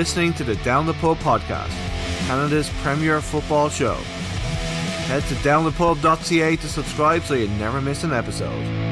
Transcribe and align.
Listening 0.00 0.32
to 0.32 0.44
the 0.44 0.56
Down 0.64 0.86
the 0.86 0.94
Pub 0.94 1.18
podcast, 1.18 1.76
Canada's 2.26 2.70
premier 2.80 3.20
football 3.20 3.68
show. 3.68 3.96
Head 5.08 5.22
to 5.24 5.34
downthepub.ca 5.34 6.56
to 6.56 6.68
subscribe 6.68 7.22
so 7.22 7.34
you 7.34 7.48
never 7.48 7.82
miss 7.82 8.02
an 8.02 8.14
episode. 8.14 8.89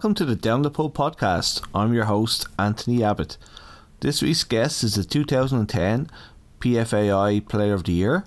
Welcome 0.00 0.14
to 0.14 0.24
the 0.24 0.34
Down 0.34 0.62
the 0.62 0.70
Pub 0.70 0.94
podcast. 0.94 1.62
I'm 1.74 1.92
your 1.92 2.06
host, 2.06 2.46
Anthony 2.58 3.04
Abbott. 3.04 3.36
This 4.00 4.22
week's 4.22 4.44
guest 4.44 4.82
is 4.82 4.94
the 4.94 5.04
2010 5.04 6.08
PFAI 6.58 7.46
Player 7.46 7.74
of 7.74 7.84
the 7.84 7.92
Year. 7.92 8.24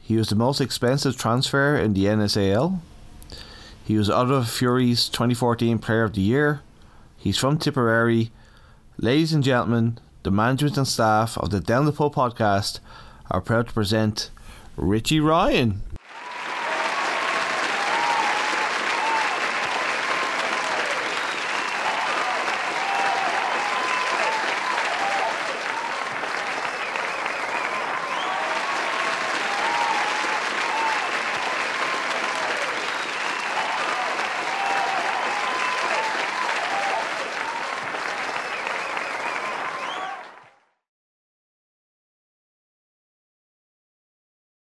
He 0.00 0.16
was 0.16 0.30
the 0.30 0.34
most 0.34 0.62
expensive 0.62 1.18
transfer 1.18 1.76
in 1.76 1.92
the 1.92 2.06
NASL. 2.06 2.80
He 3.84 3.98
was 3.98 4.08
Ottawa 4.08 4.44
Fury's 4.44 5.10
2014 5.10 5.78
Player 5.78 6.04
of 6.04 6.14
the 6.14 6.22
Year. 6.22 6.62
He's 7.18 7.36
from 7.36 7.58
Tipperary. 7.58 8.30
Ladies 8.96 9.34
and 9.34 9.44
gentlemen, 9.44 9.98
the 10.22 10.30
management 10.30 10.78
and 10.78 10.88
staff 10.88 11.36
of 11.36 11.50
the 11.50 11.60
Down 11.60 11.84
the 11.84 11.92
Pub 11.92 12.14
podcast 12.14 12.80
are 13.30 13.42
proud 13.42 13.66
to 13.66 13.74
present 13.74 14.30
Richie 14.78 15.20
Ryan. 15.20 15.82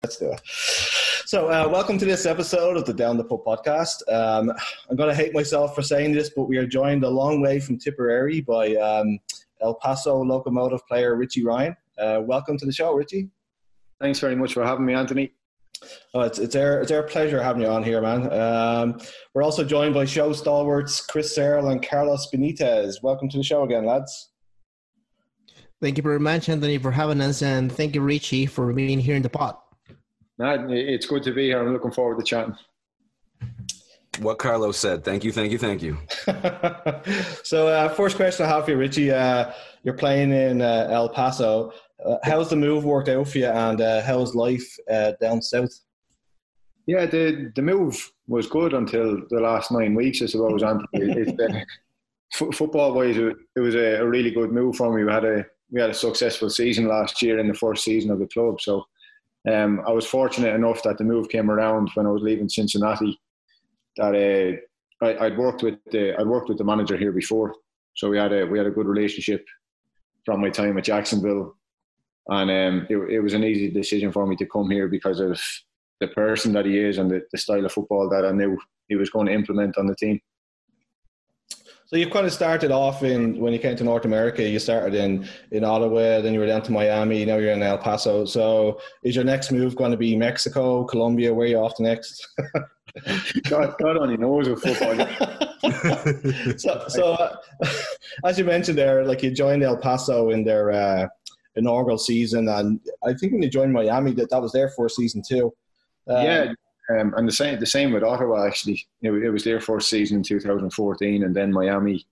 Let's 0.09 0.17
do 0.17 0.31
it. 0.31 0.41
So, 1.27 1.49
uh, 1.49 1.69
welcome 1.71 1.99
to 1.99 2.05
this 2.05 2.25
episode 2.25 2.77
of 2.77 2.85
the 2.85 2.93
Down 2.95 3.15
the 3.15 3.23
Pub 3.23 3.45
podcast. 3.45 4.01
Um, 4.11 4.51
I'm 4.89 4.95
going 4.95 5.07
to 5.07 5.15
hate 5.15 5.35
myself 5.35 5.75
for 5.75 5.83
saying 5.83 6.13
this, 6.13 6.31
but 6.35 6.45
we 6.45 6.57
are 6.57 6.65
joined 6.65 7.03
a 7.03 7.09
long 7.09 7.41
way 7.41 7.59
from 7.59 7.77
Tipperary 7.77 8.41
by 8.41 8.73
um, 8.77 9.19
El 9.61 9.75
Paso 9.75 10.19
locomotive 10.23 10.83
player 10.87 11.15
Richie 11.15 11.45
Ryan. 11.45 11.77
Uh, 11.99 12.21
welcome 12.23 12.57
to 12.57 12.65
the 12.65 12.71
show, 12.71 12.95
Richie. 12.95 13.29
Thanks 14.01 14.17
very 14.17 14.35
much 14.35 14.55
for 14.55 14.65
having 14.65 14.83
me, 14.83 14.95
Anthony. 14.95 15.31
Oh, 16.15 16.21
it's, 16.21 16.39
it's, 16.39 16.55
our, 16.55 16.81
it's 16.81 16.91
our 16.91 17.03
pleasure 17.03 17.39
having 17.39 17.61
you 17.61 17.67
on 17.67 17.83
here, 17.83 18.01
man. 18.01 18.33
Um, 18.33 18.99
we're 19.35 19.43
also 19.43 19.63
joined 19.63 19.93
by 19.93 20.05
show 20.05 20.33
stalwarts 20.33 21.05
Chris 21.05 21.35
Searle 21.35 21.69
and 21.69 21.87
Carlos 21.87 22.31
Benitez. 22.33 23.03
Welcome 23.03 23.29
to 23.29 23.37
the 23.37 23.43
show 23.43 23.61
again, 23.61 23.85
lads. 23.85 24.31
Thank 25.79 25.97
you 25.97 26.01
very 26.01 26.19
much, 26.19 26.49
Anthony, 26.49 26.79
for 26.79 26.89
having 26.89 27.21
us, 27.21 27.43
and 27.43 27.71
thank 27.71 27.93
you, 27.93 28.01
Richie, 28.01 28.47
for 28.47 28.73
being 28.73 28.99
here 28.99 29.15
in 29.15 29.21
the 29.21 29.29
pod. 29.29 29.55
No, 30.39 30.67
it's 30.69 31.05
good 31.05 31.21
to 31.23 31.33
be 31.33 31.47
here. 31.47 31.59
I'm 31.59 31.73
looking 31.73 31.91
forward 31.91 32.17
to 32.17 32.25
chatting. 32.25 32.55
What 34.19 34.39
Carlos 34.39 34.77
said. 34.77 35.03
Thank 35.03 35.25
you, 35.25 35.33
thank 35.33 35.51
you, 35.51 35.57
thank 35.57 35.81
you. 35.81 35.97
so, 37.43 37.67
uh, 37.67 37.89
first 37.89 38.15
question 38.15 38.45
I 38.45 38.49
have 38.49 38.65
for 38.65 38.71
you, 38.71 38.77
Richie. 38.77 39.11
Uh, 39.11 39.51
you're 39.83 39.93
playing 39.93 40.31
in 40.31 40.61
uh, 40.61 40.87
El 40.89 41.09
Paso. 41.09 41.73
Uh, 42.03 42.15
how's 42.23 42.49
the 42.49 42.55
move 42.55 42.85
worked 42.85 43.09
out 43.09 43.27
for 43.27 43.37
you, 43.37 43.47
and 43.47 43.81
uh, 43.81 44.01
how's 44.01 44.33
life 44.33 44.65
uh, 44.89 45.11
down 45.21 45.41
south? 45.41 45.71
Yeah, 46.85 47.05
the 47.05 47.51
the 47.55 47.61
move 47.61 48.11
was 48.27 48.47
good 48.47 48.73
until 48.73 49.21
the 49.29 49.41
last 49.41 49.71
nine 49.71 49.93
weeks, 49.93 50.21
I 50.21 50.27
suppose. 50.27 50.63
Anthony, 50.63 51.35
f- 52.33 52.55
football 52.55 52.93
wise, 52.93 53.17
it, 53.17 53.35
it 53.55 53.59
was 53.59 53.75
a, 53.75 54.01
a, 54.01 54.07
really 54.07 54.31
good 54.31 54.51
move 54.51 54.77
for 54.77 54.93
me. 54.93 55.03
We 55.03 55.11
had 55.11 55.25
a 55.25 55.45
we 55.69 55.81
had 55.81 55.89
a 55.89 55.93
successful 55.93 56.49
season 56.49 56.87
last 56.87 57.21
year 57.21 57.39
in 57.39 57.47
the 57.47 57.53
first 57.53 57.83
season 57.83 58.11
of 58.11 58.19
the 58.19 58.27
club, 58.27 58.61
so 58.61 58.85
um, 59.47 59.81
I 59.87 59.91
was 59.91 60.05
fortunate 60.05 60.53
enough 60.53 60.83
that 60.83 60.97
the 60.97 61.03
move 61.03 61.29
came 61.29 61.49
around 61.49 61.89
when 61.93 62.05
I 62.05 62.11
was 62.11 62.21
leaving 62.21 62.49
Cincinnati. 62.49 63.19
That 63.97 64.15
uh, 65.01 65.05
I, 65.05 65.29
would 65.29 65.37
worked 65.37 65.63
with 65.63 65.75
the 65.91 66.19
I'd 66.19 66.27
worked 66.27 66.49
with 66.49 66.57
the 66.57 66.63
manager 66.63 66.97
here 66.97 67.11
before, 67.11 67.55
so 67.95 68.09
we 68.09 68.17
had 68.17 68.33
a 68.33 68.45
we 68.45 68.57
had 68.57 68.67
a 68.67 68.71
good 68.71 68.87
relationship 68.87 69.45
from 70.25 70.41
my 70.41 70.49
time 70.49 70.77
at 70.77 70.83
Jacksonville, 70.83 71.55
and 72.27 72.51
um, 72.51 72.87
it, 72.89 72.97
it 72.97 73.19
was 73.21 73.33
an 73.33 73.43
easy 73.43 73.71
decision 73.71 74.11
for 74.11 74.27
me 74.27 74.35
to 74.35 74.45
come 74.45 74.69
here 74.69 74.87
because 74.87 75.19
of 75.19 75.39
the 76.01 76.07
person 76.09 76.53
that 76.53 76.65
he 76.65 76.77
is 76.77 76.97
and 76.97 77.09
the, 77.11 77.21
the 77.31 77.37
style 77.37 77.65
of 77.65 77.71
football 77.71 78.09
that 78.09 78.25
I 78.25 78.31
knew 78.31 78.57
he 78.87 78.95
was 78.95 79.09
going 79.09 79.27
to 79.27 79.33
implement 79.33 79.77
on 79.77 79.87
the 79.87 79.95
team. 79.95 80.19
So 81.89 81.95
you've 81.95 82.11
kind 82.11 82.27
of 82.27 82.31
started 82.31 82.69
off 82.69 83.01
in 83.01 83.39
when 83.39 83.51
you 83.51 83.57
came 83.57 83.75
to 83.75 83.83
North 83.83 84.05
America. 84.05 84.47
You 84.47 84.59
started 84.59 84.93
in 84.93 85.27
in 85.49 85.63
Ottawa, 85.63 86.21
then 86.21 86.35
you 86.35 86.39
were 86.39 86.45
down 86.45 86.61
to 86.61 86.71
Miami. 86.71 87.25
Now 87.25 87.37
you're 87.37 87.51
in 87.51 87.63
El 87.63 87.79
Paso. 87.79 88.25
So 88.25 88.79
is 89.01 89.15
your 89.15 89.25
next 89.25 89.51
move 89.51 89.75
going 89.75 89.89
to 89.89 89.97
be 89.97 90.15
Mexico, 90.15 90.83
Colombia? 90.83 91.33
Where 91.33 91.47
are 91.47 91.49
you 91.49 91.57
off 91.57 91.77
to 91.77 91.83
next? 91.83 92.27
God, 93.49 93.73
God 93.81 93.97
only 93.97 94.17
knows 94.17 94.47
with 94.47 94.61
football. 94.61 94.97
so, 96.57 96.85
so 96.89 97.13
uh, 97.13 97.35
as 98.23 98.37
you 98.37 98.45
mentioned 98.45 98.77
there, 98.77 99.03
like 99.03 99.23
you 99.23 99.31
joined 99.31 99.63
El 99.63 99.77
Paso 99.77 100.29
in 100.29 100.43
their 100.43 100.69
uh, 100.69 101.07
inaugural 101.55 101.97
season, 101.97 102.49
and 102.49 102.79
I 103.03 103.15
think 103.15 103.33
when 103.33 103.41
you 103.41 103.49
joined 103.49 103.73
Miami, 103.73 104.13
that 104.13 104.29
that 104.29 104.41
was 104.43 104.51
their 104.51 104.69
first 104.77 104.95
season 104.95 105.23
too. 105.27 105.51
Um, 106.07 106.23
yeah, 106.23 106.53
um, 106.89 107.13
and 107.17 107.27
the 107.27 107.31
same 107.31 107.59
the 107.59 107.65
same 107.65 107.91
with 107.91 108.03
Ottawa 108.03 108.45
actually. 108.45 108.85
It, 109.01 109.11
it, 109.11 109.29
was 109.29 109.43
their 109.43 109.61
first 109.61 109.89
season 109.89 110.17
in 110.17 110.23
2014, 110.23 111.23
and 111.23 111.35
then 111.35 111.51
Miami, 111.51 112.05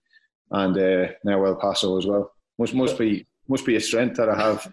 and 0.52 0.78
uh, 0.78 1.12
now 1.24 1.44
El 1.44 1.56
Paso 1.56 1.98
as 1.98 2.06
well. 2.06 2.32
Must 2.60 2.74
must 2.74 2.98
be 2.98 3.26
must 3.48 3.66
be 3.66 3.76
a 3.76 3.82
strength 3.82 4.18
that 4.18 4.30
I 4.30 4.38
have. 4.40 4.72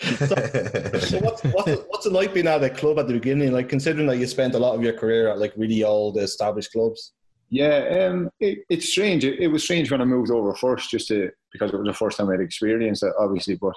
so, 0.00 0.98
so 0.98 1.18
what's, 1.20 1.42
what's, 1.42 1.82
what's 1.88 2.06
it 2.06 2.12
like 2.12 2.34
being 2.34 2.46
at 2.46 2.62
a 2.62 2.70
club 2.70 2.98
at 2.98 3.08
the 3.08 3.14
beginning? 3.14 3.52
Like 3.52 3.68
considering 3.68 4.06
that 4.06 4.18
you 4.18 4.26
spent 4.26 4.54
a 4.54 4.58
lot 4.58 4.74
of 4.74 4.82
your 4.82 4.92
career 4.92 5.28
at 5.28 5.38
like 5.38 5.54
really 5.56 5.82
old 5.82 6.18
established 6.18 6.72
clubs. 6.72 7.12
Yeah, 7.48 8.08
um, 8.08 8.30
it, 8.38 8.60
it's 8.70 8.90
strange. 8.90 9.24
It, 9.24 9.40
it, 9.40 9.48
was 9.48 9.64
strange 9.64 9.90
when 9.90 10.00
I 10.00 10.04
moved 10.04 10.30
over 10.30 10.54
first, 10.54 10.88
just 10.88 11.08
to 11.08 11.30
because 11.52 11.72
it 11.72 11.78
was 11.78 11.88
the 11.88 11.94
first 11.94 12.16
time 12.16 12.30
I'd 12.30 12.40
experienced 12.40 13.02
it, 13.02 13.12
obviously. 13.18 13.56
But 13.56 13.74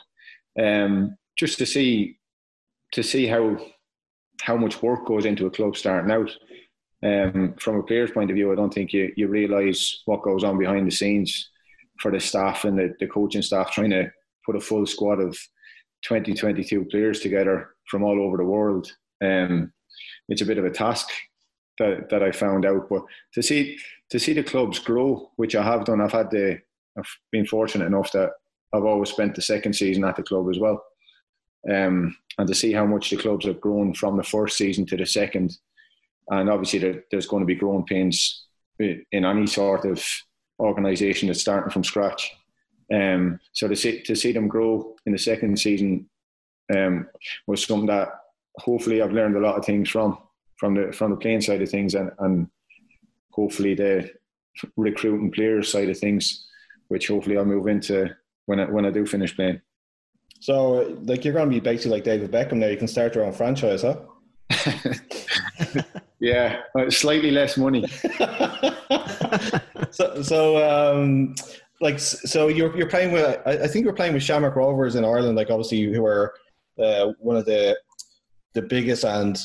um, 0.63 1.18
just 1.36 1.57
to 1.57 1.65
see 1.65 2.19
to 2.91 3.01
see 3.01 3.25
how 3.25 3.57
how 4.44 4.57
much 4.57 4.81
work 4.81 5.06
goes 5.06 5.25
into 5.25 5.45
a 5.45 5.51
club 5.51 5.78
starting 5.78 6.12
out. 6.12 6.30
Um, 7.01 7.56
from 7.60 7.78
a 7.78 7.84
player's 7.84 8.12
point 8.12 8.30
of 8.30 8.36
view, 8.36 8.51
I 8.51 8.56
don't 8.56 8.74
think 8.74 8.92
you, 8.92 9.12
you 9.16 9.28
realise 9.28 10.01
what 10.06 10.22
goes 10.22 10.44
on 10.44 10.60
behind 10.60 10.86
the 10.86 10.92
scenes 10.92 11.50
for 12.00 12.12
the 12.12 12.19
staff 12.19 12.66
and 12.66 12.78
the, 12.78 12.94
the 13.00 13.07
coaching 13.07 13.42
staff 13.42 13.72
trying 13.72 13.92
to 13.92 14.12
put 14.45 14.57
a 14.57 14.60
full 14.60 14.86
squad 14.86 15.19
of 15.22 15.38
20, 16.06 16.34
22 16.34 16.86
players 16.86 17.22
together 17.22 17.69
from 17.88 18.04
all 18.04 18.22
over 18.22 18.36
the 18.36 18.44
world. 18.44 18.92
Um, 19.24 19.72
it's 20.28 20.42
a 20.42 20.46
bit 20.46 20.57
of 20.57 20.66
a 20.66 20.72
task 20.72 21.07
that, 21.78 22.10
that 22.10 22.22
I 22.22 22.31
found 22.31 22.66
out. 22.66 22.89
But 22.89 23.04
to 23.36 23.42
see 23.42 23.78
to 24.10 24.19
see 24.19 24.34
the 24.34 24.44
clubs 24.44 24.80
grow, 24.80 25.31
which 25.38 25.56
I 25.56 25.63
have 25.63 25.86
done, 25.86 26.01
I've 26.01 26.12
had 26.12 26.30
the 26.31 26.60
I've 26.98 27.18
been 27.31 27.46
fortunate 27.46 27.86
enough 27.86 28.12
that 28.12 28.31
I've 28.74 28.86
always 28.86 29.10
spent 29.10 29.36
the 29.36 29.42
second 29.42 29.74
season 29.74 30.04
at 30.04 30.18
the 30.18 30.24
club 30.24 30.50
as 30.50 30.60
well 30.60 30.84
um, 31.71 32.15
and 32.38 32.48
to 32.48 32.56
see 32.56 32.71
how 32.71 32.86
much 32.86 33.10
the 33.10 33.18
clubs 33.18 33.45
have 33.45 33.62
grown 33.62 33.94
from 33.94 34.18
the 34.18 34.24
first 34.24 34.57
season 34.57 34.86
to 34.88 34.98
the 34.98 35.06
second. 35.06 35.57
And 36.30 36.50
obviously, 36.50 36.80
there, 36.80 37.04
there's 37.12 37.27
going 37.27 37.42
to 37.42 37.48
be 37.48 37.56
growing 37.56 37.86
pains 37.86 38.48
in 38.80 39.06
any 39.12 39.48
sort 39.48 39.86
of 39.86 40.04
organisation 40.60 41.27
that's 41.27 41.42
starting 41.42 41.71
from 41.71 41.83
scratch. 41.83 42.31
Um, 42.94 43.39
so 43.54 43.68
to 43.68 43.75
see 43.75 44.01
to 44.01 44.15
see 44.15 44.33
them 44.33 44.48
grow 44.48 44.95
in 45.06 45.13
the 45.13 45.18
second 45.18 45.57
season 45.57 46.10
um, 46.75 47.07
was 47.48 47.65
something 47.65 47.88
that 47.88 48.10
hopefully 48.60 49.01
I've 49.01 49.13
learned 49.13 49.36
a 49.36 49.39
lot 49.39 49.57
of 49.57 49.65
things 49.65 49.89
from 49.89 50.18
from 50.57 50.75
the 50.75 50.92
from 50.92 51.12
the 51.12 51.18
playing 51.18 51.42
side 51.42 51.62
of 51.62 51.69
things 51.69 51.95
and, 51.95 52.12
and 52.19 52.48
hopefully 53.31 53.74
the 53.74 54.12
recruiting 54.77 55.31
players 55.31 55.71
side 55.71 55.89
of 55.89 55.98
things, 55.98 56.48
which 56.88 57.07
hopefully 57.07 57.38
I'll 57.38 57.45
move 57.45 57.68
into 57.68 58.15
when 58.45 58.60
I, 58.60 58.65
when 58.65 58.86
I 58.86 58.92
do 58.92 59.06
finish 59.06 59.36
playing. 59.36 59.62
So, 60.44 60.98
like, 61.06 61.24
you're 61.24 61.34
going 61.34 61.50
to 61.50 61.56
be 61.56 61.62
basically 61.62 61.92
like 61.92 62.04
David 62.04 62.30
Beckham 62.30 62.57
now. 62.57 62.68
You 62.68 62.75
can 62.75 62.90
start 62.90 63.16
your 63.16 63.24
own 63.24 63.31
franchise, 63.31 63.81
huh? 63.81 63.95
yeah, 66.19 66.63
uh, 66.78 66.90
slightly 66.90 67.31
less 67.31 67.56
money. 67.56 67.88
so, 69.92 70.22
so 70.22 70.98
um, 70.98 71.34
like, 71.80 71.98
so 71.98 72.50
you're 72.50 72.75
you're 72.75 72.90
playing 72.90 73.13
with. 73.13 73.40
I, 73.45 73.69
think 73.69 73.86
you're 73.86 73.94
playing 73.94 74.16
with 74.16 74.24
Shamrock 74.24 74.57
Rovers 74.57 74.95
in 74.95 75.06
Ireland. 75.06 75.38
Like, 75.38 75.50
obviously, 75.50 75.81
who 75.84 76.06
are 76.06 76.34
uh, 76.78 77.13
one 77.19 77.38
of 77.38 77.46
the 77.46 77.80
the 78.51 78.63
biggest 78.63 79.06
and 79.06 79.39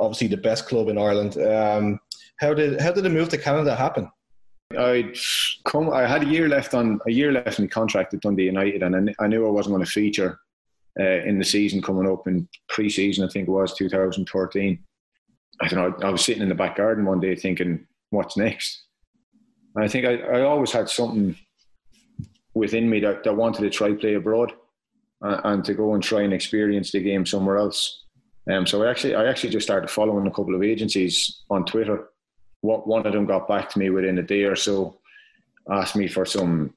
obviously 0.00 0.26
the 0.26 0.38
best 0.38 0.66
club 0.66 0.88
in 0.88 0.98
Ireland. 0.98 1.38
Um, 1.38 2.00
how 2.40 2.52
did 2.52 2.80
how 2.80 2.90
did 2.90 3.04
the 3.04 3.10
move 3.10 3.28
to 3.28 3.38
Canada 3.38 3.76
happen? 3.76 4.10
I 4.78 5.14
come. 5.64 5.90
I 5.90 6.06
had 6.06 6.22
a 6.22 6.26
year 6.26 6.48
left 6.48 6.74
on 6.74 7.00
a 7.06 7.10
year 7.10 7.32
left 7.32 7.58
in 7.58 7.68
contract 7.68 8.14
at 8.14 8.20
Dundee 8.20 8.44
United, 8.44 8.82
and 8.82 9.10
I, 9.10 9.24
I 9.24 9.26
knew 9.26 9.46
I 9.46 9.50
wasn't 9.50 9.74
going 9.74 9.84
to 9.84 9.90
feature 9.90 10.38
uh, 10.98 11.22
in 11.24 11.38
the 11.38 11.44
season 11.44 11.82
coming 11.82 12.10
up 12.10 12.26
in 12.26 12.48
pre-season. 12.68 13.24
I 13.24 13.28
think 13.28 13.48
it 13.48 13.50
was 13.50 13.74
2013. 13.74 14.78
I 15.60 15.68
don't 15.68 16.00
know. 16.00 16.06
I 16.06 16.10
was 16.10 16.24
sitting 16.24 16.42
in 16.42 16.48
the 16.48 16.54
back 16.54 16.76
garden 16.76 17.04
one 17.04 17.20
day 17.20 17.34
thinking, 17.34 17.86
"What's 18.10 18.36
next?" 18.36 18.84
And 19.74 19.84
I 19.84 19.88
think 19.88 20.06
I, 20.06 20.16
I 20.16 20.40
always 20.42 20.72
had 20.72 20.88
something 20.88 21.36
within 22.54 22.88
me 22.88 23.00
that, 23.00 23.24
that 23.24 23.36
wanted 23.36 23.62
to 23.62 23.70
try 23.70 23.92
play 23.92 24.14
abroad 24.14 24.52
and, 25.22 25.40
and 25.44 25.64
to 25.64 25.74
go 25.74 25.94
and 25.94 26.02
try 26.02 26.22
and 26.22 26.32
experience 26.32 26.92
the 26.92 27.00
game 27.00 27.24
somewhere 27.24 27.56
else. 27.56 28.04
Um, 28.50 28.66
so 28.66 28.82
I 28.82 28.90
actually, 28.90 29.14
I 29.14 29.26
actually 29.26 29.50
just 29.50 29.66
started 29.66 29.88
following 29.88 30.26
a 30.26 30.30
couple 30.30 30.54
of 30.54 30.62
agencies 30.62 31.42
on 31.48 31.64
Twitter. 31.64 32.08
What 32.62 32.88
one 32.88 33.06
of 33.06 33.12
them 33.12 33.26
got 33.26 33.46
back 33.46 33.68
to 33.70 33.78
me 33.78 33.90
within 33.90 34.18
a 34.18 34.22
day 34.22 34.44
or 34.44 34.56
so, 34.56 34.98
asked 35.70 35.94
me 35.94 36.08
for 36.08 36.24
some 36.24 36.74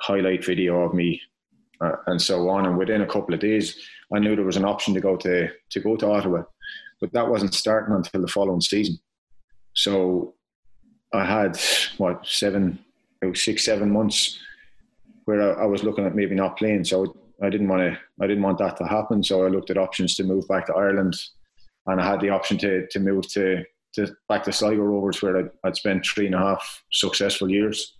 highlight 0.00 0.44
video 0.44 0.82
of 0.82 0.94
me, 0.94 1.20
uh, 1.80 1.96
and 2.06 2.20
so 2.20 2.48
on. 2.48 2.66
And 2.66 2.78
within 2.78 3.02
a 3.02 3.06
couple 3.06 3.34
of 3.34 3.40
days, 3.40 3.76
I 4.14 4.18
knew 4.18 4.34
there 4.34 4.44
was 4.44 4.56
an 4.56 4.64
option 4.64 4.94
to 4.94 5.00
go 5.00 5.16
to 5.16 5.48
to 5.70 5.80
go 5.80 5.96
to 5.96 6.10
Ottawa, 6.10 6.42
but 7.00 7.12
that 7.12 7.28
wasn't 7.28 7.54
starting 7.54 7.94
until 7.94 8.22
the 8.22 8.28
following 8.28 8.60
season. 8.60 8.98
So 9.74 10.34
I 11.12 11.24
had 11.24 11.58
what 11.98 12.26
seven, 12.26 12.78
six, 13.34 13.64
seven 13.64 13.90
months 13.90 14.38
where 15.24 15.58
I, 15.58 15.64
I 15.64 15.66
was 15.66 15.82
looking 15.82 16.06
at 16.06 16.14
maybe 16.14 16.34
not 16.34 16.56
playing. 16.56 16.84
So 16.84 17.16
I 17.42 17.50
didn't 17.50 17.68
want 17.68 17.82
to. 17.82 17.98
I 18.22 18.26
didn't 18.26 18.42
want 18.42 18.58
that 18.58 18.76
to 18.78 18.84
happen. 18.84 19.22
So 19.22 19.44
I 19.44 19.48
looked 19.48 19.70
at 19.70 19.78
options 19.78 20.14
to 20.16 20.24
move 20.24 20.46
back 20.48 20.66
to 20.66 20.74
Ireland, 20.74 21.14
and 21.86 22.00
I 22.00 22.06
had 22.08 22.20
the 22.20 22.30
option 22.30 22.58
to 22.58 22.86
to 22.86 23.00
move 23.00 23.26
to, 23.32 23.64
to 23.94 24.14
back 24.28 24.42
to 24.44 24.52
Sligo 24.52 24.82
Rovers, 24.82 25.22
where 25.22 25.36
I'd, 25.38 25.50
I'd 25.64 25.76
spent 25.76 26.06
three 26.06 26.26
and 26.26 26.34
a 26.34 26.38
half 26.38 26.84
successful 26.92 27.50
years, 27.50 27.96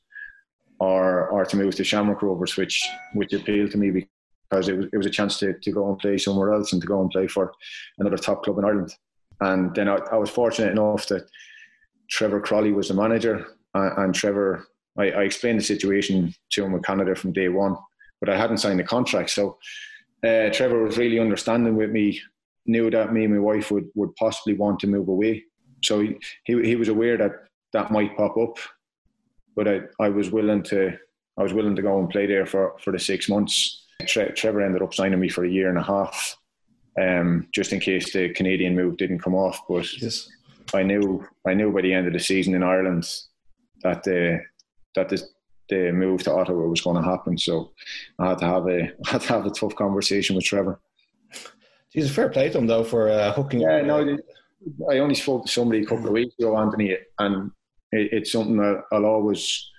or 0.81 1.29
or 1.29 1.44
to 1.44 1.56
move 1.56 1.75
to 1.76 1.85
Shamrock 1.85 2.23
Rovers, 2.23 2.56
which 2.56 2.87
which 3.14 3.32
appealed 3.32 3.70
to 3.73 3.79
me 3.79 4.06
because 4.50 4.69
it 4.69 4.76
was 4.76 4.87
it 4.93 4.96
was 4.96 5.06
a 5.06 5.11
chance 5.11 5.38
to 5.38 5.55
to 5.55 5.73
go 5.73 5.88
and 5.88 5.99
play 5.99 6.19
somewhere 6.19 6.52
else 6.52 6.73
and 6.73 6.82
to 6.82 6.88
go 6.88 7.00
and 7.00 7.11
play 7.11 7.26
for 7.26 7.52
another 7.99 8.19
top 8.19 8.43
club 8.44 8.58
in 8.58 8.64
Ireland. 8.64 8.94
And 9.41 9.75
then 9.75 9.88
I, 9.88 9.96
I 10.12 10.17
was 10.17 10.31
fortunate 10.31 10.73
enough 10.73 11.06
that 11.08 11.29
Trevor 12.08 12.41
Croly 12.41 12.73
was 12.73 12.88
the 12.88 12.94
manager, 12.94 13.46
and, 13.75 13.99
and 13.99 14.14
Trevor. 14.14 14.67
I, 14.96 15.11
I 15.11 15.23
explained 15.23 15.58
the 15.58 15.64
situation 15.64 16.32
to 16.50 16.64
him 16.64 16.70
with 16.70 16.85
Canada 16.85 17.17
from 17.17 17.32
day 17.32 17.49
one 17.49 17.76
but 18.25 18.35
I 18.35 18.38
hadn't 18.38 18.58
signed 18.58 18.79
the 18.79 18.85
contract. 18.85 19.31
So 19.31 19.58
uh, 20.26 20.49
Trevor 20.50 20.82
was 20.82 20.96
really 20.96 21.19
understanding 21.19 21.76
with 21.76 21.91
me, 21.91 22.20
knew 22.64 22.91
that 22.91 23.12
me 23.12 23.25
and 23.25 23.35
my 23.35 23.41
wife 23.41 23.70
would, 23.70 23.88
would 23.94 24.17
possibly 24.17 24.55
want 24.55 24.81
to 24.81 24.87
move 24.87 25.08
away. 25.08 25.44
So 25.84 26.00
he, 26.00 26.16
he, 26.44 26.62
he 26.62 26.76
was 26.76 26.88
aware 26.88 27.16
that 27.16 27.32
that 27.72 27.90
might 27.90 28.16
pop 28.16 28.36
up, 28.36 28.58
but 29.56 29.69
I, 29.69 29.81
I 30.00 30.08
was 30.08 30.31
willing 30.31 30.62
to 30.64 30.96
I 31.36 31.42
was 31.42 31.52
willing 31.52 31.76
to 31.76 31.82
go 31.82 31.98
and 31.98 32.08
play 32.08 32.26
there 32.26 32.46
for, 32.46 32.76
for 32.81 32.92
the 32.92 32.98
six 32.98 33.28
months. 33.28 33.84
Tre- 34.06 34.32
Trevor 34.32 34.60
ended 34.60 34.82
up 34.82 34.94
signing 34.94 35.19
me 35.19 35.28
for 35.28 35.44
a 35.44 35.50
year 35.50 35.69
and 35.69 35.78
a 35.78 35.82
half, 35.82 36.36
um, 37.00 37.48
just 37.52 37.72
in 37.72 37.81
case 37.81 38.12
the 38.12 38.28
Canadian 38.34 38.76
move 38.76 38.96
didn't 38.96 39.19
come 39.19 39.34
off. 39.34 39.60
But 39.69 40.00
yes. 40.00 40.28
I 40.72 40.82
knew 40.82 41.26
I 41.46 41.54
knew 41.54 41.72
by 41.72 41.82
the 41.82 41.92
end 41.92 42.06
of 42.06 42.12
the 42.12 42.20
season 42.20 42.54
in 42.54 42.62
Ireland 42.62 43.04
that 43.82 44.02
the 44.04 44.40
that 44.94 45.08
the 45.08 45.22
the 45.69 45.92
move 45.92 46.22
to 46.25 46.32
Ottawa 46.32 46.66
was 46.66 46.81
going 46.81 47.02
to 47.02 47.08
happen. 47.08 47.38
So 47.38 47.72
I 48.19 48.31
had 48.31 48.38
to 48.38 48.46
have 48.46 48.69
a 48.69 48.82
I 49.06 49.10
had 49.10 49.20
to 49.22 49.28
have 49.28 49.46
a 49.46 49.50
tough 49.50 49.75
conversation 49.75 50.36
with 50.36 50.44
Trevor. 50.44 50.81
He's 51.90 52.10
a 52.10 52.12
fair 52.12 52.28
play 52.28 52.50
to 52.50 52.58
him 52.58 52.66
though 52.66 52.84
for 52.84 53.08
uh, 53.08 53.32
hooking. 53.32 53.60
Yeah, 53.60 53.82
no, 53.82 54.16
I 54.90 54.98
only 54.98 55.14
spoke 55.14 55.44
to 55.46 55.52
somebody 55.52 55.82
a 55.82 55.86
couple 55.86 56.06
of 56.06 56.12
weeks 56.12 56.34
ago, 56.38 56.56
Anthony, 56.56 56.96
and 57.18 57.50
it, 57.92 58.12
it's 58.12 58.32
something 58.32 58.56
that 58.56 58.84
I'll 58.92 59.04
always 59.04 59.70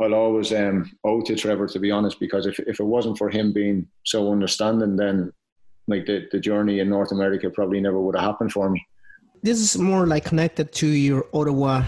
I'll 0.00 0.14
always 0.14 0.52
um, 0.52 0.90
owe 1.04 1.20
to 1.22 1.36
Trevor 1.36 1.66
to 1.68 1.78
be 1.78 1.90
honest, 1.90 2.20
because 2.20 2.46
if 2.46 2.58
if 2.60 2.80
it 2.80 2.84
wasn't 2.84 3.18
for 3.18 3.30
him 3.30 3.52
being 3.52 3.86
so 4.04 4.30
understanding, 4.32 4.96
then 4.96 5.32
like 5.86 6.06
the, 6.06 6.26
the 6.32 6.40
journey 6.40 6.80
in 6.80 6.88
North 6.88 7.12
America 7.12 7.50
probably 7.50 7.80
never 7.80 8.00
would 8.00 8.16
have 8.16 8.24
happened 8.24 8.52
for 8.52 8.70
me. 8.70 8.84
This 9.42 9.60
is 9.60 9.78
more 9.78 10.06
like 10.06 10.24
connected 10.24 10.72
to 10.72 10.86
your 10.86 11.26
Ottawa 11.34 11.84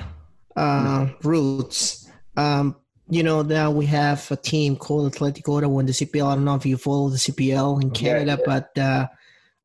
uh, 0.57 1.09
roots. 1.23 2.09
Um, 2.37 2.77
you 3.09 3.23
know, 3.23 3.43
now 3.43 3.71
we 3.71 3.87
have 3.87 4.31
a 4.31 4.37
team 4.37 4.77
called 4.77 5.13
Atletico 5.13 5.59
Ottawa 5.59 5.79
in 5.79 5.87
the 5.87 5.93
CPL. 5.93 6.27
I 6.27 6.35
don't 6.35 6.45
know 6.45 6.57
if 6.57 6.67
you 6.67 6.77
follow 6.77 7.09
the 7.09 7.17
CPL 7.17 7.83
in 7.83 7.91
Canada, 7.91 8.33
yeah, 8.33 8.37
yeah. 8.39 8.45
but 8.75 8.79
uh, 8.79 9.07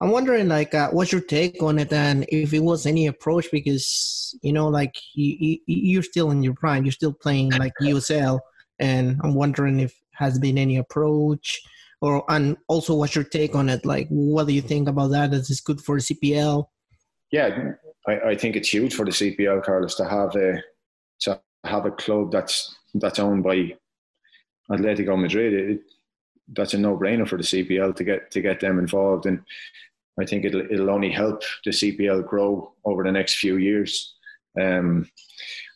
I'm 0.01 0.09
wondering, 0.09 0.47
like, 0.47 0.73
uh, 0.73 0.89
what's 0.89 1.11
your 1.11 1.21
take 1.21 1.61
on 1.61 1.77
it, 1.77 1.93
and 1.93 2.25
if 2.29 2.53
it 2.53 2.59
was 2.59 2.85
any 2.85 3.05
approach 3.07 3.47
because 3.51 4.35
you 4.41 4.51
know, 4.51 4.67
like, 4.67 4.95
you, 5.13 5.59
you 5.67 5.99
are 5.99 6.03
still 6.03 6.31
in 6.31 6.41
your 6.41 6.55
prime, 6.55 6.83
you're 6.83 6.91
still 6.91 7.13
playing 7.13 7.51
like 7.51 7.73
USL, 7.81 8.39
and 8.79 9.19
I'm 9.23 9.35
wondering 9.35 9.79
if 9.79 9.93
has 10.13 10.39
been 10.39 10.57
any 10.57 10.77
approach, 10.77 11.61
or 12.01 12.23
and 12.29 12.57
also 12.67 12.95
what's 12.95 13.15
your 13.15 13.23
take 13.23 13.55
on 13.55 13.69
it? 13.69 13.85
Like, 13.85 14.07
what 14.09 14.47
do 14.47 14.53
you 14.53 14.61
think 14.61 14.89
about 14.89 15.11
that? 15.11 15.33
Is 15.33 15.49
this 15.49 15.61
good 15.61 15.79
for 15.79 15.97
CPL? 15.97 16.65
Yeah, 17.31 17.73
I, 18.07 18.19
I 18.19 18.35
think 18.35 18.55
it's 18.55 18.73
huge 18.73 18.95
for 18.95 19.05
the 19.05 19.11
CPL, 19.11 19.63
Carlos, 19.63 19.95
to 19.95 20.05
have 20.05 20.35
a 20.35 20.63
to 21.21 21.39
have 21.63 21.85
a 21.85 21.91
club 21.91 22.31
that's 22.31 22.75
that's 22.95 23.19
owned 23.19 23.43
by 23.43 23.75
Atletico 24.71 25.19
Madrid, 25.19 25.53
it, 25.53 25.81
that's 26.53 26.73
a 26.73 26.77
no-brainer 26.77 27.27
for 27.27 27.37
the 27.37 27.43
CPL 27.43 27.95
to 27.95 28.03
get 28.03 28.31
to 28.31 28.41
get 28.41 28.59
them 28.59 28.79
involved, 28.79 29.25
and 29.25 29.41
I 30.21 30.25
think 30.25 30.45
it'll 30.45 30.61
it'll 30.71 30.89
only 30.89 31.11
help 31.11 31.43
the 31.65 31.71
CPL 31.71 32.27
grow 32.27 32.73
over 32.85 33.03
the 33.03 33.11
next 33.11 33.35
few 33.35 33.57
years. 33.57 34.13
Um, 34.59 35.09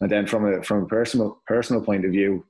and 0.02 0.12
then 0.12 0.28
from 0.28 0.46
a 0.46 0.64
from 0.64 0.84
a 0.84 0.88
personal 0.88 1.42
personal 1.48 1.82
point 1.82 2.06
of 2.06 2.12
view, 2.12 2.46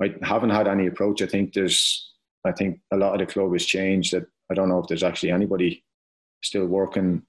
I 0.00 0.14
haven't 0.22 0.50
had 0.50 0.68
any 0.68 0.86
approach. 0.86 1.22
I 1.22 1.26
think 1.26 1.52
there's 1.52 2.12
I 2.44 2.52
think 2.52 2.80
a 2.92 2.96
lot 2.96 3.20
of 3.20 3.26
the 3.26 3.32
club 3.32 3.52
has 3.52 3.66
changed. 3.66 4.12
That 4.12 4.26
I 4.50 4.54
don't 4.54 4.68
know 4.68 4.80
if 4.80 4.88
there's 4.88 5.02
actually 5.02 5.32
anybody 5.32 5.84
still 6.42 6.66
working 6.66 7.22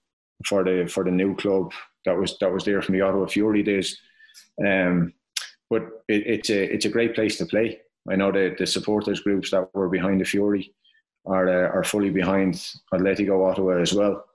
for 0.46 0.64
the 0.64 0.88
for 0.88 1.04
the 1.04 1.12
new 1.12 1.36
club 1.36 1.72
that 2.06 2.18
was 2.18 2.38
that 2.40 2.52
was 2.52 2.64
there 2.64 2.82
from 2.82 2.96
the 2.96 3.02
Ottawa 3.02 3.26
Fury 3.26 3.64
days. 3.64 3.98
Um, 4.66 5.14
but 5.70 5.84
it, 6.08 6.28
it's 6.28 6.50
a 6.50 6.74
it's 6.74 6.86
a 6.86 6.90
great 6.90 7.16
place 7.16 7.38
to 7.38 7.46
play. 7.46 7.82
I 8.10 8.16
know 8.16 8.32
that 8.32 8.58
the 8.60 8.68
supporters 8.68 9.22
groups 9.22 9.50
that 9.52 9.74
were 9.74 9.90
behind 9.90 10.22
the 10.22 10.26
Fury 10.26 10.74
are 11.26 11.48
uh, 11.48 11.70
are 11.70 11.84
fully 11.84 12.10
behind 12.10 12.56
Atletico 12.94 13.50
Ottawa 13.50 13.82
as 13.82 13.94
well. 13.94 14.26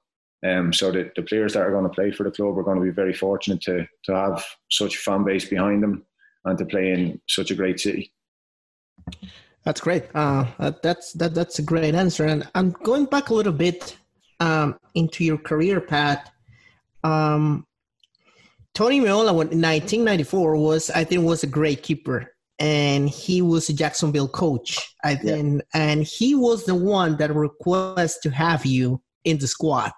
Um, 0.46 0.72
so 0.72 0.90
the, 0.90 1.10
the 1.16 1.22
players 1.22 1.52
that 1.52 1.62
are 1.62 1.70
going 1.70 1.84
to 1.84 1.90
play 1.90 2.10
for 2.10 2.24
the 2.24 2.30
club 2.30 2.58
are 2.58 2.62
going 2.62 2.78
to 2.78 2.84
be 2.84 2.90
very 2.90 3.12
fortunate 3.12 3.60
to 3.62 3.86
to 4.04 4.14
have 4.14 4.44
such 4.70 4.96
a 4.96 4.98
fan 4.98 5.24
base 5.24 5.44
behind 5.44 5.82
them 5.82 6.04
and 6.44 6.58
to 6.58 6.64
play 6.64 6.92
in 6.92 7.20
such 7.28 7.50
a 7.50 7.54
great 7.54 7.78
city. 7.80 8.12
That's 9.64 9.80
great. 9.80 10.04
Uh, 10.14 10.46
that's 10.82 11.12
that 11.14 11.34
that's 11.34 11.58
a 11.58 11.62
great 11.62 11.94
answer. 11.94 12.24
And 12.24 12.48
I'm 12.54 12.70
going 12.70 13.04
back 13.04 13.28
a 13.28 13.34
little 13.34 13.52
bit 13.52 13.96
um, 14.40 14.78
into 14.94 15.24
your 15.24 15.38
career 15.38 15.80
path. 15.80 16.30
Um, 17.04 17.66
Tony 18.74 19.00
Meola, 19.00 19.30
in 19.30 19.60
1994, 19.60 20.56
was 20.56 20.90
I 20.90 21.04
think 21.04 21.24
was 21.24 21.42
a 21.42 21.46
great 21.46 21.82
keeper, 21.82 22.32
and 22.60 23.08
he 23.08 23.40
was 23.40 23.68
a 23.70 23.72
Jacksonville 23.72 24.28
coach. 24.28 24.94
I 25.02 25.16
think, 25.16 25.62
yeah. 25.74 25.80
and 25.82 26.04
he 26.04 26.34
was 26.34 26.66
the 26.66 26.74
one 26.74 27.16
that 27.16 27.34
requested 27.34 28.30
to 28.30 28.36
have 28.36 28.66
you 28.66 29.02
in 29.24 29.38
the 29.38 29.46
squad. 29.46 29.90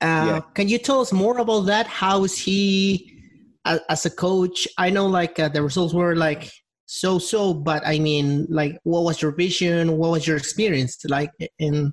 Uh, 0.00 0.24
yeah. 0.28 0.40
Can 0.54 0.68
you 0.68 0.78
tell 0.78 1.00
us 1.00 1.12
more 1.12 1.38
about 1.38 1.62
that? 1.62 1.86
How 1.86 2.22
is 2.24 2.38
he 2.38 3.18
as, 3.64 3.80
as 3.88 4.06
a 4.06 4.10
coach? 4.10 4.68
I 4.76 4.90
know 4.90 5.06
like 5.06 5.40
uh, 5.40 5.48
the 5.48 5.62
results 5.62 5.94
were 5.94 6.14
like 6.14 6.52
so 6.86 7.18
so, 7.18 7.52
but 7.52 7.86
I 7.86 7.98
mean, 7.98 8.46
like, 8.48 8.78
what 8.84 9.02
was 9.02 9.20
your 9.20 9.32
vision? 9.32 9.96
What 9.96 10.10
was 10.12 10.26
your 10.26 10.36
experience 10.36 10.98
like 11.06 11.32
in 11.58 11.92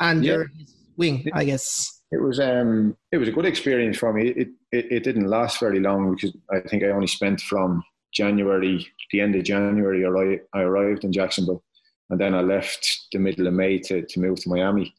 under 0.00 0.42
yeah. 0.42 0.58
his 0.58 0.74
wing? 0.96 1.30
I 1.32 1.44
guess 1.44 2.02
it 2.10 2.20
was 2.20 2.40
um 2.40 2.96
it 3.12 3.18
was 3.18 3.28
a 3.28 3.32
good 3.32 3.46
experience 3.46 3.96
for 3.96 4.12
me. 4.12 4.28
It, 4.28 4.48
it 4.72 4.92
it 4.92 5.04
didn't 5.04 5.28
last 5.28 5.60
very 5.60 5.78
long 5.78 6.14
because 6.14 6.36
I 6.50 6.60
think 6.68 6.82
I 6.82 6.88
only 6.88 7.06
spent 7.06 7.40
from 7.40 7.82
January 8.12 8.86
the 9.12 9.20
end 9.20 9.34
of 9.34 9.44
January. 9.44 10.06
I 10.54 10.58
I 10.58 10.62
arrived 10.62 11.04
in 11.04 11.12
Jacksonville, 11.12 11.62
and 12.10 12.20
then 12.20 12.34
I 12.34 12.40
left 12.40 13.08
the 13.12 13.18
middle 13.18 13.46
of 13.46 13.54
May 13.54 13.78
to 13.80 14.02
to 14.02 14.20
move 14.20 14.40
to 14.40 14.48
Miami. 14.48 14.94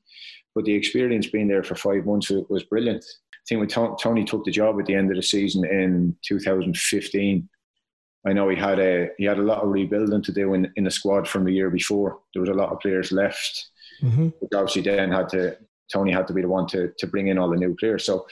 But 0.54 0.66
the 0.66 0.74
experience 0.74 1.28
being 1.28 1.48
there 1.48 1.64
for 1.64 1.76
five 1.76 2.06
months 2.06 2.30
was 2.50 2.64
brilliant. 2.64 3.04
I 3.04 3.44
think 3.48 3.60
when 3.60 3.96
Tony 3.98 4.24
took 4.24 4.44
the 4.46 4.52
job 4.52 4.80
at 4.80 4.86
the 4.86 4.96
end 4.96 5.10
of 5.10 5.16
the 5.16 5.24
season 5.24 5.66
in 5.66 6.16
2015, 6.24 7.50
I 8.28 8.34
know 8.34 8.50
he 8.50 8.56
had 8.56 8.80
a 8.80 9.10
he 9.18 9.26
had 9.26 9.40
a 9.40 9.44
lot 9.44 9.64
of 9.64 9.70
rebuilding 9.70 10.22
to 10.24 10.32
do 10.32 10.54
in, 10.54 10.72
in 10.76 10.84
the 10.84 10.92
squad 10.92 11.28
from 11.28 11.46
the 11.46 11.54
year 11.54 11.70
before. 11.70 12.20
There 12.34 12.42
was 12.42 12.50
a 12.50 12.54
lot 12.54 12.72
of 12.72 12.80
players 12.80 13.12
left 13.12 13.72
mm-hmm. 14.04 14.30
obviously 14.56 14.82
then 14.82 15.12
had 15.12 15.30
to 15.30 15.58
Tony 15.92 16.12
had 16.12 16.28
to 16.28 16.34
be 16.34 16.42
the 16.42 16.48
one 16.48 16.68
to 16.68 16.92
to 16.98 17.08
bring 17.08 17.28
in 17.28 17.38
all 17.38 17.50
the 17.50 17.58
new 17.58 17.76
players. 17.76 18.06
So 18.06 18.26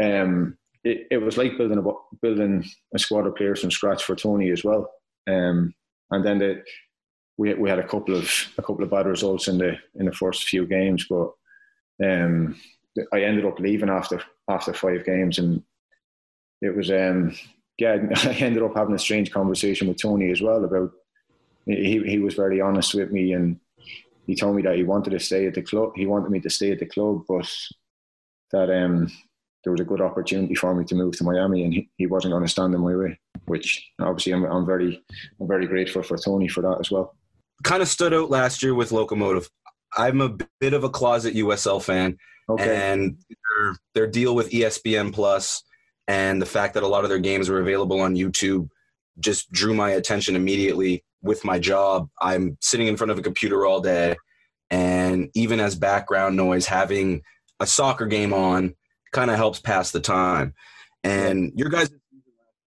um, 0.00 0.56
it, 0.84 1.06
it 1.10 1.18
was 1.18 1.36
like 1.36 1.58
building 1.58 1.78
a 1.78 2.16
building 2.22 2.64
a 2.94 2.98
squad 2.98 3.26
of 3.26 3.36
players 3.36 3.60
from 3.60 3.70
scratch 3.70 4.04
for 4.04 4.16
Tony 4.16 4.50
as 4.50 4.64
well. 4.64 4.90
Um, 5.28 5.74
and 6.10 6.24
then 6.24 6.38
the, 6.38 6.62
we 7.38 7.54
we 7.54 7.68
had 7.68 7.78
a 7.78 7.86
couple 7.86 8.14
of 8.14 8.30
a 8.58 8.62
couple 8.62 8.82
of 8.82 8.90
bad 8.90 9.06
results 9.06 9.48
in 9.48 9.58
the 9.58 9.76
in 9.96 10.06
the 10.06 10.12
first 10.12 10.44
few 10.44 10.66
games, 10.66 11.06
but 11.08 11.30
um, 12.04 12.56
I 13.12 13.22
ended 13.22 13.44
up 13.44 13.58
leaving 13.58 13.90
after 13.90 14.22
after 14.48 14.72
five 14.72 15.04
games, 15.04 15.38
and 15.38 15.62
it 16.62 16.74
was 16.74 16.90
um, 16.90 17.36
yeah 17.78 17.98
I 18.24 18.32
ended 18.32 18.62
up 18.62 18.76
having 18.76 18.94
a 18.94 18.98
strange 18.98 19.30
conversation 19.30 19.88
with 19.88 20.00
Tony 20.00 20.30
as 20.30 20.40
well 20.40 20.64
about 20.64 20.92
he 21.66 22.02
he 22.04 22.18
was 22.18 22.34
very 22.34 22.60
honest 22.60 22.94
with 22.94 23.10
me 23.10 23.32
and 23.32 23.60
he 24.26 24.34
told 24.34 24.56
me 24.56 24.62
that 24.62 24.76
he 24.76 24.84
wanted 24.84 25.10
to 25.10 25.20
stay 25.20 25.46
at 25.46 25.54
the 25.54 25.62
club. 25.62 25.92
He 25.96 26.06
wanted 26.06 26.30
me 26.30 26.40
to 26.40 26.50
stay 26.50 26.70
at 26.72 26.78
the 26.78 26.86
club, 26.86 27.24
but 27.28 27.50
that 28.52 28.70
um, 28.70 29.10
there 29.62 29.72
was 29.72 29.80
a 29.80 29.84
good 29.84 30.00
opportunity 30.00 30.54
for 30.54 30.74
me 30.74 30.84
to 30.84 30.94
move 30.94 31.16
to 31.16 31.24
Miami, 31.24 31.64
and 31.64 31.74
he, 31.74 31.88
he 31.96 32.06
wasn't 32.06 32.32
going 32.32 32.44
to 32.44 32.48
stand 32.48 32.74
in 32.74 32.80
my 32.80 32.94
way. 32.94 33.18
Which 33.46 33.90
obviously 34.00 34.32
I'm, 34.32 34.44
I'm 34.44 34.66
very 34.66 35.02
I'm 35.40 35.48
very 35.48 35.66
grateful 35.66 36.02
for 36.02 36.16
Tony 36.16 36.48
for 36.48 36.62
that 36.62 36.78
as 36.80 36.90
well. 36.90 37.14
Kind 37.62 37.82
of 37.82 37.88
stood 37.88 38.14
out 38.14 38.30
last 38.30 38.62
year 38.62 38.74
with 38.74 38.92
Locomotive. 38.92 39.48
I'm 39.96 40.20
a 40.20 40.36
bit 40.60 40.72
of 40.72 40.84
a 40.84 40.88
closet 40.88 41.34
USL 41.34 41.82
fan, 41.82 42.16
okay. 42.48 42.92
and 42.92 43.16
their, 43.28 43.76
their 43.94 44.06
deal 44.06 44.34
with 44.34 44.50
ESPN 44.50 45.12
Plus 45.12 45.62
and 46.06 46.40
the 46.40 46.46
fact 46.46 46.74
that 46.74 46.82
a 46.82 46.88
lot 46.88 47.04
of 47.04 47.10
their 47.10 47.18
games 47.18 47.48
were 47.48 47.60
available 47.60 48.00
on 48.00 48.16
YouTube 48.16 48.68
just 49.18 49.50
drew 49.52 49.74
my 49.74 49.90
attention 49.90 50.36
immediately 50.36 51.04
with 51.22 51.44
my 51.44 51.58
job, 51.58 52.08
I'm 52.20 52.56
sitting 52.60 52.86
in 52.86 52.96
front 52.96 53.10
of 53.10 53.18
a 53.18 53.22
computer 53.22 53.66
all 53.66 53.80
day, 53.80 54.16
and 54.70 55.28
even 55.34 55.60
as 55.60 55.74
background 55.74 56.36
noise, 56.36 56.66
having 56.66 57.22
a 57.58 57.66
soccer 57.66 58.06
game 58.06 58.32
on 58.32 58.74
kind 59.12 59.30
of 59.30 59.36
helps 59.36 59.60
pass 59.60 59.90
the 59.90 60.00
time. 60.00 60.54
And 61.02 61.52
your 61.54 61.68
guys 61.68 61.90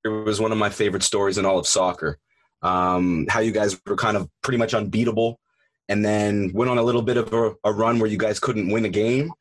it 0.04 0.10
was 0.10 0.42
one 0.42 0.52
of 0.52 0.58
my 0.58 0.70
favorite 0.70 1.04
stories 1.04 1.38
in 1.38 1.46
all 1.46 1.58
of 1.58 1.68
soccer. 1.68 2.20
Um, 2.62 3.26
how 3.30 3.40
you 3.40 3.52
guys 3.52 3.80
were 3.86 3.96
kind 3.96 4.18
of 4.18 4.30
pretty 4.42 4.58
much 4.58 4.74
unbeatable, 4.74 5.40
and 5.90 6.04
then 6.04 6.52
went 6.54 6.72
on 6.72 6.78
a 6.78 6.84
little 6.84 7.02
bit 7.02 7.18
of 7.18 7.34
a, 7.34 7.54
a 7.64 7.74
run 7.74 8.00
where 8.00 8.10
you 8.10 8.18
guys 8.18 8.40
couldn't 8.40 8.70
win 8.70 8.86
a 8.86 8.90
game, 8.90 9.32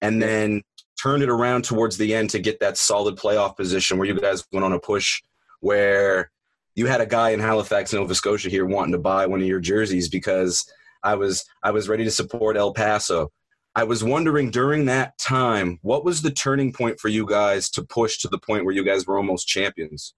and 0.00 0.20
then 0.20 0.62
turned 1.00 1.22
it 1.22 1.28
around 1.28 1.64
towards 1.64 1.96
the 1.96 2.14
end 2.14 2.30
to 2.30 2.38
get 2.38 2.60
that 2.60 2.76
solid 2.76 3.16
playoff 3.16 3.56
position 3.56 3.98
where 3.98 4.06
you 4.06 4.18
guys 4.18 4.44
went 4.52 4.64
on 4.64 4.72
a 4.72 4.78
push 4.78 5.20
where 5.60 6.30
you 6.74 6.86
had 6.86 7.00
a 7.00 7.06
guy 7.06 7.30
in 7.30 7.40
Halifax, 7.40 7.92
Nova 7.92 8.14
Scotia 8.14 8.48
here 8.48 8.66
wanting 8.66 8.92
to 8.92 8.98
buy 8.98 9.26
one 9.26 9.40
of 9.40 9.46
your 9.46 9.60
jerseys 9.60 10.08
because 10.08 10.64
I 11.02 11.14
was 11.14 11.44
I 11.62 11.70
was 11.70 11.88
ready 11.88 12.04
to 12.04 12.10
support 12.10 12.56
El 12.56 12.72
Paso. 12.72 13.30
I 13.74 13.84
was 13.84 14.04
wondering 14.04 14.50
during 14.50 14.84
that 14.86 15.16
time, 15.18 15.78
what 15.82 16.04
was 16.04 16.20
the 16.20 16.30
turning 16.30 16.72
point 16.72 17.00
for 17.00 17.08
you 17.08 17.26
guys 17.26 17.70
to 17.70 17.82
push 17.82 18.18
to 18.18 18.28
the 18.28 18.38
point 18.38 18.64
where 18.64 18.74
you 18.74 18.84
guys 18.84 19.06
were 19.06 19.16
almost 19.16 19.48
champions? 19.48 20.14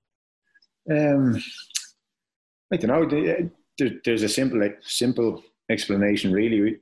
Um, 0.90 1.40
I 2.72 2.76
don't 2.76 3.10
know. 3.10 3.50
There's 4.04 4.22
a 4.22 4.28
simple 4.28 4.68
simple 4.82 5.42
explanation, 5.70 6.32
really. 6.32 6.78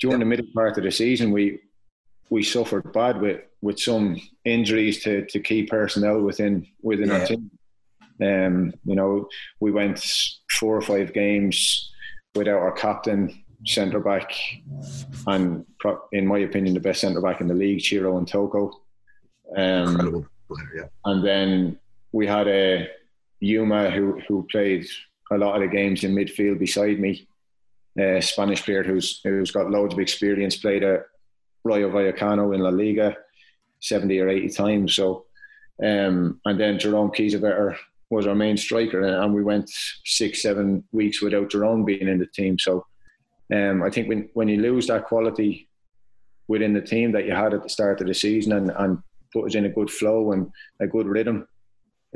During 0.00 0.18
the 0.18 0.24
middle 0.24 0.46
part 0.54 0.76
of 0.78 0.84
the 0.84 0.90
season, 0.90 1.30
we 1.30 1.60
we 2.30 2.42
suffered 2.42 2.92
bad 2.92 3.20
with, 3.20 3.42
with 3.60 3.78
some 3.78 4.20
injuries 4.44 5.02
to, 5.04 5.26
to 5.26 5.40
key 5.40 5.64
personnel 5.64 6.20
within 6.22 6.66
within 6.82 7.08
yeah. 7.08 7.18
our 7.18 7.26
team. 7.26 7.50
Um, 8.22 8.72
you 8.84 8.94
know, 8.94 9.28
we 9.60 9.72
went 9.72 10.04
four 10.50 10.76
or 10.76 10.82
five 10.82 11.12
games 11.12 11.92
without 12.34 12.60
our 12.60 12.72
captain, 12.72 13.43
centre 13.64 14.00
back, 14.00 14.32
and 15.26 15.64
in 16.12 16.26
my 16.26 16.38
opinion, 16.38 16.74
the 16.74 16.80
best 16.80 17.00
centre 17.00 17.20
back 17.20 17.40
in 17.40 17.48
the 17.48 17.54
league, 17.54 17.80
Ciro 17.80 18.20
Ntoko. 18.20 18.72
Um, 19.56 19.88
Incredible 19.88 20.26
player, 20.48 20.70
yeah. 20.76 20.88
And 21.04 21.24
then 21.24 21.78
we 22.12 22.26
had 22.26 22.48
a 22.48 22.88
Yuma 23.40 23.90
who 23.90 24.20
who 24.26 24.46
played 24.50 24.86
a 25.30 25.38
lot 25.38 25.56
of 25.56 25.62
the 25.62 25.76
games 25.76 26.04
in 26.04 26.14
midfield 26.14 26.58
beside 26.58 26.98
me. 26.98 27.26
A 27.98 28.20
Spanish 28.20 28.62
player 28.64 28.82
who's 28.82 29.20
who's 29.22 29.50
got 29.50 29.70
loads 29.70 29.94
of 29.94 30.00
experience, 30.00 30.56
played 30.56 30.82
at 30.82 31.06
Rayo 31.62 31.90
Vallecano 31.90 32.54
in 32.54 32.60
La 32.60 32.70
Liga, 32.70 33.16
seventy 33.80 34.18
or 34.18 34.28
eighty 34.28 34.48
times. 34.48 34.94
So, 34.94 35.26
um, 35.82 36.40
and 36.44 36.58
then 36.58 36.78
Jerome 36.78 37.10
Kiesewetter 37.10 37.76
was 38.10 38.26
our 38.26 38.34
main 38.34 38.56
striker, 38.56 39.02
and 39.02 39.32
we 39.32 39.42
went 39.42 39.70
six, 40.04 40.42
seven 40.42 40.84
weeks 40.92 41.22
without 41.22 41.50
Jerome 41.50 41.84
being 41.84 42.08
in 42.08 42.18
the 42.18 42.26
team. 42.26 42.58
So 42.58 42.84
um, 43.52 43.82
I 43.82 43.90
think 43.90 44.08
when 44.08 44.28
when 44.34 44.48
you 44.48 44.60
lose 44.60 44.86
that 44.86 45.06
quality 45.06 45.68
within 46.48 46.72
the 46.72 46.80
team 46.80 47.12
that 47.12 47.26
you 47.26 47.32
had 47.32 47.54
at 47.54 47.62
the 47.62 47.68
start 47.68 48.00
of 48.00 48.06
the 48.06 48.14
season 48.14 48.52
and, 48.52 48.70
and 48.76 48.98
put 49.32 49.46
us 49.46 49.54
in 49.54 49.64
a 49.64 49.70
good 49.70 49.90
flow 49.90 50.32
and 50.32 50.50
a 50.80 50.86
good 50.86 51.06
rhythm, 51.06 51.46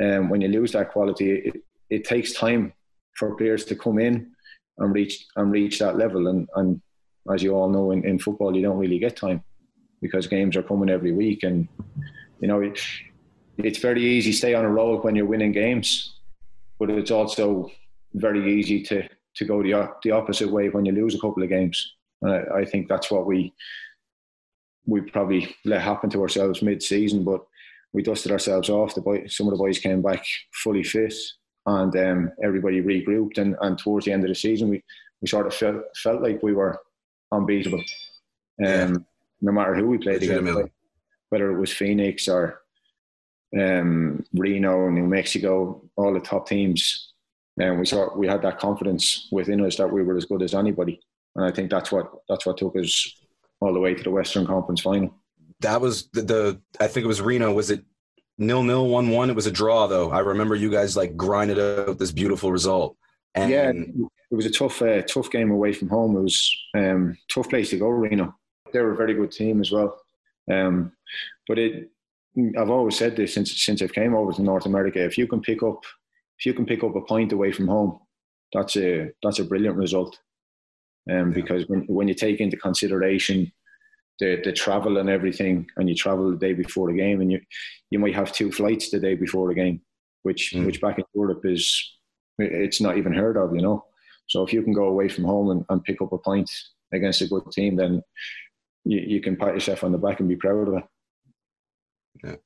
um, 0.03 0.29
when 0.29 0.41
you 0.41 0.49
lose 0.49 0.73
that 0.73 0.93
quality, 0.93 1.33
it, 1.33 1.57
it 1.91 2.05
takes 2.05 2.33
time 2.35 2.73
for 3.17 3.35
players 3.37 3.65
to 3.65 3.75
come 3.75 3.99
in 3.99 4.31
and 4.79 4.95
reach 4.95 5.27
and 5.37 5.51
reach 5.51 5.79
that 5.79 5.97
level. 5.97 6.29
And, 6.29 6.49
and 6.57 6.81
as 7.33 7.43
you 7.43 7.55
all 7.55 7.69
know, 7.69 7.91
in, 7.91 8.05
in 8.05 8.19
football, 8.19 8.55
you 8.55 8.63
don't 8.63 8.79
really 8.79 8.99
get 8.99 9.17
time 9.17 9.43
because 10.01 10.27
games 10.27 10.57
are 10.57 10.63
coming 10.63 10.91
every 10.91 11.13
week, 11.13 11.43
and 11.43 11.69
you 12.41 12.49
know 12.49 12.61
it's 13.59 13.79
very 13.79 14.05
easy 14.05 14.31
to 14.31 14.37
stay 14.37 14.55
on 14.55 14.65
a 14.65 14.71
roll 14.71 14.99
when 14.99 15.17
you're 15.17 15.27
winning 15.27 15.53
games, 15.53 16.15
but 16.79 16.91
it's 16.91 17.11
also 17.11 17.71
very 18.15 18.55
easy 18.59 18.83
to 18.83 19.08
to 19.39 19.45
go 19.45 19.63
the 19.63 19.91
the 20.03 20.11
opposite 20.11 20.51
way 20.51 20.69
when 20.69 20.85
you 20.85 20.93
lose 20.93 21.15
a 21.15 21.21
couple 21.21 21.43
of 21.43 21.49
games. 21.49 21.95
And 22.23 22.33
I, 22.33 22.59
I 22.61 22.65
think 22.65 22.89
that's 22.89 23.11
what 23.11 23.27
we 23.27 23.53
we 24.87 25.01
probably 25.01 25.55
let 25.65 25.81
happen 25.83 26.11
to 26.11 26.23
ourselves 26.23 26.63
mid-season, 26.63 27.25
but 27.25 27.45
we 27.93 28.03
dusted 28.03 28.33
ourselves 28.33 28.69
off. 28.71 28.95
The 28.95 29.01
boy, 29.01 29.27
some 29.27 29.47
of 29.47 29.53
the 29.53 29.59
boys 29.59 29.79
came 29.79 30.03
back 30.03 30.25
fully 30.53 30.83
fit, 30.83 31.15
and 31.67 31.95
um, 31.97 32.33
everybody 32.43 32.83
regrouped. 32.83 33.39
And, 33.39 33.57
and 33.61 33.79
towards 33.79 34.07
the 34.07 34.13
end 34.13 34.25
of 34.25 34.29
the 34.29 34.35
season, 34.35 34.69
we, 34.71 34.83
we 35.21 35.29
sort 35.29 35.47
of 35.47 35.55
felt 35.55 35.85
felt 35.97 36.23
like 36.23 36.43
we 36.43 36.55
were 36.55 36.81
unbeatable. 37.33 37.81
Um, 37.81 37.85
yeah. 38.59 38.95
No 39.41 39.53
matter 39.53 39.75
who 39.75 39.87
we 39.87 39.99
played 39.99 40.23
against, 40.23 40.71
whether 41.29 41.51
it 41.51 41.61
was 41.61 41.73
Phoenix 41.73 42.27
or 42.29 42.63
um, 43.59 44.25
Reno, 44.35 44.89
New 44.89 45.07
Mexico, 45.07 45.83
all 45.97 46.13
the 46.13 46.21
top 46.21 46.49
teams, 46.49 47.08
and 47.59 47.79
we 47.79 47.87
saw 47.87 48.17
we 48.17 48.27
had 48.27 48.43
that 48.43 48.59
confidence 48.59 49.29
within 49.33 49.65
us 49.65 49.77
that 49.77 49.91
we 49.91 50.03
were 50.03 50.17
as 50.17 50.25
good 50.25 50.43
as 50.43 50.55
anybody, 50.55 51.01
and 51.37 51.45
I 51.45 51.51
think 51.51 51.71
that's 51.71 51.91
what 51.91 52.11
that's 52.29 52.47
what 52.47 52.57
took 52.59 52.77
us 52.77 53.15
all 53.61 53.73
the 53.73 53.81
way 53.81 53.95
to 53.95 54.03
the 54.03 54.11
Western 54.11 54.47
Conference 54.47 54.81
final. 54.81 55.15
That 55.61 55.81
was 55.81 56.09
the, 56.13 56.23
the 56.23 56.61
I 56.81 56.87
think 56.87 57.05
it 57.05 57.09
was 57.09 57.21
Reno. 57.21 57.53
Was 57.53 57.71
it 57.71 57.85
nil 58.39 58.63
nil 58.63 58.89
one 58.89 59.11
one? 59.11 59.31
It 59.31 59.37
was 59.37 59.47
a 59.47 59.51
draw 59.51 59.87
though. 59.87 60.11
I 60.11 60.21
remember 60.21 60.55
you 60.55 60.71
guys 60.71 60.97
like 60.97 61.17
grinded 61.17 61.59
out 61.59 61.99
this 61.99 62.13
beautiful 62.13 62.53
result. 62.53 62.97
And 63.35 63.51
yeah, 63.51 63.71
it 63.71 64.35
was 64.35 64.47
a 64.47 64.51
tough 64.51 64.81
uh, 64.83 65.03
tough 65.03 65.31
game 65.31 65.51
away 65.51 65.73
from 65.73 65.89
home. 65.89 66.17
It 66.17 66.23
was 66.23 66.57
um, 66.77 67.17
tough 67.33 67.49
place 67.49 67.71
to 67.71 67.79
go, 67.79 67.89
Reno. 67.89 68.35
They 68.73 68.81
were 68.81 68.93
a 68.93 68.97
very 68.97 69.15
good 69.15 69.33
team 69.33 69.61
as 69.61 69.71
well. 69.71 70.01
Um, 70.51 70.93
but 71.47 71.59
it 71.59 71.91
I've 72.57 72.71
always 72.71 72.97
said 72.97 73.17
this 73.17 73.35
since 73.35 73.63
since 73.63 73.83
I've 73.83 73.93
came 73.93 74.15
over 74.15 74.33
to 74.33 74.43
North 74.43 74.67
America. 74.67 75.05
If 75.05 75.19
you 75.19 75.27
can 75.27 75.41
pick 75.41 75.63
up 75.63 75.83
if 76.39 76.47
you 76.47 76.55
can 76.55 76.67
pick 76.67 76.85
up 76.85 76.95
a 76.95 77.01
point 77.01 77.33
away 77.33 77.53
from 77.53 77.69
home, 77.69 77.99
that's 78.53 78.77
a 78.77 79.11
that's 79.23 79.39
a 79.39 79.45
brilliant 79.45 79.77
result. 79.77 80.19
Um, 81.11 81.33
because 81.33 81.67
when 81.69 81.83
when 81.89 82.09
you 82.09 82.15
take 82.15 82.41
into 82.41 82.57
consideration 82.57 83.51
the 84.21 84.41
the 84.45 84.53
travel 84.53 84.99
and 84.99 85.09
everything, 85.09 85.67
and 85.77 85.89
you 85.89 85.95
travel 85.95 86.31
the 86.31 86.37
day 86.37 86.53
before 86.53 86.91
the 86.91 86.99
game, 86.99 87.21
and 87.21 87.33
you 87.33 87.41
you 87.91 87.99
might 87.99 88.15
have 88.15 88.33
two 88.33 88.53
flights 88.53 88.91
the 88.91 89.01
day 89.01 89.15
before 89.15 89.49
the 89.49 89.55
game, 89.55 89.81
which 90.23 90.53
mm. 90.55 90.65
which 90.67 90.81
back 90.81 90.99
in 90.99 91.05
Europe 91.15 91.45
is 91.45 91.99
it's 92.39 92.81
not 92.81 92.97
even 92.97 93.13
heard 93.13 93.37
of, 93.37 93.55
you 93.55 93.63
know. 93.63 93.85
So 94.29 94.43
if 94.43 94.53
you 94.53 94.63
can 94.63 94.73
go 94.73 94.85
away 94.85 95.09
from 95.09 95.25
home 95.25 95.51
and, 95.51 95.65
and 95.69 95.83
pick 95.83 96.01
up 96.03 96.13
a 96.13 96.19
point 96.19 96.51
against 96.93 97.23
a 97.23 97.27
good 97.27 97.51
team, 97.51 97.77
then 97.77 98.03
you, 98.85 99.01
you 99.01 99.21
can 99.21 99.37
pat 99.37 99.55
yourself 99.55 99.85
on 99.85 99.93
the 99.93 99.99
back 99.99 100.21
and 100.21 100.29
be 100.29 100.37
proud 100.37 100.69
of 100.69 100.75
it. 100.75 100.85
Yeah. 102.25 102.37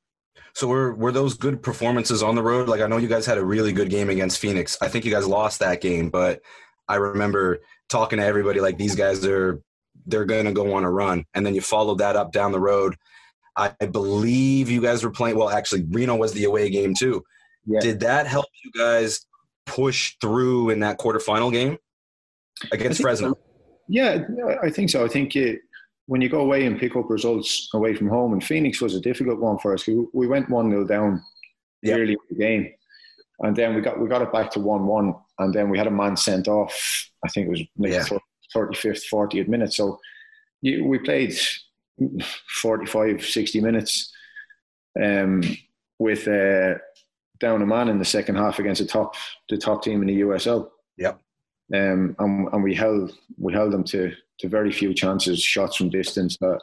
So 0.55 0.67
were 0.67 0.95
were 0.95 1.13
those 1.13 1.35
good 1.35 1.63
performances 1.63 2.23
on 2.23 2.35
the 2.35 2.43
road? 2.43 2.69
Like 2.69 2.81
I 2.81 2.87
know 2.87 2.99
you 2.99 3.09
guys 3.09 3.27
had 3.27 3.39
a 3.39 3.45
really 3.45 3.73
good 3.73 3.91
game 3.91 4.11
against 4.11 4.39
Phoenix. 4.39 4.77
I 4.81 4.89
think 4.89 5.05
you 5.05 5.11
guys 5.11 5.27
lost 5.27 5.61
that 5.61 5.81
game, 5.81 6.11
but 6.11 6.43
I 6.89 6.97
remember 6.97 7.61
talking 7.89 8.19
to 8.19 8.25
everybody 8.25 8.61
like 8.61 8.79
these 8.79 8.95
guys 8.95 9.25
are 9.25 9.63
they're 10.07 10.25
going 10.25 10.47
to 10.47 10.53
go 10.53 10.75
on 10.75 10.85
a 10.85 10.91
run, 10.91 11.25
and 11.35 11.47
then 11.47 11.55
you 11.55 11.61
followed 11.61 11.99
that 11.99 12.17
up 12.17 12.33
down 12.33 12.53
the 12.53 12.61
road. 12.61 12.97
I 13.57 13.69
believe 13.91 14.71
you 14.71 14.81
guys 14.81 15.05
were 15.05 15.11
playing. 15.11 15.37
Well, 15.37 15.51
actually, 15.51 15.85
Reno 15.91 16.17
was 16.17 16.33
the 16.33 16.45
away 16.45 16.71
game 16.71 16.95
too. 16.95 17.23
Yeah. 17.67 17.81
Did 17.81 18.01
that 18.01 18.27
help 18.27 18.47
you 18.65 18.71
guys 18.73 19.27
push 19.67 20.17
through 20.21 20.71
in 20.71 20.81
that 20.81 20.99
quarterfinal 20.99 21.53
game 21.53 21.77
against 22.73 23.03
Fresno? 23.03 23.33
So. 23.33 23.39
Yeah, 23.89 24.25
I 24.63 24.71
think 24.71 24.89
so. 24.91 25.05
I 25.05 25.09
think 25.09 25.37
it, 25.37 25.61
when 26.07 26.21
you 26.21 26.29
go 26.29 26.41
away 26.41 26.67
and 26.67 26.79
pick 26.79 26.97
up 26.97 27.11
results 27.11 27.69
away 27.75 27.95
from 27.95 28.09
home, 28.09 28.33
and 28.33 28.45
Phoenix 28.45 28.81
was 28.81 28.95
a 28.95 29.01
difficult 29.01 29.39
one 29.39 29.59
for 29.59 29.75
us. 29.75 29.87
We 29.87 30.27
went 30.27 30.51
one 30.51 30.71
0 30.71 30.85
down 30.85 31.23
yep. 31.83 31.99
early 31.99 32.13
in 32.13 32.19
the 32.29 32.37
game, 32.37 32.73
and 33.41 33.55
then 33.57 33.75
we 33.75 33.81
got 33.81 34.01
we 34.01 34.09
got 34.09 34.23
it 34.23 34.33
back 34.33 34.51
to 34.53 34.61
one 34.61 34.87
one, 34.87 35.15
and 35.39 35.55
then 35.55 35.71
we 35.71 35.79
had 35.79 35.87
a 35.87 35.91
man 35.91 36.17
sent 36.17 36.49
off. 36.49 37.11
I 37.25 37.29
think 37.29 37.47
it 37.47 37.51
was 37.51 37.63
like 37.79 37.93
yeah. 37.93 38.19
35th, 38.55 39.05
40th 39.11 39.49
minute. 39.49 39.73
So 39.73 39.99
you, 40.61 40.85
we 40.85 40.99
played 40.99 41.35
45, 42.49 43.25
60 43.25 43.61
minutes 43.61 44.13
um, 45.03 45.43
with 45.99 46.27
uh, 46.29 46.75
down 47.41 47.63
a 47.63 47.67
man 47.67 47.89
in 47.89 47.99
the 47.99 48.05
second 48.05 48.37
half 48.37 48.59
against 48.59 48.81
the 48.81 48.87
top 48.87 49.15
the 49.49 49.57
top 49.57 49.83
team 49.83 50.01
in 50.03 50.09
the 50.09 50.21
USL. 50.21 50.69
Yep. 50.99 51.21
Um, 51.75 52.15
and, 52.19 52.49
and 52.53 52.63
we 52.63 52.75
held 52.75 53.13
we 53.39 53.53
held 53.53 53.73
them 53.73 53.85
to 53.85 54.13
to 54.43 54.49
very 54.49 54.71
few 54.71 54.93
chances, 54.93 55.43
shots 55.43 55.77
from 55.77 55.91
distance 55.91 56.37
that 56.41 56.61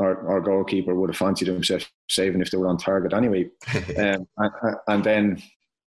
our, 0.00 0.28
our 0.28 0.40
goalkeeper 0.40 0.94
would 0.94 1.10
have 1.10 1.16
fancied 1.16 1.48
himself 1.48 1.90
saving 2.08 2.40
if 2.40 2.50
they 2.50 2.58
were 2.58 2.68
on 2.68 2.78
target 2.78 3.12
anyway. 3.12 3.48
um, 3.98 4.26
and, 4.38 4.76
and, 4.88 5.04
then 5.04 5.42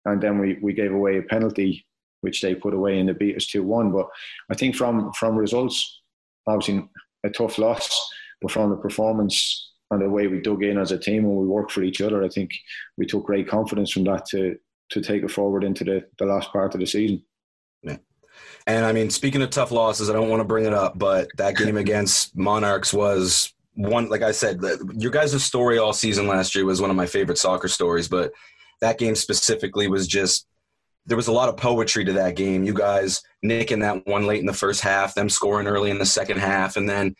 and 0.05 0.21
then 0.21 0.39
we, 0.39 0.59
we 0.61 0.73
gave 0.73 0.93
away 0.93 1.19
a 1.19 1.23
penalty 1.23 1.87
which 2.21 2.41
they 2.41 2.55
put 2.55 2.75
away 2.75 2.99
and 2.99 3.09
they 3.09 3.13
beat 3.13 3.37
us 3.37 3.47
two 3.47 3.63
one. 3.63 3.93
But 3.93 4.07
I 4.51 4.55
think 4.55 4.77
from 4.77 5.13
from 5.13 5.37
results, 5.37 6.03
obviously 6.47 6.89
a 7.25 7.31
tough 7.31 7.59
loss, 7.59 8.11
but 8.41 8.51
from 8.51 8.71
the 8.71 8.77
performance 8.77 9.73
and 9.91 10.01
the 10.01 10.09
way 10.09 10.27
we 10.29 10.41
dug 10.41 10.63
in 10.63 10.79
as 10.79 10.93
a 10.93 10.99
team 10.99 11.25
and 11.25 11.37
we 11.37 11.47
worked 11.47 11.73
for 11.73 11.83
each 11.83 12.01
other, 12.01 12.23
I 12.25 12.29
think 12.29 12.51
we 12.97 13.07
took 13.07 13.25
great 13.25 13.49
confidence 13.49 13.91
from 13.93 14.05
that 14.05 14.27
to 14.27 14.57
to 14.91 15.01
take 15.01 15.23
it 15.23 15.31
forward 15.31 15.65
into 15.65 15.85
the, 15.85 16.05
the 16.19 16.27
last 16.27 16.53
part 16.53 16.75
of 16.75 16.81
the 16.81 16.87
season. 16.87 17.23
And 18.67 18.85
I 18.85 18.93
mean, 18.93 19.11
speaking 19.11 19.43
of 19.43 19.51
tough 19.51 19.71
losses, 19.71 20.09
I 20.09 20.13
don't 20.13 20.29
want 20.29 20.41
to 20.41 20.45
bring 20.45 20.67
it 20.67 20.75
up, 20.75 20.99
but 20.99 21.29
that 21.37 21.57
game 21.57 21.77
against 21.77 22.37
Monarchs 22.37 22.93
was 22.93 23.53
one. 23.75 24.09
Like 24.09 24.23
I 24.23 24.33
said, 24.33 24.61
your 24.97 25.11
guys' 25.11 25.43
story 25.43 25.79
all 25.79 25.93
season 25.93 26.27
last 26.29 26.55
year 26.55 26.65
was 26.65 26.81
one 26.81 26.91
of 26.91 26.97
my 26.97 27.07
favorite 27.07 27.39
soccer 27.39 27.69
stories, 27.69 28.09
but 28.09 28.33
that 28.81 28.99
game 28.99 29.15
specifically 29.15 29.89
was 29.89 30.07
just 30.07 30.47
there 31.07 31.17
was 31.17 31.29
a 31.29 31.33
lot 31.33 31.49
of 31.49 31.57
poetry 31.57 32.05
to 32.05 32.13
that 32.13 32.37
game. 32.37 32.63
You 32.63 32.75
guys 32.75 33.23
nicking 33.43 33.81
that 33.81 34.07
one 34.07 34.27
late 34.27 34.41
in 34.41 34.47
the 34.47 34.53
first 34.53 34.81
half, 34.81 35.15
them 35.15 35.29
scoring 35.29 35.67
early 35.67 35.91
in 35.91 35.99
the 35.99 36.07
second 36.07 36.39
half, 36.39 36.77
and 36.77 36.89
then 36.89 37.17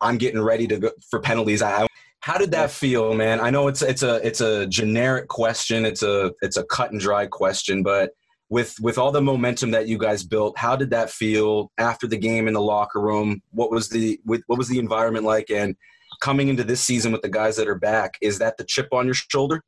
I'm 0.00 0.18
getting 0.18 0.40
ready 0.40 0.66
to 0.68 0.78
go 0.78 0.90
for 1.10 1.20
penalties. 1.20 1.62
I, 1.62 1.86
how 2.20 2.38
did 2.38 2.52
that 2.52 2.70
feel, 2.70 3.14
man? 3.14 3.40
I 3.40 3.50
know 3.50 3.68
it's 3.68 3.82
it's 3.82 4.02
a 4.02 4.24
it's 4.26 4.40
a 4.40 4.66
generic 4.66 5.28
question. 5.28 5.84
It's 5.84 6.02
a 6.02 6.32
it's 6.42 6.56
a 6.56 6.64
cut 6.64 6.92
and 6.92 7.00
dry 7.00 7.26
question, 7.26 7.82
but 7.82 8.10
with 8.54 8.76
with 8.80 8.98
all 8.98 9.10
the 9.10 9.20
momentum 9.20 9.72
that 9.72 9.88
you 9.88 9.98
guys 9.98 10.22
built, 10.22 10.56
how 10.56 10.76
did 10.76 10.90
that 10.90 11.10
feel 11.10 11.72
after 11.76 12.06
the 12.06 12.16
game 12.16 12.46
in 12.46 12.54
the 12.54 12.60
locker 12.60 13.00
room? 13.00 13.42
What 13.50 13.72
was 13.72 13.88
the 13.88 14.20
what 14.24 14.42
was 14.46 14.68
the 14.68 14.78
environment 14.78 15.24
like? 15.24 15.50
And 15.50 15.74
coming 16.20 16.46
into 16.46 16.62
this 16.62 16.80
season 16.80 17.10
with 17.10 17.22
the 17.22 17.28
guys 17.28 17.56
that 17.56 17.66
are 17.66 17.74
back, 17.74 18.16
is 18.20 18.38
that 18.38 18.56
the 18.56 18.62
chip 18.62 18.92
on 18.92 19.06
your 19.06 19.14
shoulder? 19.14 19.60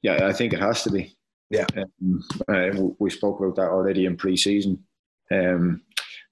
Yeah, 0.00 0.26
I 0.26 0.32
think 0.32 0.54
it 0.54 0.60
has 0.60 0.82
to 0.84 0.90
be. 0.90 1.14
Yeah, 1.50 1.66
um, 1.76 2.24
uh, 2.48 2.70
we 2.98 3.10
spoke 3.10 3.38
about 3.38 3.56
that 3.56 3.68
already 3.68 4.06
in 4.06 4.16
pre-season. 4.16 4.82
Um, 5.30 5.82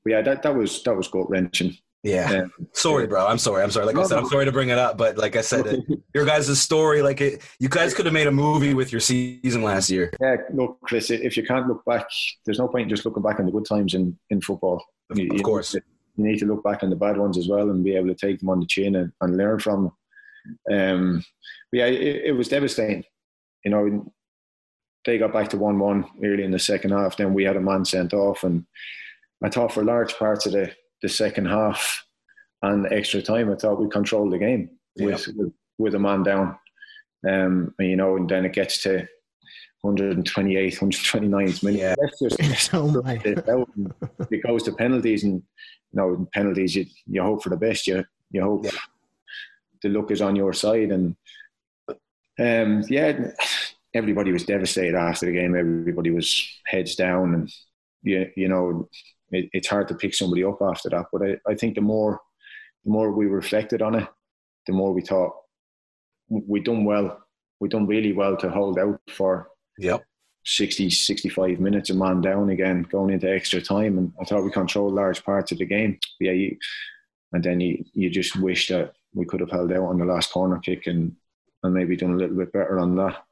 but 0.02 0.12
yeah, 0.12 0.22
that 0.22 0.42
that 0.42 0.54
was 0.54 0.82
that 0.84 0.96
was 0.96 1.08
gut 1.08 1.28
wrenching. 1.28 1.76
Yeah. 2.06 2.42
Um, 2.42 2.68
sorry, 2.72 3.08
bro. 3.08 3.26
I'm 3.26 3.38
sorry. 3.38 3.64
I'm 3.64 3.70
sorry. 3.72 3.86
Like 3.86 3.96
I 3.96 4.04
said, 4.04 4.18
I'm 4.18 4.28
sorry 4.28 4.44
to 4.44 4.52
bring 4.52 4.68
it 4.68 4.78
up, 4.78 4.96
but 4.96 5.18
like 5.18 5.34
I 5.34 5.40
said, 5.40 5.66
it, 5.66 5.84
your 6.14 6.24
guys' 6.24 6.60
story, 6.60 7.02
like 7.02 7.20
it, 7.20 7.42
you 7.58 7.68
guys 7.68 7.94
could 7.94 8.06
have 8.06 8.12
made 8.12 8.28
a 8.28 8.32
movie 8.32 8.74
with 8.74 8.92
your 8.92 9.00
season 9.00 9.62
last 9.62 9.90
year. 9.90 10.12
Yeah. 10.20 10.36
Look, 10.52 10.78
Chris, 10.82 11.10
if 11.10 11.36
you 11.36 11.44
can't 11.44 11.66
look 11.66 11.84
back, 11.84 12.06
there's 12.44 12.60
no 12.60 12.68
point 12.68 12.84
in 12.84 12.88
just 12.88 13.04
looking 13.04 13.24
back 13.24 13.40
on 13.40 13.46
the 13.46 13.52
good 13.52 13.66
times 13.66 13.94
in, 13.94 14.16
in 14.30 14.40
football. 14.40 14.84
Of, 15.10 15.18
you, 15.18 15.30
of 15.34 15.42
course. 15.42 15.74
You 15.74 15.80
need, 15.80 15.82
to, 15.82 16.22
you 16.22 16.28
need, 16.28 16.38
to, 16.38 16.46
look 16.46 16.62
back 16.62 16.84
on 16.84 16.90
the 16.90 16.96
bad 16.96 17.16
ones 17.16 17.36
as 17.38 17.48
well 17.48 17.70
and 17.70 17.82
be 17.82 17.96
able 17.96 18.08
to 18.08 18.14
take 18.14 18.38
them 18.38 18.50
on 18.50 18.60
the 18.60 18.66
chin 18.66 18.94
and, 18.94 19.12
and 19.20 19.36
learn 19.36 19.58
from 19.58 19.92
them. 20.68 20.78
Um, 20.78 21.24
but 21.72 21.78
yeah, 21.78 21.86
it, 21.86 22.26
it 22.26 22.32
was 22.32 22.48
devastating. 22.48 23.02
You 23.64 23.72
know, 23.72 24.12
they 25.04 25.18
got 25.18 25.32
back 25.32 25.48
to 25.50 25.56
1 25.56 25.76
1 25.76 26.04
early 26.24 26.44
in 26.44 26.52
the 26.52 26.58
second 26.60 26.92
half. 26.92 27.16
Then 27.16 27.34
we 27.34 27.42
had 27.42 27.56
a 27.56 27.60
man 27.60 27.84
sent 27.84 28.14
off. 28.14 28.44
And 28.44 28.64
I 29.42 29.48
thought 29.48 29.72
for 29.72 29.82
large 29.82 30.16
parts 30.16 30.46
of 30.46 30.52
the, 30.52 30.72
the 31.06 31.14
second 31.14 31.46
half 31.46 32.04
and 32.62 32.92
extra 32.92 33.22
time, 33.22 33.52
I 33.52 33.54
thought 33.54 33.80
we 33.80 33.88
controlled 33.88 34.32
the 34.32 34.38
game 34.38 34.70
with, 34.98 35.28
with, 35.36 35.52
with 35.78 35.94
a 35.94 36.00
man 36.00 36.24
down. 36.24 36.58
Um, 37.28 37.74
you 37.78 37.94
know, 37.94 38.16
and 38.16 38.28
then 38.28 38.44
it 38.44 38.52
gets 38.52 38.82
to 38.82 39.06
128th, 39.84 40.78
129th 40.80 41.62
minute. 41.62 41.78
Yeah. 41.78 41.94
Just, 42.20 42.70
oh 42.74 43.02
it 44.30 44.42
goes 44.42 44.64
to 44.64 44.72
penalties, 44.72 45.22
and 45.22 45.34
you 45.92 45.94
know, 45.94 46.28
penalties. 46.34 46.74
You 46.74 46.86
you 47.06 47.22
hope 47.22 47.44
for 47.44 47.50
the 47.50 47.56
best. 47.56 47.86
You 47.86 48.04
you 48.32 48.42
hope 48.42 48.64
yeah. 48.64 48.70
the 49.82 49.90
luck 49.90 50.10
is 50.10 50.20
on 50.20 50.34
your 50.34 50.52
side, 50.52 50.90
and 50.90 51.14
um, 52.40 52.82
yeah, 52.88 53.30
everybody 53.94 54.32
was 54.32 54.44
devastated 54.44 54.96
after 54.96 55.26
the 55.26 55.32
game. 55.32 55.54
Everybody 55.54 56.10
was 56.10 56.48
heads 56.66 56.96
down, 56.96 57.34
and 57.34 57.52
you, 58.02 58.30
you 58.36 58.48
know, 58.48 58.88
it, 59.30 59.48
it's 59.52 59.68
hard 59.68 59.88
to 59.88 59.94
pick 59.94 60.14
somebody 60.14 60.44
up 60.44 60.58
after 60.62 60.88
that. 60.90 61.06
But 61.12 61.22
I, 61.22 61.36
I 61.50 61.54
think 61.54 61.74
the 61.74 61.80
more 61.80 62.20
the 62.84 62.90
more 62.90 63.12
we 63.12 63.26
reflected 63.26 63.82
on 63.82 63.96
it, 63.96 64.08
the 64.66 64.72
more 64.72 64.92
we 64.92 65.02
thought 65.02 65.34
we 66.28 66.60
done 66.60 66.84
well. 66.84 67.22
We 67.60 67.68
done 67.68 67.86
really 67.86 68.12
well 68.12 68.36
to 68.38 68.50
hold 68.50 68.78
out 68.78 69.00
for 69.10 69.48
yep. 69.78 70.04
60, 70.44 70.90
65 70.90 71.58
minutes, 71.58 71.90
a 71.90 71.94
man 71.94 72.20
down 72.20 72.50
again, 72.50 72.86
going 72.90 73.12
into 73.12 73.30
extra 73.30 73.60
time. 73.60 73.98
And 73.98 74.12
I 74.20 74.24
thought 74.24 74.44
we 74.44 74.50
controlled 74.50 74.94
large 74.94 75.24
parts 75.24 75.52
of 75.52 75.58
the 75.58 75.64
game. 75.64 75.98
Yeah, 76.20 76.32
you, 76.32 76.56
and 77.32 77.42
then 77.42 77.60
you, 77.60 77.84
you 77.94 78.10
just 78.10 78.36
wish 78.36 78.68
that 78.68 78.94
we 79.14 79.24
could 79.24 79.40
have 79.40 79.50
held 79.50 79.72
out 79.72 79.84
on 79.84 79.98
the 79.98 80.04
last 80.04 80.32
corner 80.32 80.58
kick 80.58 80.86
and, 80.86 81.16
and 81.62 81.74
maybe 81.74 81.96
done 81.96 82.12
a 82.12 82.16
little 82.16 82.36
bit 82.36 82.52
better 82.52 82.78
on 82.78 82.96
that 82.96 83.25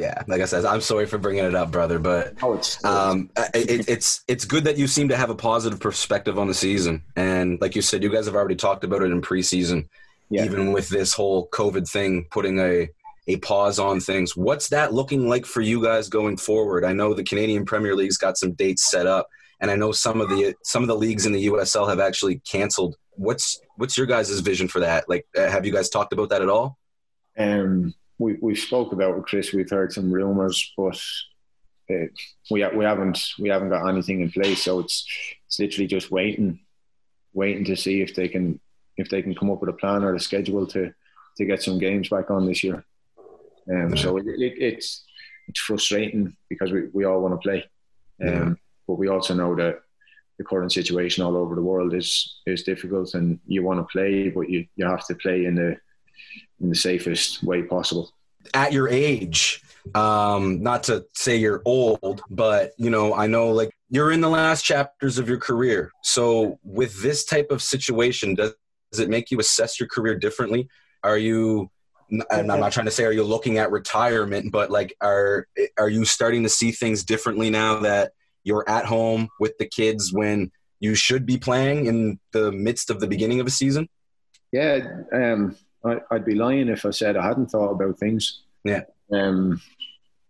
yeah, 0.00 0.22
like 0.26 0.40
I 0.40 0.46
said, 0.46 0.64
I'm 0.64 0.80
sorry 0.80 1.04
for 1.04 1.18
bringing 1.18 1.44
it 1.44 1.54
up, 1.54 1.70
brother, 1.70 1.98
but 1.98 2.32
oh, 2.42 2.54
it's, 2.54 2.82
um, 2.86 3.28
it, 3.52 3.86
it's 3.86 4.24
it's 4.26 4.46
good 4.46 4.64
that 4.64 4.78
you 4.78 4.86
seem 4.86 5.10
to 5.10 5.16
have 5.16 5.28
a 5.28 5.34
positive 5.34 5.78
perspective 5.78 6.38
on 6.38 6.46
the 6.46 6.54
season, 6.54 7.02
and 7.16 7.60
like 7.60 7.76
you 7.76 7.82
said, 7.82 8.02
you 8.02 8.08
guys 8.08 8.24
have 8.24 8.34
already 8.34 8.56
talked 8.56 8.82
about 8.82 9.02
it 9.02 9.12
in 9.12 9.20
preseason, 9.20 9.88
yeah. 10.30 10.44
even 10.44 10.72
with 10.72 10.88
this 10.88 11.12
whole 11.12 11.48
COVID 11.48 11.86
thing 11.86 12.24
putting 12.30 12.58
a 12.60 12.88
a 13.26 13.36
pause 13.36 13.78
on 13.78 14.00
things. 14.00 14.34
What's 14.34 14.70
that 14.70 14.94
looking 14.94 15.28
like 15.28 15.44
for 15.44 15.60
you 15.60 15.82
guys 15.82 16.08
going 16.08 16.38
forward? 16.38 16.82
I 16.82 16.94
know 16.94 17.12
the 17.12 17.22
Canadian 17.22 17.66
Premier 17.66 17.94
League's 17.94 18.16
got 18.16 18.38
some 18.38 18.52
dates 18.52 18.90
set 18.90 19.06
up, 19.06 19.28
and 19.60 19.70
I 19.70 19.76
know 19.76 19.92
some 19.92 20.22
of 20.22 20.30
the 20.30 20.54
some 20.62 20.82
of 20.82 20.88
the 20.88 20.96
leagues 20.96 21.26
in 21.26 21.32
the 21.32 21.46
USL 21.48 21.86
have 21.90 22.00
actually 22.00 22.38
canceled. 22.38 22.96
What's 23.10 23.60
what's 23.76 23.98
your 23.98 24.06
guys' 24.06 24.40
vision 24.40 24.66
for 24.66 24.80
that? 24.80 25.10
Like, 25.10 25.26
uh, 25.36 25.50
have 25.50 25.66
you 25.66 25.72
guys 25.72 25.90
talked 25.90 26.14
about 26.14 26.30
that 26.30 26.40
at 26.40 26.48
all? 26.48 26.78
Um, 27.36 27.92
we 28.20 28.36
we 28.40 28.54
spoke 28.54 28.92
about 28.92 29.16
with 29.16 29.24
Chris. 29.24 29.52
We've 29.52 29.68
heard 29.68 29.92
some 29.92 30.12
rumours, 30.12 30.72
but 30.76 31.00
uh, 31.90 32.06
we 32.50 32.64
we 32.68 32.84
haven't 32.84 33.18
we 33.38 33.48
haven't 33.48 33.70
got 33.70 33.88
anything 33.88 34.20
in 34.20 34.30
place. 34.30 34.62
So 34.62 34.78
it's 34.80 35.06
it's 35.46 35.58
literally 35.58 35.88
just 35.88 36.10
waiting, 36.10 36.60
waiting 37.32 37.64
to 37.64 37.76
see 37.76 38.02
if 38.02 38.14
they 38.14 38.28
can 38.28 38.60
if 38.98 39.08
they 39.08 39.22
can 39.22 39.34
come 39.34 39.50
up 39.50 39.60
with 39.60 39.70
a 39.70 39.78
plan 39.78 40.04
or 40.04 40.14
a 40.14 40.20
schedule 40.20 40.66
to 40.68 40.92
to 41.38 41.44
get 41.46 41.62
some 41.62 41.78
games 41.78 42.10
back 42.10 42.30
on 42.30 42.46
this 42.46 42.62
year. 42.62 42.84
Um, 43.72 43.96
so 43.96 44.18
it, 44.18 44.26
it, 44.26 44.54
it's 44.58 45.04
it's 45.48 45.60
frustrating 45.60 46.36
because 46.50 46.70
we, 46.70 46.88
we 46.92 47.04
all 47.04 47.22
want 47.22 47.34
to 47.34 47.48
play, 47.48 47.64
um, 48.22 48.28
yeah. 48.28 48.54
but 48.86 48.98
we 48.98 49.08
also 49.08 49.34
know 49.34 49.54
that 49.56 49.80
the 50.36 50.44
current 50.44 50.72
situation 50.72 51.24
all 51.24 51.36
over 51.36 51.54
the 51.54 51.62
world 51.62 51.94
is 51.94 52.40
is 52.46 52.64
difficult, 52.64 53.14
and 53.14 53.40
you 53.46 53.62
want 53.62 53.80
to 53.80 53.90
play, 53.90 54.28
but 54.28 54.50
you, 54.50 54.66
you 54.76 54.84
have 54.84 55.06
to 55.06 55.14
play 55.14 55.46
in 55.46 55.54
the 55.54 55.76
in 56.60 56.68
the 56.68 56.74
safest 56.74 57.42
way 57.42 57.62
possible. 57.62 58.12
At 58.54 58.72
your 58.72 58.88
age, 58.88 59.62
um, 59.94 60.62
not 60.62 60.84
to 60.84 61.04
say 61.14 61.36
you're 61.36 61.62
old, 61.64 62.22
but 62.30 62.72
you 62.76 62.90
know, 62.90 63.14
I 63.14 63.26
know 63.26 63.50
like 63.50 63.70
you're 63.88 64.12
in 64.12 64.20
the 64.20 64.28
last 64.28 64.64
chapters 64.64 65.18
of 65.18 65.28
your 65.28 65.38
career. 65.38 65.90
So 66.02 66.58
with 66.62 67.02
this 67.02 67.24
type 67.24 67.50
of 67.50 67.62
situation, 67.62 68.34
does, 68.34 68.54
does 68.92 69.00
it 69.00 69.08
make 69.08 69.30
you 69.30 69.38
assess 69.40 69.78
your 69.78 69.88
career 69.88 70.16
differently? 70.16 70.68
Are 71.02 71.18
you 71.18 71.70
I'm 72.30 72.46
not 72.46 72.72
trying 72.72 72.86
to 72.86 72.92
say 72.92 73.04
are 73.04 73.12
you 73.12 73.22
looking 73.22 73.58
at 73.58 73.70
retirement, 73.70 74.50
but 74.50 74.70
like 74.70 74.96
are 75.00 75.46
are 75.78 75.88
you 75.88 76.04
starting 76.04 76.42
to 76.42 76.48
see 76.48 76.72
things 76.72 77.04
differently 77.04 77.50
now 77.50 77.80
that 77.80 78.12
you're 78.42 78.68
at 78.68 78.84
home 78.84 79.28
with 79.38 79.56
the 79.58 79.66
kids 79.66 80.12
when 80.12 80.50
you 80.80 80.94
should 80.94 81.26
be 81.26 81.38
playing 81.38 81.86
in 81.86 82.18
the 82.32 82.50
midst 82.50 82.90
of 82.90 83.00
the 83.00 83.06
beginning 83.06 83.40
of 83.40 83.46
a 83.46 83.50
season? 83.50 83.88
Yeah, 84.50 84.80
um, 85.12 85.56
I, 85.84 86.00
would 86.10 86.24
be 86.24 86.34
lying 86.34 86.68
if 86.68 86.84
I 86.84 86.90
said 86.90 87.16
I 87.16 87.26
hadn't 87.26 87.50
thought 87.50 87.70
about 87.70 87.98
things. 87.98 88.42
Yeah. 88.64 88.82
Um, 89.12 89.60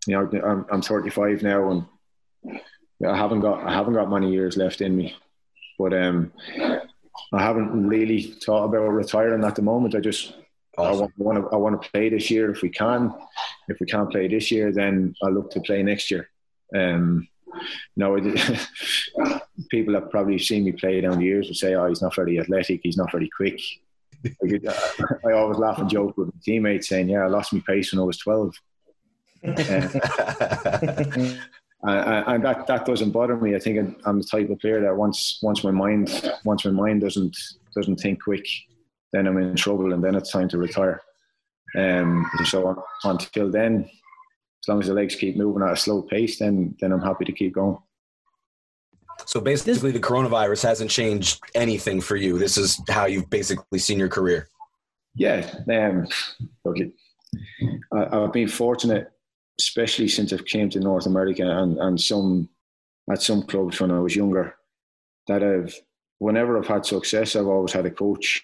you 0.07 0.15
know, 0.15 0.41
I'm, 0.45 0.67
I'm 0.71 0.83
35 0.83 1.43
now, 1.43 1.71
and 1.71 2.61
I 3.07 3.17
haven't 3.17 3.41
got 3.41 3.67
I 3.67 3.73
haven't 3.73 3.95
got 3.95 4.11
many 4.11 4.31
years 4.31 4.57
left 4.57 4.81
in 4.81 4.97
me, 4.97 5.15
but 5.79 5.93
um, 5.93 6.33
I 7.33 7.43
haven't 7.43 7.87
really 7.87 8.23
thought 8.23 8.65
about 8.65 8.89
retiring 8.89 9.45
at 9.45 9.57
the 9.57 9.63
moment. 9.63 9.95
I 9.95 10.01
just 10.01 10.35
awesome. 10.79 11.05
I 11.05 11.23
want 11.23 11.39
to 11.39 11.51
I 11.55 11.57
want 11.57 11.81
to 11.81 11.91
play 11.91 12.09
this 12.09 12.31
year 12.31 12.51
if 12.51 12.63
we 12.63 12.71
can. 12.71 13.15
If 13.69 13.81
we 13.81 13.87
can't 13.87 14.11
play 14.11 14.29
this 14.29 14.51
year, 14.51 14.73
then 14.73 15.15
I'll 15.23 15.33
look 15.33 15.51
to 15.53 15.61
play 15.61 15.83
next 15.83 16.11
year. 16.11 16.29
Um, 16.75 17.29
no, 17.97 18.17
people 19.71 19.95
have 19.95 20.11
probably 20.11 20.39
seen 20.39 20.65
me 20.65 20.73
play 20.73 21.01
down 21.01 21.19
the 21.19 21.25
years 21.25 21.49
would 21.49 21.57
say, 21.57 21.75
"Oh, 21.75 21.89
he's 21.89 22.03
not 22.03 22.15
very 22.15 22.39
athletic. 22.39 22.81
He's 22.83 22.97
not 22.97 23.13
very 23.13 23.29
quick." 23.29 23.61
I 25.27 25.33
always 25.33 25.59
laugh 25.59 25.79
and 25.79 25.89
joke 25.89 26.17
with 26.17 26.29
my 26.29 26.41
teammates 26.43 26.89
saying, 26.89 27.09
"Yeah, 27.09 27.25
I 27.25 27.29
lost 27.29 27.53
my 27.53 27.63
pace 27.67 27.93
when 27.93 28.01
I 28.01 28.05
was 28.05 28.19
12. 28.19 28.55
and 31.83 32.45
that 32.45 32.67
that 32.67 32.85
doesn't 32.85 33.11
bother 33.11 33.37
me. 33.37 33.55
I 33.55 33.59
think 33.59 33.97
I'm 34.05 34.19
the 34.19 34.25
type 34.25 34.51
of 34.51 34.59
player 34.59 34.83
that 34.83 34.97
once 34.97 35.39
once 35.43 35.65
my 35.65 35.71
mind 35.71 36.31
once 36.45 36.65
my 36.67 36.71
mind 36.71 37.01
doesn't 37.01 37.37
doesn't 37.75 37.97
think 37.97 38.23
quick, 38.23 38.47
then 39.13 39.27
I'm 39.27 39.39
in 39.39 39.57
trouble, 39.57 39.93
and 39.93 40.05
then 40.05 40.15
it's 40.15 40.31
time 40.31 40.49
to 40.51 40.59
retire. 40.59 41.01
Um, 41.77 42.29
so 42.45 42.83
until 43.05 43.51
then, 43.51 43.89
as 44.63 44.69
long 44.69 44.81
as 44.81 44.89
the 44.89 44.95
legs 44.95 45.15
keep 45.15 45.37
moving 45.37 45.63
at 45.63 45.73
a 45.73 45.77
slow 45.77 46.03
pace, 46.03 46.39
then 46.39 46.77
then 46.81 46.93
I'm 46.93 47.03
happy 47.03 47.25
to 47.25 47.33
keep 47.33 47.55
going. 47.55 47.79
So 49.27 49.41
basically, 49.41 49.93
the 49.93 50.01
coronavirus 50.01 50.63
hasn't 50.63 50.91
changed 50.91 51.41
anything 51.55 52.01
for 52.01 52.17
you. 52.17 52.39
This 52.39 52.57
is 52.57 52.81
how 52.89 53.07
you've 53.07 53.31
basically 53.31 53.79
seen 53.79 53.99
your 53.99 54.09
career. 54.09 54.49
Yeah, 55.15 55.49
um, 55.69 56.07
look, 56.65 56.77
I, 57.93 58.21
have 58.21 58.33
been 58.33 58.49
fortunate, 58.49 59.11
especially 59.59 60.09
since 60.09 60.33
I've 60.33 60.45
came 60.45 60.71
to 60.71 60.81
North 60.81 61.07
America 61.07 61.43
and, 61.43 61.79
and 61.79 62.01
some 62.01 62.49
at 63.11 63.23
some 63.23 63.43
clubs 63.43 63.81
when 63.81 63.91
I 63.91 63.99
was 63.99 64.15
younger, 64.15 64.55
that 65.27 65.43
I've 65.43 65.75
whenever 66.19 66.59
I've 66.59 66.67
had 66.67 66.87
success, 66.87 67.35
I've 67.35 67.47
always 67.47 67.73
had 67.73 67.87
a 67.87 67.91
coach 67.91 68.43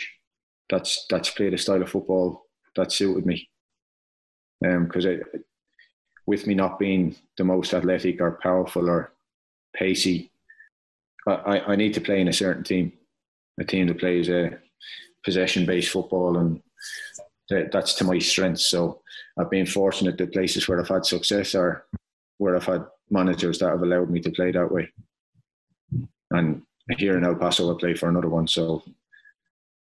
that's 0.68 1.06
that's 1.08 1.30
played 1.30 1.54
a 1.54 1.58
style 1.58 1.82
of 1.82 1.90
football 1.90 2.46
that 2.74 2.92
suited 2.92 3.26
me. 3.26 3.48
Because 4.60 5.06
um, 5.06 5.22
with 6.26 6.46
me 6.46 6.54
not 6.54 6.78
being 6.78 7.14
the 7.36 7.44
most 7.44 7.72
athletic 7.74 8.20
or 8.20 8.40
powerful 8.42 8.88
or 8.90 9.12
pacey, 9.74 10.30
I, 11.26 11.60
I 11.60 11.76
need 11.76 11.94
to 11.94 12.00
play 12.00 12.20
in 12.20 12.28
a 12.28 12.32
certain 12.32 12.62
team, 12.62 12.92
a 13.58 13.64
team 13.64 13.88
that 13.88 13.98
plays 13.98 14.28
a 14.28 14.58
possession-based 15.24 15.90
football, 15.90 16.38
and 16.38 16.62
that's 17.48 17.94
to 17.94 18.04
my 18.04 18.18
strengths. 18.18 18.66
So 18.66 19.02
I've 19.38 19.50
been 19.50 19.66
fortunate 19.66 20.18
that 20.18 20.32
places 20.32 20.68
where 20.68 20.80
I've 20.80 20.88
had 20.88 21.04
success 21.04 21.54
are 21.54 21.84
where 22.38 22.56
I've 22.56 22.64
had 22.64 22.86
managers 23.10 23.58
that 23.58 23.70
have 23.70 23.82
allowed 23.82 24.10
me 24.10 24.20
to 24.20 24.30
play 24.30 24.52
that 24.52 24.70
way. 24.70 24.90
And 26.30 26.62
here 26.98 27.16
in 27.16 27.24
El 27.24 27.34
Paso, 27.34 27.74
I 27.74 27.78
play 27.78 27.94
for 27.94 28.08
another 28.08 28.28
one. 28.28 28.46
So 28.46 28.82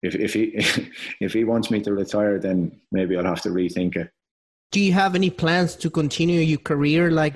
if 0.02 0.14
if 0.14 0.34
he 0.34 0.54
if 1.20 1.32
he 1.32 1.44
wants 1.44 1.70
me 1.70 1.80
to 1.82 1.92
retire, 1.92 2.38
then 2.38 2.80
maybe 2.90 3.16
I'll 3.16 3.24
have 3.24 3.42
to 3.42 3.50
rethink 3.50 3.96
it. 3.96 4.10
Do 4.72 4.80
you 4.80 4.92
have 4.92 5.14
any 5.14 5.30
plans 5.30 5.74
to 5.76 5.90
continue 5.90 6.40
your 6.40 6.58
career 6.58 7.10
like 7.10 7.34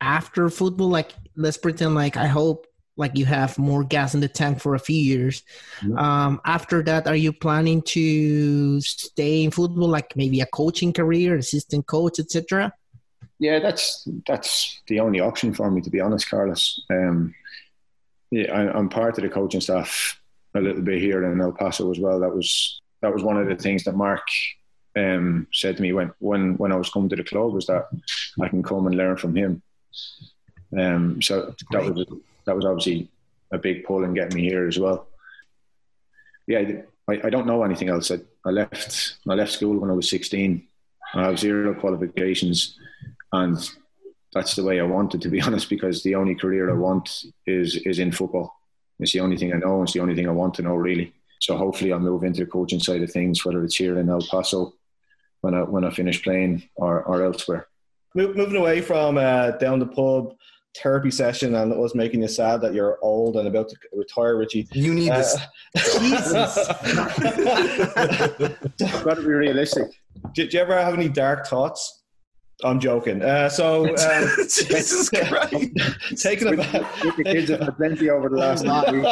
after 0.00 0.48
football? 0.50 0.88
Like 0.88 1.12
let's 1.34 1.56
pretend 1.56 1.94
like 1.94 2.16
I 2.16 2.26
hope 2.26 2.66
like 2.96 3.16
you 3.16 3.26
have 3.26 3.58
more 3.58 3.84
gas 3.84 4.14
in 4.14 4.20
the 4.20 4.28
tank 4.28 4.60
for 4.60 4.74
a 4.74 4.78
few 4.78 4.98
years. 4.98 5.42
Mm-hmm. 5.80 5.98
Um, 5.98 6.40
after 6.44 6.82
that, 6.82 7.06
are 7.06 7.16
you 7.16 7.32
planning 7.32 7.82
to 7.82 8.80
stay 8.80 9.44
in 9.44 9.50
football, 9.50 9.88
like 9.88 10.16
maybe 10.16 10.40
a 10.40 10.46
coaching 10.46 10.92
career, 10.92 11.36
assistant 11.36 11.86
coach, 11.86 12.18
etc.? 12.18 12.72
Yeah, 13.38 13.58
that's 13.58 14.08
that's 14.26 14.80
the 14.86 15.00
only 15.00 15.20
option 15.20 15.52
for 15.52 15.70
me, 15.70 15.82
to 15.82 15.90
be 15.90 16.00
honest, 16.00 16.28
Carlos. 16.30 16.82
Um, 16.88 17.34
yeah, 18.30 18.50
I, 18.52 18.78
am 18.78 18.88
part 18.88 19.18
of 19.18 19.22
the 19.22 19.28
coaching 19.28 19.60
staff 19.60 20.18
a 20.54 20.60
little 20.60 20.82
bit 20.82 21.00
here 21.00 21.22
in 21.30 21.40
El 21.40 21.52
Paso 21.52 21.90
as 21.90 21.98
well. 21.98 22.18
That 22.20 22.34
was 22.34 22.80
that 23.02 23.12
was 23.12 23.22
one 23.22 23.36
of 23.36 23.46
the 23.46 23.56
things 23.56 23.84
that 23.84 23.94
Mark 23.94 24.26
um, 24.96 25.46
said 25.52 25.76
to 25.76 25.82
me 25.82 25.92
when 25.92 26.12
when 26.18 26.56
when 26.56 26.72
I 26.72 26.76
was 26.76 26.88
coming 26.88 27.10
to 27.10 27.16
the 27.16 27.24
club 27.24 27.52
was 27.52 27.66
that 27.66 27.88
I 28.40 28.48
can 28.48 28.62
come 28.62 28.86
and 28.86 28.96
learn 28.96 29.18
from 29.18 29.36
him. 29.36 29.62
Um, 30.76 31.20
so 31.20 31.54
that 31.70 31.84
was 31.84 32.06
that 32.46 32.56
was 32.56 32.64
obviously 32.64 33.10
a 33.52 33.58
big 33.58 33.84
pull 33.84 34.04
in 34.04 34.14
getting 34.14 34.36
me 34.36 34.48
here 34.48 34.66
as 34.66 34.78
well. 34.78 35.08
Yeah, 36.46 36.62
I, 37.08 37.20
I 37.24 37.30
don't 37.30 37.46
know 37.46 37.62
anything 37.62 37.88
else. 37.88 38.10
I, 38.10 38.18
I 38.44 38.50
left 38.50 39.16
I 39.28 39.34
left 39.34 39.52
school 39.52 39.78
when 39.78 39.90
I 39.90 39.94
was 39.94 40.08
16. 40.10 40.66
I 41.14 41.22
have 41.22 41.38
zero 41.38 41.74
qualifications, 41.74 42.78
and 43.32 43.56
that's 44.32 44.56
the 44.56 44.64
way 44.64 44.80
I 44.80 44.84
wanted 44.84 45.22
to 45.22 45.28
be 45.28 45.40
honest. 45.46 45.68
Because 45.68 46.02
the 46.02 46.14
only 46.14 46.34
career 46.34 46.70
I 46.70 46.74
want 46.74 47.24
is 47.46 47.76
is 47.76 47.98
in 47.98 48.12
football. 48.12 48.54
It's 48.98 49.12
the 49.12 49.20
only 49.20 49.36
thing 49.36 49.52
I 49.52 49.58
know. 49.58 49.82
It's 49.82 49.92
the 49.92 50.00
only 50.00 50.14
thing 50.14 50.28
I 50.28 50.32
want 50.32 50.54
to 50.54 50.62
know 50.62 50.74
really. 50.74 51.12
So 51.40 51.56
hopefully 51.56 51.92
I'll 51.92 52.00
move 52.00 52.24
into 52.24 52.44
the 52.44 52.50
coaching 52.50 52.80
side 52.80 53.02
of 53.02 53.10
things, 53.10 53.44
whether 53.44 53.62
it's 53.62 53.76
here 53.76 53.98
in 53.98 54.08
El 54.08 54.22
Paso 54.22 54.74
when 55.42 55.54
I 55.54 55.62
when 55.62 55.84
I 55.84 55.90
finish 55.90 56.22
playing 56.22 56.68
or, 56.76 57.02
or 57.02 57.22
elsewhere. 57.22 57.68
Moving 58.14 58.56
away 58.56 58.80
from 58.80 59.18
uh, 59.18 59.50
down 59.52 59.78
the 59.78 59.86
pub 59.86 60.34
therapy 60.82 61.10
session 61.10 61.54
and 61.54 61.72
it 61.72 61.78
was 61.78 61.94
making 61.94 62.22
you 62.22 62.28
sad 62.28 62.60
that 62.60 62.74
you're 62.74 62.98
old 63.02 63.36
and 63.36 63.48
about 63.48 63.68
to 63.68 63.76
retire, 63.92 64.36
Richie. 64.36 64.68
You 64.72 64.94
need 64.94 65.10
uh, 65.10 65.18
this. 65.18 65.36
Jesus. 65.98 66.58
I've 68.94 69.04
got 69.04 69.14
to 69.14 69.22
be 69.22 69.28
realistic. 69.28 69.88
Did 70.34 70.52
you 70.52 70.60
ever 70.60 70.74
have 70.74 70.94
any 70.94 71.08
dark 71.08 71.46
thoughts? 71.46 71.95
I'm 72.64 72.80
joking. 72.80 73.22
Uh, 73.22 73.50
so, 73.50 73.86
um, 73.86 74.28
Jesus 74.38 75.10
Christ, 75.10 75.52
taking 76.22 76.48
it 76.48 76.56
back. 76.56 77.00
The 77.16 77.24
kids 77.24 77.50
have 77.50 77.60
had 77.60 77.76
plenty 77.76 78.08
over 78.08 78.30
the 78.30 78.36
last 78.36 78.64
week. 78.64 79.04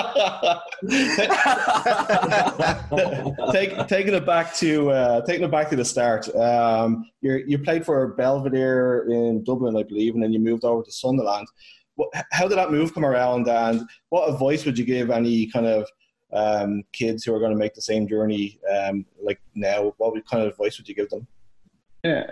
Take, 3.53 3.87
taking 3.87 4.15
it 4.15 4.25
back 4.25 4.55
to 4.57 4.91
uh, 4.91 5.21
taking 5.27 5.45
it 5.45 5.51
back 5.51 5.69
to 5.71 5.77
the 5.77 5.85
start. 5.85 6.35
Um, 6.35 7.11
you 7.21 7.45
you 7.47 7.59
played 7.59 7.85
for 7.85 8.15
Belvedere 8.15 9.11
in 9.11 9.45
Dublin, 9.45 9.77
I 9.77 9.83
believe, 9.83 10.15
and 10.15 10.23
then 10.23 10.33
you 10.33 10.39
moved 10.39 10.65
over 10.65 10.83
to 10.83 10.91
Sunderland. 10.91 11.47
What, 11.97 12.09
how 12.33 12.49
did 12.49 12.57
that 12.57 12.73
move 12.73 12.95
come 12.95 13.05
around, 13.05 13.47
and 13.47 13.83
what 14.09 14.31
advice 14.31 14.65
would 14.65 14.79
you 14.79 14.87
give 14.87 15.11
any 15.11 15.49
kind 15.49 15.67
of 15.67 15.87
um, 16.33 16.83
kids 16.95 17.25
who 17.25 17.35
are 17.35 17.39
going 17.39 17.53
to 17.53 17.59
make 17.59 17.75
the 17.75 17.83
same 17.83 18.09
journey 18.09 18.59
um, 18.75 19.05
like 19.23 19.41
now? 19.55 19.93
What 19.99 20.15
kind 20.27 20.43
of 20.45 20.49
advice 20.53 20.79
would 20.79 20.89
you 20.89 20.95
give 20.95 21.11
them? 21.11 21.27
Yeah. 22.03 22.25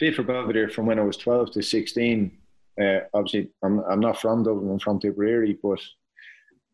Played 0.00 0.16
for 0.16 0.22
Belvedere 0.22 0.70
from 0.70 0.86
when 0.86 0.98
I 0.98 1.02
was 1.02 1.18
12 1.18 1.50
to 1.50 1.62
16. 1.62 2.32
Uh, 2.80 3.00
obviously, 3.12 3.50
I'm, 3.62 3.80
I'm 3.80 4.00
not 4.00 4.18
from 4.18 4.42
Dublin, 4.42 4.70
I'm 4.70 4.78
from 4.78 4.98
Tipperary, 4.98 5.58
but 5.62 5.78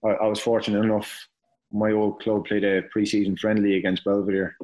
I, 0.05 0.11
I, 0.11 0.27
was 0.29 0.39
fortunate 0.39 0.85
enough. 0.85 1.27
My 1.73 1.91
old 1.91 2.21
club 2.21 2.47
played 2.47 2.63
a 2.63 2.83
pre 2.83 3.05
season 3.05 3.37
friendly 3.37 3.79
against 3.79 4.05
Belvedere, 4.05 4.57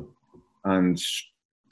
and 0.64 0.96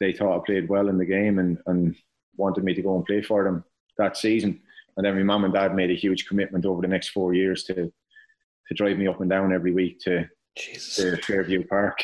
they 0.01 0.13
thought 0.13 0.37
I 0.37 0.45
played 0.45 0.69
well 0.69 0.89
in 0.89 0.99
the 0.99 1.05
game 1.05 1.39
and, 1.39 1.59
and 1.67 1.95
wanted 2.37 2.65
me 2.65 2.75
to 2.75 2.83
go 2.83 2.97
and 2.97 3.07
play 3.07 3.23
for 3.23 3.45
them 3.45 3.63
that 3.97 4.17
season. 4.17 4.61
And 4.97 5.07
then 5.07 5.15
my 5.15 5.23
mum 5.23 5.45
and 5.45 5.55
dad 5.55 5.77
made 5.77 5.93
a 5.93 5.95
huge 5.95 6.27
commitment 6.27 6.67
over 6.67 6.83
the 6.83 6.89
next 6.89 7.11
four 7.11 7.35
years 7.35 7.63
to 7.65 7.75
to 7.75 8.75
drive 8.75 8.99
me 8.99 9.07
up 9.07 9.21
and 9.21 9.31
down 9.31 9.53
every 9.53 9.71
week 9.71 10.01
to, 10.01 10.29
Jesus. 10.57 10.97
to 10.97 11.17
Fairview 11.19 11.65
Park. 11.69 12.03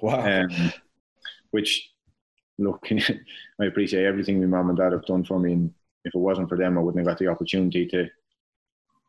Wow. 0.00 0.42
Um, 0.42 0.72
which 1.50 1.89
look, 2.60 2.88
I 3.60 3.64
appreciate 3.64 4.04
everything 4.04 4.40
my 4.40 4.46
mum 4.46 4.68
and 4.68 4.78
dad 4.78 4.92
have 4.92 5.06
done 5.06 5.24
for 5.24 5.38
me, 5.38 5.52
and 5.52 5.74
if 6.04 6.14
it 6.14 6.18
wasn't 6.18 6.48
for 6.48 6.56
them, 6.56 6.78
I 6.78 6.80
wouldn't 6.80 7.04
have 7.04 7.12
got 7.12 7.18
the 7.18 7.28
opportunity 7.28 7.86
to 7.86 8.08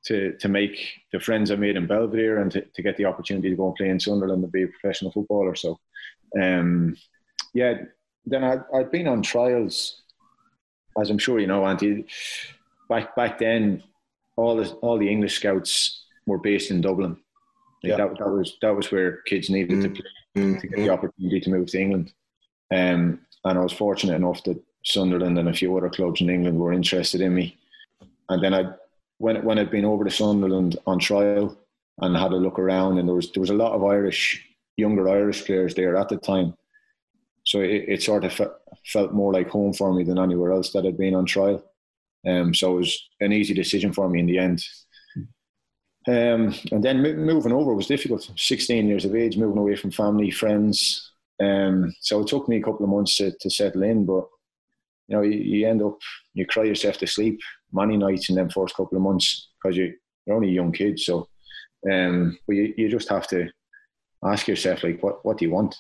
to 0.06 0.36
to 0.40 0.48
make 0.48 0.80
the 1.12 1.20
friends 1.20 1.52
I 1.52 1.56
made 1.56 1.76
in 1.76 1.86
Belvedere 1.86 2.40
and 2.40 2.52
to, 2.52 2.62
to 2.62 2.82
get 2.82 2.98
the 2.98 3.06
opportunity 3.06 3.50
to 3.50 3.56
go 3.56 3.68
and 3.68 3.76
play 3.76 3.90
in 3.90 4.00
Sunderland 4.00 4.44
and 4.44 4.52
be 4.52 4.64
a 4.64 4.68
professional 4.68 5.12
footballer. 5.12 5.56
So, 5.56 5.80
um, 6.42 6.96
yeah, 7.54 7.76
then 8.26 8.44
I, 8.44 8.58
I'd 8.74 8.92
been 8.92 9.08
on 9.08 9.22
trials, 9.22 10.02
as 11.00 11.10
I'm 11.10 11.20
sure 11.20 11.40
you 11.40 11.48
know, 11.48 11.66
Andy. 11.66 12.06
Back 12.90 13.16
back 13.16 13.38
then, 13.38 13.84
all 14.36 14.56
the 14.56 14.70
all 14.82 14.98
the 14.98 15.10
English 15.10 15.36
scouts 15.36 16.06
were 16.26 16.40
based 16.40 16.72
in 16.72 16.82
Dublin. 16.82 17.18
Like 17.84 17.92
yeah. 17.92 17.98
that, 17.98 18.18
that 18.20 18.30
was 18.30 18.58
that 18.62 18.76
was 18.76 18.92
where 18.92 19.22
kids 19.24 19.50
needed 19.50 19.78
mm. 19.78 19.84
to 19.84 19.90
play 19.90 20.60
to 20.60 20.68
get 20.68 20.78
the 20.78 20.90
opportunity 20.90 21.40
to 21.42 21.50
move 21.50 21.68
to 21.68 21.80
England. 21.80 22.14
Um, 22.74 23.20
and 23.46 23.58
I 23.58 23.62
was 23.62 23.74
fortunate 23.74 24.16
enough 24.16 24.44
that 24.44 24.62
Sunderland 24.84 25.38
and 25.38 25.50
a 25.50 25.54
few 25.54 25.76
other 25.78 25.90
clubs 25.90 26.22
in 26.22 26.30
England 26.30 26.58
were 26.58 26.74
interested 26.74 27.22
in 27.22 27.34
me. 27.34 27.58
And 28.30 28.44
then 28.44 28.54
I, 28.54 28.66
when 29.18 29.44
when 29.44 29.60
I'd 29.60 29.72
been 29.72 29.86
over 29.86 30.04
to 30.04 30.12
Sunderland 30.12 30.78
on 30.88 31.00
trial 31.00 31.58
and 32.00 32.16
had 32.16 32.32
a 32.32 32.38
look 32.38 32.60
around, 32.60 32.98
and 32.98 33.08
there 33.08 33.16
was 33.16 33.32
there 33.32 33.42
was 33.42 33.50
a 33.50 33.56
lot 33.56 33.74
of 33.74 33.84
Irish 33.84 34.48
younger 34.78 35.10
Irish 35.10 35.46
players 35.46 35.76
there 35.76 35.96
at 35.96 36.10
the 36.10 36.18
time, 36.18 36.56
so 37.46 37.62
it, 37.62 37.86
it 37.88 38.04
sort 38.04 38.24
of 38.24 38.34
fe- 38.34 38.46
felt 38.86 39.14
more 39.14 39.34
like 39.34 39.50
home 39.50 39.74
for 39.74 39.94
me 39.94 40.04
than 40.04 40.18
anywhere 40.18 40.52
else 40.52 40.72
that 40.72 40.86
I'd 40.86 40.98
been 40.98 41.16
on 41.16 41.26
trial. 41.26 41.64
Um, 42.26 42.54
so 42.54 42.76
it 42.76 42.80
was 42.80 43.10
an 43.20 43.34
easy 43.34 43.54
decision 43.54 43.94
for 43.94 44.08
me 44.08 44.20
in 44.20 44.28
the 44.28 44.38
end. 44.38 44.64
Um, 46.08 46.54
and 46.72 46.84
then 46.84 47.02
moving 47.02 47.52
over 47.52 47.76
was 47.76 47.88
difficult. 47.88 48.32
16 48.36 48.88
years 48.88 49.06
of 49.06 49.16
age, 49.16 49.38
moving 49.38 49.60
away 49.60 49.76
from 49.76 49.92
family, 49.92 50.32
friends, 50.32 51.11
um, 51.42 51.94
so 52.00 52.22
it 52.22 52.28
took 52.28 52.48
me 52.48 52.58
a 52.58 52.62
couple 52.62 52.84
of 52.84 52.92
months 52.92 53.16
to, 53.18 53.32
to 53.40 53.50
settle 53.50 53.84
in, 53.84 54.06
but 54.06 54.26
you 55.08 55.16
know, 55.16 55.22
you, 55.22 55.40
you, 55.40 55.68
end 55.68 55.82
up 55.82 55.98
you 56.34 56.46
cry 56.46 56.64
yourself 56.64 56.98
to 57.00 57.08
sleep 57.08 57.40
many 57.74 57.98
nights 57.98 58.30
in 58.30 58.36
them 58.36 58.50
first 58.50 58.76
couple 58.76 58.98
of 58.98 59.04
months 59.04 59.50
because 59.62 59.76
you, 59.76 59.94
you're 60.26 60.36
only 60.36 60.50
a 60.50 60.54
young 60.54 60.72
kids. 60.72 61.06
So, 61.06 61.28
um, 61.92 62.38
but 62.48 62.56
you, 62.56 62.74
you 62.78 62.90
just 62.90 63.10
have 63.10 63.28
to 63.30 63.50
ask 64.24 64.48
yourself 64.48 64.84
like, 64.84 65.02
what 65.02 65.26
what 65.26 65.38
do 65.38 65.46
you 65.46 65.52
want? 65.52 65.76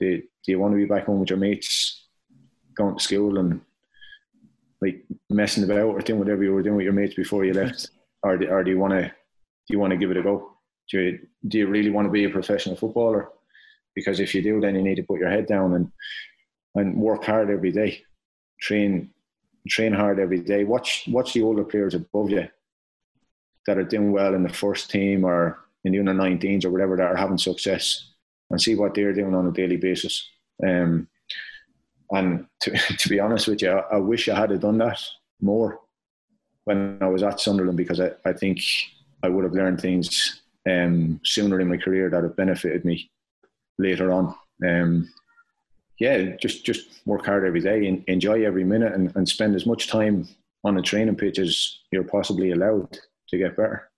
Do, 0.00 0.18
do 0.18 0.52
you 0.52 0.58
want 0.58 0.72
to 0.72 0.78
be 0.78 0.84
back 0.84 1.06
home 1.06 1.20
with 1.20 1.30
your 1.30 1.38
mates, 1.38 2.08
going 2.74 2.96
to 2.96 3.02
school 3.02 3.38
and 3.38 3.60
like 4.82 5.04
messing 5.30 5.64
about 5.64 5.86
or 5.86 6.00
doing 6.00 6.18
whatever 6.18 6.42
you 6.42 6.52
were 6.52 6.62
doing 6.62 6.76
with 6.76 6.84
your 6.84 6.92
mates 6.92 7.14
before 7.14 7.44
you 7.44 7.54
left, 7.54 7.90
or 8.22 8.36
do, 8.36 8.48
or 8.48 8.64
do 8.64 8.70
you 8.70 8.78
want 8.78 8.92
to 8.92 9.02
do 9.04 9.74
you 9.74 9.78
want 9.78 9.92
to 9.92 9.96
give 9.96 10.10
it 10.10 10.16
a 10.16 10.22
go? 10.22 10.52
Do 10.90 11.00
you, 11.00 11.18
do 11.48 11.58
you 11.58 11.66
really 11.66 11.90
want 11.90 12.06
to 12.06 12.12
be 12.12 12.24
a 12.24 12.30
professional 12.30 12.76
footballer? 12.76 13.30
Because 13.96 14.20
if 14.20 14.34
you 14.34 14.42
do, 14.42 14.60
then 14.60 14.76
you 14.76 14.82
need 14.82 14.94
to 14.96 15.02
put 15.02 15.18
your 15.18 15.30
head 15.30 15.46
down 15.46 15.74
and 15.74 15.90
and 16.76 16.94
work 16.94 17.24
hard 17.24 17.50
every 17.50 17.72
day, 17.72 18.02
train 18.60 19.10
train 19.68 19.92
hard 19.92 20.20
every 20.20 20.40
day. 20.40 20.62
Watch 20.62 21.04
watch 21.08 21.32
the 21.32 21.42
older 21.42 21.64
players 21.64 21.94
above 21.94 22.30
you 22.30 22.46
that 23.66 23.78
are 23.78 23.84
doing 23.84 24.12
well 24.12 24.34
in 24.34 24.44
the 24.44 24.52
first 24.52 24.90
team 24.90 25.24
or 25.24 25.58
in 25.84 25.92
the 25.92 25.98
under 25.98 26.14
19s 26.14 26.64
or 26.64 26.70
whatever 26.70 26.96
that 26.96 27.10
are 27.10 27.16
having 27.16 27.38
success, 27.38 28.12
and 28.50 28.60
see 28.60 28.76
what 28.76 28.94
they're 28.94 29.12
doing 29.12 29.34
on 29.34 29.48
a 29.48 29.52
daily 29.52 29.76
basis. 29.76 30.28
Um, 30.64 31.08
and 32.12 32.46
to, 32.60 32.70
to 32.98 33.08
be 33.08 33.18
honest 33.18 33.48
with 33.48 33.62
you, 33.62 33.70
I, 33.70 33.96
I 33.96 33.96
wish 33.96 34.28
I 34.28 34.38
had 34.38 34.60
done 34.60 34.78
that 34.78 35.00
more 35.40 35.80
when 36.64 36.98
I 37.00 37.08
was 37.08 37.22
at 37.22 37.40
Sunderland 37.40 37.76
because 37.76 38.00
I, 38.00 38.10
I 38.24 38.32
think 38.32 38.60
I 39.22 39.28
would 39.28 39.44
have 39.44 39.54
learned 39.54 39.80
things 39.80 40.42
um, 40.68 41.20
sooner 41.24 41.60
in 41.60 41.68
my 41.68 41.76
career 41.76 42.10
that 42.10 42.22
have 42.22 42.36
benefited 42.36 42.84
me 42.84 43.10
later 43.78 44.12
on. 44.12 44.34
Um, 44.66 45.08
yeah, 45.98 46.36
just 46.36 46.64
just 46.64 47.06
work 47.06 47.24
hard 47.24 47.46
every 47.46 47.60
day 47.60 47.86
and 47.86 48.04
enjoy 48.06 48.44
every 48.44 48.64
minute 48.64 48.92
and, 48.92 49.14
and 49.16 49.28
spend 49.28 49.54
as 49.54 49.66
much 49.66 49.88
time 49.88 50.28
on 50.64 50.74
the 50.74 50.82
training 50.82 51.16
pitch 51.16 51.38
as 51.38 51.78
you're 51.90 52.04
possibly 52.04 52.50
allowed 52.50 52.98
to 53.28 53.38
get 53.38 53.56
better. 53.56 53.88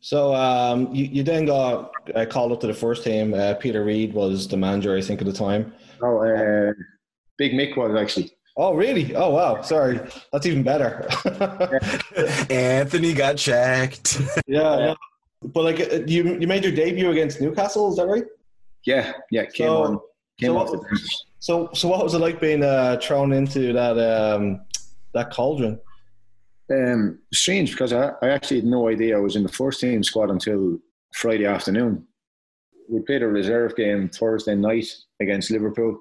So 0.00 0.34
um, 0.34 0.94
you, 0.94 1.06
you 1.06 1.22
then 1.22 1.46
got 1.46 1.92
uh, 2.14 2.26
called 2.26 2.52
up 2.52 2.60
to 2.60 2.66
the 2.66 2.74
first 2.74 3.04
team. 3.04 3.34
Uh, 3.34 3.54
Peter 3.54 3.84
Reid 3.84 4.12
was 4.12 4.46
the 4.46 4.56
manager, 4.56 4.96
I 4.96 5.00
think, 5.00 5.20
at 5.20 5.26
the 5.26 5.32
time. 5.32 5.72
Oh, 6.02 6.22
uh, 6.22 6.72
Big 7.36 7.52
Mick 7.52 7.76
was 7.76 8.00
actually. 8.00 8.30
Oh, 8.56 8.74
really? 8.74 9.14
Oh, 9.14 9.30
wow. 9.30 9.62
Sorry. 9.62 10.00
That's 10.32 10.46
even 10.46 10.62
better. 10.62 11.08
Anthony 12.50 13.12
got 13.14 13.36
checked. 13.36 14.20
yeah, 14.46 14.78
yeah. 14.78 14.94
But 15.42 15.62
like, 15.62 15.80
uh, 15.80 16.00
you 16.06 16.38
you 16.40 16.48
made 16.48 16.64
your 16.64 16.72
debut 16.72 17.10
against 17.10 17.40
Newcastle, 17.40 17.90
is 17.90 17.96
that 17.96 18.06
right? 18.06 18.24
Yeah, 18.84 19.12
yeah. 19.30 19.44
Came 19.46 19.68
so, 19.68 19.82
on. 19.82 20.00
Came 20.38 20.52
so, 20.52 20.58
off 20.58 20.70
the 20.70 20.78
bench. 20.78 21.16
So, 21.40 21.70
so 21.72 21.88
what 21.88 22.02
was 22.02 22.14
it 22.14 22.20
like 22.20 22.40
being 22.40 22.64
uh, 22.64 22.98
thrown 23.02 23.32
into 23.32 23.72
that 23.72 23.98
um, 23.98 24.60
that 25.14 25.30
cauldron? 25.30 25.80
Um, 26.70 27.20
strange 27.32 27.70
because 27.70 27.92
I, 27.92 28.12
I 28.20 28.28
actually 28.28 28.58
had 28.58 28.66
no 28.66 28.88
idea 28.88 29.16
I 29.16 29.20
was 29.20 29.36
in 29.36 29.42
the 29.42 29.48
first 29.48 29.80
team 29.80 30.02
squad 30.02 30.30
until 30.30 30.78
Friday 31.14 31.46
afternoon. 31.46 32.06
We 32.90 33.00
played 33.00 33.22
a 33.22 33.28
reserve 33.28 33.76
game 33.76 34.08
Thursday 34.08 34.54
night 34.54 34.86
against 35.20 35.50
Liverpool, 35.50 36.00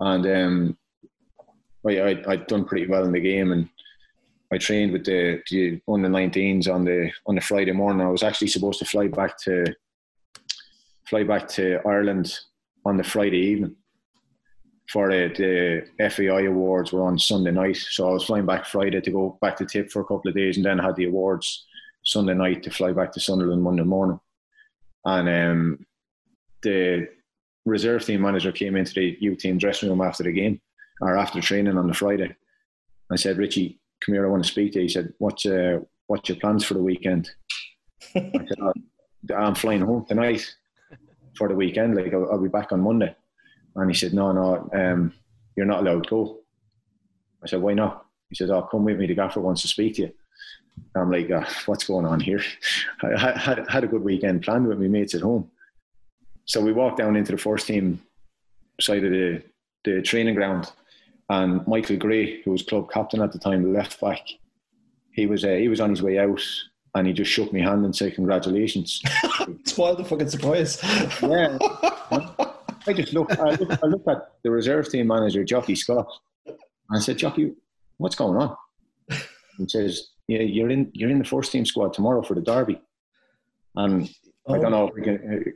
and 0.00 0.26
um, 0.26 0.78
I, 1.86 2.00
I 2.00 2.22
I'd 2.28 2.46
done 2.46 2.64
pretty 2.64 2.86
well 2.86 3.04
in 3.04 3.12
the 3.12 3.20
game, 3.20 3.52
and 3.52 3.68
I 4.52 4.58
trained 4.58 4.92
with 4.92 5.04
the, 5.04 5.42
the 5.50 5.80
under 5.88 6.08
19s 6.08 6.72
on 6.72 6.84
the 6.84 7.10
on 7.26 7.34
the 7.34 7.40
Friday 7.40 7.72
morning. 7.72 8.06
I 8.06 8.10
was 8.10 8.22
actually 8.22 8.48
supposed 8.48 8.78
to 8.80 8.84
fly 8.84 9.08
back 9.08 9.38
to 9.44 9.64
fly 11.06 11.22
back 11.24 11.48
to 11.48 11.80
Ireland 11.86 12.38
on 12.84 12.96
the 12.96 13.04
Friday 13.04 13.38
evening 13.38 13.76
for 14.88 15.10
the, 15.10 15.86
the 15.98 16.10
FAI 16.10 16.42
awards 16.42 16.92
were 16.92 17.04
on 17.04 17.18
Sunday 17.18 17.50
night. 17.50 17.76
So 17.76 18.08
I 18.08 18.12
was 18.12 18.24
flying 18.24 18.46
back 18.46 18.66
Friday 18.66 19.00
to 19.00 19.10
go 19.10 19.38
back 19.40 19.56
to 19.56 19.66
Tip 19.66 19.90
for 19.90 20.00
a 20.00 20.04
couple 20.04 20.28
of 20.28 20.34
days 20.34 20.56
and 20.56 20.66
then 20.66 20.78
had 20.78 20.96
the 20.96 21.06
awards 21.06 21.66
Sunday 22.04 22.34
night 22.34 22.62
to 22.64 22.70
fly 22.70 22.92
back 22.92 23.12
to 23.12 23.20
Sunderland 23.20 23.62
Monday 23.62 23.82
morning. 23.82 24.20
And 25.06 25.28
um, 25.28 25.86
the 26.62 27.08
reserve 27.64 28.04
team 28.04 28.20
manager 28.20 28.52
came 28.52 28.76
into 28.76 28.94
the 28.94 29.16
U 29.20 29.36
team 29.36 29.56
dressing 29.56 29.88
room 29.88 30.02
after 30.02 30.22
the 30.22 30.32
game 30.32 30.60
or 31.00 31.16
after 31.16 31.40
training 31.40 31.78
on 31.78 31.86
the 31.86 31.94
Friday. 31.94 32.34
I 33.10 33.16
said, 33.16 33.38
Richie, 33.38 33.80
come 34.04 34.14
here, 34.14 34.26
I 34.26 34.30
want 34.30 34.44
to 34.44 34.50
speak 34.50 34.72
to 34.72 34.78
you. 34.80 34.84
He 34.84 34.88
said, 34.88 35.14
what's, 35.18 35.46
uh, 35.46 35.80
what's 36.06 36.28
your 36.28 36.36
plans 36.36 36.64
for 36.64 36.74
the 36.74 36.82
weekend? 36.82 37.30
I 38.14 38.30
said, 38.32 38.58
I'm 39.36 39.54
flying 39.54 39.80
home 39.80 40.04
tonight 40.06 40.54
for 41.36 41.48
the 41.48 41.54
weekend. 41.54 41.96
Like, 41.96 42.12
I'll, 42.12 42.30
I'll, 42.30 42.42
be 42.42 42.48
back 42.48 42.72
on 42.72 42.80
Monday. 42.80 43.14
And 43.76 43.90
he 43.90 43.96
said, 43.96 44.14
no, 44.14 44.32
no, 44.32 44.68
um, 44.72 45.12
you're 45.56 45.66
not 45.66 45.80
allowed 45.80 46.04
to 46.04 46.10
go. 46.10 46.38
I 47.42 47.46
said, 47.46 47.60
why 47.60 47.74
not? 47.74 48.06
He 48.28 48.36
said, 48.36 48.50
oh, 48.50 48.62
come 48.62 48.84
with 48.84 48.98
me. 48.98 49.06
The 49.06 49.14
gaffer 49.14 49.40
wants 49.40 49.62
to 49.62 49.68
speak 49.68 49.96
to 49.96 50.02
you. 50.02 50.12
I'm 50.96 51.10
like, 51.10 51.30
oh, 51.30 51.44
what's 51.66 51.84
going 51.84 52.06
on 52.06 52.20
here? 52.20 52.42
I 53.02 53.38
had, 53.38 53.68
had 53.68 53.84
a 53.84 53.88
good 53.88 54.02
weekend 54.02 54.42
planned 54.42 54.66
with 54.66 54.80
my 54.80 54.88
mates 54.88 55.14
at 55.14 55.22
home. 55.22 55.50
So 56.46 56.60
we 56.60 56.72
walked 56.72 56.98
down 56.98 57.16
into 57.16 57.32
the 57.32 57.38
first 57.38 57.66
team 57.66 58.02
side 58.80 59.04
of 59.04 59.10
the, 59.10 59.42
the 59.84 60.02
training 60.02 60.34
ground 60.34 60.70
and 61.30 61.66
Michael 61.66 61.96
Gray, 61.96 62.42
who 62.42 62.50
was 62.52 62.62
club 62.62 62.90
captain 62.90 63.22
at 63.22 63.32
the 63.32 63.38
time, 63.38 63.72
left 63.72 64.00
back, 64.00 64.20
he 65.12 65.26
was 65.26 65.44
uh, 65.44 65.54
he 65.54 65.68
was 65.68 65.80
on 65.80 65.90
his 65.90 66.02
way 66.02 66.18
out, 66.18 66.42
and 66.94 67.06
he 67.06 67.12
just 67.12 67.30
shook 67.30 67.52
my 67.52 67.60
hand 67.60 67.84
and 67.84 67.94
said 67.94 68.14
congratulations. 68.14 69.02
Spoiled 69.64 69.98
the 69.98 70.04
fucking 70.04 70.28
surprise. 70.28 70.78
yeah. 71.22 71.58
I 72.86 72.92
just 72.92 73.12
looked. 73.12 73.38
I 73.38 73.50
looked, 73.50 73.82
I 73.82 73.86
looked 73.86 74.08
at 74.08 74.32
the 74.42 74.50
reserve 74.50 74.88
team 74.88 75.06
manager, 75.06 75.42
Jockey 75.42 75.74
Scott, 75.74 76.06
and 76.46 76.56
I 76.92 76.98
said, 76.98 77.16
"Jockey, 77.18 77.54
what's 77.96 78.14
going 78.14 78.36
on?" 78.36 78.56
He 79.56 79.68
says, 79.68 80.10
"Yeah, 80.28 80.40
you're 80.40 80.70
in. 80.70 80.90
You're 80.92 81.10
in 81.10 81.18
the 81.18 81.24
first 81.24 81.50
team 81.50 81.64
squad 81.64 81.94
tomorrow 81.94 82.22
for 82.22 82.34
the 82.34 82.42
derby." 82.42 82.80
And 83.74 84.10
oh. 84.46 84.54
Uh, 84.54 84.56
I 84.56 84.58
don't 84.58 84.70
know 84.72 84.88
if 84.88 85.00
I 85.00 85.04
can. 85.04 85.54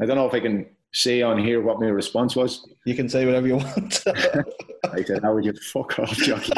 I 0.00 0.06
don't 0.06 0.16
know 0.16 0.26
if 0.26 0.34
I 0.34 0.40
can 0.40 0.66
say 0.92 1.22
on 1.22 1.38
here 1.38 1.60
what 1.60 1.80
my 1.80 1.86
response 1.86 2.34
was. 2.36 2.66
You 2.84 2.94
can 2.94 3.08
say 3.08 3.24
whatever 3.26 3.46
you 3.46 3.56
want. 3.56 4.02
I 4.92 5.02
said, 5.04 5.22
"How 5.22 5.34
would 5.34 5.44
you 5.44 5.52
fuck 5.52 5.98
off, 5.98 6.12
Jockey?" 6.12 6.52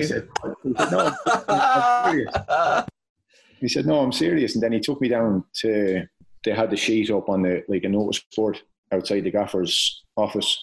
he 0.00 0.02
said, 0.02 0.28
"No, 0.90 1.12
I'm 1.46 2.04
serious." 2.04 2.34
He 3.60 3.68
said, 3.68 3.86
"No, 3.86 4.00
I'm 4.00 4.12
serious." 4.12 4.54
And 4.54 4.62
then 4.62 4.72
he 4.72 4.80
took 4.80 5.00
me 5.00 5.08
down 5.08 5.44
to. 5.60 6.06
They 6.42 6.52
had 6.52 6.70
the 6.70 6.76
sheet 6.76 7.10
up 7.10 7.28
on 7.28 7.42
the 7.42 7.62
like 7.68 7.84
a 7.84 7.88
notice 7.88 8.22
board 8.34 8.60
outside 8.92 9.24
the 9.24 9.30
gaffer's 9.30 10.04
office, 10.16 10.58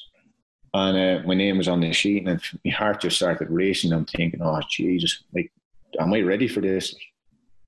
and 0.73 0.97
uh, 0.97 1.27
my 1.27 1.35
name 1.35 1.57
was 1.59 1.67
on 1.67 1.81
the 1.81 1.93
sheet, 1.93 2.27
and 2.27 2.41
my 2.65 2.71
heart 2.71 3.01
just 3.01 3.17
started 3.17 3.51
racing. 3.51 3.93
I'm 3.93 4.05
thinking, 4.05 4.41
"Oh 4.41 4.59
Jesus, 4.69 5.23
like, 5.35 5.51
am 5.99 6.13
I 6.13 6.21
ready 6.21 6.47
for 6.47 6.61
this?" 6.61 6.95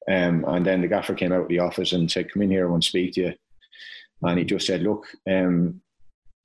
Um, 0.08 0.44
and 0.48 0.66
then 0.66 0.82
the 0.82 0.88
gaffer 0.88 1.14
came 1.14 1.32
out 1.32 1.44
of 1.44 1.50
the 1.50 1.60
office 1.60 1.94
and 1.94 2.10
said, 2.10 2.32
"Come 2.32 2.42
in 2.42 2.50
here, 2.50 2.68
I 2.68 2.72
want 2.72 2.82
to 2.82 2.90
speak 2.90 3.14
to 3.14 3.22
you." 3.22 3.34
And 4.22 4.40
he 4.40 4.46
just 4.46 4.68
said, 4.68 4.82
Look, 4.82 5.06
um, 5.30 5.82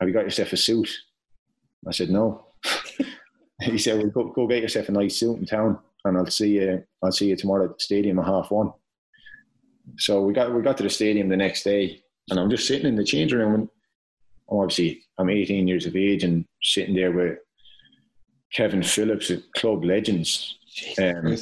have 0.01 0.09
you 0.09 0.15
got 0.15 0.25
yourself 0.25 0.53
a 0.53 0.57
suit? 0.57 0.91
I 1.87 1.93
said, 1.93 2.11
No. 2.11 2.47
he 3.61 3.79
said, 3.79 3.99
Well, 3.99 4.09
go, 4.09 4.33
go 4.33 4.47
get 4.47 4.63
yourself 4.63 4.89
a 4.89 4.93
nice 4.93 5.19
suit 5.19 5.39
in 5.39 5.47
town 5.47 5.79
and 6.05 6.17
I'll 6.17 6.27
see 6.27 6.51
you 6.51 6.85
I'll 7.03 7.13
see 7.13 7.29
you 7.29 7.37
tomorrow 7.37 7.65
at 7.65 7.79
the 7.79 7.81
stadium 7.81 8.19
at 8.19 8.27
half 8.27 8.51
one. 8.51 8.73
So 9.99 10.23
we 10.23 10.33
got 10.33 10.55
we 10.55 10.63
got 10.63 10.77
to 10.79 10.83
the 10.83 10.91
stadium 10.91 11.29
the 11.29 11.37
next 11.37 11.63
day 11.63 12.01
and 12.31 12.39
I'm 12.39 12.51
just 12.51 12.67
sitting 12.67 12.87
in 12.87 12.97
the 12.97 13.05
changing 13.05 13.39
room 13.39 13.55
and 13.55 13.69
obviously 14.49 15.03
I'm 15.19 15.31
18 15.31 15.69
years 15.69 15.87
of 15.87 15.97
age 15.97 16.25
and 16.25 16.45
sitting 16.63 16.95
there 16.95 17.13
with 17.13 17.39
Kevin 18.53 18.83
Phillips, 18.83 19.31
at 19.31 19.41
club 19.57 19.85
legends, 19.85 20.57
um, 21.03 21.37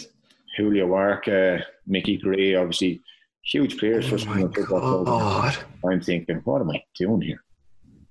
Julio 0.56 0.94
Arca, 0.94 1.62
Mickey 1.86 2.16
Gray, 2.16 2.54
obviously 2.54 3.02
huge 3.44 3.78
players 3.78 4.08
for 4.08 4.16
oh 4.16 4.48
football 4.48 5.04
club. 5.04 5.54
I'm 5.84 6.00
thinking, 6.00 6.36
what 6.44 6.60
am 6.60 6.70
I 6.70 6.82
doing 6.94 7.20
here? 7.20 7.42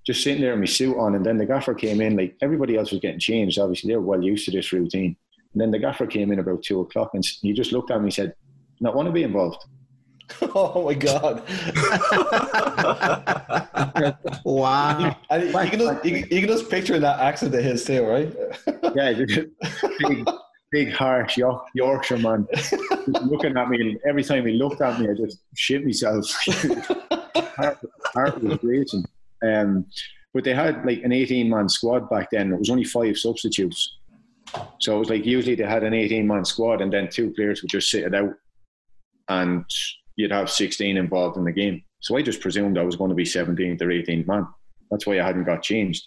Just 0.05 0.23
sitting 0.23 0.41
there 0.41 0.53
in 0.53 0.59
my 0.59 0.65
suit 0.65 0.97
on, 0.97 1.15
and 1.15 1.25
then 1.25 1.37
the 1.37 1.45
gaffer 1.45 1.73
came 1.73 2.01
in. 2.01 2.17
Like 2.17 2.35
everybody 2.41 2.77
else 2.77 2.91
was 2.91 2.99
getting 2.99 3.19
changed. 3.19 3.59
Obviously, 3.59 3.89
they're 3.89 4.01
well 4.01 4.21
used 4.21 4.45
to 4.45 4.51
this 4.51 4.73
routine. 4.73 5.15
And 5.53 5.61
then 5.61 5.71
the 5.71 5.79
gaffer 5.79 6.07
came 6.07 6.31
in 6.31 6.39
about 6.39 6.63
two 6.63 6.81
o'clock, 6.81 7.11
and 7.13 7.23
he 7.41 7.53
just 7.53 7.71
looked 7.71 7.91
at 7.91 7.99
me 7.99 8.05
and 8.05 8.13
said, 8.13 8.33
"Not 8.79 8.95
want 8.95 9.07
to 9.07 9.11
be 9.11 9.23
involved." 9.23 9.63
Oh 10.55 10.85
my 10.85 10.93
god! 10.93 11.43
wow! 14.45 15.15
You, 15.31 15.37
you, 15.37 15.51
can 15.51 15.79
just, 15.79 16.05
you, 16.05 16.15
you, 16.17 16.39
can 16.39 16.47
just 16.47 16.69
picture 16.69 16.97
that 16.99 17.19
accent 17.19 17.53
of 17.53 17.63
his 17.63 17.83
too, 17.83 18.05
right? 18.05 18.33
yeah, 18.95 19.13
big, 19.99 20.29
big, 20.71 20.91
harsh 20.91 21.37
York, 21.37 21.67
Yorkshire 21.73 22.17
man 22.17 22.47
looking 23.07 23.57
at 23.57 23.69
me. 23.69 23.81
And 23.81 23.99
every 24.07 24.23
time 24.23 24.45
he 24.45 24.53
looked 24.53 24.81
at 24.81 24.99
me, 24.99 25.09
I 25.09 25.13
just 25.13 25.39
shit 25.55 25.85
myself. 25.85 26.29
heart, 27.55 27.77
heart 28.13 28.43
was 28.43 28.59
racing. 28.63 29.05
Um, 29.43 29.85
but 30.33 30.43
they 30.43 30.53
had 30.53 30.85
like 30.85 31.03
an 31.03 31.11
18 31.11 31.49
man 31.49 31.67
squad 31.67 32.09
back 32.09 32.29
then. 32.31 32.53
It 32.53 32.59
was 32.59 32.69
only 32.69 32.85
five 32.85 33.17
substitutes. 33.17 33.97
So 34.79 34.95
it 34.95 34.99
was 34.99 35.09
like 35.09 35.25
usually 35.25 35.55
they 35.55 35.63
had 35.63 35.83
an 35.83 35.93
18 35.93 36.25
man 36.25 36.45
squad 36.45 36.81
and 36.81 36.91
then 36.91 37.09
two 37.09 37.31
players 37.31 37.61
would 37.61 37.71
just 37.71 37.89
sit 37.89 38.03
it 38.03 38.15
out 38.15 38.33
and 39.29 39.65
you'd 40.15 40.31
have 40.31 40.49
16 40.49 40.97
involved 40.97 41.37
in 41.37 41.45
the 41.45 41.51
game. 41.51 41.83
So 42.01 42.17
I 42.17 42.21
just 42.21 42.41
presumed 42.41 42.77
I 42.77 42.83
was 42.83 42.95
going 42.95 43.09
to 43.09 43.15
be 43.15 43.23
17th 43.23 43.81
or 43.81 43.87
18th 43.87 44.27
man. 44.27 44.47
That's 44.89 45.05
why 45.05 45.19
I 45.19 45.25
hadn't 45.25 45.45
got 45.45 45.63
changed. 45.63 46.03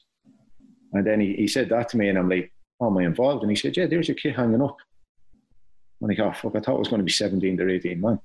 And 0.93 1.07
then 1.07 1.21
he, 1.21 1.35
he 1.35 1.49
said 1.49 1.69
that 1.71 1.89
to 1.91 1.97
me 1.97 2.09
and 2.09 2.19
I'm 2.19 2.29
like, 2.29 2.53
am 2.83 2.99
I 2.99 3.05
involved? 3.05 3.43
And 3.43 3.51
he 3.51 3.57
said, 3.57 3.77
yeah, 3.77 3.87
there's 3.87 4.09
your 4.09 4.17
kid 4.17 4.35
hanging 4.35 4.63
up. 4.63 4.77
And 6.01 6.11
I 6.11 6.15
go, 6.15 6.29
oh, 6.29 6.33
fuck, 6.33 6.57
I 6.57 6.61
thought 6.61 6.77
it 6.77 6.81
was 6.81 6.89
going 6.89 7.01
to 7.01 7.05
be 7.05 7.13
17 7.13 7.61
or 7.61 7.69
18 7.69 8.01
man. 8.01 8.21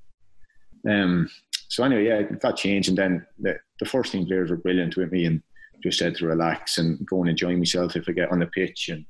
Um, 0.88 1.30
so 1.68 1.84
anyway, 1.84 2.06
yeah, 2.06 2.22
got 2.24 2.58
changed. 2.58 2.90
And 2.90 2.98
then 2.98 3.26
the, 3.38 3.60
the 3.80 3.86
first 3.86 4.12
team 4.12 4.26
players 4.26 4.50
were 4.50 4.58
brilliant 4.58 4.98
with 4.98 5.12
me 5.12 5.26
and 5.26 5.42
just 5.84 6.00
said 6.00 6.16
to 6.16 6.28
relax 6.28 6.78
and 6.78 7.06
go 7.06 7.22
and 7.22 7.30
enjoy 7.30 7.56
myself 7.56 7.96
if 7.96 8.10
I 8.10 8.12
get 8.12 8.32
on 8.32 8.40
the 8.40 8.48
pitch. 8.48 8.90
And 8.90 9.06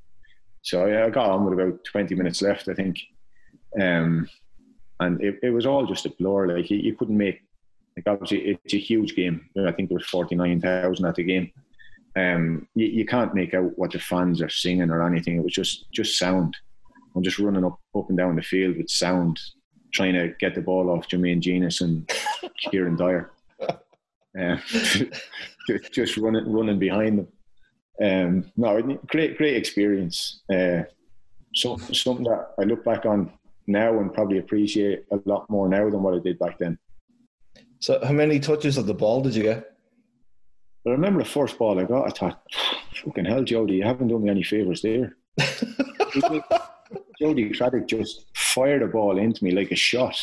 so 0.61 0.85
yeah, 0.85 1.05
I 1.05 1.09
got 1.09 1.29
on 1.29 1.45
with 1.45 1.59
about 1.59 1.83
20 1.85 2.15
minutes 2.15 2.41
left, 2.41 2.67
I 2.67 2.73
think. 2.73 2.99
Um, 3.79 4.29
and 4.99 5.21
it, 5.21 5.39
it 5.41 5.51
was 5.51 5.65
all 5.65 5.85
just 5.85 6.05
a 6.05 6.09
blur. 6.19 6.55
Like 6.55 6.69
you, 6.69 6.77
you 6.77 6.95
couldn't 6.95 7.17
make, 7.17 7.41
like 7.95 8.07
obviously 8.07 8.57
it's 8.63 8.73
a 8.73 8.79
huge 8.79 9.15
game. 9.15 9.49
I 9.57 9.71
think 9.71 9.89
there 9.89 9.97
was 9.97 10.07
49,000 10.07 11.05
at 11.05 11.15
the 11.15 11.23
game. 11.23 11.51
Um, 12.15 12.67
you, 12.75 12.87
you 12.87 13.05
can't 13.05 13.33
make 13.33 13.53
out 13.53 13.77
what 13.77 13.91
the 13.91 13.99
fans 13.99 14.41
are 14.41 14.49
singing 14.49 14.89
or 14.89 15.05
anything. 15.05 15.37
It 15.37 15.43
was 15.43 15.53
just 15.53 15.91
just 15.91 16.17
sound. 16.17 16.55
I'm 17.15 17.23
just 17.23 17.39
running 17.39 17.65
up 17.65 17.79
up 17.95 18.09
and 18.09 18.17
down 18.17 18.35
the 18.35 18.41
field 18.41 18.77
with 18.77 18.89
sound, 18.89 19.39
trying 19.93 20.13
to 20.13 20.33
get 20.39 20.55
the 20.55 20.61
ball 20.61 20.89
off 20.89 21.07
Jermaine 21.07 21.39
Jenas 21.39 21.81
and 21.81 22.09
Kieran 22.71 22.95
Dyer. 22.95 23.31
Uh, 24.39 24.57
just 25.91 26.17
running 26.17 26.51
running 26.51 26.79
behind 26.79 27.19
them. 27.19 27.27
Um, 28.01 28.51
no, 28.55 28.81
great 29.07 29.37
great 29.37 29.55
experience. 29.55 30.41
Uh, 30.51 30.83
so, 31.53 31.77
something 31.77 32.25
that 32.25 32.49
I 32.59 32.63
look 32.63 32.83
back 32.83 33.05
on 33.05 33.31
now 33.67 33.99
and 33.99 34.13
probably 34.13 34.37
appreciate 34.39 35.05
a 35.11 35.19
lot 35.25 35.49
more 35.49 35.67
now 35.67 35.89
than 35.89 36.03
what 36.03 36.15
I 36.15 36.19
did 36.19 36.39
back 36.39 36.57
then. 36.59 36.77
So, 37.79 37.99
how 38.03 38.13
many 38.13 38.39
touches 38.39 38.77
of 38.77 38.85
the 38.85 38.93
ball 38.93 39.21
did 39.21 39.35
you 39.35 39.43
get? 39.43 39.68
I 40.87 40.91
remember 40.91 41.23
the 41.23 41.29
first 41.29 41.57
ball 41.57 41.79
I 41.79 41.83
got. 41.83 42.07
I 42.07 42.09
thought, 42.09 42.41
"Fucking 43.03 43.25
hell, 43.25 43.43
Jody, 43.43 43.75
you 43.75 43.83
haven't 43.83 44.07
done 44.07 44.23
me 44.23 44.29
any 44.29 44.43
favors 44.43 44.81
there." 44.81 45.17
Jody 47.19 47.49
Craddock 47.51 47.87
just 47.87 48.25
fired 48.35 48.81
a 48.81 48.87
ball 48.87 49.17
into 49.17 49.43
me 49.43 49.51
like 49.51 49.71
a 49.71 49.75
shot, 49.75 50.17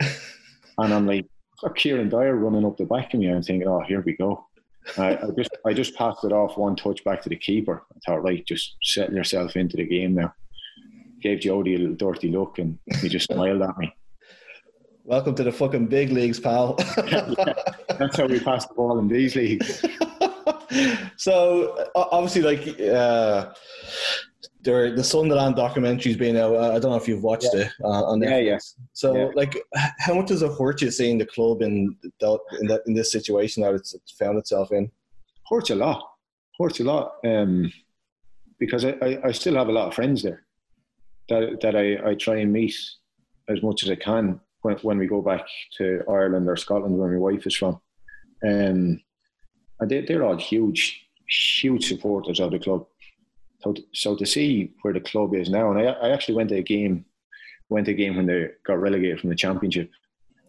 and 0.00 0.94
I'm 0.94 1.06
like, 1.06 1.26
got 1.60 1.76
Kieran 1.76 2.08
Dyer 2.08 2.34
running 2.34 2.64
up 2.64 2.78
the 2.78 2.86
back 2.86 3.12
of 3.12 3.20
me. 3.20 3.28
I'm 3.28 3.42
thinking, 3.42 3.68
"Oh, 3.68 3.80
here 3.80 4.00
we 4.00 4.16
go." 4.16 4.46
I, 4.96 5.16
I, 5.16 5.30
just 5.36 5.50
I 5.66 5.72
just 5.74 5.94
passed 5.94 6.24
it 6.24 6.32
off 6.32 6.56
one 6.56 6.74
touch 6.74 7.04
back 7.04 7.22
to 7.22 7.28
the 7.28 7.36
keeper. 7.36 7.82
I 7.94 7.98
thought, 8.06 8.22
right, 8.22 8.44
just 8.46 8.76
settle 8.82 9.14
yourself 9.14 9.56
into 9.56 9.76
the 9.76 9.86
game 9.86 10.14
now. 10.14 10.34
Gave 11.22 11.40
Jody 11.40 11.74
a 11.74 11.78
little 11.78 11.96
dirty 11.96 12.30
look, 12.30 12.58
and 12.58 12.78
he 13.00 13.08
just 13.08 13.26
smiled 13.32 13.62
at 13.62 13.76
me. 13.76 13.94
Welcome 15.10 15.34
to 15.34 15.42
the 15.42 15.50
fucking 15.50 15.88
big 15.88 16.12
leagues, 16.12 16.38
pal. 16.38 16.76
yeah, 17.08 17.34
that's 17.98 18.16
how 18.16 18.26
we 18.26 18.38
pass 18.38 18.64
the 18.66 18.74
ball 18.74 18.96
in 19.00 19.08
these 19.08 19.34
leagues. 19.34 19.84
so 21.16 21.84
obviously, 21.96 22.42
like 22.42 22.80
uh, 22.80 23.52
there, 24.62 24.94
the 24.94 25.02
Sunderland 25.02 25.56
documentary's 25.56 26.16
been 26.16 26.36
out. 26.36 26.56
I 26.56 26.78
don't 26.78 26.92
know 26.92 26.96
if 26.96 27.08
you've 27.08 27.24
watched 27.24 27.48
yeah. 27.52 27.62
it 27.62 27.72
uh, 27.82 28.04
on 28.04 28.20
Netflix. 28.20 28.30
Yeah, 28.30 28.38
yeah. 28.38 28.58
So, 28.92 29.16
yeah. 29.16 29.28
like, 29.34 29.60
how 29.98 30.14
much 30.14 30.28
does 30.28 30.42
it 30.42 30.52
hurt 30.56 30.80
you 30.80 30.92
seeing 30.92 31.18
the 31.18 31.26
club 31.26 31.62
in 31.62 31.96
the, 32.20 32.38
in, 32.60 32.68
that, 32.68 32.82
in 32.86 32.94
this 32.94 33.10
situation 33.10 33.64
that 33.64 33.74
it's 33.74 33.96
found 34.16 34.38
itself 34.38 34.70
in? 34.70 34.92
Hurts 35.50 35.70
a 35.70 35.74
lot. 35.74 36.08
Hurts 36.56 36.78
a 36.78 36.84
lot. 36.84 37.14
Um, 37.24 37.72
because 38.60 38.84
I, 38.84 38.90
I, 39.02 39.20
I, 39.24 39.32
still 39.32 39.56
have 39.56 39.70
a 39.70 39.72
lot 39.72 39.88
of 39.88 39.94
friends 39.94 40.22
there 40.22 40.44
that 41.30 41.60
that 41.62 41.74
I, 41.74 42.10
I 42.10 42.14
try 42.14 42.36
and 42.36 42.52
meet 42.52 42.76
as 43.48 43.60
much 43.60 43.82
as 43.82 43.90
I 43.90 43.96
can 43.96 44.40
when, 44.62 44.76
when 44.78 44.98
we 44.98 45.06
go 45.06 45.22
back 45.22 45.46
to 45.78 46.02
Ireland 46.08 46.48
or 46.48 46.56
Scotland 46.56 46.98
where 46.98 47.10
my 47.10 47.18
wife 47.18 47.46
is 47.46 47.56
from. 47.56 47.80
Um, 48.42 49.00
and 49.80 49.90
they, 49.90 50.02
they're 50.02 50.24
all 50.24 50.36
huge, 50.36 51.06
huge 51.28 51.88
supporters 51.88 52.40
of 52.40 52.50
the 52.50 52.58
club. 52.58 52.86
So, 53.62 53.74
so 53.92 54.16
to 54.16 54.26
see 54.26 54.72
where 54.82 54.94
the 54.94 55.00
club 55.00 55.34
is 55.34 55.50
now, 55.50 55.70
and 55.70 55.80
I, 55.80 55.92
I 55.92 56.10
actually 56.10 56.34
went 56.34 56.50
to 56.50 56.56
a 56.56 56.62
game, 56.62 57.04
went 57.68 57.86
to 57.86 57.92
a 57.92 57.94
game 57.94 58.16
when 58.16 58.26
they 58.26 58.48
got 58.64 58.80
relegated 58.80 59.20
from 59.20 59.30
the 59.30 59.36
championship 59.36 59.90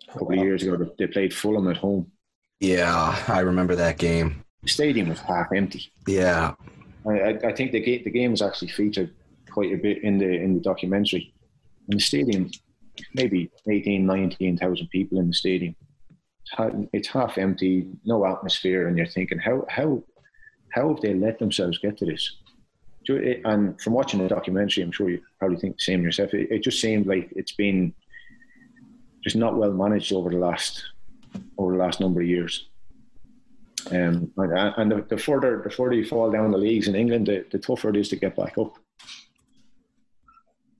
a 0.07 0.11
couple 0.13 0.27
wow. 0.29 0.35
of 0.35 0.43
years 0.43 0.63
ago. 0.63 0.89
They 0.97 1.07
played 1.07 1.33
Fulham 1.33 1.69
at 1.69 1.77
home. 1.77 2.11
Yeah, 2.59 3.23
I 3.27 3.39
remember 3.39 3.75
that 3.75 3.97
game. 3.97 4.43
The 4.63 4.69
stadium 4.69 5.09
was 5.09 5.19
half 5.19 5.51
empty. 5.51 5.91
Yeah, 6.07 6.53
I, 7.07 7.39
I 7.43 7.53
think 7.53 7.71
the 7.71 7.81
game 7.81 8.03
the 8.03 8.11
game 8.11 8.31
was 8.31 8.41
actually 8.41 8.67
featured 8.67 9.13
quite 9.49 9.73
a 9.73 9.77
bit 9.77 10.03
in 10.03 10.19
the 10.19 10.29
in 10.29 10.53
the 10.53 10.61
documentary. 10.61 11.33
And 11.89 11.99
the 11.99 12.03
stadium 12.03 12.51
maybe 13.13 13.51
18, 13.69 14.05
19,000 14.05 14.87
people 14.89 15.19
in 15.19 15.27
the 15.27 15.33
stadium. 15.33 15.75
It's 16.93 17.07
half 17.07 17.37
empty, 17.37 17.87
no 18.03 18.25
atmosphere, 18.25 18.87
and 18.87 18.97
you're 18.97 19.07
thinking, 19.07 19.39
how 19.39 19.65
how 19.69 20.03
how 20.73 20.89
have 20.89 21.01
they 21.01 21.13
let 21.13 21.39
themselves 21.39 21.77
get 21.77 21.97
to 21.97 22.05
this? 22.05 22.37
And 23.07 23.79
from 23.81 23.93
watching 23.93 24.21
the 24.21 24.27
documentary, 24.27 24.83
I'm 24.83 24.91
sure 24.91 25.09
you 25.09 25.21
probably 25.39 25.57
think 25.57 25.77
the 25.77 25.83
same 25.83 26.03
yourself. 26.03 26.33
It, 26.33 26.51
it 26.51 26.63
just 26.63 26.81
seemed 26.81 27.07
like 27.07 27.31
it's 27.35 27.53
been 27.53 27.93
just 29.23 29.35
not 29.35 29.55
well 29.55 29.71
managed 29.71 30.13
over 30.13 30.29
the 30.29 30.37
last 30.37 30.83
over 31.57 31.73
the 31.73 31.79
last 31.79 31.99
number 31.99 32.21
of 32.21 32.27
years. 32.27 32.67
Um, 33.89 34.31
and, 34.37 34.53
and 34.77 34.91
the, 34.91 35.05
the, 35.09 35.17
further 35.17 35.61
the 35.63 35.69
further 35.69 35.95
you 35.95 36.05
fall 36.05 36.29
down 36.29 36.51
the 36.51 36.57
leagues 36.57 36.87
in 36.87 36.95
England, 36.95 37.27
the, 37.27 37.45
the 37.51 37.57
tougher 37.57 37.89
it 37.89 37.97
is 37.97 38.09
to 38.09 38.15
get 38.15 38.35
back 38.35 38.57
up. 38.57 38.77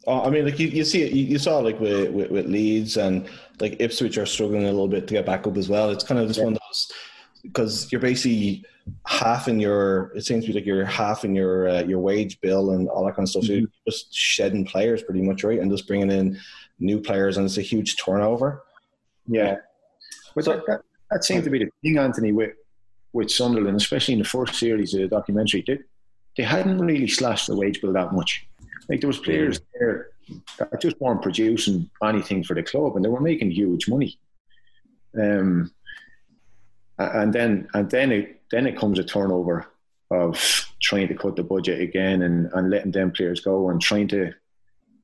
Oh, 0.08 0.24
I 0.24 0.30
mean, 0.30 0.46
like 0.46 0.58
you, 0.58 0.68
you 0.68 0.84
see 0.84 1.04
it, 1.04 1.14
you, 1.14 1.24
you 1.26 1.40
saw 1.40 1.60
like 1.60 1.80
with, 1.80 2.12
with, 2.12 2.32
with 2.32 2.46
Leeds 2.48 2.98
and 2.98 3.30
like 3.60 3.78
Ipswich 3.80 4.18
are 4.18 4.26
struggling 4.26 4.64
a 4.64 4.72
little 4.72 4.88
bit 4.88 5.08
to 5.08 5.14
get 5.14 5.26
back 5.26 5.46
up 5.46 5.58
as 5.58 5.70
well. 5.70 5.92
It's 5.92 6.04
kind 6.04 6.20
of 6.20 6.28
just 6.28 6.40
yeah. 6.40 6.46
one 6.46 6.54
of 6.54 6.60
those 6.68 6.92
because 7.44 7.92
you're 7.92 8.02
basically 8.02 8.66
half 9.06 9.48
in 9.48 9.60
your. 9.60 10.12
It 10.16 10.26
seems 10.26 10.46
to 10.46 10.52
be 10.52 10.58
like 10.58 10.66
you're 10.66 10.86
half 10.86 11.24
in 11.24 11.36
your 11.36 11.70
uh, 11.70 11.84
your 11.84 12.00
wage 12.00 12.42
bill 12.42 12.72
and 12.72 12.90
all 12.90 13.06
that 13.06 13.16
kind 13.16 13.26
of 13.26 13.30
stuff. 13.30 13.44
Mm-hmm. 13.44 13.54
So 13.54 13.60
you're 13.60 13.70
just 13.88 14.14
shedding 14.14 14.66
players 14.66 15.04
pretty 15.04 15.22
much, 15.22 15.44
right, 15.44 15.60
and 15.60 15.70
just 15.70 15.88
bringing 15.88 16.12
in 16.12 16.40
new 16.80 17.00
players, 17.00 17.38
and 17.38 17.46
it's 17.46 17.58
a 17.58 17.62
huge 17.62 17.98
turnover. 17.98 18.64
Yeah, 19.28 19.58
but 20.36 20.46
so, 20.46 20.54
that, 20.54 20.66
that, 20.66 20.82
that 21.12 21.24
seemed 21.24 21.44
to 21.44 21.50
be 21.52 21.60
the 21.60 21.70
thing, 21.84 21.98
Anthony, 21.98 22.32
with 22.32 22.54
with 23.14 23.30
Sunderland, 23.30 23.78
especially 23.78 24.14
in 24.14 24.20
the 24.20 24.26
first 24.26 24.56
series 24.56 24.94
of 24.94 25.02
the 25.02 25.08
documentary. 25.08 25.64
They, 25.66 25.80
they 26.38 26.44
hadn't 26.44 26.80
really 26.80 27.08
slashed 27.08 27.48
the 27.48 27.56
wage 27.56 27.82
bill 27.82 27.94
that 27.94 28.14
much. 28.14 28.48
Like 28.92 29.00
there 29.00 29.08
was 29.08 29.20
players 29.20 29.62
there 29.74 30.10
that 30.60 30.82
just 30.82 31.00
weren't 31.00 31.22
producing 31.22 31.90
anything 32.04 32.44
for 32.44 32.56
the 32.56 32.62
club, 32.62 32.98
and 32.98 33.06
they 33.06 33.10
were 33.10 33.22
making 33.22 33.52
huge 33.52 33.88
money. 33.88 34.20
Um, 35.18 35.72
and 36.98 37.32
then 37.32 37.70
and 37.74 37.90
then 37.90 38.12
it 38.12 38.42
then 38.52 38.68
it 38.68 38.78
comes 38.78 39.00
a 39.00 39.04
turnover 39.06 39.68
of 40.12 40.68
trying 40.82 41.08
to 41.08 41.16
cut 41.16 41.38
the 41.38 41.44
budget 41.44 41.80
again 41.80 42.24
and, 42.24 42.52
and 42.54 42.70
letting 42.70 42.92
them 42.92 43.12
players 43.12 43.40
go 43.40 43.70
and 43.70 43.82
trying 43.82 44.10
to 44.10 44.34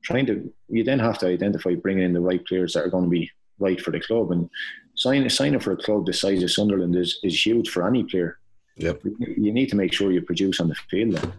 trying 0.04 0.26
to 0.26 0.52
you 0.68 0.84
then 0.84 0.98
have 0.98 1.16
to 1.20 1.26
identify 1.26 1.74
bringing 1.74 2.04
in 2.04 2.12
the 2.12 2.20
right 2.20 2.46
players 2.46 2.74
that 2.74 2.84
are 2.84 2.90
going 2.90 3.04
to 3.04 3.10
be 3.10 3.30
right 3.58 3.80
for 3.80 3.90
the 3.90 4.00
club 4.00 4.30
and 4.32 4.50
signing 4.96 5.26
signing 5.30 5.60
for 5.60 5.72
a 5.72 5.76
club 5.78 6.04
the 6.04 6.12
size 6.12 6.42
of 6.42 6.50
Sunderland 6.50 6.94
is, 6.94 7.18
is 7.22 7.46
huge 7.46 7.70
for 7.70 7.88
any 7.88 8.04
player. 8.04 8.38
Yep. 8.76 9.00
You 9.18 9.50
need 9.50 9.70
to 9.70 9.76
make 9.76 9.94
sure 9.94 10.12
you 10.12 10.20
produce 10.20 10.60
on 10.60 10.68
the 10.68 10.74
field. 10.74 11.14
Then. 11.14 11.32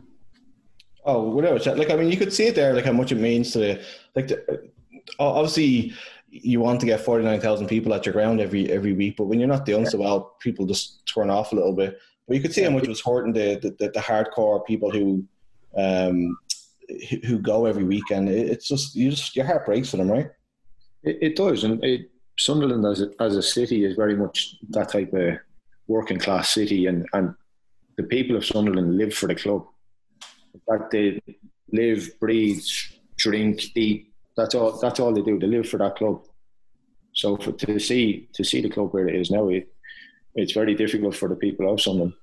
Oh, 1.06 1.30
whatever. 1.30 1.58
Like, 1.76 1.92
I 1.92 1.96
mean, 1.96 2.12
you 2.12 2.18
could 2.18 2.34
see 2.34 2.48
it 2.48 2.56
there, 2.56 2.74
like 2.74 2.86
how 2.86 2.92
much 2.92 3.12
it 3.12 3.16
means 3.16 3.54
to, 3.54 3.82
like, 4.16 4.28
the, 4.28 4.70
obviously, 5.18 5.94
you 6.30 6.60
want 6.60 6.80
to 6.82 6.86
get 6.86 7.02
forty 7.02 7.24
nine 7.24 7.40
thousand 7.40 7.68
people 7.68 7.94
at 7.94 8.06
your 8.06 8.14
ground 8.14 8.40
every 8.40 8.70
every 8.70 8.94
week, 8.94 9.16
but 9.18 9.26
when 9.26 9.40
you're 9.40 9.48
not 9.48 9.66
doing 9.66 9.86
so 9.86 9.98
well, 9.98 10.36
people 10.40 10.66
just 10.66 11.06
turn 11.08 11.30
off 11.30 11.52
a 11.52 11.56
little 11.56 11.74
bit. 11.74 11.98
But 12.28 12.36
you 12.36 12.42
could 12.42 12.54
see 12.54 12.62
how 12.62 12.70
much 12.70 12.84
it 12.84 12.90
was 12.90 13.02
hurting 13.02 13.34
the 13.34 13.60
the, 13.80 13.90
the 13.90 14.00
hardcore 14.00 14.66
people 14.66 14.92
who, 14.92 15.26
um, 15.76 16.38
who 17.26 17.40
go 17.40 17.66
every 17.66 17.84
weekend. 17.84 18.30
It's 18.30 18.68
just 18.68 18.96
you 18.96 19.10
just 19.10 19.36
your 19.36 19.46
heart 19.46 19.66
breaks 19.66 19.90
for 19.90 19.98
them, 19.98 20.12
right? 20.12 20.30
It, 21.02 21.18
it 21.22 21.36
does, 21.36 21.64
and 21.64 21.84
it, 21.84 22.12
Sunderland 22.38 22.86
as 22.86 23.02
a, 23.02 23.10
as 23.20 23.36
a 23.36 23.42
city 23.42 23.84
is 23.86 23.96
very 23.96 24.16
much 24.16 24.56
that 24.70 24.90
type 24.90 25.14
of 25.14 25.38
working 25.88 26.20
class 26.20 26.50
city, 26.50 26.86
and 26.86 27.08
and 27.14 27.34
the 27.98 28.04
people 28.04 28.36
of 28.36 28.46
Sunderland 28.46 28.98
live 28.98 29.14
for 29.14 29.28
the 29.28 29.36
club 29.36 29.66
that 30.68 30.90
they 30.92 31.22
live, 31.72 32.20
breathe, 32.20 32.64
drink, 33.18 33.76
eat. 33.76 34.14
That's 34.36 34.56
all. 34.56 34.80
That's 34.80 35.00
all 35.00 35.14
they 35.14 35.22
do. 35.22 35.40
They 35.40 35.48
live 35.48 35.68
for 35.68 35.78
that 35.78 35.96
club. 35.96 36.24
So 37.14 37.38
for, 37.38 37.52
to 37.52 37.80
see 37.80 38.30
to 38.34 38.44
see 38.44 38.62
the 38.62 38.70
club 38.70 38.94
where 38.94 39.08
it 39.08 39.16
is 39.16 39.32
now, 39.32 39.50
it, 39.50 39.68
it's 40.36 40.54
very 40.54 40.76
difficult 40.76 41.16
for 41.16 41.28
the 41.28 41.36
people 41.36 41.72
of 41.72 41.82
Sunderland. 41.82 42.14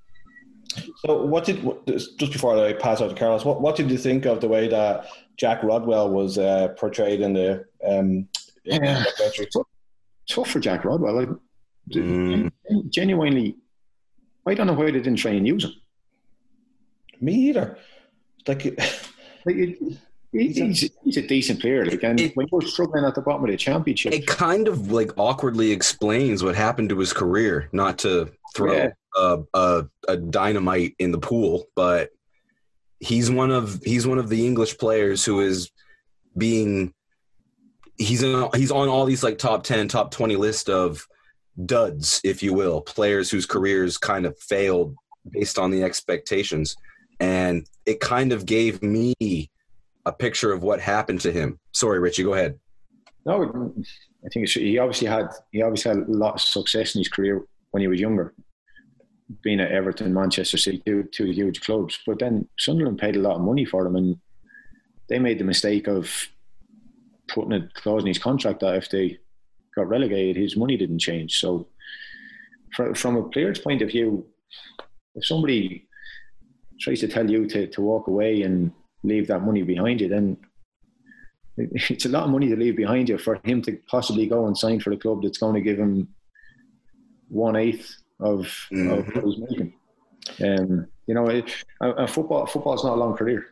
So, 1.04 1.24
what 1.24 1.44
did 1.44 1.62
just 1.86 2.32
before 2.32 2.58
I 2.64 2.72
pass 2.72 3.00
out 3.00 3.10
to 3.10 3.14
Carlos, 3.14 3.44
what, 3.44 3.60
what 3.60 3.76
did 3.76 3.90
you 3.90 3.98
think 3.98 4.26
of 4.26 4.40
the 4.40 4.48
way 4.48 4.68
that 4.68 5.06
Jack 5.36 5.62
Rodwell 5.62 6.10
was 6.10 6.38
uh, 6.38 6.68
portrayed 6.78 7.20
in 7.20 7.32
the 7.34 7.64
um, 7.86 8.28
yeah. 8.64 9.04
Tough, 9.52 9.66
tough 10.28 10.50
for 10.50 10.60
Jack 10.60 10.84
Rodwell. 10.84 11.14
Like, 11.14 11.28
mm. 11.94 12.50
Genuinely, 12.88 13.56
I 14.46 14.54
don't 14.54 14.66
know 14.66 14.72
why 14.72 14.86
they 14.86 14.92
didn't 14.92 15.16
try 15.16 15.32
and 15.32 15.46
use 15.46 15.64
him. 15.64 15.72
Me 17.20 17.32
either. 17.32 17.78
Like, 18.46 18.62
he's, 19.52 20.56
he's, 20.56 20.90
he's, 21.04 21.16
a 21.16 21.26
decent 21.26 21.60
player. 21.60 21.84
Like, 21.84 22.02
and 22.02 22.20
it, 22.20 22.36
when 22.36 22.46
you're 22.50 22.62
struggling 22.62 23.04
at 23.04 23.14
the 23.14 23.22
bottom 23.22 23.44
of 23.44 23.50
the 23.50 23.56
championship, 23.56 24.12
it 24.12 24.26
kind 24.26 24.68
of 24.68 24.90
like 24.92 25.12
awkwardly 25.16 25.72
explains 25.72 26.42
what 26.42 26.54
happened 26.54 26.90
to 26.90 26.98
his 26.98 27.12
career. 27.12 27.68
Not 27.72 27.98
to 27.98 28.30
throw 28.54 28.72
yeah. 28.72 28.90
a, 29.16 29.38
a, 29.54 29.88
a 30.08 30.16
dynamite 30.16 30.94
in 30.98 31.12
the 31.12 31.18
pool, 31.18 31.66
but 31.74 32.10
he's 33.00 33.30
one 33.30 33.50
of 33.50 33.80
he's 33.84 34.06
one 34.06 34.18
of 34.18 34.28
the 34.28 34.46
English 34.46 34.78
players 34.78 35.24
who 35.24 35.40
is 35.40 35.70
being 36.36 36.92
he's 37.98 38.22
in, 38.22 38.48
he's 38.54 38.70
on 38.70 38.88
all 38.88 39.04
these 39.04 39.22
like 39.22 39.38
top 39.38 39.62
10 39.64 39.88
top 39.88 40.10
20 40.10 40.36
list 40.36 40.68
of 40.68 41.06
duds 41.64 42.20
if 42.24 42.42
you 42.42 42.52
will 42.52 42.82
players 42.82 43.30
whose 43.30 43.46
careers 43.46 43.96
kind 43.96 44.26
of 44.26 44.38
failed 44.38 44.94
based 45.30 45.58
on 45.58 45.70
the 45.70 45.82
expectations 45.82 46.76
and 47.20 47.66
it 47.84 48.00
kind 48.00 48.32
of 48.32 48.46
gave 48.46 48.82
me 48.82 49.14
a 50.04 50.12
picture 50.12 50.52
of 50.52 50.62
what 50.62 50.80
happened 50.80 51.20
to 51.22 51.32
him. 51.32 51.58
Sorry, 51.72 51.98
Richie, 51.98 52.22
go 52.22 52.34
ahead. 52.34 52.58
No, 53.24 53.74
I 54.24 54.28
think 54.32 54.48
he 54.48 54.78
obviously 54.78 55.08
had 55.08 55.28
he 55.50 55.62
obviously 55.62 55.90
had 55.90 56.08
a 56.08 56.12
lot 56.12 56.34
of 56.34 56.40
success 56.40 56.94
in 56.94 57.00
his 57.00 57.08
career 57.08 57.44
when 57.72 57.80
he 57.80 57.88
was 57.88 58.00
younger, 58.00 58.34
being 59.42 59.60
at 59.60 59.72
Everton, 59.72 60.14
Manchester 60.14 60.56
City, 60.56 60.82
two, 60.86 61.04
two 61.12 61.26
huge 61.26 61.60
clubs. 61.60 61.98
But 62.06 62.20
then 62.20 62.48
Sunderland 62.58 62.98
paid 62.98 63.16
a 63.16 63.20
lot 63.20 63.36
of 63.36 63.42
money 63.42 63.64
for 63.64 63.82
them, 63.82 63.96
and 63.96 64.16
they 65.08 65.18
made 65.18 65.38
the 65.38 65.44
mistake 65.44 65.88
of 65.88 66.28
putting 67.28 67.52
a 67.52 67.68
clause 67.74 68.02
in 68.02 68.08
his 68.08 68.18
contract 68.18 68.60
that 68.60 68.76
if 68.76 68.90
they 68.90 69.18
got 69.74 69.88
relegated, 69.88 70.36
his 70.36 70.56
money 70.56 70.76
didn't 70.76 71.00
change. 71.00 71.40
So, 71.40 71.68
from 72.94 73.16
a 73.16 73.28
player's 73.28 73.58
point 73.58 73.82
of 73.82 73.88
view, 73.88 74.26
if 75.16 75.26
somebody 75.26 75.88
tries 76.80 77.00
to 77.00 77.08
tell 77.08 77.28
you 77.28 77.46
to, 77.46 77.66
to 77.66 77.80
walk 77.80 78.08
away 78.08 78.42
and 78.42 78.72
leave 79.02 79.26
that 79.28 79.44
money 79.44 79.62
behind 79.62 80.00
you, 80.00 80.08
then 80.08 80.36
it's 81.56 82.04
a 82.04 82.08
lot 82.08 82.24
of 82.24 82.30
money 82.30 82.48
to 82.48 82.56
leave 82.56 82.76
behind 82.76 83.08
you 83.08 83.18
for 83.18 83.40
him 83.44 83.62
to 83.62 83.78
possibly 83.88 84.26
go 84.26 84.46
and 84.46 84.56
sign 84.56 84.80
for 84.80 84.92
a 84.92 84.96
club 84.96 85.22
that's 85.22 85.38
going 85.38 85.54
to 85.54 85.60
give 85.60 85.78
him 85.78 86.08
one 87.28 87.56
eighth 87.56 87.96
of, 88.20 88.46
mm-hmm. 88.72 88.90
of 88.90 89.06
what 89.14 89.24
he's 89.24 89.38
making. 89.38 89.74
Um, 90.42 90.86
you 91.06 91.14
know, 91.14 91.26
it, 91.28 91.54
and 91.80 92.10
football 92.10 92.46
football's 92.46 92.84
not 92.84 92.94
a 92.94 93.00
long 93.00 93.16
career. 93.16 93.46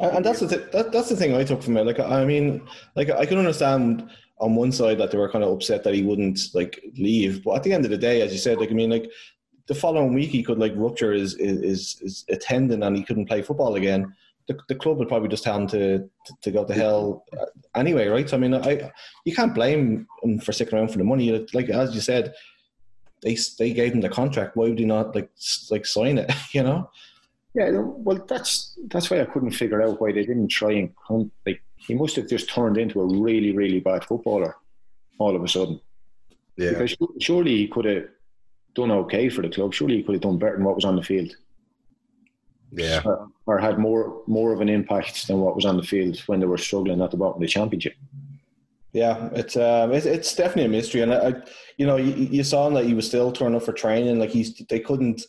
And 0.00 0.24
that's 0.24 0.40
the 0.40 0.48
th- 0.48 0.70
that, 0.72 0.92
that's 0.92 1.08
the 1.08 1.16
thing 1.16 1.34
I 1.34 1.44
took 1.44 1.62
from 1.62 1.76
it. 1.76 1.86
Like, 1.86 2.00
I 2.00 2.24
mean, 2.24 2.66
like 2.96 3.08
I 3.10 3.24
can 3.24 3.38
understand 3.38 4.10
on 4.38 4.56
one 4.56 4.72
side 4.72 4.98
that 4.98 5.10
they 5.10 5.18
were 5.18 5.30
kind 5.30 5.44
of 5.44 5.52
upset 5.52 5.84
that 5.84 5.94
he 5.94 6.02
wouldn't 6.02 6.40
like 6.54 6.82
leave, 6.98 7.44
but 7.44 7.56
at 7.56 7.62
the 7.62 7.72
end 7.72 7.84
of 7.84 7.90
the 7.90 7.98
day, 7.98 8.20
as 8.20 8.32
you 8.32 8.38
said, 8.38 8.58
like 8.58 8.70
I 8.70 8.74
mean, 8.74 8.90
like 8.90 9.10
the 9.72 9.80
following 9.80 10.12
week 10.12 10.30
he 10.30 10.42
could 10.42 10.58
like 10.58 10.72
rupture 10.76 11.12
his 11.12 11.34
his, 11.38 11.98
his, 12.00 12.24
his 12.28 12.38
tendon 12.40 12.82
and 12.82 12.96
he 12.96 13.02
couldn't 13.02 13.26
play 13.26 13.40
football 13.42 13.76
again. 13.76 14.14
The, 14.48 14.58
the 14.68 14.74
club 14.74 14.98
would 14.98 15.08
probably 15.08 15.28
just 15.28 15.44
tell 15.44 15.56
him 15.56 15.68
to, 15.68 15.98
to, 15.98 16.32
to 16.42 16.50
go 16.50 16.64
to 16.64 16.74
hell 16.74 17.24
uh, 17.40 17.46
anyway, 17.76 18.08
right? 18.08 18.28
So, 18.28 18.36
I 18.36 18.40
mean, 18.40 18.54
I 18.54 18.90
you 19.24 19.34
can't 19.34 19.54
blame 19.54 20.06
him 20.22 20.40
for 20.40 20.52
sticking 20.52 20.76
around 20.76 20.90
for 20.90 20.98
the 20.98 21.04
money. 21.04 21.46
Like 21.54 21.68
as 21.70 21.94
you 21.94 22.00
said, 22.00 22.34
they 23.22 23.36
they 23.58 23.72
gave 23.72 23.92
him 23.94 24.00
the 24.00 24.08
contract. 24.08 24.56
Why 24.56 24.68
would 24.68 24.78
he 24.78 24.84
not 24.84 25.14
like 25.14 25.30
like 25.70 25.86
sign 25.86 26.18
it? 26.18 26.30
You 26.52 26.64
know? 26.64 26.90
Yeah, 27.54 27.70
well, 28.06 28.24
that's 28.26 28.78
that's 28.88 29.10
why 29.10 29.20
I 29.20 29.26
couldn't 29.26 29.52
figure 29.52 29.82
out 29.82 30.00
why 30.00 30.12
they 30.12 30.24
didn't 30.24 30.48
try 30.48 30.72
and 30.72 30.90
come. 31.06 31.30
Like 31.46 31.62
he 31.76 31.94
must 31.94 32.16
have 32.16 32.28
just 32.28 32.48
turned 32.48 32.78
into 32.78 33.00
a 33.00 33.06
really, 33.06 33.52
really 33.52 33.80
bad 33.80 34.04
footballer 34.04 34.56
all 35.18 35.36
of 35.36 35.44
a 35.44 35.48
sudden. 35.48 35.80
Yeah. 36.56 36.70
Because 36.70 36.96
surely 37.20 37.56
he 37.56 37.68
could 37.68 37.84
have 37.84 38.04
done 38.74 38.90
okay 38.90 39.28
for 39.28 39.42
the 39.42 39.48
club. 39.48 39.74
Surely 39.74 39.96
he 39.96 40.02
could 40.02 40.14
have 40.14 40.22
done 40.22 40.38
better 40.38 40.56
than 40.56 40.64
what 40.64 40.74
was 40.74 40.84
on 40.84 40.96
the 40.96 41.02
field. 41.02 41.34
Yeah. 42.70 43.02
Or, 43.04 43.28
or 43.46 43.58
had 43.58 43.78
more 43.78 44.22
more 44.26 44.52
of 44.52 44.60
an 44.60 44.68
impact 44.68 45.26
than 45.26 45.40
what 45.40 45.54
was 45.54 45.66
on 45.66 45.76
the 45.76 45.82
field 45.82 46.18
when 46.26 46.40
they 46.40 46.46
were 46.46 46.58
struggling 46.58 47.02
at 47.02 47.10
the 47.10 47.16
bottom 47.16 47.34
of 47.34 47.40
the 47.40 47.46
championship. 47.46 47.94
Yeah, 48.92 49.30
it's 49.32 49.56
um, 49.56 49.92
it's, 49.92 50.06
it's 50.06 50.34
definitely 50.34 50.66
a 50.66 50.68
mystery, 50.68 51.00
and 51.00 51.14
I, 51.14 51.28
I 51.28 51.34
you 51.78 51.86
know, 51.86 51.96
you, 51.96 52.12
you, 52.12 52.44
saw 52.44 52.68
that 52.70 52.84
he 52.84 52.92
was 52.92 53.06
still 53.06 53.32
turning 53.32 53.56
up 53.56 53.62
for 53.62 53.72
training. 53.72 54.18
Like 54.18 54.30
he's, 54.30 54.54
they 54.68 54.80
couldn't 54.80 55.22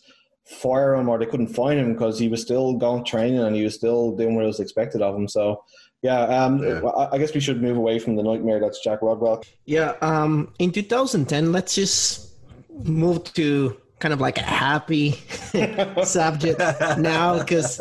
fire 0.45 0.95
him 0.95 1.07
or 1.07 1.17
they 1.17 1.25
couldn't 1.25 1.47
find 1.47 1.79
him 1.79 1.93
because 1.93 2.19
he 2.19 2.27
was 2.27 2.41
still 2.41 2.73
going 2.73 3.05
training 3.05 3.39
and 3.39 3.55
he 3.55 3.63
was 3.63 3.75
still 3.75 4.11
doing 4.15 4.35
what 4.35 4.45
was 4.45 4.59
expected 4.59 5.01
of 5.01 5.15
him. 5.15 5.27
So, 5.27 5.63
yeah, 6.01 6.23
um, 6.23 6.61
yeah. 6.61 6.81
I, 6.81 7.15
I 7.15 7.17
guess 7.17 7.33
we 7.33 7.39
should 7.39 7.61
move 7.61 7.77
away 7.77 7.99
from 7.99 8.17
the 8.17 8.23
nightmare 8.23 8.59
that's 8.59 8.83
Jack 8.83 9.01
Rodwell. 9.01 9.43
Yeah, 9.65 9.93
um, 10.01 10.53
in 10.59 10.71
2010, 10.71 11.53
let's 11.53 11.75
just 11.75 12.32
move 12.84 13.24
to 13.34 13.78
kind 13.99 14.13
of 14.13 14.19
like 14.19 14.38
a 14.38 14.43
happy 14.43 15.11
subject 16.03 16.59
now 16.97 17.39
because 17.39 17.80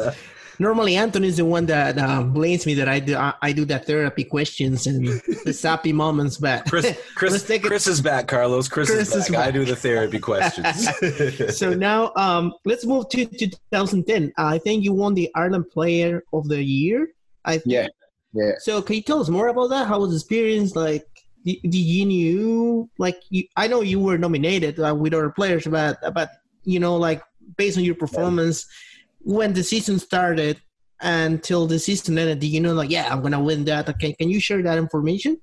normally 0.58 0.96
Anthony 0.96 1.28
is 1.28 1.38
the 1.38 1.44
one 1.44 1.66
that 1.66 1.98
uh, 1.98 2.22
blames 2.22 2.64
me 2.66 2.74
that 2.74 2.88
I 2.88 3.00
do 3.00 3.16
I, 3.16 3.34
I, 3.42 3.52
do 3.52 3.64
that 3.66 3.86
therapy 3.86 4.24
questions 4.24 4.86
and 4.86 5.06
the 5.44 5.52
sappy 5.52 5.92
moments. 5.92 6.38
But 6.38 6.64
Chris, 6.68 6.96
Chris, 7.14 7.44
Chris 7.62 7.86
is 7.86 8.00
back, 8.00 8.28
Carlos. 8.28 8.68
Chris, 8.68 8.90
Chris 8.90 9.08
is, 9.08 9.14
back. 9.14 9.20
is, 9.20 9.30
back. 9.30 9.48
I 9.48 9.50
do 9.50 9.64
the 9.64 9.76
therapy 9.76 10.18
questions. 10.18 11.56
so 11.58 11.74
now 11.74 12.12
um, 12.16 12.54
let's 12.64 12.86
move 12.86 13.08
to, 13.10 13.26
to 13.26 13.46
2010. 13.48 14.32
I 14.38 14.58
think 14.58 14.84
you 14.84 14.92
won 14.92 15.14
the 15.14 15.30
Ireland 15.34 15.70
Player 15.70 16.22
of 16.32 16.48
the 16.48 16.62
Year. 16.62 17.08
I 17.44 17.58
think. 17.58 17.66
yeah, 17.66 17.88
yeah. 18.32 18.52
So 18.58 18.80
can 18.80 18.96
you 18.96 19.02
tell 19.02 19.20
us 19.20 19.28
more 19.28 19.48
about 19.48 19.68
that? 19.70 19.88
How 19.88 20.00
was 20.00 20.10
the 20.10 20.16
experience 20.16 20.76
like? 20.76 21.06
Did 21.44 21.74
you 21.74 22.04
knew 22.04 22.90
like 22.98 23.20
you, 23.30 23.44
I 23.56 23.66
know 23.66 23.80
you 23.80 24.00
were 24.00 24.18
nominated 24.18 24.78
uh, 24.78 24.94
with 24.94 25.14
other 25.14 25.30
players, 25.30 25.66
but 25.66 25.98
but 26.14 26.30
you 26.64 26.78
know 26.78 26.96
like 26.96 27.22
based 27.56 27.78
on 27.78 27.84
your 27.84 27.96
performance. 27.96 28.66
Yeah 28.66 28.88
when 29.24 29.52
the 29.52 29.62
season 29.62 29.98
started 29.98 30.60
until 31.00 31.66
the 31.66 31.78
season 31.78 32.18
ended, 32.18 32.40
do 32.40 32.46
you 32.46 32.60
know 32.60 32.74
like 32.74 32.90
yeah, 32.90 33.08
I'm 33.10 33.22
gonna 33.22 33.42
win 33.42 33.64
that? 33.64 33.88
Okay, 33.88 34.12
can 34.12 34.28
you 34.28 34.40
share 34.40 34.62
that 34.62 34.78
information? 34.78 35.40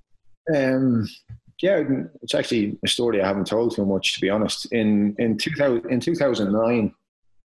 Um, 0.56 1.08
yeah, 1.62 1.84
it's 2.22 2.34
actually 2.34 2.78
a 2.84 2.88
story 2.88 3.22
I 3.22 3.28
haven't 3.28 3.48
told 3.48 3.76
too 3.76 3.86
much 3.86 4.16
to 4.16 4.22
be 4.22 4.30
honest. 4.30 4.72
In 4.72 5.16
in 5.20 5.38
2000 5.38 5.90
in 5.90 6.00
2009, 6.00 6.94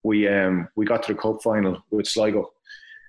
we 0.03 0.29
um 0.29 0.69
we 0.77 0.85
got 0.85 1.03
to 1.05 1.15
the 1.15 1.21
cup 1.21 1.43
final 1.43 1.83
with 1.91 2.07
Sligo, 2.07 2.51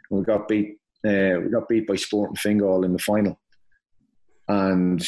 and 0.09 0.19
we 0.19 0.25
got 0.25 0.47
beat 0.47 0.77
uh, 1.05 1.39
we 1.43 1.49
got 1.49 1.67
beat 1.67 1.87
by 1.87 1.95
Sporting 1.95 2.35
Fingal 2.35 2.83
in 2.83 2.93
the 2.93 2.99
final, 2.99 3.39
and 4.51 5.07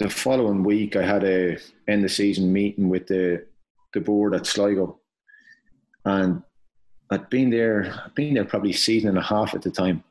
the 0.00 0.10
following 0.10 0.64
week 0.64 0.96
I 0.96 1.02
had 1.02 1.22
a 1.22 1.58
end 1.86 2.04
of 2.04 2.10
season 2.10 2.52
meeting 2.52 2.88
with 2.88 3.06
the 3.06 3.46
the 3.94 4.00
board 4.00 4.34
at 4.34 4.46
Sligo, 4.46 5.00
and 6.04 6.42
I'd 7.10 7.30
been 7.30 7.50
there, 7.50 7.92
I'd 8.04 8.14
been 8.14 8.34
there 8.34 8.44
probably 8.44 8.70
a 8.70 8.74
season 8.74 9.10
and 9.10 9.18
a 9.18 9.22
half 9.22 9.54
at 9.54 9.62
the 9.62 9.70
time, 9.70 10.02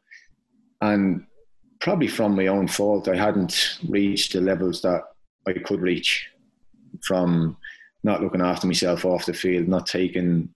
and 0.81 1.25
probably 1.81 2.07
from 2.07 2.35
my 2.35 2.47
own 2.47 2.67
fault, 2.67 3.07
I 3.07 3.15
hadn't 3.15 3.79
reached 3.87 4.33
the 4.33 4.41
levels 4.41 4.81
that 4.81 5.03
I 5.47 5.53
could 5.53 5.81
reach 5.81 6.29
from 7.03 7.57
not 8.03 8.21
looking 8.21 8.41
after 8.41 8.67
myself 8.67 9.05
off 9.05 9.25
the 9.25 9.33
field, 9.33 9.67
not 9.67 9.85
taking 9.85 10.49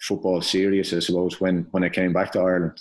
football 0.00 0.40
serious, 0.40 0.92
I 0.92 1.00
suppose, 1.00 1.40
when, 1.40 1.66
when 1.70 1.84
I 1.84 1.88
came 1.88 2.12
back 2.12 2.32
to 2.32 2.40
Ireland. 2.40 2.80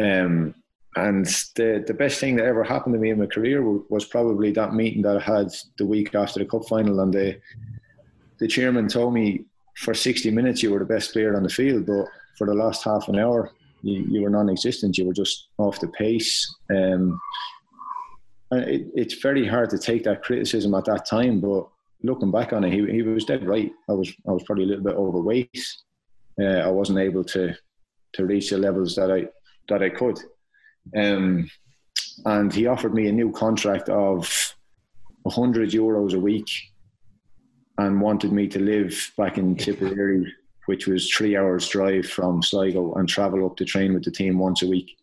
Um, 0.00 0.54
and 0.96 1.26
the, 1.56 1.82
the 1.86 1.94
best 1.94 2.20
thing 2.20 2.36
that 2.36 2.46
ever 2.46 2.62
happened 2.62 2.94
to 2.94 3.00
me 3.00 3.10
in 3.10 3.18
my 3.18 3.26
career 3.26 3.62
was 3.62 4.04
probably 4.04 4.52
that 4.52 4.74
meeting 4.74 5.02
that 5.02 5.16
I 5.16 5.20
had 5.20 5.48
the 5.76 5.86
week 5.86 6.14
after 6.14 6.38
the 6.38 6.46
cup 6.46 6.66
final. 6.68 7.00
And 7.00 7.12
the, 7.12 7.40
the 8.38 8.46
chairman 8.46 8.88
told 8.88 9.12
me 9.12 9.44
for 9.76 9.92
60 9.92 10.30
minutes 10.30 10.62
you 10.62 10.70
were 10.70 10.78
the 10.78 10.84
best 10.84 11.12
player 11.12 11.36
on 11.36 11.42
the 11.42 11.48
field, 11.48 11.86
but 11.86 12.06
for 12.38 12.46
the 12.46 12.54
last 12.54 12.84
half 12.84 13.08
an 13.08 13.18
hour 13.18 13.50
you, 13.82 14.06
you 14.08 14.22
were 14.22 14.30
non-existent. 14.30 14.96
You 14.96 15.06
were 15.06 15.12
just 15.12 15.48
off 15.58 15.80
the 15.80 15.88
pace. 15.88 16.54
Um, 16.70 17.20
it, 18.52 18.86
it's 18.94 19.14
very 19.14 19.46
hard 19.46 19.70
to 19.70 19.78
take 19.78 20.04
that 20.04 20.22
criticism 20.22 20.74
at 20.74 20.84
that 20.84 21.06
time, 21.06 21.40
but 21.40 21.66
looking 22.02 22.30
back 22.30 22.52
on 22.52 22.64
it, 22.64 22.72
he, 22.72 22.86
he 22.90 23.02
was 23.02 23.24
dead 23.24 23.46
right. 23.46 23.72
I 23.88 23.92
was 23.92 24.12
I 24.28 24.32
was 24.32 24.44
probably 24.44 24.64
a 24.64 24.66
little 24.68 24.84
bit 24.84 24.94
overweight. 24.94 25.66
Uh, 26.40 26.60
I 26.60 26.68
wasn't 26.68 27.00
able 27.00 27.24
to 27.24 27.54
to 28.12 28.26
reach 28.26 28.50
the 28.50 28.58
levels 28.58 28.94
that 28.94 29.10
I 29.10 29.26
that 29.68 29.82
I 29.82 29.88
could. 29.88 30.18
Um, 30.96 31.50
and 32.24 32.52
he 32.52 32.66
offered 32.66 32.94
me 32.94 33.08
a 33.08 33.12
new 33.12 33.32
contract 33.32 33.88
of 33.88 34.54
100 35.22 35.70
euros 35.70 36.14
a 36.14 36.20
week 36.20 36.48
and 37.78 38.00
wanted 38.00 38.32
me 38.32 38.46
to 38.48 38.60
live 38.60 39.12
back 39.16 39.38
in 39.38 39.56
Tipperary, 39.56 40.32
which 40.66 40.86
was 40.86 41.10
three 41.10 41.36
hours 41.36 41.68
drive 41.68 42.06
from 42.06 42.42
Sligo, 42.42 42.94
and 42.94 43.08
travel 43.08 43.44
up 43.44 43.56
to 43.56 43.64
train 43.64 43.94
with 43.94 44.04
the 44.04 44.10
team 44.10 44.38
once 44.38 44.62
a 44.62 44.68
week. 44.68 44.96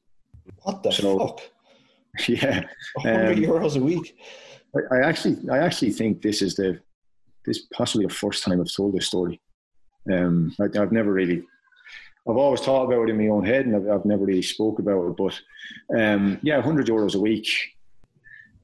What 0.63 0.83
the 0.83 0.91
so, 0.91 1.19
fuck? 1.19 1.41
Yeah, 2.27 2.65
hundred 2.97 3.37
um, 3.37 3.43
euros 3.43 3.77
a 3.77 3.83
week. 3.83 4.17
I, 4.75 4.97
I, 4.97 5.07
actually, 5.07 5.37
I 5.49 5.59
actually 5.59 5.91
think 5.91 6.21
this 6.21 6.41
is 6.41 6.55
the 6.55 6.79
this 7.45 7.67
possibly 7.73 8.05
the 8.05 8.13
first 8.13 8.43
time 8.43 8.59
I've 8.59 8.73
told 8.73 8.93
this 8.93 9.07
story. 9.07 9.39
Um, 10.11 10.53
I, 10.59 10.67
have 10.77 10.91
never 10.91 11.13
really, 11.13 11.43
I've 12.29 12.37
always 12.37 12.61
thought 12.61 12.85
about 12.85 13.03
it 13.03 13.09
in 13.09 13.17
my 13.17 13.27
own 13.27 13.45
head, 13.45 13.65
and 13.65 13.75
I've, 13.75 13.89
I've 13.89 14.05
never 14.05 14.25
really 14.25 14.41
spoke 14.41 14.79
about 14.79 15.07
it. 15.07 15.17
But 15.17 15.39
um, 15.99 16.39
yeah, 16.41 16.61
hundred 16.61 16.87
euros 16.87 17.15
a 17.15 17.19
week. 17.19 17.47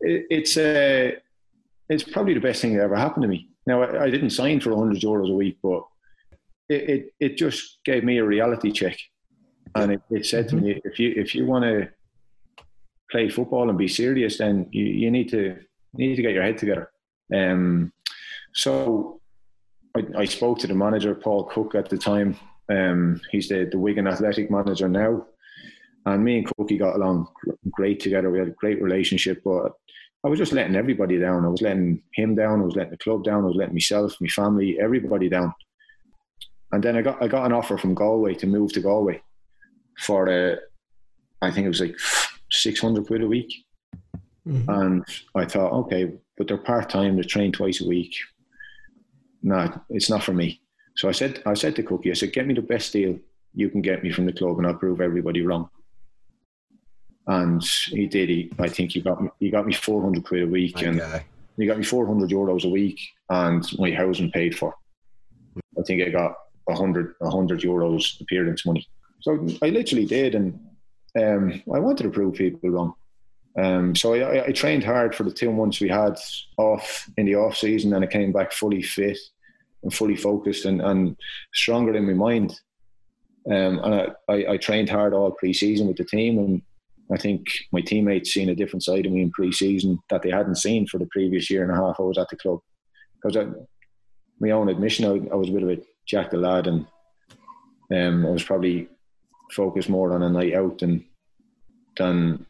It, 0.01 0.25
it's 0.29 0.57
a, 0.57 1.15
uh, 1.15 1.19
it's 1.89 2.03
probably 2.03 2.33
the 2.33 2.39
best 2.39 2.61
thing 2.61 2.75
that 2.75 2.83
ever 2.83 2.95
happened 2.95 3.23
to 3.23 3.29
me. 3.29 3.49
Now, 3.65 3.81
I, 3.81 4.03
I 4.03 4.09
didn't 4.09 4.29
sign 4.31 4.59
for 4.59 4.75
100 4.75 5.01
euros 5.01 5.31
a 5.31 5.33
week, 5.33 5.57
but 5.63 5.83
it, 6.69 6.89
it, 6.89 7.13
it 7.19 7.37
just 7.37 7.79
gave 7.85 8.03
me 8.03 8.17
a 8.17 8.25
reality 8.25 8.71
check. 8.71 8.97
And 9.75 9.93
it, 9.93 10.01
it 10.09 10.25
said 10.25 10.47
mm-hmm. 10.47 10.57
to 10.57 10.63
me, 10.63 10.81
if 10.83 10.99
you, 10.99 11.13
if 11.15 11.33
you 11.33 11.45
want 11.45 11.63
to 11.63 11.89
play 13.09 13.29
football 13.29 13.69
and 13.69 13.77
be 13.77 13.87
serious, 13.87 14.37
then 14.37 14.67
you, 14.71 14.83
you 14.83 15.11
need 15.11 15.29
to 15.29 15.57
you 15.95 16.09
need 16.09 16.15
to 16.15 16.21
get 16.21 16.33
your 16.33 16.43
head 16.43 16.57
together. 16.57 16.91
Um, 17.33 17.91
so 18.53 19.21
I, 19.95 20.03
I, 20.19 20.25
spoke 20.25 20.59
to 20.59 20.67
the 20.67 20.75
manager, 20.75 21.15
Paul 21.15 21.45
Cook, 21.45 21.75
at 21.75 21.89
the 21.89 21.97
time. 21.97 22.37
Um, 22.69 23.21
he's 23.31 23.47
the, 23.47 23.67
the 23.71 23.79
Wigan 23.79 24.07
athletic 24.07 24.51
manager 24.51 24.89
now. 24.89 25.25
And 26.05 26.23
me 26.23 26.37
and 26.39 26.47
Cookie 26.55 26.77
got 26.77 26.95
along 26.95 27.27
great 27.71 27.99
together. 27.99 28.29
We 28.29 28.39
had 28.39 28.47
a 28.47 28.51
great 28.51 28.81
relationship, 28.81 29.41
but 29.43 29.73
I 30.23 30.29
was 30.29 30.39
just 30.39 30.53
letting 30.53 30.75
everybody 30.75 31.19
down. 31.19 31.45
I 31.45 31.49
was 31.49 31.61
letting 31.61 32.01
him 32.13 32.35
down. 32.35 32.61
I 32.61 32.65
was 32.65 32.75
letting 32.75 32.91
the 32.91 32.97
club 32.97 33.23
down. 33.23 33.43
I 33.43 33.47
was 33.47 33.55
letting 33.55 33.75
myself, 33.75 34.15
my 34.19 34.27
family, 34.27 34.79
everybody 34.79 35.29
down. 35.29 35.53
And 36.71 36.83
then 36.83 36.97
I 36.97 37.01
got 37.01 37.21
I 37.23 37.27
got 37.27 37.45
an 37.45 37.53
offer 37.53 37.77
from 37.77 37.93
Galway 37.93 38.33
to 38.35 38.47
move 38.47 38.73
to 38.73 38.81
Galway 38.81 39.21
for 39.99 40.29
uh, 40.29 40.55
I 41.41 41.51
think 41.51 41.65
it 41.65 41.69
was 41.69 41.79
like 41.79 41.95
six 42.51 42.81
hundred 42.81 43.07
quid 43.07 43.23
a 43.23 43.27
week. 43.27 43.53
Mm-hmm. 44.47 44.69
And 44.69 45.05
I 45.35 45.45
thought, 45.45 45.73
okay, 45.73 46.13
but 46.37 46.47
they're 46.47 46.57
part 46.57 46.89
time. 46.89 47.15
They're 47.15 47.23
trained 47.23 47.53
twice 47.53 47.81
a 47.81 47.87
week. 47.87 48.15
No, 49.43 49.71
it's 49.89 50.09
not 50.09 50.23
for 50.23 50.33
me. 50.33 50.61
So 50.97 51.07
I 51.07 51.11
said, 51.11 51.43
I 51.45 51.53
said 51.53 51.75
to 51.75 51.83
Cookie, 51.83 52.09
I 52.11 52.15
said, 52.15 52.33
get 52.33 52.47
me 52.47 52.55
the 52.55 52.61
best 52.61 52.91
deal 52.91 53.19
you 53.53 53.69
can 53.69 53.81
get 53.81 54.03
me 54.03 54.11
from 54.11 54.25
the 54.25 54.33
club, 54.33 54.57
and 54.57 54.67
I'll 54.67 54.75
prove 54.75 55.01
everybody 55.01 55.41
wrong. 55.41 55.69
And 57.27 57.63
he 57.87 58.07
did. 58.07 58.29
He, 58.29 58.51
I 58.59 58.67
think 58.67 58.91
he 58.91 59.01
got 59.01 59.21
me. 59.21 59.29
He 59.39 59.49
got 59.49 59.65
me 59.65 59.73
four 59.73 60.01
hundred 60.01 60.23
quid 60.23 60.43
a 60.43 60.47
week, 60.47 60.75
my 60.75 60.83
and 60.83 61.23
he 61.57 61.65
got 61.65 61.77
me 61.77 61.83
four 61.83 62.05
hundred 62.05 62.29
euros 62.29 62.65
a 62.65 62.69
week, 62.69 62.99
and 63.29 63.65
my 63.79 63.91
housing 63.91 64.31
paid 64.31 64.57
for. 64.57 64.73
I 65.77 65.81
think 65.83 66.03
I 66.03 66.09
got 66.09 66.35
a 66.69 66.75
hundred, 66.75 67.15
a 67.21 67.29
hundred 67.29 67.61
euros 67.61 68.21
appearance 68.21 68.65
money. 68.65 68.87
So 69.21 69.47
I 69.61 69.69
literally 69.69 70.05
did, 70.05 70.35
and 70.35 70.59
um, 71.19 71.61
I 71.73 71.79
wanted 71.79 72.03
to 72.03 72.09
prove 72.11 72.35
people 72.35 72.69
wrong. 72.69 72.93
Um, 73.57 73.95
so 73.95 74.13
I, 74.13 74.45
I, 74.45 74.51
trained 74.51 74.83
hard 74.83 75.15
for 75.15 75.23
the 75.23 75.31
two 75.31 75.51
months 75.51 75.79
we 75.79 75.89
had 75.89 76.15
off 76.57 77.09
in 77.17 77.25
the 77.25 77.35
off 77.35 77.57
season, 77.57 77.93
and 77.93 78.05
I 78.05 78.07
came 78.07 78.31
back 78.31 78.51
fully 78.51 78.83
fit 78.83 79.17
and 79.87 79.93
fully 79.93 80.17
focused 80.17 80.65
and, 80.65 80.81
and 80.81 81.15
stronger 81.53 81.95
in 81.95 82.05
my 82.05 82.13
mind. 82.13 82.59
Um, 83.49 83.79
and 83.79 83.95
I, 83.95 84.07
I, 84.27 84.45
I, 84.51 84.57
trained 84.57 84.89
hard 84.89 85.13
all 85.13 85.31
pre-season 85.31 85.87
with 85.87 85.95
the 85.95 86.03
team, 86.03 86.37
and 86.39 86.61
I 87.09 87.15
think 87.15 87.45
my 87.71 87.79
teammates 87.79 88.33
seen 88.33 88.49
a 88.49 88.55
different 88.55 88.83
side 88.83 89.05
of 89.05 89.13
me 89.13 89.21
in 89.21 89.31
pre-season 89.31 89.99
that 90.09 90.23
they 90.23 90.29
hadn't 90.29 90.57
seen 90.57 90.87
for 90.87 90.97
the 90.97 91.07
previous 91.09 91.49
year 91.49 91.63
and 91.63 91.71
a 91.71 91.81
half 91.81 91.95
I 91.99 92.03
was 92.03 92.17
at 92.17 92.27
the 92.27 92.35
club. 92.35 92.59
Because 93.15 93.47
my 94.41 94.51
own 94.51 94.67
admission, 94.67 95.05
I, 95.05 95.33
I, 95.33 95.35
was 95.35 95.47
a 95.47 95.53
bit 95.53 95.63
of 95.63 95.69
a 95.69 95.81
jack 96.05 96.31
the 96.31 96.37
lad, 96.37 96.67
and 96.67 96.85
um, 97.95 98.25
I 98.25 98.29
was 98.29 98.43
probably 98.43 98.89
focused 99.53 99.87
more 99.87 100.11
on 100.11 100.23
a 100.23 100.29
night 100.29 100.53
out 100.53 100.79
than 100.79 101.05
than 101.95 102.45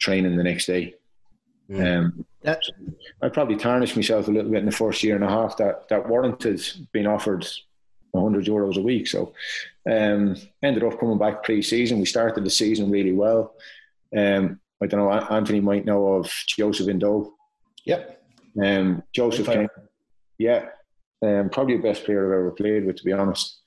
training 0.00 0.38
the 0.38 0.42
next 0.42 0.64
day. 0.64 0.94
Mm. 1.70 1.96
Um, 1.98 2.26
I 3.22 3.28
probably 3.28 3.56
tarnished 3.56 3.96
myself 3.96 4.28
a 4.28 4.30
little 4.30 4.50
bit 4.50 4.60
in 4.60 4.66
the 4.66 4.72
first 4.72 5.02
year 5.02 5.14
and 5.14 5.24
a 5.24 5.28
half 5.28 5.56
that 5.58 5.88
that 5.88 6.08
warranted 6.08 6.60
being 6.92 7.06
offered 7.06 7.46
100 8.12 8.46
euros 8.46 8.76
a 8.76 8.82
week. 8.82 9.06
So 9.06 9.34
um, 9.90 10.36
ended 10.62 10.84
up 10.84 10.98
coming 10.98 11.18
back 11.18 11.42
pre-season. 11.42 12.00
We 12.00 12.06
started 12.06 12.44
the 12.44 12.50
season 12.50 12.90
really 12.90 13.12
well. 13.12 13.54
Um, 14.16 14.58
I 14.82 14.86
don't 14.86 15.00
know. 15.00 15.12
Anthony 15.12 15.60
might 15.60 15.84
know 15.84 16.14
of 16.14 16.32
Joseph 16.46 16.86
Ndo. 16.86 17.32
Yep. 17.84 18.22
Um, 18.62 19.02
Joseph 19.14 19.46
came. 19.46 19.68
Yeah. 20.38 20.66
Um, 21.22 21.50
probably 21.50 21.76
the 21.76 21.82
best 21.82 22.04
player 22.04 22.26
I've 22.26 22.40
ever 22.40 22.50
played 22.52 22.86
with, 22.86 22.96
to 22.96 23.04
be 23.04 23.12
honest. 23.12 23.60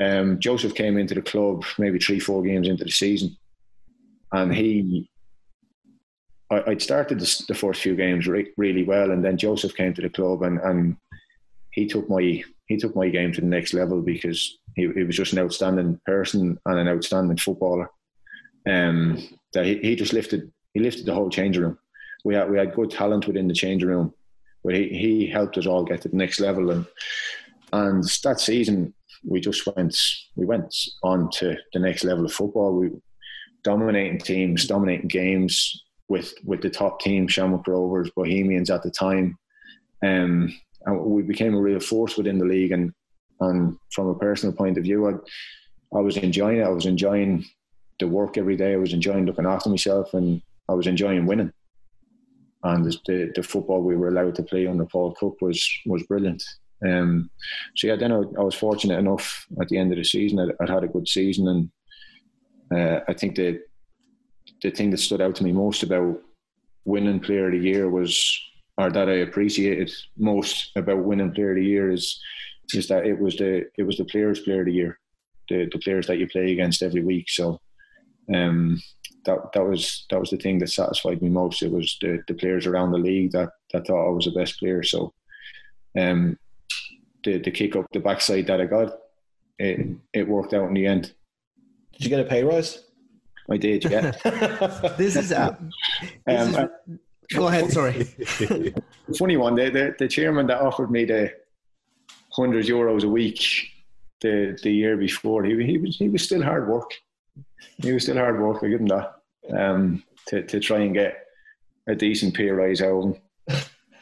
Um, 0.00 0.38
Joseph 0.40 0.74
came 0.74 0.98
into 0.98 1.14
the 1.14 1.22
club 1.22 1.64
maybe 1.78 1.98
three, 1.98 2.20
four 2.20 2.42
games 2.42 2.68
into 2.68 2.84
the 2.84 2.90
season, 2.90 3.36
and 4.32 4.54
he 4.54 5.08
I, 6.50 6.60
would 6.66 6.82
started 6.82 7.20
the, 7.20 7.44
the, 7.48 7.54
first 7.54 7.82
few 7.82 7.94
games 7.94 8.26
re- 8.26 8.52
really 8.56 8.82
well, 8.82 9.10
and 9.10 9.24
then 9.24 9.36
Joseph 9.36 9.76
came 9.76 9.92
to 9.94 10.02
the 10.02 10.08
club, 10.08 10.42
and, 10.42 10.58
and 10.60 10.96
he 11.72 11.86
took 11.86 12.08
my 12.08 12.42
he 12.66 12.76
took 12.76 12.94
my 12.94 13.08
game 13.08 13.32
to 13.32 13.40
the 13.40 13.46
next 13.46 13.72
level 13.72 14.00
because 14.02 14.58
he, 14.74 14.90
he 14.92 15.02
was 15.02 15.16
just 15.16 15.32
an 15.32 15.38
outstanding 15.38 16.00
person 16.06 16.58
and 16.66 16.78
an 16.78 16.88
outstanding 16.88 17.36
footballer. 17.36 17.90
Um, 18.68 19.26
that 19.54 19.64
he, 19.64 19.78
he 19.78 19.96
just 19.96 20.12
lifted 20.12 20.50
he 20.74 20.80
lifted 20.80 21.06
the 21.06 21.14
whole 21.14 21.30
changing 21.30 21.62
room. 21.62 21.78
We 22.24 22.34
had 22.34 22.50
we 22.50 22.58
had 22.58 22.74
good 22.74 22.90
talent 22.90 23.26
within 23.26 23.48
the 23.48 23.54
changing 23.54 23.88
room, 23.88 24.14
but 24.64 24.74
he, 24.74 24.88
he 24.88 25.26
helped 25.26 25.58
us 25.58 25.66
all 25.66 25.84
get 25.84 26.02
to 26.02 26.08
the 26.08 26.16
next 26.16 26.40
level. 26.40 26.70
And 26.70 26.86
and 27.72 28.04
that 28.24 28.40
season 28.40 28.94
we 29.24 29.40
just 29.40 29.66
went 29.66 29.96
we 30.36 30.46
went 30.46 30.74
on 31.02 31.30
to 31.32 31.56
the 31.72 31.78
next 31.78 32.04
level 32.04 32.24
of 32.24 32.32
football. 32.32 32.74
We 32.74 32.90
dominating 33.64 34.18
teams, 34.18 34.66
dominating 34.66 35.08
games, 35.08 35.82
with 36.08 36.34
with 36.44 36.62
the 36.62 36.70
top 36.70 37.00
team, 37.00 37.28
Shamrock 37.28 37.66
Rovers, 37.66 38.10
Bohemians 38.16 38.70
at 38.70 38.82
the 38.82 38.90
time. 38.90 39.38
Um, 40.04 40.54
and 40.86 41.00
we 41.00 41.22
became 41.22 41.54
a 41.54 41.60
real 41.60 41.80
force 41.80 42.16
within 42.16 42.38
the 42.38 42.44
league. 42.44 42.72
And 42.72 42.92
and 43.40 43.76
from 43.92 44.08
a 44.08 44.18
personal 44.18 44.54
point 44.54 44.78
of 44.78 44.84
view, 44.84 45.08
I, 45.08 45.96
I 45.96 46.00
was 46.00 46.16
enjoying 46.16 46.58
it. 46.58 46.64
I 46.64 46.70
was 46.70 46.86
enjoying 46.86 47.44
the 47.98 48.08
work 48.08 48.36
every 48.36 48.56
day. 48.56 48.72
I 48.72 48.78
was 48.78 48.92
enjoying 48.92 49.26
looking 49.26 49.46
after 49.46 49.68
myself, 49.68 50.14
and 50.14 50.42
I 50.68 50.74
was 50.74 50.86
enjoying 50.86 51.26
winning. 51.26 51.52
And 52.64 52.84
the 52.84 53.30
the 53.34 53.42
football 53.42 53.82
we 53.82 53.96
were 53.96 54.08
allowed 54.08 54.34
to 54.36 54.42
play 54.42 54.66
under 54.66 54.86
Paul 54.86 55.14
Cook 55.14 55.36
was 55.40 55.68
was 55.86 56.02
brilliant. 56.04 56.42
Um, 56.86 57.30
so 57.76 57.88
yeah, 57.88 57.96
then 57.96 58.12
I, 58.12 58.18
I, 58.38 58.42
was 58.42 58.54
fortunate 58.54 59.00
enough 59.00 59.46
at 59.60 59.66
the 59.66 59.78
end 59.78 59.90
of 59.90 59.98
the 59.98 60.04
season. 60.04 60.38
I, 60.38 60.44
would 60.60 60.68
had 60.68 60.84
a 60.84 60.88
good 60.88 61.08
season, 61.08 61.48
and 61.48 61.70
uh, 62.72 63.00
I 63.08 63.14
think 63.14 63.34
that 63.34 63.60
the 64.62 64.70
thing 64.70 64.90
that 64.90 64.98
stood 64.98 65.20
out 65.20 65.36
to 65.36 65.44
me 65.44 65.52
most 65.52 65.82
about 65.82 66.20
winning 66.84 67.20
player 67.20 67.46
of 67.46 67.52
the 67.52 67.58
year 67.58 67.88
was, 67.88 68.40
or 68.76 68.90
that 68.90 69.08
I 69.08 69.14
appreciated 69.14 69.92
most 70.16 70.72
about 70.76 71.04
winning 71.04 71.32
player 71.32 71.50
of 71.50 71.56
the 71.56 71.64
year 71.64 71.90
is, 71.90 72.20
is 72.74 72.88
that 72.88 73.06
it 73.06 73.18
was 73.18 73.36
the 73.36 73.66
it 73.76 73.84
was 73.84 73.96
the 73.96 74.04
players 74.04 74.40
player 74.40 74.60
of 74.60 74.66
the 74.66 74.72
year, 74.72 74.98
the 75.48 75.68
the 75.72 75.78
players 75.78 76.06
that 76.06 76.18
you 76.18 76.28
play 76.28 76.52
against 76.52 76.82
every 76.82 77.02
week. 77.02 77.30
So, 77.30 77.60
um, 78.34 78.80
that 79.24 79.52
that 79.54 79.64
was 79.64 80.06
that 80.10 80.20
was 80.20 80.30
the 80.30 80.36
thing 80.36 80.58
that 80.58 80.70
satisfied 80.70 81.22
me 81.22 81.28
most. 81.28 81.62
It 81.62 81.72
was 81.72 81.96
the, 82.00 82.22
the 82.26 82.34
players 82.34 82.66
around 82.66 82.92
the 82.92 82.98
league 82.98 83.32
that 83.32 83.50
that 83.72 83.86
thought 83.86 84.06
I 84.06 84.10
was 84.10 84.24
the 84.24 84.32
best 84.32 84.58
player. 84.58 84.82
So, 84.82 85.12
um, 85.98 86.38
the 87.24 87.38
the 87.38 87.50
kick 87.50 87.76
up 87.76 87.86
the 87.92 88.00
backside 88.00 88.46
that 88.46 88.60
I 88.60 88.66
got, 88.66 88.98
it 89.58 89.86
it 90.12 90.28
worked 90.28 90.54
out 90.54 90.68
in 90.68 90.74
the 90.74 90.86
end. 90.86 91.12
Did 91.92 92.04
you 92.04 92.10
get 92.10 92.20
a 92.20 92.24
pay 92.24 92.44
rise? 92.44 92.84
I 93.50 93.56
did, 93.56 93.84
yeah. 93.84 94.10
this 94.98 95.16
is, 95.16 95.32
uh, 95.32 95.56
this 96.26 96.40
um, 96.40 96.48
is 96.48 96.56
uh, 96.56 96.68
go 97.34 97.48
ahead. 97.48 97.70
Sorry. 97.70 98.04
funny 99.18 99.36
one. 99.36 99.54
The, 99.54 99.70
the, 99.70 99.94
the 99.98 100.08
chairman 100.08 100.46
that 100.48 100.60
offered 100.60 100.90
me 100.90 101.04
the 101.04 101.32
hundred 102.30 102.66
euros 102.66 103.04
a 103.04 103.08
week 103.08 103.42
the 104.20 104.58
the 104.62 104.70
year 104.70 104.96
before, 104.96 105.44
he 105.44 105.64
he 105.64 105.78
was 105.78 105.96
he 105.96 106.08
was 106.08 106.22
still 106.22 106.42
hard 106.42 106.68
work. 106.68 106.90
He 107.78 107.92
was 107.92 108.04
still 108.04 108.16
hard 108.16 108.40
work. 108.40 108.62
I 108.62 108.68
give 108.68 108.80
him 108.80 108.86
that 108.86 109.14
um, 109.56 110.02
to 110.26 110.42
to 110.42 110.60
try 110.60 110.80
and 110.80 110.94
get 110.94 111.24
a 111.88 111.94
decent 111.94 112.34
pay 112.34 112.50
rise 112.50 112.82
out 112.82 112.98
of 112.98 113.04
him. 113.04 113.14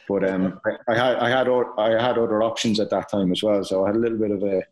But 0.09 0.29
um, 0.29 0.59
I, 0.65 0.93
I, 0.93 0.95
had 0.95 1.15
I 1.17 1.29
had 1.29 1.47
I 1.77 1.89
had 2.01 2.17
other 2.17 2.41
options 2.41 2.79
at 2.79 2.89
that 2.89 3.09
time 3.09 3.31
as 3.31 3.43
well, 3.43 3.63
so 3.63 3.83
I 3.83 3.87
had 3.87 3.95
a 3.97 3.99
little 3.99 4.17
bit 4.17 4.31
of 4.31 4.41
a 4.43 4.63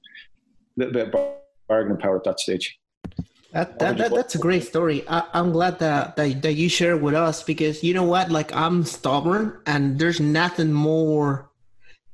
little 0.78 0.94
bit 0.94 1.14
of 1.14 1.36
bargaining 1.68 1.98
power 1.98 2.18
at 2.18 2.24
that 2.24 2.40
stage. 2.40 2.80
That, 3.56 3.80
that, 3.80 3.98
that, 4.00 4.14
that's 4.14 4.36
a 4.36 4.38
great 4.38 4.66
story. 4.66 5.08
I, 5.08 5.24
am 5.34 5.54
glad 5.54 5.80
that, 5.80 6.18
that 6.18 6.42
that 6.42 6.54
you 6.56 6.68
share 6.68 6.98
with 6.98 7.14
us 7.16 7.42
because 7.42 7.82
you 7.86 7.94
know 7.94 8.04
what? 8.04 8.30
Like 8.30 8.54
I'm 8.54 8.84
stubborn, 8.84 9.58
and 9.66 9.98
there's 9.98 10.20
nothing 10.20 10.74
more. 10.74 11.50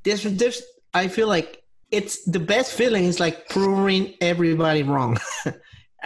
There's 0.04 0.22
there's. 0.22 0.62
I 0.94 1.08
feel 1.08 1.26
like 1.26 1.64
it's 1.90 2.24
the 2.26 2.38
best 2.38 2.72
feeling 2.74 3.06
is 3.06 3.18
like 3.18 3.48
proving 3.48 4.14
everybody 4.20 4.84
wrong. 4.84 5.18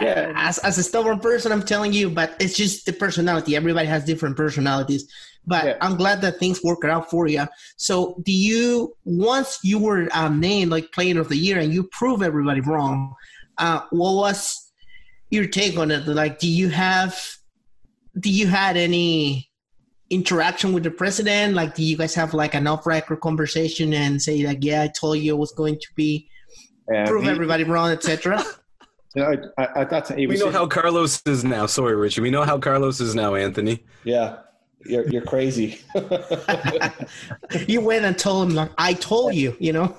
yeah. 0.01 0.33
As 0.35 0.57
as 0.57 0.79
a 0.79 0.83
stubborn 0.83 1.19
person, 1.19 1.51
I'm 1.51 1.61
telling 1.61 1.93
you, 1.93 2.09
but 2.09 2.35
it's 2.39 2.57
just 2.57 2.87
the 2.87 2.93
personality. 2.93 3.55
Everybody 3.55 3.87
has 3.87 4.05
different 4.05 4.37
personalities. 4.37 5.07
But 5.45 5.65
yeah. 5.65 5.77
I'm 5.81 5.97
glad 5.97 6.21
that 6.21 6.39
things 6.39 6.63
work 6.63 6.83
out 6.83 7.11
for 7.11 7.27
you. 7.27 7.45
So, 7.75 8.19
do 8.23 8.31
you 8.31 8.95
once 9.05 9.59
you 9.63 9.77
were 9.77 10.09
um, 10.13 10.39
named 10.39 10.71
like 10.71 10.91
Player 10.93 11.21
of 11.21 11.29
the 11.29 11.37
Year 11.37 11.59
and 11.59 11.71
you 11.71 11.83
prove 11.83 12.23
everybody 12.23 12.61
wrong? 12.61 13.13
Uh, 13.59 13.81
what 13.91 14.15
was 14.15 14.66
your 15.29 15.47
take 15.47 15.77
on 15.77 15.91
it. 15.91 16.07
Like, 16.07 16.39
do 16.39 16.47
you 16.47 16.69
have, 16.69 17.37
do 18.19 18.29
you 18.29 18.47
had 18.47 18.77
any 18.77 19.49
interaction 20.09 20.73
with 20.73 20.83
the 20.83 20.91
president? 20.91 21.53
Like, 21.53 21.75
do 21.75 21.83
you 21.83 21.97
guys 21.97 22.15
have 22.15 22.33
like 22.33 22.53
an 22.53 22.67
off-record 22.67 23.21
conversation 23.21 23.93
and 23.93 24.21
say 24.21 24.45
like, 24.45 24.59
yeah, 24.61 24.83
I 24.83 24.87
told 24.87 25.19
you 25.19 25.35
it 25.35 25.37
was 25.37 25.51
going 25.51 25.79
to 25.79 25.87
be 25.95 26.29
um, 26.93 27.05
prove 27.05 27.23
he, 27.23 27.29
everybody 27.29 27.63
wrong, 27.63 27.91
etc. 27.91 28.43
Yeah, 29.15 29.33
I, 29.57 29.67
I, 29.77 29.85
thought 29.85 30.15
we 30.15 30.27
know 30.27 30.51
how 30.51 30.67
Carlos 30.67 31.23
is 31.25 31.43
now. 31.43 31.65
Sorry, 31.65 31.95
Richie. 31.95 32.21
We 32.21 32.29
know 32.29 32.43
how 32.43 32.59
Carlos 32.59 33.01
is 33.01 33.15
now, 33.15 33.33
Anthony. 33.33 33.83
Yeah, 34.03 34.39
you're 34.85 35.07
you're 35.07 35.23
crazy. 35.23 35.79
you 37.67 37.81
went 37.81 38.05
and 38.05 38.15
told 38.15 38.49
him 38.49 38.55
like 38.55 38.69
I 38.77 38.93
told 38.93 39.33
you, 39.33 39.55
you 39.59 39.73
know. 39.73 39.95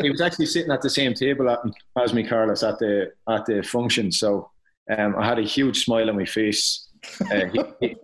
he 0.00 0.10
was 0.10 0.20
actually 0.20 0.46
sitting 0.46 0.70
at 0.70 0.82
the 0.82 0.90
same 0.90 1.14
table 1.14 1.56
as 1.98 2.14
me, 2.14 2.22
Carlos, 2.22 2.62
at 2.62 2.78
the 2.78 3.12
at 3.28 3.44
the 3.46 3.62
function. 3.62 4.12
So 4.12 4.50
um, 4.90 5.16
I 5.16 5.26
had 5.26 5.38
a 5.38 5.42
huge 5.42 5.84
smile 5.84 6.10
on 6.10 6.16
my 6.16 6.24
face. 6.24 6.88
Uh, 7.20 7.46
he, 7.52 7.60
he, 7.80 7.96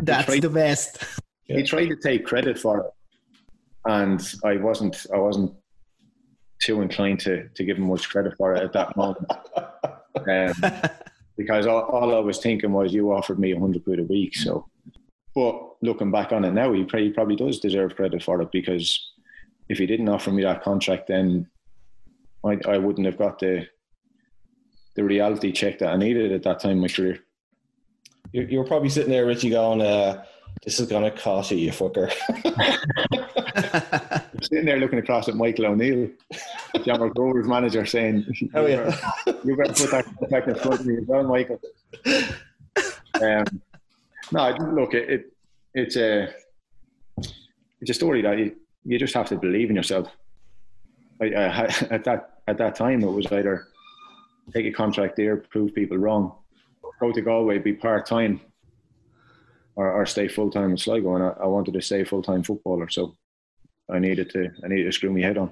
That's 0.00 0.26
he 0.26 0.40
tried, 0.40 0.42
the 0.42 0.50
best. 0.50 1.04
He 1.44 1.62
tried 1.62 1.88
to 1.88 1.96
take 1.96 2.24
credit 2.24 2.58
for 2.58 2.80
it, 2.80 2.90
and 3.86 4.34
I 4.44 4.56
wasn't. 4.56 5.06
I 5.12 5.18
wasn't 5.18 5.54
too 6.60 6.80
inclined 6.80 7.20
to 7.20 7.48
to 7.48 7.64
give 7.64 7.76
him 7.76 7.88
much 7.88 8.08
credit 8.08 8.36
for 8.36 8.54
it 8.54 8.62
at 8.62 8.72
that 8.72 8.96
moment. 8.96 9.30
Um, 10.26 10.52
because 11.36 11.66
all, 11.66 11.82
all, 11.82 12.14
I 12.14 12.20
was 12.20 12.38
thinking 12.38 12.72
was, 12.72 12.92
you 12.92 13.12
offered 13.12 13.38
me 13.38 13.52
a 13.52 13.58
hundred 13.58 13.84
quid 13.84 14.00
a 14.00 14.04
week, 14.04 14.36
so. 14.36 14.66
But 15.34 15.82
looking 15.82 16.10
back 16.10 16.32
on 16.32 16.44
it 16.44 16.52
now, 16.52 16.72
he 16.72 16.84
probably, 16.84 17.06
he 17.06 17.12
probably 17.12 17.36
does 17.36 17.58
deserve 17.58 17.96
credit 17.96 18.22
for 18.22 18.42
it 18.42 18.52
because 18.52 19.12
if 19.70 19.78
he 19.78 19.86
didn't 19.86 20.10
offer 20.10 20.30
me 20.30 20.42
that 20.42 20.62
contract, 20.62 21.08
then 21.08 21.48
I, 22.44 22.58
I 22.68 22.76
wouldn't 22.76 23.06
have 23.06 23.16
got 23.16 23.38
the 23.38 23.66
the 24.94 25.04
reality 25.04 25.52
check 25.52 25.78
that 25.78 25.88
I 25.88 25.96
needed 25.96 26.32
at 26.32 26.42
that 26.42 26.60
time 26.60 26.72
in 26.72 26.80
my 26.80 26.88
career. 26.88 27.18
You, 28.32 28.42
you 28.42 28.58
were 28.58 28.64
probably 28.64 28.88
sitting 28.88 29.10
there, 29.10 29.26
Richie, 29.26 29.50
going, 29.50 29.80
uh, 29.80 30.24
"This 30.64 30.80
is 30.80 30.88
gonna 30.88 31.10
cost 31.10 31.50
you, 31.50 31.58
you 31.58 31.70
fucker." 31.70 32.10
sitting 34.42 34.64
there 34.64 34.78
looking 34.78 34.98
across 34.98 35.28
at 35.28 35.36
Michael 35.36 35.66
O'Neill, 35.66 36.08
Shamrock 36.84 37.16
Rovers' 37.16 37.46
manager, 37.46 37.84
saying, 37.86 38.26
"Oh 38.54 38.66
yeah, 38.66 38.96
you 39.44 39.56
better 39.56 39.72
put 39.72 39.90
that 39.90 40.30
back 40.30 40.48
in 40.48 40.54
front 40.54 40.80
of 40.80 40.86
me 40.86 40.98
as 40.98 41.04
well, 41.06 41.24
Michael." 41.24 41.60
Um, 43.20 43.44
no, 44.32 44.50
look, 44.72 44.94
it, 44.94 45.10
it, 45.10 45.32
it's 45.74 45.96
a 45.96 46.34
it's 47.80 47.90
a 47.90 47.94
story 47.94 48.22
that 48.22 48.38
you, 48.38 48.56
you 48.84 48.98
just 48.98 49.14
have 49.14 49.28
to 49.28 49.36
believe 49.36 49.70
in 49.70 49.76
yourself. 49.76 50.08
I, 51.20 51.26
I, 51.26 51.64
at 51.90 52.04
that 52.04 52.40
at 52.48 52.58
that 52.58 52.74
time, 52.74 53.02
it 53.02 53.10
was 53.10 53.26
either 53.26 53.68
take 54.52 54.66
a 54.66 54.72
contract 54.72 55.16
there, 55.16 55.36
prove 55.36 55.74
people 55.74 55.96
wrong, 55.96 56.32
go 57.00 57.12
to 57.12 57.20
Galway, 57.20 57.58
be 57.58 57.72
part 57.72 58.06
time, 58.06 58.40
or, 59.74 59.90
or, 59.90 60.06
stay 60.06 60.28
full 60.28 60.50
time 60.50 60.70
in 60.70 60.76
Sligo. 60.76 61.14
And 61.16 61.24
I, 61.24 61.44
I 61.44 61.46
wanted 61.46 61.74
to 61.74 61.82
stay 61.82 62.04
full 62.04 62.22
time 62.22 62.42
footballer, 62.42 62.88
so 62.88 63.16
I 63.90 63.98
needed 63.98 64.30
to 64.30 64.50
I 64.64 64.68
needed 64.68 64.84
to 64.84 64.92
screw 64.92 65.12
my 65.12 65.20
head 65.20 65.38
on. 65.38 65.50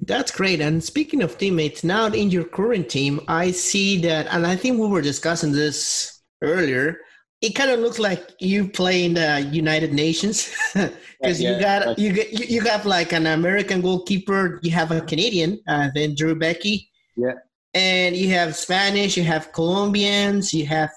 That's 0.00 0.30
great. 0.30 0.60
And 0.60 0.82
speaking 0.82 1.22
of 1.22 1.38
teammates, 1.38 1.84
now 1.84 2.06
in 2.06 2.30
your 2.30 2.44
current 2.44 2.88
team, 2.88 3.20
I 3.28 3.52
see 3.52 4.00
that, 4.02 4.26
and 4.30 4.46
I 4.46 4.56
think 4.56 4.78
we 4.78 4.88
were 4.88 5.02
discussing 5.02 5.52
this 5.52 6.20
earlier. 6.42 6.98
It 7.40 7.54
kind 7.54 7.70
of 7.70 7.80
looks 7.80 7.98
like 7.98 8.32
you 8.38 8.68
play 8.68 9.04
in 9.04 9.14
the 9.14 9.48
United 9.50 9.94
Nations 9.94 10.54
because 10.74 11.40
yeah, 11.40 11.54
you 11.54 11.60
got 11.60 11.98
you 11.98 12.12
get 12.12 12.32
you, 12.32 12.46
you 12.56 12.60
have 12.62 12.84
like 12.84 13.12
an 13.12 13.26
American 13.26 13.80
goalkeeper, 13.80 14.60
you 14.62 14.70
have 14.72 14.90
a 14.90 15.00
Canadian, 15.00 15.58
uh, 15.66 15.88
then 15.94 16.14
Drew 16.14 16.34
Beckie, 16.34 16.88
yeah, 17.16 17.34
and 17.74 18.16
you 18.16 18.30
have 18.30 18.56
Spanish, 18.56 19.16
you 19.16 19.22
have 19.24 19.52
Colombians, 19.52 20.52
you 20.52 20.66
have 20.66 20.90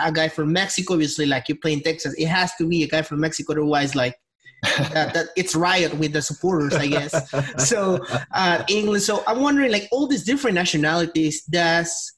a 0.00 0.12
guy 0.12 0.28
from 0.28 0.52
Mexico. 0.52 0.94
Obviously, 0.94 1.26
like 1.26 1.48
you 1.48 1.56
play 1.56 1.72
in 1.72 1.80
Texas, 1.80 2.14
it 2.18 2.26
has 2.26 2.54
to 2.56 2.66
be 2.66 2.82
a 2.84 2.88
guy 2.88 3.02
from 3.02 3.20
Mexico. 3.20 3.52
Otherwise, 3.52 3.94
like 3.94 4.16
that, 4.62 5.14
that, 5.14 5.26
it's 5.36 5.56
riot 5.56 5.94
with 5.94 6.12
the 6.12 6.22
supporters, 6.22 6.74
I 6.74 6.86
guess. 6.86 7.30
so 7.68 8.04
uh, 8.32 8.62
England. 8.68 9.02
So 9.02 9.24
I'm 9.26 9.40
wondering, 9.40 9.72
like 9.72 9.88
all 9.90 10.06
these 10.06 10.24
different 10.24 10.54
nationalities, 10.54 11.42
does 11.44 12.12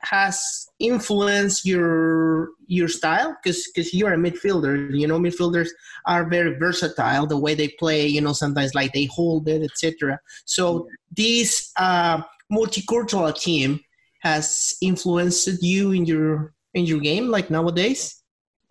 has 0.00 0.66
influenced 0.78 1.64
your 1.64 2.50
your 2.66 2.88
style? 2.88 3.34
Because 3.42 3.66
because 3.74 3.94
you're 3.94 4.12
a 4.12 4.18
midfielder, 4.18 4.94
you 4.94 5.06
know, 5.06 5.18
midfielders 5.18 5.68
are 6.06 6.28
very 6.28 6.58
versatile. 6.58 7.26
The 7.26 7.38
way 7.38 7.54
they 7.54 7.68
play, 7.78 8.06
you 8.06 8.20
know, 8.20 8.34
sometimes 8.34 8.74
like 8.74 8.92
they 8.92 9.06
hold 9.06 9.48
it, 9.48 9.62
etc. 9.62 10.18
So 10.44 10.86
these. 11.16 11.72
uh, 11.78 12.20
multicultural 12.54 13.34
team 13.38 13.80
has 14.20 14.76
influenced 14.80 15.62
you 15.62 15.92
in 15.92 16.04
your 16.04 16.54
in 16.74 16.84
your 16.86 17.00
game, 17.00 17.28
like 17.28 17.50
nowadays. 17.50 18.22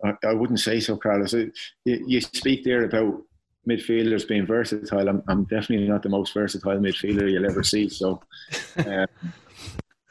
I, 0.04 0.12
I 0.24 0.34
wouldn't 0.34 0.60
say 0.60 0.80
so, 0.80 0.96
Carlos. 0.96 1.32
You, 1.32 1.52
you 1.84 2.20
speak 2.20 2.64
there 2.64 2.84
about 2.84 3.22
midfielders 3.68 4.28
being 4.28 4.46
versatile. 4.46 5.08
I'm, 5.08 5.22
I'm 5.28 5.44
definitely 5.44 5.88
not 5.88 6.02
the 6.02 6.08
most 6.08 6.34
versatile 6.34 6.78
midfielder 6.78 7.30
you'll 7.30 7.50
ever 7.50 7.62
see. 7.62 7.88
So, 7.88 8.20
um, 8.86 9.06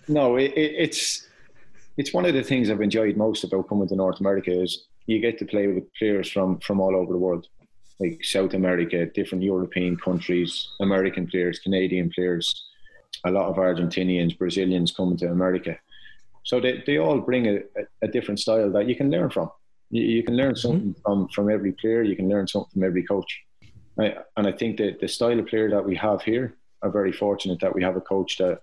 no, 0.07 0.38
it, 0.38 0.51
it, 0.55 0.74
it's 0.78 1.28
it's 1.97 2.13
one 2.13 2.26
of 2.26 2.34
the 2.34 2.43
things 2.43 2.69
I've 2.69 2.82
enjoyed 2.82 3.17
most 3.17 3.43
about 3.43 3.69
coming 3.69 3.88
to 3.89 3.95
North 3.95 4.19
America 4.19 4.51
is 4.51 4.86
you 5.05 5.19
get 5.19 5.38
to 5.39 5.45
play 5.45 5.67
with 5.67 5.93
players 5.93 6.32
from 6.32 6.59
from 6.59 6.80
all 6.80 6.95
over 6.95 7.13
the 7.13 7.19
world, 7.19 7.47
like 7.99 8.24
South 8.24 8.53
America, 8.53 9.05
different 9.05 9.43
European 9.43 9.97
countries, 9.97 10.69
American 10.82 11.28
players, 11.28 11.59
Canadian 11.59 12.09
players, 12.09 12.65
a 13.26 13.32
lot 13.32 13.49
of 13.49 13.55
Argentinians, 13.55 14.38
Brazilians 14.38 14.91
coming 14.91 15.18
to 15.18 15.28
America. 15.28 15.78
So 16.43 16.59
they, 16.59 16.84
they 16.86 16.97
all 16.97 17.20
bring 17.20 17.47
a, 17.47 17.59
a, 18.01 18.07
different 18.07 18.39
style 18.39 18.70
that 18.72 18.88
you 18.88 18.95
can 18.95 19.09
learn 19.09 19.30
from. 19.30 19.49
You, 19.91 20.03
you 20.03 20.24
can 20.24 20.36
learn 20.36 20.55
something 20.55 20.93
mm-hmm. 20.93 21.01
from, 21.01 21.28
from 21.30 21.49
every 21.49 21.72
player. 21.72 22.03
You 22.03 22.18
can 22.18 22.28
learn 22.28 22.47
something 22.47 22.72
from 22.74 22.84
every 22.84 23.03
coach. 23.03 23.41
I, 23.99 24.16
and 24.36 24.47
I 24.47 24.51
think 24.51 24.78
that 24.78 24.99
the 24.99 25.07
style 25.07 25.39
of 25.39 25.47
player 25.47 25.70
that 25.70 25.86
we 25.86 25.95
have 25.95 26.22
here 26.22 26.57
are 26.82 26.89
very 26.89 27.14
fortunate 27.14 27.59
that 27.61 27.74
we 27.74 27.84
have 27.84 27.95
a 27.95 28.01
coach 28.01 28.38
that 28.38 28.61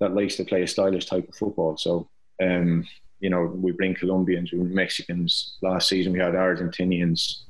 that 0.00 0.14
likes 0.14 0.34
to 0.36 0.44
play 0.44 0.62
a 0.62 0.66
stylish 0.66 1.06
type 1.06 1.28
of 1.28 1.36
football. 1.36 1.76
So, 1.76 2.08
um, 2.42 2.84
you 3.20 3.30
know, 3.30 3.44
we 3.44 3.70
bring 3.70 3.94
Colombians, 3.94 4.50
we 4.50 4.58
bring 4.58 4.74
Mexicans. 4.74 5.56
Last 5.62 5.88
season 5.88 6.12
we 6.12 6.18
had 6.18 6.34
Argentinians, 6.34 7.42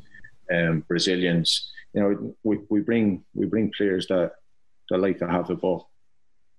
um, 0.52 0.84
Brazilians. 0.86 1.72
You 1.94 2.00
know, 2.02 2.34
we, 2.42 2.58
we 2.68 2.80
bring 2.80 3.24
we 3.34 3.46
bring 3.46 3.72
players 3.76 4.06
that 4.08 4.32
that 4.90 4.98
like 4.98 5.18
to 5.18 5.28
have 5.28 5.48
the 5.48 5.54
ball. 5.54 5.90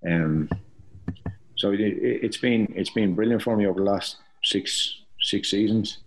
Um, 0.09 0.49
so 1.55 1.71
it, 1.71 1.79
it's 1.79 2.37
been 2.37 2.71
it's 2.75 2.89
been 2.89 3.15
brilliant 3.15 3.41
for 3.41 3.55
me 3.55 3.65
over 3.65 3.79
the 3.79 3.89
last 3.91 4.17
six 4.43 5.01
six 5.21 5.49
seasons 5.49 5.99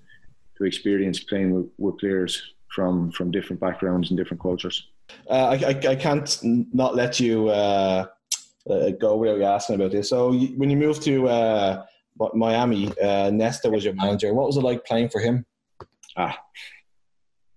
to 0.57 0.65
experience 0.65 1.21
playing 1.21 1.55
with, 1.55 1.67
with 1.79 1.99
players 1.99 2.55
from 2.75 3.11
from 3.13 3.31
different 3.31 3.61
backgrounds 3.61 4.11
and 4.11 4.19
different 4.19 4.43
cultures. 4.43 4.89
Uh, 5.31 5.57
I, 5.59 5.71
I, 5.71 5.91
I 5.93 5.97
can't 5.97 6.39
not 6.43 6.95
let 6.95 7.19
you 7.19 7.49
uh, 7.49 8.07
uh, 8.69 8.91
go 8.91 9.17
without 9.17 9.41
asking 9.41 9.77
about 9.77 9.93
this. 9.93 10.11
So 10.11 10.33
you, 10.33 10.49
when 10.59 10.69
you 10.69 10.77
moved 10.77 11.03
to 11.05 11.29
uh, 11.29 11.85
Miami, 12.35 12.93
uh, 13.01 13.31
Nesta 13.31 13.71
was 13.71 13.85
your 13.85 13.95
manager. 13.95 14.35
What 14.35 14.47
was 14.47 14.57
it 14.59 14.65
like 14.65 14.85
playing 14.85 15.09
for 15.09 15.21
him? 15.21 15.47
Ah, 16.17 16.39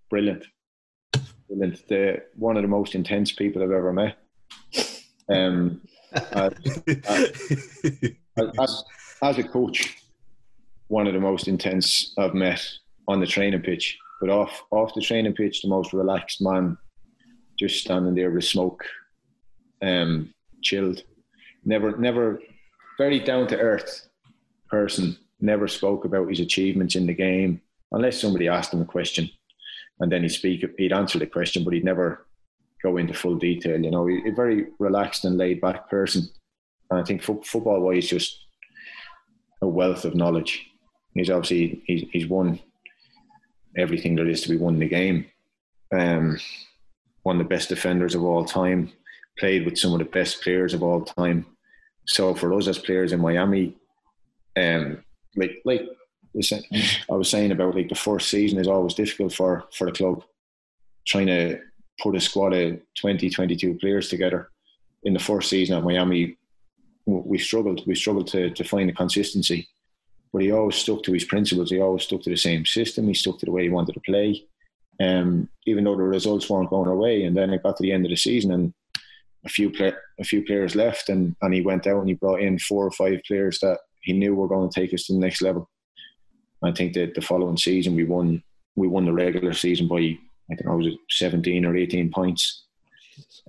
brilliant, 0.10 0.46
brilliant. 1.50 1.88
The 1.88 2.24
one 2.36 2.56
of 2.56 2.62
the 2.62 2.70
most 2.70 2.96
intense 2.96 3.32
people 3.32 3.62
I've 3.64 3.72
ever 3.72 3.92
met. 3.92 4.18
Um, 5.30 5.82
as, 6.14 6.54
as, 8.60 8.84
as 9.22 9.38
a 9.38 9.44
coach, 9.44 9.98
one 10.88 11.08
of 11.08 11.14
the 11.14 11.20
most 11.20 11.48
intense 11.48 12.14
I've 12.18 12.34
met 12.34 12.62
on 13.08 13.20
the 13.20 13.28
training 13.28 13.62
pitch. 13.62 13.98
But 14.20 14.30
off 14.30 14.64
off 14.72 14.94
the 14.94 15.02
training 15.02 15.34
pitch, 15.34 15.62
the 15.62 15.70
most 15.70 15.94
relaxed 15.94 16.42
man, 16.42 16.78
just 17.58 17.82
standing 17.82 18.14
there 18.14 18.30
with 18.30 18.44
smoke, 18.44 18.86
um, 19.82 20.34
chilled. 20.62 21.04
Never, 21.66 21.98
never, 21.98 22.40
very 22.98 23.20
down 23.20 23.48
to 23.48 23.58
earth 23.58 24.08
person. 24.70 25.18
Never 25.40 25.68
spoke 25.68 26.06
about 26.06 26.30
his 26.30 26.40
achievements 26.40 26.96
in 26.96 27.08
the 27.08 27.16
game 27.16 27.62
unless 27.92 28.22
somebody 28.22 28.48
asked 28.48 28.74
him 28.74 28.82
a 28.82 28.86
question, 28.86 29.28
and 30.00 30.12
then 30.12 30.22
he'd 30.22 30.30
speak. 30.30 30.64
He'd 30.78 30.94
answer 30.94 31.18
the 31.18 31.26
question, 31.26 31.64
but 31.64 31.74
he'd 31.74 31.84
never 31.84 32.28
go 32.84 32.98
into 32.98 33.14
full 33.14 33.36
detail. 33.36 33.80
You 33.80 33.92
know, 33.92 34.06
he's 34.08 34.26
a 34.26 34.32
very 34.32 34.68
relaxed 34.80 35.26
and 35.26 35.38
laid 35.38 35.62
back 35.62 35.90
person. 35.90 36.28
And 36.90 37.00
I 37.00 37.04
think 37.04 37.22
fo- 37.22 37.42
football 37.44 37.82
wise, 37.82 38.08
just 38.08 38.46
a 39.62 39.68
wealth 39.68 40.06
of 40.06 40.16
knowledge. 40.16 40.66
He's 41.14 41.30
obviously 41.30 41.84
he's, 41.86 42.04
he's 42.12 42.28
won 42.28 42.60
everything 43.78 44.16
there 44.16 44.28
is 44.28 44.42
to 44.42 44.50
be 44.50 44.58
won 44.58 44.76
in 44.76 44.80
the 44.80 44.88
game. 44.88 45.26
Um, 45.94 46.40
one 47.24 47.38
of 47.38 47.44
the 47.44 47.50
best 47.50 47.70
defenders 47.70 48.16
of 48.16 48.24
all 48.24 48.46
time. 48.46 48.92
Played 49.40 49.66
with 49.66 49.78
some 49.78 49.94
of 49.94 50.00
the 50.00 50.06
best 50.06 50.42
players 50.42 50.74
of 50.74 50.84
all 50.84 51.02
time. 51.02 51.46
So 52.06 52.36
for 52.36 52.54
us 52.54 52.68
as 52.68 52.78
players 52.78 53.14
in 53.14 53.22
Miami, 53.22 53.76
um, 54.58 55.04
like 55.36 55.62
like 55.64 55.88
I 56.36 57.14
was 57.14 57.30
saying 57.30 57.52
about 57.52 57.76
like 57.76 57.90
the 57.90 57.96
first 57.96 58.30
season 58.30 58.60
is 58.60 58.68
always 58.68 58.94
difficult 58.94 59.34
for 59.34 59.66
for 59.74 59.86
the 59.86 59.92
club, 59.92 60.24
trying 61.08 61.28
to 61.28 61.60
put 62.00 62.16
a 62.16 62.22
squad 62.22 62.54
of 62.54 62.80
20, 63.00 63.30
22 63.30 63.76
players 63.76 64.10
together. 64.10 64.50
In 65.04 65.14
the 65.14 65.20
first 65.20 65.50
season 65.50 65.78
at 65.78 65.84
Miami, 65.84 66.38
we 67.06 67.38
struggled. 67.38 67.86
We 67.88 67.96
struggled 67.96 68.28
to 68.28 68.52
to 68.52 68.64
find 68.64 68.88
the 68.88 68.94
consistency 68.94 69.68
but 70.32 70.42
he 70.42 70.52
always 70.52 70.76
stuck 70.76 71.04
to 71.04 71.14
his 71.14 71.26
principles. 71.26 71.70
He 71.70 71.80
always 71.80 72.04
stuck 72.04 72.22
to 72.22 72.30
the 72.30 72.38
same 72.38 72.66
system. 72.66 73.08
He 73.08 73.14
stuck 73.14 73.40
to 73.40 73.46
the 73.46 73.52
way 73.52 73.64
he 73.64 73.70
wanted 73.70 73.94
to 73.94 74.00
play, 74.02 74.46
um, 75.00 75.50
even 75.66 75.84
though 75.84 75.98
the 75.98 76.04
results 76.04 76.50
weren't 76.50 76.70
going 76.70 76.88
our 76.88 76.96
way. 76.96 77.24
And 77.24 77.36
then 77.36 77.52
it 77.52 77.64
got 77.64 77.78
to 77.78 77.84
the 77.84 77.92
end 77.92 78.06
of 78.06 78.12
the 78.12 78.16
season, 78.16 78.52
and 78.52 78.74
a 79.46 79.50
few 79.50 79.70
play, 79.72 79.94
a 80.20 80.24
few 80.24 80.44
players 80.44 80.76
left, 80.76 81.10
and 81.10 81.36
and 81.42 81.54
he 81.54 81.62
went 81.62 81.88
out 81.88 82.00
and 82.00 82.08
he 82.08 82.16
brought 82.16 82.42
in 82.42 82.60
four 82.60 82.86
or 82.86 82.92
five 82.92 83.20
players 83.28 83.60
that 83.60 83.80
he 84.02 84.14
knew 84.14 84.34
were 84.34 84.48
going 84.48 84.70
to 84.70 84.80
take 84.80 84.94
us 84.94 85.06
to 85.06 85.14
the 85.14 85.20
next 85.20 85.42
level. 85.42 85.70
I 86.64 86.72
think 86.72 86.94
that 86.94 87.16
the 87.16 87.22
following 87.22 87.58
season 87.58 87.96
we 87.96 88.04
won 88.04 88.44
we 88.76 88.88
won 88.88 89.06
the 89.06 89.14
regular 89.14 89.54
season 89.54 89.88
by 89.88 90.18
I 90.52 90.56
think 90.56 90.70
I 90.70 90.74
was 90.74 90.88
it 90.88 91.00
seventeen 91.10 91.66
or 91.66 91.76
eighteen 91.76 92.12
points, 92.12 92.66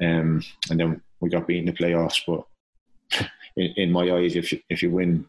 um, 0.01 0.43
and 0.71 0.81
then 0.81 1.03
we 1.21 1.29
got 1.31 1.47
beaten 1.47 1.69
in 1.69 1.75
the 1.75 1.79
playoffs. 1.79 2.23
But 2.27 3.29
in, 3.57 3.73
in 3.77 3.93
my 3.93 4.11
eyes, 4.13 4.37
if 4.37 4.53
you, 4.53 4.61
if 4.69 4.83
you 4.83 4.91
win 4.91 5.27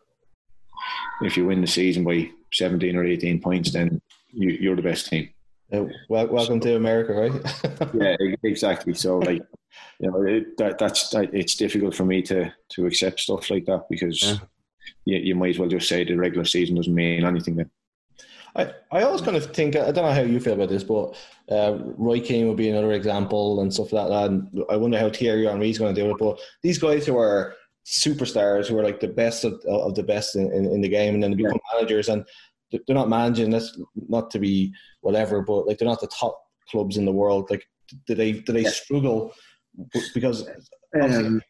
if 1.22 1.38
you 1.38 1.46
win 1.46 1.62
the 1.62 1.68
season 1.68 2.04
by 2.04 2.30
17 2.52 2.96
or 2.96 3.06
18 3.06 3.42
points, 3.42 3.72
then 3.72 4.02
you, 4.32 4.72
are 4.72 4.76
the 4.76 4.82
best 4.82 5.08
team. 5.08 5.30
Uh, 5.72 5.86
well, 6.10 6.28
welcome 6.28 6.62
so, 6.62 6.70
to 6.70 6.76
America, 6.76 7.14
right? 7.14 7.94
yeah, 7.94 8.16
exactly. 8.44 8.94
So, 8.94 9.20
like, 9.20 9.42
you 10.00 10.12
know, 10.12 10.22
it, 10.24 10.58
that, 10.58 10.78
that's 10.78 11.10
that, 11.10 11.34
it's 11.34 11.56
difficult 11.56 11.96
for 11.96 12.06
me 12.06 12.22
to 12.24 12.54
to 12.70 12.86
accept 12.86 13.22
stuff 13.22 13.50
like 13.50 13.66
that 13.66 13.86
because 13.90 14.22
yeah. 14.22 14.38
you, 15.06 15.18
you 15.18 15.36
might 15.36 15.52
as 15.52 15.60
well 15.60 15.70
just 15.70 15.90
say 15.90 16.04
the 16.04 16.16
regular 16.16 16.46
season 16.46 16.76
doesn't 16.76 16.94
mean 16.94 17.26
anything. 17.26 17.56
Then. 17.56 17.72
I, 18.56 18.72
I 18.92 19.02
always 19.04 19.22
kind 19.22 19.36
of 19.36 19.54
think 19.54 19.76
I 19.76 19.92
don't 19.92 20.06
know 20.06 20.12
how 20.12 20.22
you 20.22 20.40
feel 20.40 20.54
about 20.54 20.70
this, 20.70 20.84
but 20.84 21.16
uh, 21.50 21.78
Roy 21.98 22.20
Keane 22.20 22.48
would 22.48 22.58
be 22.58 22.70
another 22.70 22.92
example 22.92 23.62
and 23.62 23.74
stuff 23.74 23.92
like 23.92 24.10
that. 24.10 24.30
And 24.30 24.64
I 24.70 24.78
wonder 24.78 25.00
how 25.00 25.10
Thierry 25.10 25.46
Henry's 25.46 25.80
going 25.80 25.94
to 25.94 26.02
do 26.02 26.12
it. 26.12 26.18
But 26.20 26.40
these 26.62 26.78
guys 26.78 27.06
who 27.06 27.18
are 27.18 27.56
superstars 27.86 28.68
who 28.68 28.78
are 28.78 28.84
like 28.84 29.00
the 29.00 29.08
best 29.08 29.44
of, 29.44 29.54
of 29.66 29.96
the 29.96 30.04
best 30.04 30.36
in, 30.36 30.52
in, 30.54 30.66
in 30.66 30.82
the 30.82 30.90
game, 30.90 31.16
and 31.16 31.24
then 31.24 31.32
they 31.32 31.38
become 31.38 31.54
yeah. 31.54 31.80
managers, 31.80 32.10
and 32.10 32.26
they're 32.72 32.96
not 32.96 33.10
managing. 33.10 33.50
That's 33.50 33.80
not 33.96 34.30
to 34.32 34.40
be 34.40 34.74
whatever, 35.02 35.42
but 35.42 35.68
like 35.68 35.80
they're 35.80 35.88
not 35.88 36.02
the 36.02 36.08
top 36.08 36.40
clubs 36.70 36.98
in 36.98 37.06
the 37.06 37.12
world. 37.12 37.50
Like 37.50 37.68
did 38.06 38.18
they 38.18 38.34
did 38.34 38.56
they 38.56 38.64
yeah. 38.64 38.70
struggle 38.70 39.34
because 40.14 40.48
obviously, 40.96 41.26
um, 41.26 41.42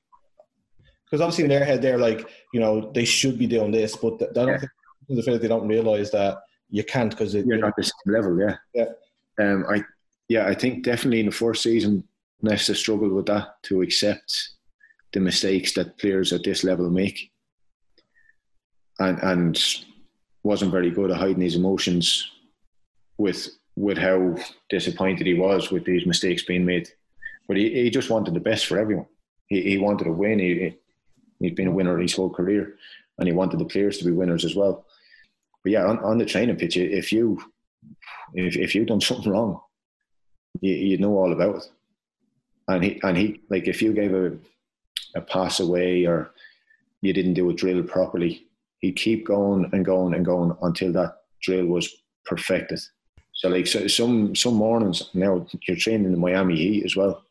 because 1.05 1.21
obviously 1.21 1.43
in 1.43 1.49
their 1.49 1.65
head 1.65 1.81
they're 1.81 1.97
like 1.97 2.29
you 2.53 2.59
know 2.59 2.91
they 2.93 3.05
should 3.05 3.37
be 3.37 3.47
doing 3.47 3.71
this, 3.71 3.95
but 3.95 4.13
I 4.21 4.33
don't 4.33 4.47
yeah. 4.47 4.57
think 4.59 4.71
the 5.09 5.23
fact 5.23 5.41
they 5.41 5.47
don't 5.49 5.67
realize 5.67 6.11
that 6.11 6.37
you 6.73 6.83
can't 6.83 7.11
because 7.11 7.35
you're 7.35 7.59
not 7.59 7.75
the 7.77 7.83
same 7.83 8.13
level. 8.13 8.37
Yeah, 8.39 8.55
yeah. 8.73 8.89
Um, 9.39 9.65
I 9.69 9.83
yeah, 10.27 10.47
I 10.47 10.55
think 10.55 10.83
definitely 10.83 11.19
in 11.19 11.27
the 11.27 11.31
first 11.31 11.61
season, 11.61 12.03
Nesta 12.41 12.73
struggled 12.73 13.11
with 13.11 13.27
that 13.27 13.61
to 13.63 13.83
accept 13.83 14.49
the 15.13 15.19
mistakes 15.19 15.73
that 15.73 15.99
players 15.99 16.33
at 16.33 16.43
this 16.43 16.63
level 16.63 16.89
make, 16.89 17.31
and 18.97 19.19
and 19.19 19.63
wasn't 20.41 20.71
very 20.71 20.89
good 20.89 21.11
at 21.11 21.17
hiding 21.17 21.43
his 21.43 21.55
emotions 21.55 22.31
with 23.19 23.49
with 23.75 23.99
how 23.99 24.35
disappointed 24.69 25.27
he 25.27 25.35
was 25.35 25.69
with 25.69 25.85
these 25.85 26.07
mistakes 26.07 26.43
being 26.43 26.65
made. 26.65 26.89
But 27.47 27.57
he, 27.57 27.83
he 27.83 27.89
just 27.91 28.09
wanted 28.09 28.33
the 28.33 28.39
best 28.39 28.65
for 28.65 28.79
everyone. 28.79 29.07
He, 29.45 29.61
he 29.61 29.77
wanted 29.77 30.05
to 30.05 30.11
win. 30.11 30.39
He, 30.39 30.75
he'd 31.39 31.55
been 31.55 31.67
a 31.67 31.71
winner 31.71 31.99
his 31.99 32.15
whole 32.15 32.31
career, 32.31 32.75
and 33.19 33.27
he 33.27 33.33
wanted 33.33 33.59
the 33.59 33.65
players 33.65 33.99
to 33.99 34.05
be 34.05 34.11
winners 34.11 34.43
as 34.43 34.55
well. 34.55 34.85
But 35.63 35.71
yeah, 35.71 35.85
on, 35.85 35.99
on 35.99 36.17
the 36.17 36.25
training 36.25 36.57
pitch, 36.57 36.77
if 36.77 37.11
you 37.11 37.39
if 38.33 38.55
if 38.55 38.75
you've 38.75 38.87
done 38.87 39.01
something 39.01 39.31
wrong, 39.31 39.61
you, 40.61 40.73
you 40.73 40.97
know 40.97 41.17
all 41.17 41.31
about 41.31 41.57
it. 41.57 41.71
And 42.67 42.83
he 42.83 42.99
and 43.03 43.17
he 43.17 43.41
like 43.49 43.67
if 43.67 43.81
you 43.81 43.93
gave 43.93 44.13
a 44.13 44.37
a 45.15 45.21
pass 45.21 45.59
away 45.59 46.05
or 46.05 46.31
you 47.01 47.13
didn't 47.13 47.35
do 47.35 47.49
a 47.49 47.53
drill 47.53 47.83
properly, 47.83 48.45
he'd 48.79 48.95
keep 48.95 49.25
going 49.25 49.69
and 49.73 49.85
going 49.85 50.13
and 50.13 50.25
going 50.25 50.55
until 50.61 50.91
that 50.93 51.17
drill 51.41 51.65
was 51.65 51.89
perfected. 52.25 52.79
So 53.33 53.49
like 53.49 53.67
so, 53.67 53.87
some 53.87 54.35
some 54.35 54.55
mornings 54.55 55.09
now 55.13 55.45
you're 55.67 55.77
training 55.77 56.05
in 56.05 56.11
the 56.11 56.17
Miami 56.17 56.55
Heat 56.55 56.85
as 56.85 56.95
well. 56.95 57.23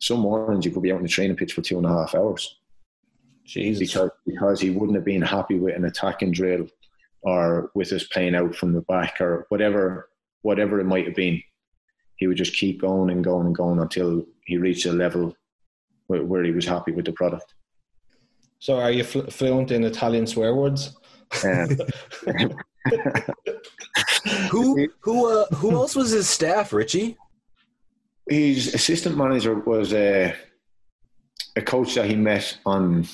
Some 0.00 0.20
mornings 0.20 0.64
you 0.64 0.70
could 0.70 0.82
be 0.82 0.92
out 0.92 0.98
on 0.98 1.02
the 1.02 1.08
training 1.08 1.36
pitch 1.36 1.52
for 1.52 1.62
two 1.62 1.78
and 1.78 1.86
a 1.86 1.90
half 1.90 2.14
hours. 2.14 2.56
Jesus. 3.44 3.80
Because 3.80 4.10
because 4.26 4.60
he 4.60 4.70
wouldn't 4.70 4.96
have 4.96 5.04
been 5.04 5.22
happy 5.22 5.58
with 5.58 5.74
an 5.74 5.86
attacking 5.86 6.32
drill 6.32 6.68
or 7.22 7.70
with 7.74 7.90
his 7.90 8.04
playing 8.04 8.34
out 8.34 8.54
from 8.54 8.72
the 8.72 8.82
back 8.82 9.20
or 9.20 9.46
whatever 9.48 10.08
whatever 10.42 10.80
it 10.80 10.84
might 10.84 11.06
have 11.06 11.14
been. 11.14 11.42
He 12.16 12.26
would 12.26 12.36
just 12.36 12.54
keep 12.54 12.80
going 12.80 13.10
and 13.10 13.22
going 13.22 13.46
and 13.46 13.54
going 13.54 13.78
until 13.78 14.24
he 14.44 14.56
reached 14.56 14.86
a 14.86 14.92
level 14.92 15.34
where, 16.06 16.24
where 16.24 16.42
he 16.42 16.52
was 16.52 16.64
happy 16.64 16.92
with 16.92 17.04
the 17.04 17.12
product. 17.12 17.54
So, 18.58 18.78
are 18.78 18.90
you 18.90 19.04
fl- 19.04 19.30
fluent 19.30 19.70
in 19.70 19.84
Italian 19.84 20.26
swear 20.26 20.54
words? 20.54 20.96
Um, 21.44 21.68
who 24.50 24.88
who 25.00 25.30
uh, 25.30 25.46
who 25.56 25.72
else 25.72 25.94
was 25.94 26.10
his 26.10 26.28
staff, 26.28 26.72
Richie? 26.72 27.16
His 28.28 28.74
assistant 28.74 29.16
manager 29.16 29.54
was 29.54 29.92
a 29.92 30.34
a 31.56 31.62
coach 31.62 31.94
that 31.94 32.06
he 32.06 32.16
met 32.16 32.58
on 32.66 33.06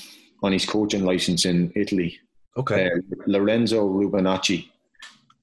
on 0.43 0.53
his 0.53 0.65
coaching 0.65 1.05
license 1.05 1.45
in 1.45 1.73
Italy. 1.75 2.19
Okay, 2.57 2.87
uh, 2.87 2.99
Lorenzo 3.27 3.89
Rubinacci, 3.89 4.69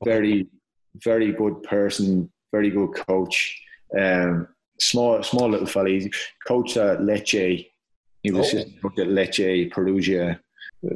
very 0.03 0.47
very 0.95 1.31
good 1.31 1.63
person, 1.63 2.31
very 2.51 2.69
good 2.69 2.93
coach. 3.07 3.61
Um, 3.97 4.47
small 4.79 5.23
small 5.23 5.49
little 5.49 5.67
fella. 5.67 5.89
He 5.89 6.11
coached 6.47 6.77
at 6.77 6.99
Lecce. 6.99 7.67
He 8.23 8.31
was 8.31 8.53
oh. 8.53 8.59
at 8.59 9.07
Lecce, 9.07 9.71
Perugia, 9.71 10.39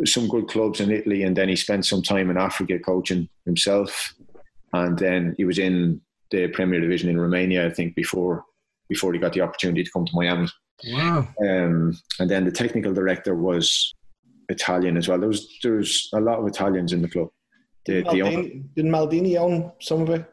some 0.06 0.28
good 0.28 0.48
clubs 0.48 0.80
in 0.80 0.92
Italy, 0.92 1.24
and 1.24 1.36
then 1.36 1.50
he 1.50 1.56
spent 1.56 1.86
some 1.86 2.02
time 2.02 2.30
in 2.30 2.38
Africa 2.38 2.80
coaching 2.80 3.30
himself. 3.46 4.14
And 4.74 4.98
then 4.98 5.36
he 5.38 5.46
was 5.46 5.58
in 5.58 6.02
the 6.32 6.48
Premier 6.50 6.82
Division 6.82 7.10
in 7.10 7.20
Romania, 7.20 7.66
I 7.66 7.72
think, 7.72 7.96
before 7.96 8.44
before 8.90 9.14
he 9.14 9.20
got 9.20 9.34
the 9.34 9.42
opportunity 9.42 9.84
to 9.84 9.92
come 9.92 10.06
to 10.06 10.12
Miami. 10.16 10.48
Wow. 10.92 11.28
Um, 11.42 11.98
and 12.20 12.30
then 12.30 12.46
the 12.46 12.52
technical 12.52 12.94
director 12.94 13.34
was 13.34 13.94
Italian 14.50 14.98
as 14.98 15.08
well. 15.08 15.20
There 15.20 15.28
was 15.28 15.48
there 15.64 15.74
was 15.74 16.10
a 16.14 16.20
lot 16.20 16.40
of 16.40 16.48
Italians 16.48 16.94
in 16.94 17.02
the 17.02 17.10
club. 17.10 17.30
The, 17.86 17.94
did, 17.94 18.06
Maldini, 18.06 18.64
the 18.76 18.84
did 18.84 18.92
Maldini 18.92 19.38
own 19.38 19.72
some 19.80 20.02
of 20.02 20.10
it? 20.10 20.26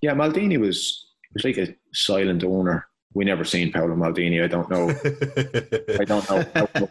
Yeah, 0.00 0.14
Maldini 0.14 0.58
was 0.58 1.06
was 1.32 1.44
like 1.44 1.58
a 1.58 1.74
silent 1.92 2.44
owner. 2.44 2.86
We 3.14 3.24
never 3.24 3.44
seen 3.44 3.72
Paolo 3.72 3.94
Maldini. 3.94 4.42
I 4.42 4.48
don't 4.48 4.70
know. 4.70 4.90
I 6.00 6.04
don't 6.04 6.28
know 6.30 6.44
how 6.54 6.80
much 6.80 6.90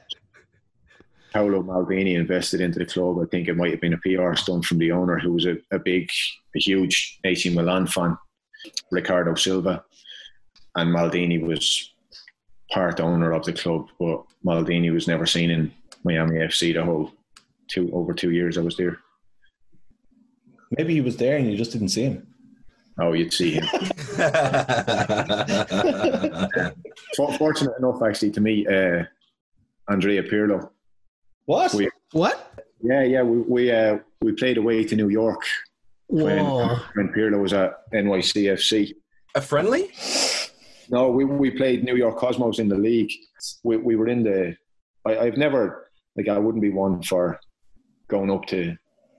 Paolo 1.33 1.63
Maldini 1.63 2.15
invested 2.15 2.61
into 2.61 2.79
the 2.79 2.85
club. 2.85 3.19
I 3.19 3.25
think 3.25 3.47
it 3.47 3.57
might 3.57 3.71
have 3.71 3.81
been 3.81 3.93
a 3.93 3.97
PR 3.97 4.35
stunt 4.35 4.65
from 4.65 4.77
the 4.77 4.91
owner, 4.91 5.17
who 5.17 5.33
was 5.33 5.45
a, 5.45 5.57
a 5.71 5.79
big, 5.79 6.09
a 6.55 6.59
huge 6.59 7.19
AC 7.23 7.49
Milan 7.49 7.87
fan, 7.87 8.17
Riccardo 8.91 9.35
Silva, 9.35 9.83
and 10.75 10.95
Maldini 10.95 11.41
was 11.41 11.93
part 12.71 12.99
owner 12.99 13.33
of 13.33 13.45
the 13.45 13.53
club, 13.53 13.87
but 13.99 14.23
Maldini 14.45 14.93
was 14.93 15.07
never 15.07 15.25
seen 15.25 15.49
in 15.49 15.71
Miami 16.03 16.39
FC 16.39 16.73
the 16.73 16.83
whole 16.83 17.11
two 17.67 17.89
over 17.93 18.13
two 18.13 18.31
years 18.31 18.57
I 18.57 18.61
was 18.61 18.77
there. 18.77 18.99
Maybe 20.77 20.93
he 20.93 21.01
was 21.01 21.17
there 21.17 21.37
and 21.37 21.49
you 21.49 21.57
just 21.57 21.71
didn't 21.71 21.89
see 21.89 22.03
him. 22.03 22.27
Oh, 22.99 23.13
you'd 23.13 23.33
see 23.33 23.53
him. 23.53 23.63
Fortunate 27.37 27.73
enough, 27.79 28.03
actually, 28.03 28.31
to 28.31 28.41
meet 28.41 28.67
uh, 28.67 29.03
Andrea 29.89 30.21
Pirlo. 30.21 30.69
What? 31.45 31.73
We, 31.73 31.89
what? 32.11 32.53
Yeah, 32.81 33.03
yeah. 33.03 33.23
We 33.23 33.37
we, 33.39 33.71
uh, 33.71 33.97
we 34.21 34.33
played 34.33 34.57
away 34.57 34.83
to 34.83 34.95
New 34.95 35.09
York 35.09 35.43
when, 36.07 36.45
when 36.45 37.09
Pirlo 37.09 37.41
was 37.41 37.53
at 37.53 37.91
NYCFC. 37.91 38.93
A 39.35 39.41
friendly? 39.41 39.91
No, 40.89 41.09
we 41.09 41.25
we 41.25 41.49
played 41.49 41.83
New 41.83 41.95
York 41.95 42.17
Cosmos 42.17 42.59
in 42.59 42.69
the 42.69 42.77
league. 42.77 43.11
We 43.63 43.77
we 43.77 43.95
were 43.95 44.07
in 44.07 44.23
the. 44.23 44.55
I, 45.05 45.17
I've 45.17 45.37
never 45.37 45.82
like 46.15 46.27
I 46.27 46.37
wouldn't 46.37 46.61
be 46.61 46.69
one 46.69 47.01
for 47.01 47.39
going 48.07 48.31
up 48.31 48.45
to 48.47 48.75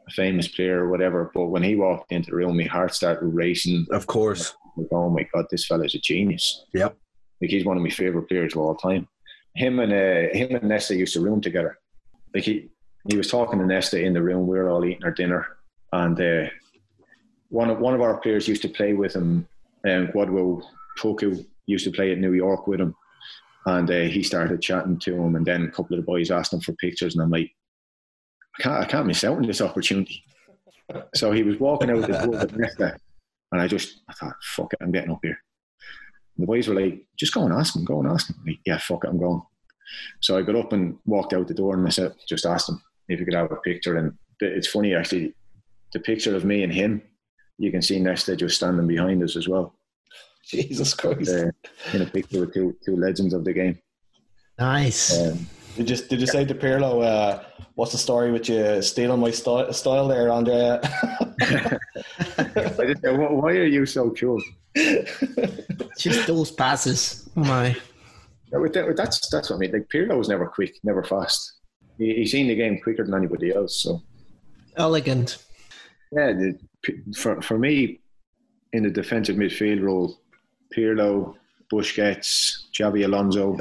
a 0.06 0.10
famous 0.10 0.48
player 0.48 0.84
or 0.84 0.90
whatever. 0.90 1.30
But 1.34 1.46
when 1.46 1.62
he 1.62 1.74
walked 1.74 2.12
into 2.12 2.30
the 2.30 2.36
room, 2.36 2.56
my 2.56 2.64
heart 2.64 2.94
started 2.94 3.26
racing. 3.26 3.86
Of 3.90 4.06
course. 4.06 4.54
Like, 4.76 4.88
oh 4.92 5.10
my 5.10 5.26
God, 5.32 5.46
this 5.50 5.66
fella's 5.66 5.94
a 5.94 5.98
genius. 5.98 6.64
Yep. 6.72 6.96
Like 7.40 7.50
he's 7.50 7.64
one 7.64 7.76
of 7.76 7.82
my 7.82 7.90
favorite 7.90 8.28
players 8.28 8.54
of 8.54 8.60
all 8.60 8.74
time. 8.74 9.08
Him 9.54 9.78
and 9.78 9.92
uh, 9.92 10.36
him 10.36 10.54
and 10.56 10.68
Nesta 10.68 10.96
used 10.96 11.14
to 11.14 11.20
room 11.20 11.40
together. 11.40 11.78
Like 12.34 12.44
he 12.44 12.70
he 13.08 13.16
was 13.16 13.30
talking 13.30 13.58
to 13.58 13.66
Nesta 13.66 14.00
in 14.00 14.14
the 14.14 14.22
room. 14.22 14.46
We 14.46 14.58
were 14.58 14.70
all 14.70 14.84
eating 14.84 15.04
our 15.04 15.12
dinner, 15.12 15.46
and 15.92 16.20
uh, 16.20 16.50
one 17.50 17.70
of 17.70 17.78
one 17.78 17.94
of 17.94 18.00
our 18.00 18.16
players 18.18 18.48
used 18.48 18.62
to 18.62 18.68
play 18.68 18.94
with 18.94 19.14
him. 19.14 19.46
Um, 19.86 20.08
Kwadwo 20.08 20.62
Poku 20.98 21.44
used 21.66 21.84
to 21.84 21.92
play 21.92 22.10
at 22.12 22.18
New 22.18 22.32
York 22.32 22.66
with 22.66 22.80
him, 22.80 22.94
and 23.66 23.90
uh, 23.90 24.02
he 24.02 24.22
started 24.22 24.60
chatting 24.60 24.98
to 25.00 25.14
him. 25.14 25.36
And 25.36 25.46
then 25.46 25.64
a 25.64 25.70
couple 25.70 25.96
of 25.96 26.02
the 26.02 26.06
boys 26.06 26.30
asked 26.30 26.52
him 26.52 26.60
for 26.60 26.72
pictures, 26.74 27.14
and 27.14 27.22
I'm 27.22 27.30
like, 27.30 27.50
I 28.58 28.62
can't, 28.62 28.84
I 28.84 28.86
can't 28.86 29.06
miss 29.06 29.24
out 29.24 29.36
on 29.36 29.46
this 29.46 29.60
opportunity. 29.60 30.22
So 31.14 31.32
he 31.32 31.42
was 31.42 31.58
walking 31.58 31.88
out 31.90 32.02
the 32.02 32.12
door 32.12 32.28
with 32.28 32.56
Nesta, 32.56 32.98
and 33.52 33.58
I 33.58 33.66
just, 33.66 34.02
I 34.06 34.12
thought, 34.12 34.34
fuck 34.42 34.70
it, 34.74 34.80
I'm 34.82 34.92
getting 34.92 35.12
up 35.12 35.20
here. 35.22 35.38
And 36.36 36.42
the 36.42 36.46
boys 36.46 36.68
were 36.68 36.78
like, 36.78 37.06
just 37.18 37.32
go 37.32 37.44
and 37.44 37.54
ask 37.54 37.74
him, 37.74 37.86
go 37.86 38.00
and 38.00 38.12
ask 38.12 38.28
him. 38.28 38.36
Like, 38.46 38.58
yeah, 38.66 38.76
fuck 38.76 39.04
it, 39.04 39.08
I'm 39.08 39.18
going. 39.18 39.40
So 40.20 40.36
I 40.36 40.42
got 40.42 40.56
up 40.56 40.74
and 40.74 40.98
walked 41.06 41.32
out 41.32 41.48
the 41.48 41.54
door, 41.54 41.74
and 41.74 41.86
I 41.86 41.90
said, 41.90 42.12
just 42.28 42.44
asked 42.44 42.68
him 42.68 42.82
if 43.08 43.18
he 43.18 43.24
could 43.24 43.32
have 43.32 43.50
a 43.50 43.56
picture. 43.56 43.96
And 43.96 44.12
it's 44.40 44.68
funny, 44.68 44.94
actually, 44.94 45.32
the 45.94 46.00
picture 46.00 46.36
of 46.36 46.44
me 46.44 46.64
and 46.64 46.72
him, 46.72 47.00
you 47.56 47.70
can 47.70 47.80
see 47.80 47.98
Nesta 47.98 48.36
just 48.36 48.56
standing 48.56 48.86
behind 48.86 49.22
us 49.22 49.36
as 49.36 49.48
well. 49.48 49.74
Jesus 50.48 50.94
Christ. 50.94 51.30
Uh, 51.30 51.50
in 51.92 52.02
a 52.02 52.06
picture 52.06 52.40
with 52.40 52.54
two, 52.54 52.76
two 52.84 52.96
legends 52.96 53.34
of 53.34 53.44
the 53.44 53.52
game. 53.52 53.78
Nice. 54.58 55.18
Um, 55.18 55.46
did 55.76 55.90
you 55.90 55.96
did 55.96 56.20
you 56.20 56.26
say 56.26 56.44
to 56.44 56.54
Pirlo, 56.54 57.02
uh, 57.04 57.42
what's 57.74 57.92
the 57.92 57.98
story 57.98 58.30
with 58.30 58.48
you 58.48 58.80
stealing 58.82 59.20
my 59.20 59.32
st- 59.32 59.74
style 59.74 60.06
there, 60.06 60.30
Andrea? 60.30 60.80
I 62.38 62.86
just, 62.86 63.02
why 63.02 63.52
are 63.52 63.66
you 63.66 63.84
so 63.84 64.10
cool? 64.10 64.40
Just 65.98 66.26
those 66.26 66.52
passes. 66.52 67.28
Oh 67.36 67.40
my. 67.40 67.76
That's 68.52 69.28
that's 69.28 69.50
what 69.50 69.56
I 69.56 69.58
mean. 69.58 69.72
Like 69.72 69.88
Pirlo 69.88 70.16
was 70.16 70.28
never 70.28 70.46
quick, 70.46 70.76
never 70.84 71.02
fast. 71.02 71.54
He, 71.98 72.14
he's 72.14 72.30
seen 72.30 72.46
the 72.46 72.54
game 72.54 72.80
quicker 72.80 73.04
than 73.04 73.14
anybody 73.14 73.52
else. 73.52 73.82
So 73.82 74.00
elegant. 74.76 75.38
Yeah, 76.12 76.32
the, 76.32 76.58
for 77.16 77.42
for 77.42 77.58
me, 77.58 78.00
in 78.72 78.84
the 78.84 78.90
defensive 78.90 79.36
midfield 79.36 79.82
role, 79.82 80.20
Pirlo, 80.74 81.34
Busquets, 81.72 82.70
Xabi 82.72 83.04
Alonso. 83.04 83.58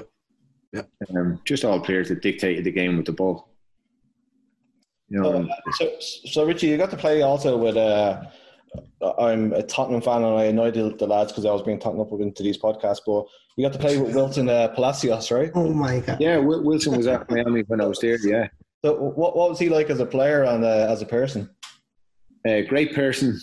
Yeah. 0.72 0.84
Um, 1.16 1.39
just 1.45 1.64
all 1.64 1.80
players 1.80 2.09
that 2.09 2.22
dictated 2.22 2.64
the 2.64 2.72
game 2.72 2.97
with 2.97 3.05
the 3.05 3.11
ball. 3.11 3.49
You 5.09 5.22
know, 5.22 5.43
uh, 5.43 5.72
so, 5.74 5.91
so 5.99 6.45
Richie, 6.45 6.68
you 6.68 6.78
got 6.78 6.89
to 6.91 6.97
play 6.97 7.22
also 7.22 7.57
with. 7.57 7.78
Uh, 7.78 8.24
I'm 9.20 9.53
a 9.53 9.61
Tottenham 9.61 10.01
fan, 10.01 10.24
and 10.24 10.36
I 10.36 10.45
annoy 10.45 10.72
the, 10.72 10.95
the 10.97 11.05
lads 11.05 11.32
because 11.32 11.45
I 11.45 11.51
was 11.51 11.61
being 11.61 11.78
Tottenham 11.78 12.07
up 12.07 12.20
into 12.20 12.41
these 12.41 12.57
podcasts. 12.57 13.01
But 13.05 13.26
you 13.55 13.64
got 13.64 13.74
to 13.74 13.80
play 13.80 13.99
with 13.99 14.16
Wilson 14.16 14.49
uh, 14.49 14.70
Palacios, 14.70 15.30
right? 15.30 15.51
Oh 15.53 15.72
my 15.72 15.99
god! 15.99 16.20
Yeah, 16.20 16.38
Wilson 16.38 16.97
was 16.97 17.05
at 17.05 17.30
Miami 17.30 17.61
when 17.68 17.82
I 17.82 17.86
was 17.86 17.99
there. 17.99 18.18
Yeah. 18.18 18.47
So, 18.84 18.95
what 18.95 19.38
what 19.38 19.49
was 19.49 19.59
he 19.59 19.70
like 19.70 19.91
as 19.91 19.99
a 19.99 20.05
player 20.05 20.43
and 20.43 20.64
uh, 20.64 20.88
as 20.89 21.03
a 21.03 21.05
person? 21.05 21.49
A 22.47 22.64
great 22.64 22.95
person, 22.95 23.39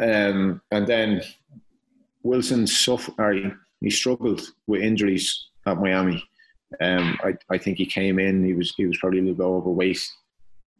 um, 0.00 0.62
and 0.70 0.86
then 0.86 1.22
Wilson 2.22 2.66
suffered. 2.66 3.56
he 3.80 3.90
struggled 3.90 4.42
with 4.66 4.82
injuries 4.82 5.48
at 5.66 5.78
Miami. 5.78 6.22
Um, 6.80 7.18
I, 7.22 7.34
I 7.50 7.58
think 7.58 7.78
he 7.78 7.86
came 7.86 8.18
in. 8.18 8.44
He 8.44 8.54
was 8.54 8.74
he 8.76 8.86
was 8.86 8.98
probably 8.98 9.18
a 9.18 9.22
little 9.22 9.36
bit 9.36 9.44
overweight. 9.44 10.00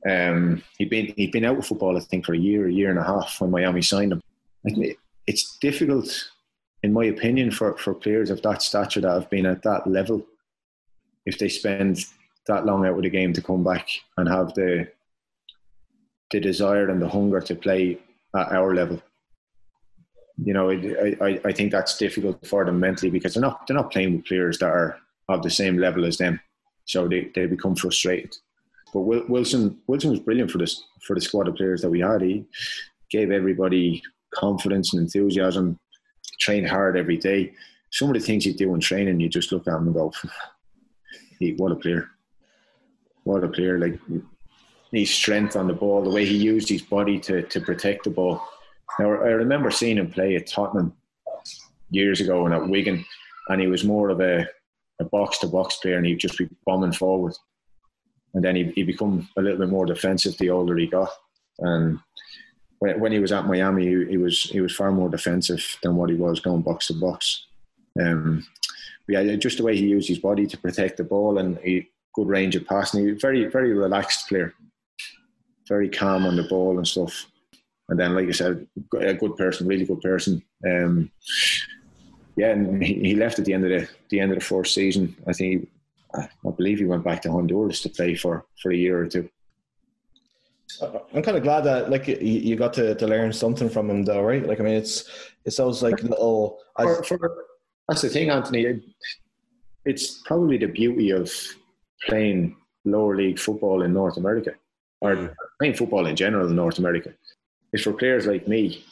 Um, 0.08 0.62
he'd 0.78 0.90
been 0.90 1.12
he'd 1.16 1.32
been 1.32 1.44
out 1.44 1.58
of 1.58 1.66
football, 1.66 1.96
I 1.96 2.00
think, 2.00 2.24
for 2.26 2.34
a 2.34 2.38
year, 2.38 2.66
a 2.66 2.72
year 2.72 2.90
and 2.90 2.98
a 2.98 3.04
half 3.04 3.40
when 3.40 3.50
Miami 3.50 3.82
signed 3.82 4.12
him. 4.12 4.22
It's 5.26 5.58
difficult, 5.58 6.30
in 6.82 6.92
my 6.92 7.04
opinion, 7.04 7.50
for, 7.50 7.76
for 7.78 7.94
players 7.94 8.30
of 8.30 8.42
that 8.42 8.62
stature 8.62 9.00
that 9.00 9.12
have 9.12 9.30
been 9.30 9.46
at 9.46 9.62
that 9.62 9.86
level, 9.86 10.26
if 11.26 11.38
they 11.38 11.48
spend 11.48 12.04
that 12.48 12.66
long 12.66 12.84
out 12.84 12.96
of 12.96 13.02
the 13.02 13.10
game 13.10 13.32
to 13.34 13.42
come 13.42 13.62
back 13.62 13.88
and 14.16 14.28
have 14.28 14.54
the 14.54 14.88
the 16.32 16.40
desire 16.40 16.88
and 16.88 17.00
the 17.00 17.08
hunger 17.08 17.40
to 17.40 17.54
play 17.54 17.98
at 18.34 18.52
our 18.52 18.74
level. 18.74 19.00
You 20.42 20.54
know, 20.54 20.70
I, 20.70 21.16
I, 21.20 21.40
I 21.44 21.52
think 21.52 21.72
that's 21.72 21.98
difficult 21.98 22.46
for 22.46 22.64
them 22.64 22.80
mentally 22.80 23.10
because 23.10 23.34
they're 23.34 23.42
not 23.42 23.66
they're 23.66 23.76
not 23.76 23.92
playing 23.92 24.16
with 24.16 24.26
players 24.26 24.58
that 24.58 24.70
are 24.70 24.98
of 25.28 25.42
the 25.42 25.50
same 25.50 25.78
level 25.78 26.04
as 26.04 26.18
them, 26.18 26.40
so 26.84 27.06
they, 27.06 27.30
they 27.34 27.46
become 27.46 27.76
frustrated. 27.76 28.36
But 28.92 29.00
Wilson 29.00 29.78
Wilson 29.86 30.10
was 30.10 30.20
brilliant 30.20 30.50
for 30.50 30.58
this 30.58 30.84
for 31.02 31.14
the 31.14 31.20
squad 31.20 31.48
of 31.48 31.56
players 31.56 31.82
that 31.82 31.90
we 31.90 32.00
had. 32.00 32.22
He 32.22 32.44
gave 33.10 33.30
everybody 33.30 34.02
confidence 34.34 34.92
and 34.92 35.02
enthusiasm. 35.02 35.78
Trained 36.40 36.68
hard 36.68 36.96
every 36.96 37.16
day. 37.16 37.52
Some 37.90 38.08
of 38.08 38.14
the 38.14 38.20
things 38.20 38.44
you 38.44 38.54
do 38.54 38.74
in 38.74 38.80
training, 38.80 39.20
you 39.20 39.28
just 39.28 39.52
look 39.52 39.68
at 39.68 39.74
him 39.74 39.86
and 39.86 39.94
go, 39.94 40.12
"What 41.56 41.72
a 41.72 41.76
player! 41.76 42.08
What 43.24 43.44
a 43.44 43.48
player!" 43.48 43.78
Like 43.78 43.98
his 44.90 45.10
strength 45.10 45.56
on 45.56 45.68
the 45.68 45.74
ball, 45.74 46.02
the 46.02 46.10
way 46.10 46.24
he 46.24 46.36
used 46.36 46.68
his 46.68 46.82
body 46.82 47.18
to 47.20 47.42
to 47.42 47.60
protect 47.60 48.04
the 48.04 48.10
ball. 48.10 48.42
Now 48.98 49.12
I 49.12 49.30
remember 49.30 49.70
seeing 49.70 49.98
him 49.98 50.10
play 50.10 50.36
at 50.36 50.46
Tottenham 50.46 50.94
years 51.90 52.20
ago 52.20 52.46
and 52.46 52.54
at 52.54 52.68
Wigan, 52.68 53.04
and 53.48 53.60
he 53.60 53.66
was 53.66 53.84
more 53.84 54.10
of 54.10 54.20
a 54.20 54.46
a 55.00 55.04
box 55.04 55.38
to 55.38 55.46
box 55.46 55.76
player, 55.76 55.96
and 55.96 56.06
he'd 56.06 56.18
just 56.18 56.38
be 56.38 56.48
bombing 56.64 56.92
forward 56.92 57.34
and 58.34 58.44
then 58.44 58.56
he 58.56 58.64
he 58.74 58.82
become 58.82 59.28
a 59.36 59.42
little 59.42 59.58
bit 59.58 59.68
more 59.68 59.86
defensive 59.86 60.36
the 60.38 60.50
older 60.50 60.76
he 60.76 60.86
got. 60.86 61.10
And 61.58 61.98
when, 62.78 63.00
when 63.00 63.12
he 63.12 63.18
was 63.18 63.32
at 63.32 63.46
Miami, 63.46 63.86
he, 63.86 64.06
he, 64.06 64.16
was 64.16 64.42
he 64.42 64.60
was 64.60 64.74
far 64.74 64.90
more 64.90 65.08
defensive 65.08 65.64
than 65.82 65.96
what 65.96 66.10
he 66.10 66.16
was 66.16 66.40
going 66.40 66.62
box 66.62 66.86
to 66.88 66.94
box. 66.94 67.46
Um, 68.00 68.46
yeah, 69.08 69.36
just 69.36 69.58
the 69.58 69.64
way 69.64 69.76
he 69.76 69.86
used 69.86 70.08
his 70.08 70.18
body 70.18 70.46
to 70.46 70.56
protect 70.56 70.96
the 70.96 71.04
ball 71.04 71.38
and 71.38 71.58
he 71.58 71.90
good 72.14 72.28
range 72.28 72.56
of 72.56 72.66
passing. 72.66 73.04
He 73.04 73.12
was 73.12 73.20
very 73.20 73.46
very 73.46 73.74
relaxed 73.74 74.28
player, 74.28 74.54
very 75.68 75.88
calm 75.88 76.24
on 76.24 76.36
the 76.36 76.44
ball 76.44 76.78
and 76.78 76.86
stuff. 76.86 77.26
And 77.88 77.98
then, 77.98 78.14
like 78.14 78.28
I 78.28 78.32
said, 78.32 78.66
a 78.98 79.14
good 79.14 79.36
person, 79.36 79.66
really 79.66 79.84
good 79.84 80.00
person. 80.00 80.42
Um, 80.66 81.10
yeah, 82.36 82.50
and 82.50 82.82
he, 82.82 82.94
he 82.94 83.14
left 83.14 83.38
at 83.38 83.44
the 83.44 83.52
end 83.52 83.64
of 83.64 83.70
the 83.70 83.88
the 84.08 84.20
end 84.20 84.32
of 84.32 84.38
the 84.38 84.44
first 84.44 84.74
season. 84.74 85.14
I 85.26 85.32
think 85.32 85.68
I 86.14 86.50
believe 86.56 86.78
he 86.78 86.84
went 86.84 87.04
back 87.04 87.22
to 87.22 87.30
Honduras 87.30 87.80
to 87.82 87.88
play 87.88 88.14
for, 88.14 88.44
for 88.60 88.70
a 88.70 88.76
year 88.76 89.00
or 89.00 89.06
two. 89.06 89.28
I'm 90.80 91.22
kind 91.22 91.36
of 91.36 91.42
glad 91.42 91.62
that 91.62 91.90
like 91.90 92.08
you, 92.08 92.56
got 92.56 92.72
to, 92.74 92.94
to 92.94 93.06
learn 93.06 93.32
something 93.32 93.68
from 93.68 93.90
him 93.90 94.04
though, 94.04 94.22
right? 94.22 94.46
Like 94.46 94.58
I 94.58 94.62
mean, 94.62 94.74
it's 94.74 95.04
it's 95.44 95.56
those 95.56 95.82
like 95.82 96.02
little. 96.02 96.58
For, 96.76 97.02
for, 97.02 97.44
that's 97.88 98.00
the 98.00 98.08
thing, 98.08 98.30
Anthony. 98.30 98.80
It's 99.84 100.22
probably 100.24 100.56
the 100.56 100.66
beauty 100.66 101.10
of 101.10 101.30
playing 102.06 102.56
lower 102.84 103.16
league 103.16 103.38
football 103.38 103.82
in 103.82 103.92
North 103.92 104.16
America, 104.16 104.54
or 105.00 105.14
mm. 105.14 105.34
playing 105.58 105.74
football 105.74 106.06
in 106.06 106.16
general 106.16 106.48
in 106.48 106.56
North 106.56 106.78
America. 106.78 107.12
Is 107.72 107.82
for 107.82 107.92
players 107.92 108.26
like 108.26 108.46
me, 108.46 108.84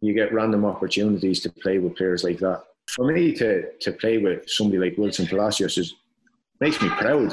you 0.00 0.14
get 0.14 0.32
random 0.32 0.64
opportunities 0.64 1.40
to 1.40 1.50
play 1.50 1.78
with 1.78 1.96
players 1.96 2.22
like 2.22 2.38
that. 2.38 2.62
For 2.88 3.10
me 3.12 3.34
to 3.34 3.72
to 3.80 3.92
play 3.92 4.18
with 4.18 4.48
somebody 4.48 4.78
like 4.78 4.98
Wilson 4.98 5.26
Palacios 5.26 5.78
is 5.78 5.94
makes 6.60 6.80
me 6.80 6.88
proud 6.88 7.30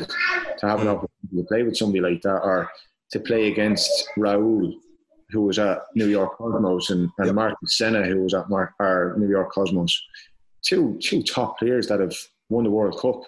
to 0.60 0.68
have 0.68 0.82
an 0.82 0.88
mm. 0.88 0.96
opportunity 0.96 1.38
to 1.38 1.44
play 1.48 1.64
with 1.64 1.78
somebody 1.78 2.02
like 2.02 2.22
that 2.24 2.42
or 2.42 2.70
to 3.12 3.20
play 3.20 3.52
against 3.52 4.10
Raul 4.18 4.74
who 5.30 5.42
was 5.42 5.60
at 5.60 5.84
New 5.96 6.08
York 6.08 6.38
Cosmos 6.38 6.90
and, 6.90 7.10
and 7.18 7.28
yep. 7.28 7.36
Marcos 7.36 7.78
Senna 7.78 8.04
who 8.04 8.24
was 8.24 8.34
at 8.34 8.50
Mar- 8.50 8.76
our 8.80 9.16
New 9.18 9.30
York 9.30 9.52
Cosmos. 9.52 10.02
Two 10.64 10.98
two 11.02 11.22
top 11.24 11.60
players 11.60 11.88
that 11.88 12.00
have 12.00 12.16
won 12.50 12.64
the 12.64 12.70
World 12.72 13.00
Cup 13.00 13.24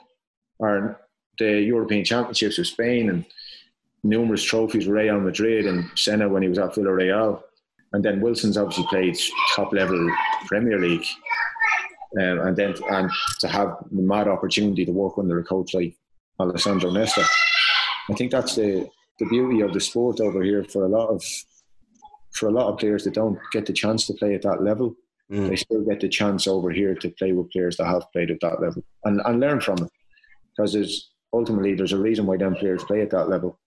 or 0.59 0.99
the 1.37 1.61
European 1.61 2.03
Championships 2.05 2.57
with 2.57 2.67
Spain 2.67 3.09
and 3.09 3.25
numerous 4.05 4.43
trophies 4.43 4.87
with 4.87 4.95
Real 4.95 5.19
Madrid 5.19 5.65
and 5.65 5.89
Senna 5.95 6.29
when 6.29 6.43
he 6.43 6.49
was 6.49 6.59
at 6.59 6.73
Villarreal 6.73 7.41
and 7.93 8.03
then 8.03 8.21
Wilson's 8.21 8.57
obviously 8.57 8.85
played 8.87 9.17
top 9.55 9.71
level 9.73 10.09
Premier 10.47 10.79
League 10.79 11.05
um, 12.19 12.39
and 12.39 12.55
then 12.55 12.75
and 12.91 13.09
to 13.39 13.47
have 13.47 13.77
the 13.91 14.01
mad 14.01 14.27
opportunity 14.27 14.85
to 14.85 14.91
work 14.91 15.17
under 15.17 15.39
a 15.39 15.43
coach 15.43 15.73
like 15.73 15.95
Alessandro 16.39 16.91
Nesta. 16.91 17.25
I 18.09 18.13
think 18.13 18.31
that's 18.31 18.55
the 18.55 18.87
the 19.19 19.25
beauty 19.27 19.61
of 19.61 19.73
the 19.73 19.79
sport 19.79 20.19
over 20.19 20.43
here 20.43 20.63
for 20.65 20.85
a 20.85 20.89
lot 20.89 21.07
of 21.07 21.23
for 22.31 22.49
a 22.49 22.51
lot 22.51 22.67
of 22.67 22.79
players 22.79 23.03
that 23.05 23.13
don't 23.13 23.39
get 23.51 23.65
the 23.65 23.73
chance 23.73 24.05
to 24.07 24.13
play 24.13 24.35
at 24.35 24.41
that 24.41 24.61
level. 24.61 24.93
Mm. 25.31 25.49
They 25.49 25.55
still 25.55 25.81
get 25.81 26.01
the 26.01 26.09
chance 26.09 26.47
over 26.47 26.69
here 26.69 26.95
to 26.95 27.09
play 27.11 27.31
with 27.31 27.51
players 27.51 27.77
that 27.77 27.87
have 27.87 28.11
played 28.11 28.29
at 28.29 28.41
that 28.41 28.61
level 28.61 28.83
and, 29.05 29.21
and 29.25 29.39
learn 29.39 29.61
from 29.61 29.77
it. 29.79 29.91
Because 30.51 30.73
there's 30.73 31.11
ultimately 31.33 31.75
there's 31.75 31.93
a 31.93 31.97
reason 31.97 32.25
why 32.25 32.37
them 32.37 32.55
players 32.55 32.83
play 32.83 33.01
at 33.01 33.09
that 33.11 33.29
level. 33.29 33.57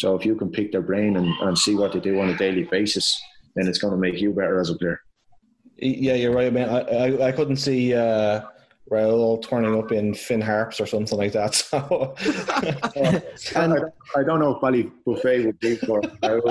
So 0.00 0.16
if 0.16 0.24
you 0.24 0.34
can 0.34 0.50
pick 0.50 0.72
their 0.72 0.80
brain 0.80 1.18
and, 1.18 1.28
and 1.42 1.58
see 1.58 1.74
what 1.74 1.92
they 1.92 2.00
do 2.00 2.20
on 2.20 2.30
a 2.30 2.36
daily 2.36 2.64
basis, 2.64 3.20
then 3.54 3.68
it's 3.68 3.76
going 3.78 3.92
to 3.92 4.00
make 4.00 4.18
you 4.18 4.32
better 4.32 4.58
as 4.58 4.70
a 4.70 4.74
player. 4.74 4.98
Yeah, 5.76 6.14
you're 6.14 6.32
right, 6.32 6.50
man. 6.50 6.70
I 6.70 6.80
I, 6.80 7.28
I 7.28 7.32
couldn't 7.32 7.56
see 7.56 7.94
uh, 7.94 8.40
Raul 8.90 9.42
turning 9.46 9.78
up 9.78 9.92
in 9.92 10.14
Finn 10.14 10.40
Harps 10.40 10.80
or 10.80 10.86
something 10.86 11.18
like 11.18 11.32
that. 11.32 11.54
So, 11.70 12.14
and 13.60 13.74
I, 13.74 14.18
I 14.18 14.22
don't 14.22 14.40
know 14.40 14.54
if 14.54 14.62
Bally 14.62 14.90
Buffet 15.04 15.44
would 15.44 15.60
be 15.60 15.76
for 15.76 16.00
Raul 16.00 16.48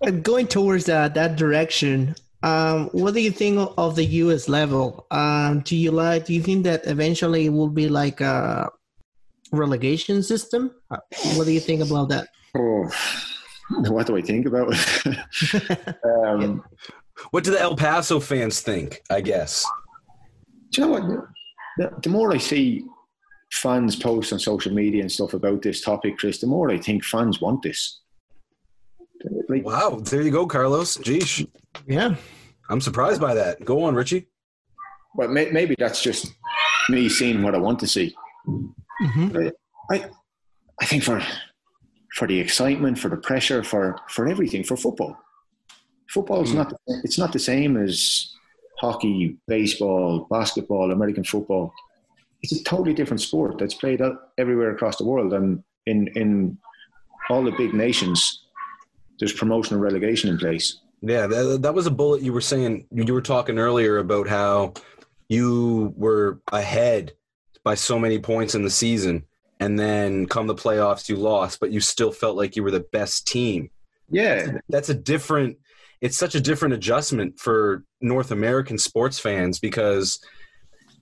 And 0.02 0.22
going 0.22 0.46
towards 0.46 0.86
that 0.86 1.12
that 1.14 1.36
direction, 1.36 2.14
um, 2.42 2.88
what 2.92 3.12
do 3.12 3.20
you 3.20 3.30
think 3.30 3.70
of 3.76 3.96
the 3.96 4.04
U.S. 4.24 4.48
level? 4.48 5.06
Um, 5.10 5.60
do 5.60 5.76
you 5.76 5.90
like? 5.90 6.24
Do 6.24 6.32
you 6.32 6.42
think 6.42 6.64
that 6.64 6.86
eventually 6.86 7.46
it 7.46 7.52
will 7.52 7.68
be 7.68 7.88
like 7.88 8.22
a 8.22 8.70
relegation 9.54 10.22
system? 10.22 10.70
What 10.88 11.44
do 11.44 11.52
you 11.52 11.60
think 11.60 11.82
about 11.82 12.08
that? 12.10 12.28
Oh 12.56 12.90
what 13.70 14.06
do 14.06 14.16
I 14.16 14.22
think 14.22 14.46
about 14.46 14.68
um, 16.04 16.62
what 17.30 17.44
do 17.44 17.50
the 17.50 17.60
El 17.60 17.76
Paso 17.76 18.20
fans 18.20 18.60
think? 18.60 19.00
I 19.10 19.20
guess. 19.20 19.64
Do 20.70 20.82
you 20.82 20.86
know 20.86 20.92
what? 20.92 21.26
The, 21.78 22.00
the, 22.02 22.08
more 22.08 22.32
I 22.32 22.38
see 22.38 22.84
fans 23.52 23.96
post 23.96 24.32
on 24.32 24.38
social 24.38 24.72
media 24.72 25.00
and 25.00 25.10
stuff 25.10 25.34
about 25.34 25.62
this 25.62 25.80
topic, 25.80 26.18
Chris, 26.18 26.38
the 26.38 26.46
more 26.46 26.70
I 26.70 26.78
think 26.78 27.04
fans 27.04 27.40
want 27.40 27.62
this. 27.62 28.00
Like, 29.48 29.64
wow, 29.64 30.00
there 30.02 30.22
you 30.22 30.30
go, 30.30 30.46
Carlos. 30.46 30.98
Geesh. 30.98 31.48
Yeah. 31.86 32.16
I'm 32.68 32.80
surprised 32.80 33.20
by 33.20 33.34
that. 33.34 33.64
Go 33.64 33.84
on, 33.84 33.94
Richie. 33.94 34.28
Well, 35.14 35.28
may, 35.28 35.50
maybe 35.50 35.74
that's 35.78 36.02
just 36.02 36.34
me 36.88 37.08
seeing 37.08 37.42
what 37.42 37.54
I 37.54 37.58
want 37.58 37.78
to 37.80 37.86
see. 37.86 38.14
Mm-hmm. 39.02 39.48
I, 39.90 40.10
I 40.80 40.86
think 40.86 41.02
for 41.02 41.22
for 42.14 42.28
the 42.28 42.38
excitement, 42.38 42.98
for 42.98 43.08
the 43.08 43.16
pressure, 43.16 43.62
for 43.62 43.98
for 44.08 44.26
everything, 44.26 44.64
for 44.64 44.76
football. 44.76 45.16
Football 46.10 46.42
is 46.42 46.50
mm. 46.50 46.56
not 46.56 46.72
it's 47.02 47.18
not 47.18 47.32
the 47.32 47.38
same 47.38 47.76
as 47.76 48.32
hockey, 48.78 49.36
baseball, 49.48 50.26
basketball, 50.30 50.90
American 50.90 51.24
football. 51.24 51.72
It's 52.42 52.52
a 52.52 52.62
totally 52.64 52.94
different 52.94 53.20
sport 53.20 53.58
that's 53.58 53.74
played 53.74 54.00
everywhere 54.38 54.70
across 54.70 54.96
the 54.96 55.04
world, 55.04 55.32
and 55.32 55.62
in 55.86 56.08
in 56.14 56.58
all 57.30 57.42
the 57.42 57.52
big 57.52 57.74
nations, 57.74 58.44
there's 59.18 59.32
promotion 59.32 59.74
and 59.74 59.82
relegation 59.82 60.30
in 60.30 60.38
place. 60.38 60.80
Yeah, 61.00 61.26
that, 61.26 61.62
that 61.62 61.74
was 61.74 61.86
a 61.86 61.90
bullet 61.90 62.22
you 62.22 62.32
were 62.32 62.40
saying. 62.40 62.86
You 62.90 63.12
were 63.12 63.22
talking 63.22 63.58
earlier 63.58 63.98
about 63.98 64.28
how 64.28 64.74
you 65.28 65.92
were 65.96 66.40
ahead 66.52 67.12
by 67.64 67.74
so 67.74 67.98
many 67.98 68.18
points 68.18 68.54
in 68.54 68.62
the 68.62 68.70
season 68.70 69.24
and 69.58 69.78
then 69.78 70.26
come 70.26 70.46
the 70.46 70.54
playoffs 70.54 71.08
you 71.08 71.16
lost 71.16 71.58
but 71.58 71.70
you 71.70 71.80
still 71.80 72.12
felt 72.12 72.36
like 72.36 72.54
you 72.54 72.62
were 72.62 72.70
the 72.70 72.86
best 72.92 73.26
team. 73.26 73.70
Yeah. 74.10 74.58
That's 74.68 74.90
a 74.90 74.94
different 74.94 75.58
it's 76.00 76.16
such 76.16 76.34
a 76.34 76.40
different 76.40 76.74
adjustment 76.74 77.38
for 77.38 77.84
north 78.00 78.30
american 78.30 78.76
sports 78.76 79.18
fans 79.18 79.58
because 79.58 80.20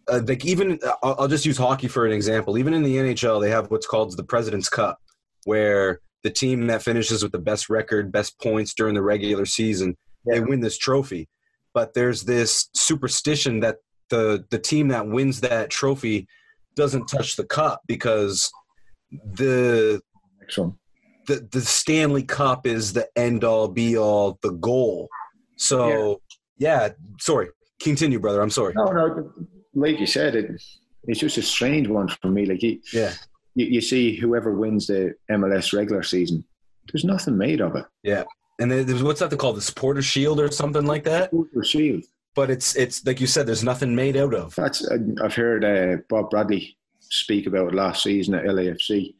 uh, 0.09 0.21
like 0.27 0.45
even 0.45 0.79
I'll, 1.03 1.17
I'll 1.21 1.29
just 1.29 1.47
use 1.47 1.57
hockey 1.57 1.89
for 1.89 2.07
an 2.07 2.13
example. 2.13 2.57
Even 2.59 2.75
in 2.75 2.83
the 2.83 2.97
nhl 2.97 3.41
they 3.41 3.51
have 3.51 3.71
what's 3.71 3.87
called 3.87 4.17
the 4.17 4.25
president's 4.25 4.69
cup 4.69 4.99
where 5.45 6.01
the 6.23 6.31
team 6.31 6.69
that 6.69 6.83
finishes 6.83 7.23
with 7.23 7.33
the 7.33 7.39
best 7.39 7.69
record 7.69 8.13
best 8.13 8.41
points 8.41 8.75
during 8.75 8.95
the 8.95 9.03
regular 9.03 9.45
season 9.45 9.97
yeah. 10.25 10.35
they 10.35 10.41
win 10.41 10.61
this 10.61 10.79
trophy. 10.79 11.29
But 11.75 11.95
there's 11.95 12.23
this 12.23 12.69
superstition 12.75 13.61
that 13.61 13.79
the 14.11 14.45
the 14.51 14.59
team 14.59 14.89
that 14.89 15.09
wins 15.09 15.41
that 15.41 15.71
trophy 15.71 16.29
doesn't 16.77 17.07
touch 17.07 17.37
the 17.37 17.45
cup 17.45 17.83
because 17.87 18.51
the 19.35 20.01
the 21.27 21.47
the 21.51 21.61
Stanley 21.61 22.23
Cup 22.23 22.67
is 22.67 22.93
the 22.93 23.09
end 23.17 23.45
all 23.45 23.69
be 23.69 23.97
all 23.97 24.39
the 24.43 24.53
goal. 24.53 25.09
So 25.57 26.21
yeah, 26.59 26.87
yeah 26.87 26.89
sorry, 27.21 27.49
continue, 27.81 28.19
brother. 28.19 28.41
I'm 28.43 28.51
sorry. 28.51 28.75
No, 28.75 28.85
no. 28.87 29.33
Like 29.75 29.99
you 30.01 30.07
said, 30.07 30.35
it, 30.35 30.63
it's 31.05 31.21
just 31.21 31.39
a 31.39 31.43
strange 31.43 31.89
one 31.89 32.09
for 32.21 32.29
me. 32.29 32.47
Like 32.47 32.63
you, 32.63 32.81
Yeah. 32.93 33.13
you, 33.55 33.67
you 33.67 33.81
see 33.81 34.17
whoever 34.17 34.53
wins 34.53 34.87
the 34.89 35.15
MLS 35.31 35.73
regular 35.73 36.03
season, 36.03 36.45
there's 36.93 37.05
nothing 37.05 37.39
made 37.39 37.61
of 37.61 37.77
it. 37.77 37.87
Yeah. 38.03 38.25
And 38.59 38.71
then 38.71 38.87
there's 38.87 39.03
what's 39.03 39.21
that 39.21 39.37
called? 39.39 39.57
The 39.57 39.63
supporter 39.63 40.03
shield 40.03 40.39
or 40.41 40.51
something 40.51 40.85
like 40.85 41.05
that. 41.05 41.31
Super 41.31 41.65
Shield. 41.65 42.05
But 42.35 42.51
it's 42.51 42.77
it's 42.77 43.05
like 43.05 43.21
you 43.21 43.27
said, 43.27 43.47
there's 43.47 43.65
nothing 43.65 43.95
made 43.95 44.17
out 44.17 44.35
of. 44.35 44.55
That's 44.55 44.89
I've 45.23 45.35
heard 45.35 45.65
uh, 45.65 46.03
Bob 46.09 46.31
Bradley 46.31 46.77
speak 47.01 47.47
about 47.47 47.75
last 47.75 48.03
season 48.03 48.35
at 48.35 48.45
LAFC, 48.45 49.15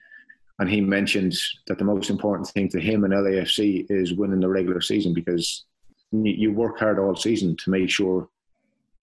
and 0.59 0.71
he 0.71 0.81
mentioned 0.81 1.35
that 1.67 1.79
the 1.79 1.85
most 1.85 2.09
important 2.09 2.49
thing 2.49 2.69
to 2.71 2.81
him 2.81 3.05
and 3.05 3.13
LAFC 3.13 3.87
is 3.91 4.15
winning 4.15 4.41
the 4.41 4.49
regular 4.49 4.81
season 4.81 5.13
because 5.13 5.65
you, 6.11 6.33
you 6.33 6.53
work 6.53 6.79
hard 6.79 6.99
all 6.99 7.15
season 7.15 7.57
to 7.57 7.71
make 7.71 7.91
sure 7.91 8.29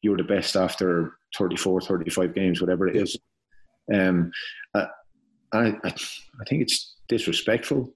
you're 0.01 0.18
the 0.18 0.24
best 0.24 0.55
after 0.55 1.18
34, 1.38 1.82
35 1.82 2.34
games, 2.34 2.62
whatever 2.62 2.88
it 2.88 2.95
is. 2.95 3.18
Um, 3.93 4.32
uh, 4.74 4.86
I, 5.51 5.60
I, 5.84 5.88
I 5.88 6.43
think 6.47 6.62
it's 6.62 6.95
disrespectful 7.07 7.93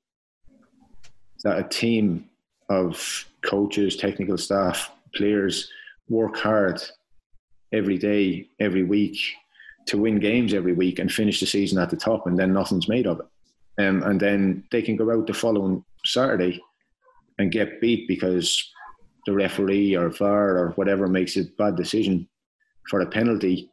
that 1.44 1.60
a 1.60 1.64
team 1.64 2.30
of 2.70 3.26
coaches, 3.42 3.96
technical 3.96 4.38
staff, 4.38 4.92
players 5.16 5.70
work 6.10 6.38
hard 6.38 6.82
every 7.72 7.98
day, 7.98 8.48
every 8.60 8.84
week 8.84 9.18
to 9.88 9.98
win 9.98 10.20
games 10.20 10.54
every 10.54 10.74
week 10.74 11.00
and 11.00 11.12
finish 11.12 11.40
the 11.40 11.46
season 11.46 11.78
at 11.78 11.90
the 11.90 11.98
top, 11.98 12.28
and 12.28 12.38
then 12.38 12.54
nothing's 12.54 12.88
made 12.88 13.08
of 13.08 13.20
it. 13.20 13.84
Um, 13.84 14.04
and 14.04 14.20
then 14.20 14.64
they 14.72 14.82
can 14.82 14.96
go 14.96 15.12
out 15.12 15.28
the 15.28 15.34
following 15.34 15.84
Saturday 16.06 16.62
and 17.40 17.52
get 17.52 17.82
beat 17.82 18.08
because 18.08 18.72
the 19.26 19.34
referee 19.34 19.96
or 19.96 20.10
VAR 20.10 20.58
or 20.58 20.70
whatever 20.72 21.08
makes 21.08 21.38
a 21.38 21.44
bad 21.58 21.76
decision 21.76 22.28
for 22.90 23.02
a 23.02 23.06
penalty, 23.06 23.72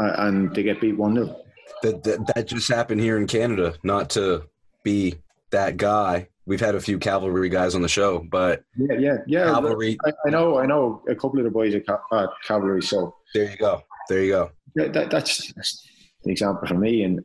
uh, 0.00 0.12
and 0.18 0.54
they 0.54 0.62
get 0.62 0.80
beat 0.80 0.96
one 0.96 1.14
0 1.14 1.40
That, 1.82 2.02
that 2.04 2.34
that 2.34 2.48
just 2.48 2.68
happened 2.68 3.00
here 3.00 3.16
in 3.16 3.26
Canada. 3.26 3.74
Not 3.82 4.10
to 4.10 4.44
be 4.84 5.14
that 5.50 5.76
guy. 5.76 6.28
We've 6.50 6.58
had 6.58 6.74
a 6.74 6.80
few 6.80 6.98
cavalry 6.98 7.48
guys 7.48 7.76
on 7.76 7.82
the 7.82 7.88
show, 7.88 8.26
but 8.28 8.64
Yeah, 8.76 8.98
yeah, 8.98 9.16
yeah. 9.28 9.44
cavalry. 9.44 9.96
I, 10.04 10.10
I 10.26 10.30
know, 10.30 10.58
I 10.58 10.66
know 10.66 11.00
a 11.08 11.14
couple 11.14 11.38
of 11.38 11.44
the 11.44 11.50
boys 11.50 11.76
are 11.76 11.78
at 11.78 12.00
uh, 12.10 12.26
Cavalry, 12.44 12.82
so 12.82 13.14
There 13.32 13.48
you 13.48 13.56
go. 13.56 13.82
There 14.08 14.24
you 14.24 14.32
go. 14.32 14.50
Yeah, 14.74 14.88
that, 14.88 15.12
that's, 15.12 15.52
that's 15.54 15.86
the 16.24 16.32
example 16.32 16.66
for 16.66 16.74
me. 16.74 17.04
And 17.04 17.20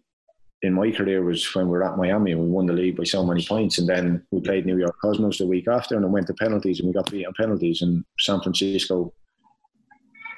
in 0.62 0.74
my 0.74 0.92
career 0.92 1.24
was 1.24 1.56
when 1.56 1.66
we 1.66 1.72
were 1.72 1.84
at 1.84 1.98
Miami 1.98 2.34
and 2.34 2.42
we 2.42 2.48
won 2.48 2.68
the 2.68 2.74
league 2.74 2.98
by 2.98 3.04
so 3.04 3.26
many 3.26 3.44
points, 3.44 3.80
and 3.80 3.90
then 3.90 4.24
we 4.30 4.42
played 4.42 4.68
New 4.68 4.78
York 4.78 4.96
Cosmos 5.02 5.40
the 5.40 5.48
week 5.48 5.68
after, 5.68 5.96
and 5.96 6.04
then 6.04 6.12
went 6.12 6.28
to 6.28 6.36
penalties, 6.36 6.80
and 6.80 6.88
we 6.88 6.94
got 6.94 7.10
beat 7.10 7.26
on 7.26 7.34
penalties. 7.34 7.82
And 7.82 8.06
San 8.20 8.42
Francisco, 8.42 9.12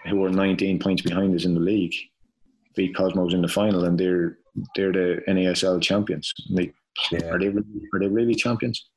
who 0.06 0.16
were 0.16 0.30
19 0.30 0.80
points 0.80 1.02
behind 1.02 1.36
us 1.36 1.44
in 1.44 1.56
the 1.56 1.60
league, 1.60 1.94
beat 2.74 2.96
Cosmos 2.96 3.34
in 3.34 3.42
the 3.42 3.50
final, 3.50 3.84
and 3.84 4.00
they're 4.00 4.38
they're 4.78 4.94
the 4.94 5.22
NASL 5.28 5.82
champions. 5.82 6.34
And 6.48 6.58
they, 6.58 6.74
Yeah. 7.12 7.26
Are 7.30 7.40
they 7.40 7.50
really, 7.50 7.82
are 7.94 8.00
they 8.00 8.08
really 8.08 8.36
champions? 8.36 8.90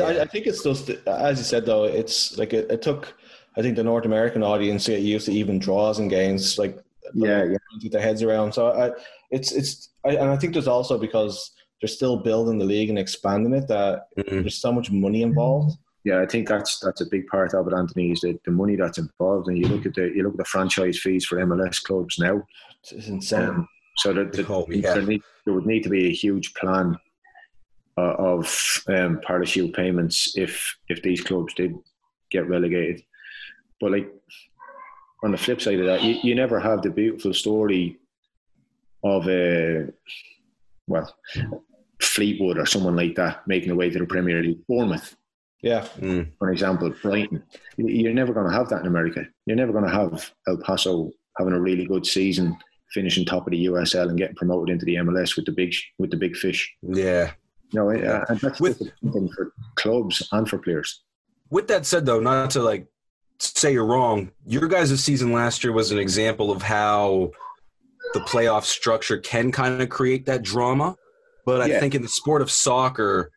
I, 0.00 0.20
I 0.20 0.24
think 0.26 0.46
it's 0.46 0.62
just 0.64 0.88
as 1.06 1.38
you 1.38 1.44
said 1.44 1.66
though. 1.66 1.84
It's 1.84 2.38
like 2.38 2.52
it, 2.52 2.70
it 2.70 2.82
took. 2.82 3.14
I 3.56 3.60
think 3.62 3.76
the 3.76 3.84
North 3.84 4.06
American 4.06 4.42
audience 4.42 4.84
to 4.86 4.92
get 4.92 5.02
used 5.02 5.26
to 5.26 5.32
even 5.32 5.58
draws 5.58 5.98
and 5.98 6.08
games. 6.08 6.58
Like 6.58 6.78
Yeah, 7.14 7.44
yeah. 7.44 7.56
get 7.80 7.92
their 7.92 8.00
heads 8.00 8.22
around. 8.22 8.52
So 8.54 8.72
I, 8.72 8.90
it's 9.30 9.52
it's 9.52 9.90
I, 10.06 10.10
and 10.16 10.30
I 10.30 10.36
think 10.36 10.54
there's 10.54 10.68
also 10.68 10.98
because 10.98 11.50
they're 11.80 11.88
still 11.88 12.16
building 12.16 12.58
the 12.58 12.64
league 12.64 12.88
and 12.88 12.98
expanding 12.98 13.52
it 13.52 13.68
that 13.68 14.04
Mhm. 14.18 14.40
there's 14.42 14.60
so 14.60 14.72
much 14.72 14.90
money 14.90 15.22
involved. 15.22 15.76
Yeah, 16.04 16.20
I 16.20 16.26
think 16.26 16.48
that's 16.48 16.80
that's 16.80 17.02
a 17.02 17.06
big 17.10 17.26
part 17.26 17.52
of 17.54 17.66
it, 17.68 17.74
Anthony, 17.74 18.12
is 18.12 18.20
the, 18.22 18.38
the 18.46 18.50
money 18.50 18.76
that's 18.76 18.98
involved. 18.98 19.48
And 19.48 19.58
you 19.58 19.68
look 19.68 19.84
at 19.84 19.94
the 19.94 20.10
you 20.16 20.22
look 20.22 20.32
at 20.34 20.38
the 20.38 20.44
franchise 20.46 20.98
fees 20.98 21.26
for 21.26 21.36
MLS 21.36 21.82
clubs 21.82 22.18
now. 22.18 22.42
It's 22.90 23.06
insane. 23.08 23.48
Um, 23.50 23.68
so 23.96 24.12
that 24.12 24.32
that 24.32 24.48
Oh, 24.50 24.66
yeah. 24.68 24.94
there, 24.94 25.02
need, 25.02 25.22
there 25.44 25.54
would 25.54 25.66
need 25.66 25.82
to 25.84 25.90
be 25.90 26.06
a 26.08 26.12
huge 26.12 26.54
plan 26.54 26.96
uh, 27.98 28.14
of 28.18 28.82
um, 28.88 29.20
parachute 29.26 29.74
payments 29.74 30.32
if 30.36 30.76
if 30.88 31.02
these 31.02 31.20
clubs 31.20 31.54
did 31.54 31.74
get 32.30 32.48
relegated. 32.48 33.02
But 33.80 33.92
like 33.92 34.12
on 35.22 35.32
the 35.32 35.36
flip 35.38 35.60
side 35.60 35.78
of 35.80 35.86
that, 35.86 36.02
you, 36.02 36.16
you 36.22 36.34
never 36.34 36.58
have 36.58 36.82
the 36.82 36.90
beautiful 36.90 37.34
story 37.34 37.98
of 39.04 39.28
a 39.28 39.88
well 40.86 41.14
Fleetwood 42.00 42.58
or 42.58 42.66
someone 42.66 42.96
like 42.96 43.14
that 43.16 43.46
making 43.46 43.68
their 43.68 43.76
way 43.76 43.90
to 43.90 43.98
the 43.98 44.06
Premier 44.06 44.42
League. 44.42 44.66
Bournemouth, 44.68 45.16
yeah, 45.62 45.86
Mm. 46.00 46.32
for 46.38 46.50
example, 46.50 46.92
Brighton. 47.02 47.42
You- 47.76 47.88
You're 47.88 48.14
never 48.14 48.32
going 48.32 48.46
to 48.50 48.52
have 48.56 48.68
that 48.70 48.80
in 48.80 48.86
America. 48.86 49.26
You're 49.46 49.56
never 49.56 49.72
going 49.72 49.84
to 49.84 49.90
have 49.90 50.32
El 50.48 50.56
Paso 50.58 51.10
having 51.38 51.52
a 51.54 51.60
really 51.60 51.84
good 51.86 52.04
season, 52.06 52.56
finishing 52.92 53.24
top 53.24 53.46
of 53.46 53.50
the 53.52 53.64
USL 53.66 54.08
and 54.08 54.18
getting 54.18 54.36
promoted 54.36 54.72
into 54.72 54.84
the 54.84 54.96
MLS 54.96 55.36
with 55.36 55.46
the 55.46 55.52
big 55.52 55.74
with 55.98 56.10
the 56.10 56.16
big 56.16 56.36
fish. 56.36 56.70
Yeah. 56.82 57.32
No, 57.74 57.90
uh, 57.90 58.24
and 58.28 58.38
that's 58.40 58.60
With- 58.60 58.82
for 59.34 59.52
clubs 59.76 60.26
and 60.32 60.48
for 60.48 60.58
players. 60.58 61.02
With 61.50 61.68
that 61.68 61.86
said, 61.86 62.04
though, 62.06 62.20
not 62.20 62.50
to 62.50 62.62
like 62.62 62.86
say 63.38 63.72
you're 63.72 63.86
wrong, 63.86 64.30
your 64.46 64.68
guys' 64.68 65.02
season 65.02 65.32
last 65.32 65.64
year 65.64 65.72
was 65.72 65.90
an 65.90 65.98
example 65.98 66.50
of 66.52 66.62
how 66.62 67.30
the 68.14 68.20
playoff 68.20 68.64
structure 68.64 69.18
can 69.18 69.50
kind 69.52 69.80
of 69.80 69.88
create 69.88 70.26
that 70.26 70.42
drama. 70.42 70.96
But 71.46 71.60
I 71.62 71.66
Yeah. 71.66 71.80
think 71.80 71.94
in 71.94 72.02
the 72.02 72.08
sport 72.08 72.42
of 72.42 72.50
soccer, 72.50 73.30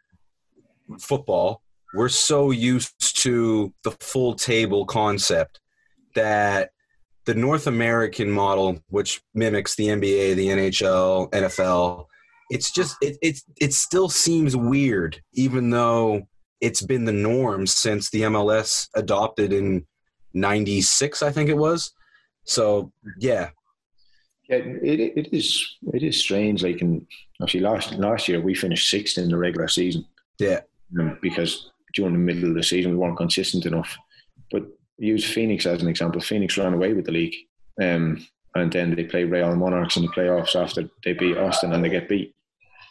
football, 0.99 1.61
we're 1.93 2.09
so 2.09 2.51
used 2.51 3.17
to 3.23 3.73
the 3.83 3.91
full 3.91 4.35
table 4.35 4.85
concept 4.85 5.59
that 6.13 6.71
the 7.25 7.35
North 7.35 7.67
American 7.67 8.29
model, 8.29 8.79
which 8.89 9.21
mimics 9.33 9.75
the 9.75 9.87
NBA, 9.87 10.35
the 10.35 10.47
NHL, 10.47 11.31
NFL, 11.31 12.05
it's 12.49 12.71
just 12.71 12.95
it 13.01 13.17
it 13.21 13.39
it 13.59 13.73
still 13.73 14.09
seems 14.09 14.55
weird, 14.55 15.21
even 15.33 15.69
though 15.71 16.27
it's 16.61 16.81
been 16.81 17.05
the 17.05 17.11
norm 17.11 17.65
since 17.65 18.09
the 18.09 18.21
MLS 18.21 18.87
adopted 18.95 19.51
in 19.51 19.85
'96, 20.33 21.23
I 21.23 21.31
think 21.31 21.49
it 21.49 21.57
was. 21.57 21.91
So 22.43 22.91
yeah, 23.19 23.49
Yeah, 24.47 24.57
it, 24.57 24.99
it 24.99 25.29
is 25.33 25.77
it 25.93 26.03
is 26.03 26.21
strange. 26.21 26.61
Like 26.61 26.81
in 26.81 27.07
actually 27.41 27.61
last 27.61 27.93
last 27.93 28.27
year 28.27 28.39
we 28.39 28.53
finished 28.53 28.89
sixth 28.89 29.17
in 29.17 29.29
the 29.29 29.37
regular 29.37 29.67
season. 29.67 30.05
Yeah. 30.37 30.61
um, 30.99 31.17
because 31.21 31.71
during 31.93 32.13
the 32.13 32.19
middle 32.19 32.49
of 32.49 32.55
the 32.55 32.63
season 32.63 32.91
we 32.91 32.97
weren't 32.97 33.17
consistent 33.17 33.65
enough. 33.65 33.97
Use 34.97 35.25
Phoenix 35.25 35.65
as 35.65 35.81
an 35.81 35.89
example. 35.89 36.21
Phoenix 36.21 36.57
ran 36.57 36.73
away 36.73 36.93
with 36.93 37.05
the 37.05 37.11
league, 37.11 37.35
um, 37.81 38.25
and 38.55 38.71
then 38.71 38.95
they 38.95 39.03
play 39.03 39.25
Real 39.25 39.55
Monarchs 39.55 39.97
in 39.97 40.03
the 40.03 40.09
playoffs 40.09 40.55
after 40.55 40.89
they 41.03 41.13
beat 41.13 41.37
Austin 41.37 41.73
and 41.73 41.83
they 41.83 41.89
get 41.89 42.07
beat. 42.07 42.33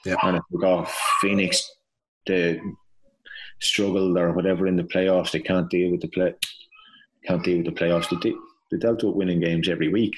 Yeah. 0.04 0.16
And 0.22 0.36
if 0.36 0.42
we 0.50 0.60
got 0.60 0.90
Phoenix, 1.20 1.70
they 2.26 2.60
struggled 3.60 4.18
or 4.18 4.32
whatever 4.32 4.66
in 4.66 4.76
the 4.76 4.82
playoffs, 4.82 5.32
they 5.32 5.40
can't 5.40 5.70
deal 5.70 5.90
with 5.90 6.02
the 6.02 6.08
play, 6.08 6.34
can't 7.26 7.42
deal 7.42 7.58
with 7.58 7.66
the 7.66 7.72
playoffs. 7.72 8.10
They, 8.10 8.16
de- 8.16 8.38
they 8.70 8.76
dealt 8.76 9.02
with 9.02 9.14
winning 9.14 9.40
games 9.40 9.68
every 9.68 9.88
week. 9.88 10.12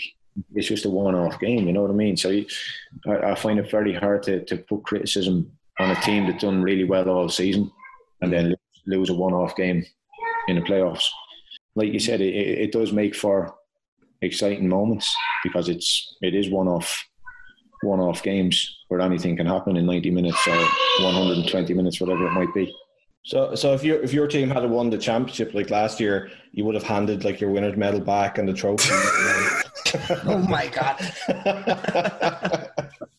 It's 0.54 0.66
just 0.66 0.84
a 0.84 0.90
one-off 0.90 1.38
game, 1.38 1.66
you 1.66 1.72
know 1.72 1.82
what 1.82 1.90
I 1.90 1.94
mean? 1.94 2.16
So 2.16 2.30
you, 2.30 2.46
I, 3.06 3.30
I 3.30 3.34
find 3.36 3.58
it 3.58 3.70
very 3.70 3.94
hard 3.94 4.22
to, 4.24 4.44
to 4.46 4.56
put 4.56 4.82
criticism 4.82 5.50
on 5.78 5.90
a 5.92 6.00
team 6.02 6.26
that's 6.26 6.42
done 6.42 6.62
really 6.62 6.84
well 6.84 7.08
all 7.08 7.28
season 7.28 7.70
and 8.20 8.32
then 8.32 8.54
lose 8.86 9.08
a 9.08 9.14
one-off 9.14 9.54
game 9.56 9.84
in 10.48 10.56
the 10.56 10.62
playoffs. 10.62 11.04
Like 11.76 11.92
you 11.92 12.00
said, 12.00 12.20
it, 12.20 12.34
it 12.34 12.58
it 12.58 12.72
does 12.72 12.92
make 12.92 13.14
for 13.14 13.54
exciting 14.22 14.68
moments 14.68 15.14
because 15.44 15.68
it's 15.68 16.16
it 16.22 16.34
is 16.34 16.50
one-off 16.50 17.04
one-off 17.82 18.22
games 18.22 18.76
where 18.88 19.00
anything 19.00 19.36
can 19.36 19.46
happen 19.46 19.76
in 19.76 19.86
90 19.86 20.10
minutes 20.10 20.48
or 20.48 20.56
120 21.02 21.74
minutes, 21.74 22.00
whatever 22.00 22.26
it 22.26 22.32
might 22.32 22.52
be. 22.54 22.74
So, 23.24 23.54
so 23.54 23.74
if 23.74 23.82
your 23.82 24.00
if 24.02 24.12
your 24.12 24.28
team 24.28 24.48
had 24.50 24.68
won 24.70 24.88
the 24.88 24.98
championship 24.98 25.52
like 25.52 25.68
last 25.70 25.98
year, 25.98 26.30
you 26.52 26.64
would 26.64 26.74
have 26.74 26.84
handed 26.84 27.24
like 27.24 27.40
your 27.40 27.50
winner's 27.50 27.76
medal 27.76 28.00
back 28.00 28.38
and 28.38 28.48
the 28.48 28.54
trophy. 28.54 28.94
Oh 30.26 30.38
my 30.38 30.66
god. 30.66 31.00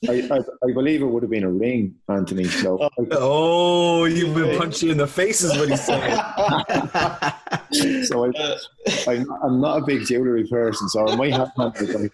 I, 0.08 0.22
I, 0.32 0.38
I 0.38 0.74
believe 0.74 1.02
it 1.02 1.06
would 1.06 1.24
have 1.24 1.30
been 1.32 1.44
a 1.44 1.52
ring, 1.52 1.96
Anthony. 2.08 2.44
So 2.46 2.90
Oh, 3.12 4.06
you've 4.06 4.36
been 4.36 4.58
punched 4.58 4.84
in 4.84 4.98
the 4.98 5.08
face, 5.08 5.42
is 5.42 5.58
what 5.58 5.70
he's 5.70 5.84
saying. 5.84 6.18
so 8.06 8.26
I, 8.26 8.32
I, 9.12 9.24
I'm 9.44 9.60
not 9.60 9.82
a 9.82 9.86
big 9.86 10.06
jewellery 10.06 10.48
person, 10.48 10.88
so 10.90 11.08
I 11.08 11.16
might 11.16 11.34
have 11.34 11.50
handed 11.58 12.12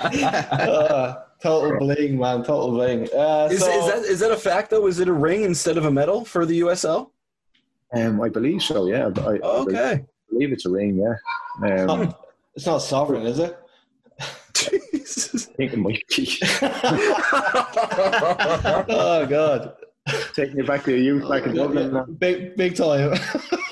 Uh, 0.00 1.14
total 1.42 1.78
bling, 1.78 2.18
man, 2.18 2.42
total 2.44 2.70
bling. 2.70 3.08
Uh, 3.14 3.48
Is, 3.50 3.60
so, 3.60 3.70
is 3.70 3.86
that 3.86 3.98
is 4.10 4.20
that 4.20 4.30
a 4.32 4.36
fact 4.36 4.70
though? 4.70 4.86
Is 4.86 5.00
it 5.00 5.08
a 5.08 5.12
ring 5.12 5.42
instead 5.42 5.76
of 5.76 5.84
a 5.86 5.90
medal 5.90 6.24
for 6.24 6.46
the 6.46 6.60
USL? 6.60 7.10
Um, 7.94 8.20
I 8.20 8.28
believe 8.28 8.62
so. 8.62 8.86
Yeah, 8.86 9.10
I, 9.18 9.30
I 9.32 9.38
Okay. 9.38 10.04
believe 10.30 10.52
it's 10.52 10.64
a 10.66 10.70
ring. 10.70 10.96
Yeah, 10.96 11.14
um, 11.84 11.90
I 11.90 12.04
not, 12.04 12.20
it's 12.54 12.66
not 12.66 12.78
sovereign, 12.78 13.26
is 13.26 13.38
it? 13.38 13.58
Jesus. 15.14 15.46
think 15.46 15.72
it 15.72 15.78
might 15.78 16.02
be 16.08 16.38
oh 18.88 19.26
God, 19.28 19.74
taking 20.34 20.58
you 20.58 20.64
back 20.64 20.84
to 20.84 20.90
your 20.90 21.00
youth 21.00 21.28
back 21.28 21.44
in 21.46 21.54
Dublin. 21.54 21.92
now. 21.92 22.04
big 22.04 22.56
big 22.56 22.76
time. 22.76 23.18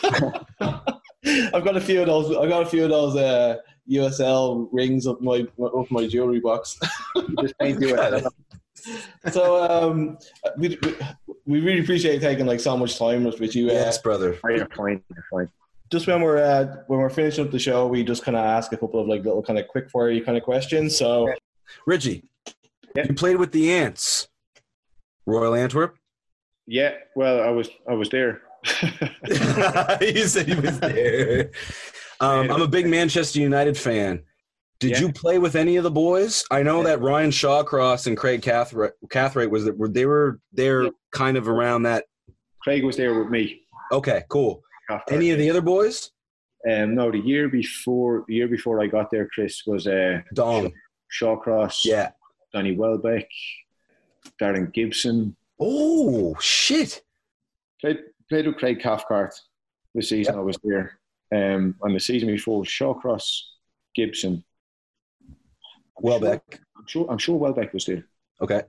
I've 0.62 1.64
got 1.64 1.76
a 1.76 1.80
few 1.80 2.00
of 2.00 2.06
those. 2.06 2.36
I've 2.36 2.48
got 2.48 2.62
a 2.62 2.66
few 2.66 2.84
of 2.84 2.90
those 2.90 3.16
uh, 3.16 3.56
USL 3.90 4.68
rings 4.72 5.06
up 5.06 5.20
my 5.20 5.46
up 5.62 5.90
my 5.90 6.06
jewelry 6.06 6.40
box. 6.40 6.78
just 7.40 7.54
ain't 7.60 7.80
do 7.80 7.94
it. 7.98 8.24
so 9.32 9.64
um, 9.64 10.18
we, 10.56 10.78
we 11.46 11.60
really 11.60 11.80
appreciate 11.80 12.20
taking 12.20 12.46
like 12.46 12.60
so 12.60 12.76
much 12.76 12.98
time 12.98 13.24
with 13.24 13.54
you. 13.54 13.68
Uh, 13.68 13.72
yes, 13.72 13.98
brother. 13.98 14.38
You're 14.48 14.68
fine. 14.68 15.02
You're 15.14 15.24
fine. 15.30 15.48
Just 15.90 16.06
when 16.06 16.20
we're 16.20 16.38
uh, 16.38 16.82
when 16.86 17.00
we're 17.00 17.10
finishing 17.10 17.44
up 17.44 17.50
the 17.50 17.58
show, 17.58 17.86
we 17.86 18.04
just 18.04 18.22
kind 18.22 18.36
of 18.36 18.44
ask 18.44 18.72
a 18.72 18.76
couple 18.76 19.00
of 19.00 19.08
like 19.08 19.24
little 19.24 19.42
kind 19.42 19.58
of 19.58 19.68
quick 19.68 19.90
fire 19.90 20.10
you 20.10 20.22
kind 20.22 20.36
of 20.36 20.44
questions. 20.44 20.96
So, 20.96 21.32
Richie, 21.86 22.24
yeah. 22.94 23.06
you 23.08 23.14
played 23.14 23.36
with 23.36 23.52
the 23.52 23.72
Ants, 23.72 24.28
Royal 25.26 25.54
Antwerp. 25.54 25.96
Yeah, 26.66 26.94
well, 27.16 27.40
I 27.40 27.50
was 27.50 27.70
I 27.88 27.94
was 27.94 28.10
there. 28.10 28.42
he 30.00 30.26
said 30.26 30.48
he 30.48 30.54
was 30.54 30.78
there. 30.80 31.50
Um, 32.20 32.50
I'm 32.50 32.62
a 32.62 32.68
big 32.68 32.86
Manchester 32.86 33.40
United 33.40 33.78
fan. 33.78 34.24
Did 34.80 34.92
yeah. 34.92 35.00
you 35.00 35.12
play 35.12 35.38
with 35.38 35.56
any 35.56 35.76
of 35.76 35.82
the 35.82 35.90
boys? 35.90 36.44
I 36.50 36.62
know 36.62 36.78
yeah. 36.78 36.88
that 36.88 37.00
Ryan 37.00 37.30
Shawcross 37.30 38.06
and 38.06 38.16
Craig 38.16 38.42
Cathcart, 38.42 38.96
Cathcart 39.10 39.50
was 39.50 39.64
that 39.64 39.76
were 39.76 39.88
they 39.88 40.06
were 40.06 40.40
there 40.52 40.84
yeah. 40.84 40.90
kind 41.12 41.36
of 41.36 41.48
around 41.48 41.82
that. 41.84 42.04
Craig 42.62 42.84
was 42.84 42.96
there 42.96 43.18
with 43.18 43.28
me. 43.28 43.62
Okay, 43.90 44.24
cool. 44.28 44.62
Cathcart. 44.88 45.12
Any 45.16 45.30
of 45.30 45.38
the 45.38 45.50
other 45.50 45.60
boys? 45.60 46.10
Um, 46.68 46.94
no, 46.94 47.10
the 47.10 47.18
year 47.18 47.48
before 47.48 48.24
the 48.26 48.34
year 48.34 48.48
before 48.48 48.82
I 48.82 48.86
got 48.86 49.10
there, 49.10 49.28
Chris 49.32 49.62
was 49.66 49.86
uh, 49.86 50.20
Don 50.34 50.72
Shawcross. 51.12 51.84
Yeah, 51.84 52.10
Danny 52.52 52.76
Welbeck, 52.76 53.28
Darren 54.40 54.72
Gibson. 54.72 55.36
Oh 55.60 56.34
shit! 56.40 57.02
Played 57.80 57.98
played 58.28 58.46
with 58.46 58.56
Craig 58.56 58.80
Cathcart 58.80 59.34
the 59.94 60.02
season 60.02 60.34
yep. 60.34 60.40
I 60.40 60.44
was 60.44 60.58
there. 60.62 60.98
Um, 61.34 61.76
and 61.82 61.94
the 61.94 62.00
season 62.00 62.28
before 62.28 62.60
was 62.60 62.68
Shawcross, 62.68 63.40
Gibson, 63.94 64.44
Welbeck. 66.00 66.42
I'm 66.76 66.86
sure. 66.86 67.06
I'm 67.10 67.18
sure 67.18 67.36
Welbeck 67.36 67.72
was 67.72 67.84
there. 67.84 68.04
Okay. 68.40 68.62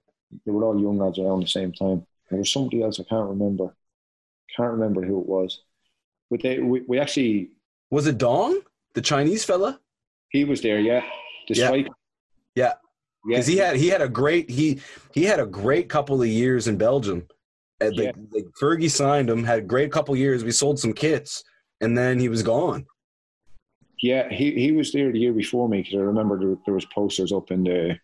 They 0.46 0.52
were 0.52 0.64
all 0.64 0.80
young 0.80 1.00
lads 1.00 1.18
around 1.18 1.42
the 1.42 1.48
same 1.48 1.74
time. 1.74 2.06
There 2.30 2.40
was 2.40 2.52
somebody 2.52 2.84
else 2.84 3.00
I 3.00 3.04
can't 3.04 3.30
remember. 3.30 3.76
Can't 4.56 4.74
remember 4.74 5.04
who 5.04 5.22
it 5.22 5.28
was. 5.28 5.64
But 6.30 6.42
they, 6.42 6.60
we, 6.60 6.82
we 6.88 7.00
actually. 7.00 7.50
Was 7.92 8.08
it 8.08 8.18
Dong, 8.18 8.62
the 8.94 9.02
Chinese 9.02 9.44
fella? 9.44 9.80
He 10.30 10.46
was 10.46 10.62
there. 10.62 10.80
Yeah. 10.80 11.04
The 11.48 11.56
yeah. 11.56 11.66
striker. 11.68 11.90
Yeah. 12.56 12.74
Because 13.26 13.50
yeah. 13.50 13.54
he 13.54 13.60
had 13.60 13.76
he 13.76 13.88
had 13.88 14.02
a 14.02 14.10
great 14.10 14.50
he 14.50 14.80
he 15.14 15.26
had 15.26 15.40
a 15.40 15.46
great 15.46 15.90
couple 15.90 16.22
of 16.22 16.28
years 16.28 16.68
in 16.68 16.78
Belgium. 16.78 17.28
Like, 17.82 17.94
yeah. 17.96 18.12
like 18.32 18.46
Fergie 18.60 18.92
signed 18.92 19.30
him, 19.30 19.44
had 19.44 19.60
a 19.60 19.64
great 19.64 19.92
couple 19.92 20.16
years. 20.16 20.44
We 20.44 20.52
sold 20.52 20.80
some 20.80 20.94
kits, 20.94 21.44
and 21.82 21.98
then 21.98 22.20
he 22.20 22.28
was 22.28 22.44
gone. 22.44 22.86
Yeah, 24.02 24.30
he, 24.30 24.52
he 24.52 24.72
was 24.72 24.92
there 24.92 25.12
the 25.12 25.20
year 25.20 25.34
before 25.34 25.68
me 25.68 25.82
because 25.82 25.96
I 25.96 26.04
remember 26.04 26.40
there, 26.40 26.58
there, 26.66 26.74
was 26.74 26.86
posters 26.86 27.32
up 27.32 27.52
in 27.52 27.64
the 27.64 27.98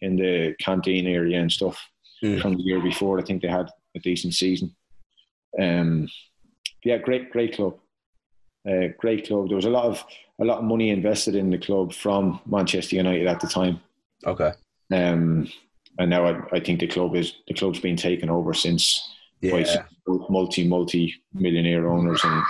in 0.00 0.16
the 0.16 0.54
canteen 0.60 1.06
area 1.06 1.38
and 1.40 1.52
stuff 1.52 1.78
mm. 2.22 2.40
from 2.40 2.54
the 2.54 2.62
year 2.62 2.80
before. 2.80 3.18
I 3.18 3.22
think 3.22 3.42
they 3.42 3.48
had 3.48 3.68
a 3.94 3.98
decent 3.98 4.34
season. 4.34 4.74
Um, 5.60 6.08
yeah, 6.88 6.96
great 6.96 7.30
great 7.30 7.54
club, 7.54 7.76
uh, 8.66 8.88
great 8.98 9.26
club. 9.26 9.48
There 9.48 9.56
was 9.56 9.66
a 9.66 9.76
lot 9.78 9.84
of 9.84 10.02
a 10.40 10.44
lot 10.44 10.58
of 10.58 10.64
money 10.64 10.88
invested 10.88 11.34
in 11.34 11.50
the 11.50 11.58
club 11.58 11.92
from 11.92 12.40
Manchester 12.46 12.96
United 12.96 13.26
at 13.26 13.40
the 13.40 13.46
time. 13.46 13.80
Okay. 14.24 14.52
Um, 14.90 15.50
and 15.98 16.08
now 16.08 16.24
I, 16.24 16.56
I 16.56 16.60
think 16.60 16.80
the 16.80 16.86
club 16.86 17.14
is 17.14 17.34
the 17.46 17.52
club's 17.52 17.80
been 17.80 17.96
taken 17.96 18.30
over 18.30 18.54
since 18.54 19.06
yeah. 19.42 19.52
by 19.52 19.66
multi 20.30 20.66
multi 20.66 21.14
millionaire 21.34 21.86
owners 21.86 22.24
and 22.24 22.42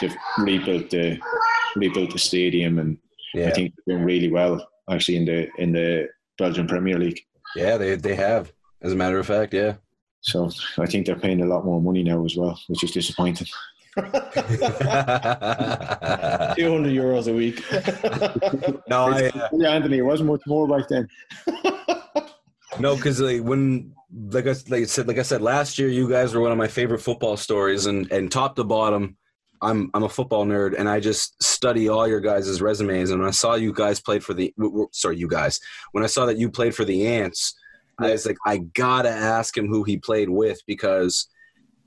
they've 0.00 0.16
rebuilt 0.38 0.90
the 0.90 1.18
rebuilt 1.74 2.12
the 2.12 2.20
stadium, 2.20 2.78
and 2.78 2.98
yeah. 3.34 3.48
I 3.48 3.50
think 3.50 3.74
they're 3.74 3.96
doing 3.96 4.06
really 4.06 4.30
well 4.30 4.64
actually 4.88 5.16
in 5.16 5.24
the 5.24 5.48
in 5.58 5.72
the 5.72 6.08
Belgian 6.38 6.68
Premier 6.68 7.00
League. 7.00 7.20
Yeah, 7.56 7.78
they 7.78 7.96
they 7.96 8.14
have, 8.14 8.52
as 8.80 8.92
a 8.92 8.96
matter 8.96 9.18
of 9.18 9.26
fact, 9.26 9.52
yeah. 9.52 9.74
So 10.22 10.50
I 10.78 10.86
think 10.86 11.06
they're 11.06 11.16
paying 11.16 11.42
a 11.42 11.46
lot 11.46 11.64
more 11.64 11.82
money 11.82 12.04
now 12.04 12.24
as 12.24 12.36
well, 12.36 12.58
which 12.68 12.84
is 12.84 12.92
disappointing. 12.92 13.48
Two 13.96 14.02
hundred 16.70 16.94
euros 16.94 17.28
a 17.28 17.32
week. 17.34 17.62
no, 18.88 19.08
I, 19.08 19.28
uh, 19.28 19.48
yeah, 19.52 19.72
Anthony, 19.72 19.98
it 19.98 20.02
wasn't 20.02 20.30
much 20.30 20.40
more 20.46 20.66
back 20.66 20.88
then. 20.88 21.06
no, 22.78 22.96
because 22.96 23.20
like 23.20 23.42
when 23.42 23.92
like 24.30 24.46
I 24.46 24.54
like 24.68 24.82
I 24.82 24.84
said 24.84 25.08
like 25.08 25.18
I 25.18 25.22
said 25.22 25.42
last 25.42 25.78
year, 25.78 25.88
you 25.88 26.08
guys 26.08 26.34
were 26.34 26.40
one 26.40 26.52
of 26.52 26.56
my 26.56 26.68
favorite 26.68 27.00
football 27.00 27.36
stories, 27.36 27.84
and 27.84 28.10
and 28.10 28.32
top 28.32 28.56
to 28.56 28.64
bottom, 28.64 29.18
I'm 29.62 29.90
I'm 29.94 30.02
a 30.02 30.08
football 30.08 30.44
nerd 30.44 30.74
and 30.76 30.88
I 30.88 30.98
just 30.98 31.42
study 31.42 31.88
all 31.88 32.08
your 32.08 32.20
guys' 32.20 32.60
resumes. 32.60 33.10
And 33.10 33.20
when 33.20 33.28
I 33.28 33.32
saw 33.32 33.54
you 33.54 33.72
guys 33.72 34.00
played 34.00 34.24
for 34.24 34.34
the 34.34 34.52
sorry, 34.92 35.16
you 35.16 35.28
guys, 35.28 35.60
when 35.92 36.02
I 36.02 36.08
saw 36.08 36.26
that 36.26 36.38
you 36.38 36.50
played 36.50 36.74
for 36.74 36.84
the 36.84 37.06
Ants, 37.06 37.54
yeah. 38.00 38.08
I 38.08 38.12
was 38.12 38.26
like, 38.26 38.38
I 38.44 38.58
gotta 38.58 39.10
ask 39.10 39.56
him 39.56 39.68
who 39.68 39.84
he 39.84 39.98
played 39.98 40.28
with 40.30 40.60
because 40.66 41.28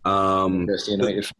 um, 0.05 0.67
the, 0.67 1.31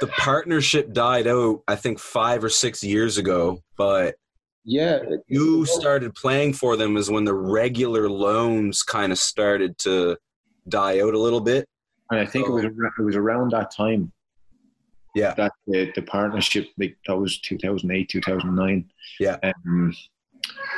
the, 0.00 0.06
partnership 0.06 0.92
died 0.92 1.26
out. 1.26 1.62
I 1.68 1.76
think 1.76 1.98
five 1.98 2.44
or 2.44 2.48
six 2.48 2.82
years 2.82 3.18
ago, 3.18 3.62
but 3.76 4.16
yeah, 4.64 5.00
you 5.26 5.66
started 5.66 6.14
playing 6.14 6.54
for 6.54 6.76
them 6.76 6.96
is 6.96 7.10
when 7.10 7.24
the 7.24 7.34
regular 7.34 8.08
loans 8.08 8.82
kind 8.82 9.12
of 9.12 9.18
started 9.18 9.78
to 9.78 10.16
die 10.68 11.00
out 11.00 11.14
a 11.14 11.18
little 11.18 11.40
bit. 11.40 11.66
And 12.10 12.20
I 12.20 12.26
think 12.26 12.46
so, 12.46 12.58
it 12.58 12.64
was 12.64 12.90
it 12.98 13.02
was 13.02 13.16
around 13.16 13.52
that 13.52 13.72
time 13.74 14.12
yeah, 15.14 15.34
that 15.34 15.52
the, 15.66 15.90
the 15.94 16.02
partnership 16.02 16.68
like 16.78 16.96
that 17.06 17.16
was 17.16 17.40
2008, 17.40 18.08
2009. 18.08 18.90
Yeah, 19.18 19.36
um, 19.42 19.94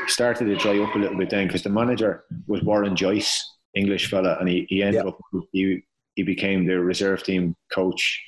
started 0.07 0.47
to 0.47 0.57
dry 0.57 0.79
up 0.79 0.95
a 0.95 0.99
little 0.99 1.19
bit 1.19 1.31
then 1.31 1.47
because 1.47 1.63
the 1.63 1.71
manager 1.71 2.25
was 2.47 2.63
Warren 2.63 2.97
Joyce, 2.97 3.45
English 3.75 4.11
fella, 4.11 4.37
and 4.41 4.49
he, 4.49 4.67
he 4.69 4.83
ended 4.83 5.03
yeah. 5.05 5.11
up 5.11 5.19
he 5.53 5.83
he 6.15 6.23
became 6.23 6.67
the 6.67 6.79
reserve 6.81 7.23
team 7.23 7.55
coach. 7.73 8.23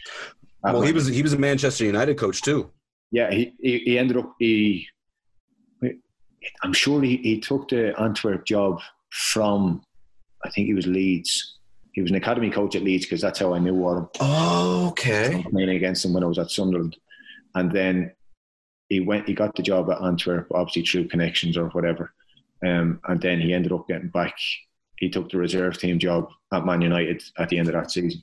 Well, 0.64 0.82
he 0.82 0.92
was 0.92 1.06
he 1.06 1.22
was 1.22 1.32
a 1.32 1.38
Manchester 1.38 1.84
United 1.84 2.18
coach 2.18 2.42
too. 2.42 2.70
Yeah, 3.10 3.30
he 3.30 3.54
he, 3.60 3.78
he 3.80 3.98
ended 3.98 4.16
up 4.16 4.34
he. 4.38 4.88
I'm 6.62 6.72
sure 6.72 7.00
he, 7.00 7.16
he 7.18 7.40
took 7.40 7.68
the 7.68 7.98
Antwerp 7.98 8.44
job 8.44 8.80
from, 9.10 9.82
I 10.44 10.50
think 10.50 10.66
he 10.66 10.74
was 10.74 10.86
Leeds 10.86 11.54
he 11.94 12.02
was 12.02 12.10
an 12.10 12.16
academy 12.16 12.50
coach 12.50 12.74
at 12.74 12.82
Leeds 12.82 13.06
because 13.06 13.20
that's 13.20 13.38
how 13.38 13.54
I 13.54 13.60
knew 13.60 13.88
him. 13.88 14.08
Oh, 14.20 14.88
okay. 14.88 15.44
Playing 15.48 15.68
against 15.70 16.04
him 16.04 16.12
when 16.12 16.24
I 16.24 16.26
was 16.26 16.40
at 16.40 16.50
Sunderland, 16.50 16.96
and 17.54 17.70
then 17.70 18.12
he 18.88 18.98
went. 18.98 19.28
He 19.28 19.34
got 19.34 19.54
the 19.54 19.62
job 19.62 19.88
at 19.90 20.02
Antwerp, 20.02 20.48
obviously 20.52 20.82
through 20.82 21.08
connections 21.08 21.56
or 21.56 21.68
whatever. 21.68 22.12
Um, 22.66 23.00
and 23.06 23.20
then 23.20 23.40
he 23.40 23.54
ended 23.54 23.72
up 23.72 23.86
getting 23.86 24.08
back. 24.08 24.34
He 24.98 25.08
took 25.08 25.30
the 25.30 25.38
reserve 25.38 25.78
team 25.78 26.00
job 26.00 26.28
at 26.52 26.66
Man 26.66 26.82
United 26.82 27.22
at 27.38 27.48
the 27.48 27.58
end 27.58 27.68
of 27.68 27.74
that 27.74 27.92
season. 27.92 28.22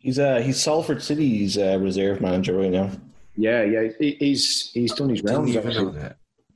He's 0.00 0.18
uh 0.18 0.40
he's 0.40 0.60
Salford 0.60 1.02
City's 1.02 1.58
uh, 1.58 1.78
reserve 1.78 2.20
manager 2.22 2.56
right 2.56 2.70
now. 2.70 2.90
Yeah, 3.36 3.62
yeah, 3.62 3.88
he, 3.98 4.16
he's 4.18 4.70
he's 4.72 4.94
done 4.94 5.10
his 5.10 5.22
rounds. 5.22 5.52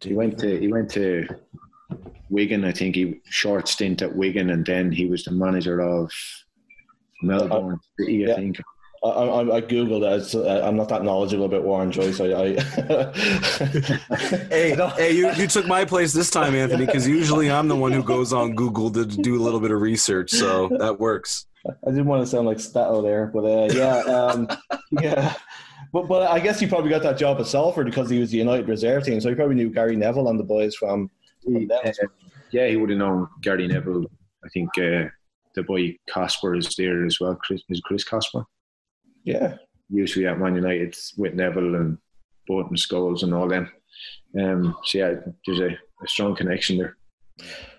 He 0.00 0.14
went 0.14 0.38
to 0.38 0.60
he 0.60 0.68
went 0.68 0.90
to 0.92 1.28
Wigan. 2.30 2.64
I 2.64 2.72
think 2.72 2.96
he 2.96 3.20
short 3.28 3.68
stint 3.68 4.00
at 4.00 4.16
Wigan, 4.16 4.48
and 4.50 4.64
then 4.64 4.90
he 4.90 5.06
was 5.06 5.24
the 5.24 5.30
manager 5.30 5.80
of 5.80 6.10
Melbourne 7.22 7.80
City. 8.00 8.24
I 8.24 8.28
yeah. 8.28 8.34
think. 8.34 8.60
I, 9.02 9.08
I, 9.08 9.56
I 9.56 9.60
googled 9.60 10.02
it. 10.02 10.34
Uh, 10.34 10.66
I'm 10.66 10.76
not 10.76 10.88
that 10.88 11.04
knowledgeable 11.04 11.44
about 11.44 11.62
Warren 11.62 11.92
Joyce. 11.92 12.20
I, 12.20 12.24
I 12.24 12.54
hey, 14.48 14.74
hey, 14.74 15.12
you, 15.12 15.30
you 15.34 15.46
took 15.46 15.66
my 15.66 15.84
place 15.84 16.14
this 16.14 16.30
time, 16.30 16.54
Anthony, 16.54 16.86
because 16.86 17.06
usually 17.06 17.50
I'm 17.50 17.68
the 17.68 17.76
one 17.76 17.92
who 17.92 18.02
goes 18.02 18.32
on 18.32 18.54
Google 18.54 18.90
to 18.92 19.04
do 19.04 19.38
a 19.38 19.42
little 19.42 19.60
bit 19.60 19.72
of 19.72 19.82
research, 19.82 20.30
so 20.30 20.70
that 20.78 20.98
works. 20.98 21.44
I 21.66 21.90
didn't 21.90 22.06
want 22.06 22.22
to 22.22 22.26
sound 22.26 22.46
like 22.46 22.60
Stato 22.60 23.00
there, 23.00 23.26
but 23.26 23.44
uh, 23.44 23.72
yeah, 23.72 23.98
um, 24.12 24.48
yeah. 25.00 25.34
But 25.92 26.08
but 26.08 26.30
I 26.30 26.40
guess 26.40 26.60
he 26.60 26.66
probably 26.66 26.90
got 26.90 27.02
that 27.02 27.16
job 27.16 27.40
at 27.40 27.46
Salford 27.46 27.86
because 27.86 28.10
he 28.10 28.18
was 28.18 28.30
the 28.30 28.38
United 28.38 28.68
reserve 28.68 29.04
team, 29.04 29.20
so 29.20 29.28
he 29.28 29.34
probably 29.34 29.54
knew 29.54 29.70
Gary 29.70 29.96
Neville 29.96 30.28
and 30.28 30.38
the 30.38 30.44
boys 30.44 30.74
from 30.74 31.10
he, 31.42 31.68
uh, 31.70 31.92
yeah, 32.50 32.68
he 32.68 32.76
would 32.76 32.90
have 32.90 32.98
known 32.98 33.28
Gary 33.40 33.66
Neville. 33.66 34.06
I 34.44 34.48
think 34.48 34.70
uh, 34.76 35.08
the 35.54 35.62
boy 35.62 35.96
Casper 36.08 36.54
is 36.54 36.74
there 36.76 37.04
as 37.06 37.18
well. 37.20 37.34
Chris 37.36 37.62
is 37.68 37.80
Chris 37.80 38.04
Casper. 38.04 38.44
Yeah, 39.24 39.56
usually 39.88 40.26
at 40.26 40.38
Man 40.38 40.54
United 40.54 40.96
with 41.16 41.34
Neville 41.34 41.76
and 41.76 41.98
Bolton 42.46 42.76
Scholes 42.76 43.22
and 43.22 43.32
all 43.32 43.48
them. 43.48 43.70
Um, 44.38 44.76
so 44.84 44.98
yeah, 44.98 45.14
there's 45.46 45.60
a, 45.60 45.68
a 45.68 46.08
strong 46.08 46.34
connection 46.34 46.76
there. 46.76 46.96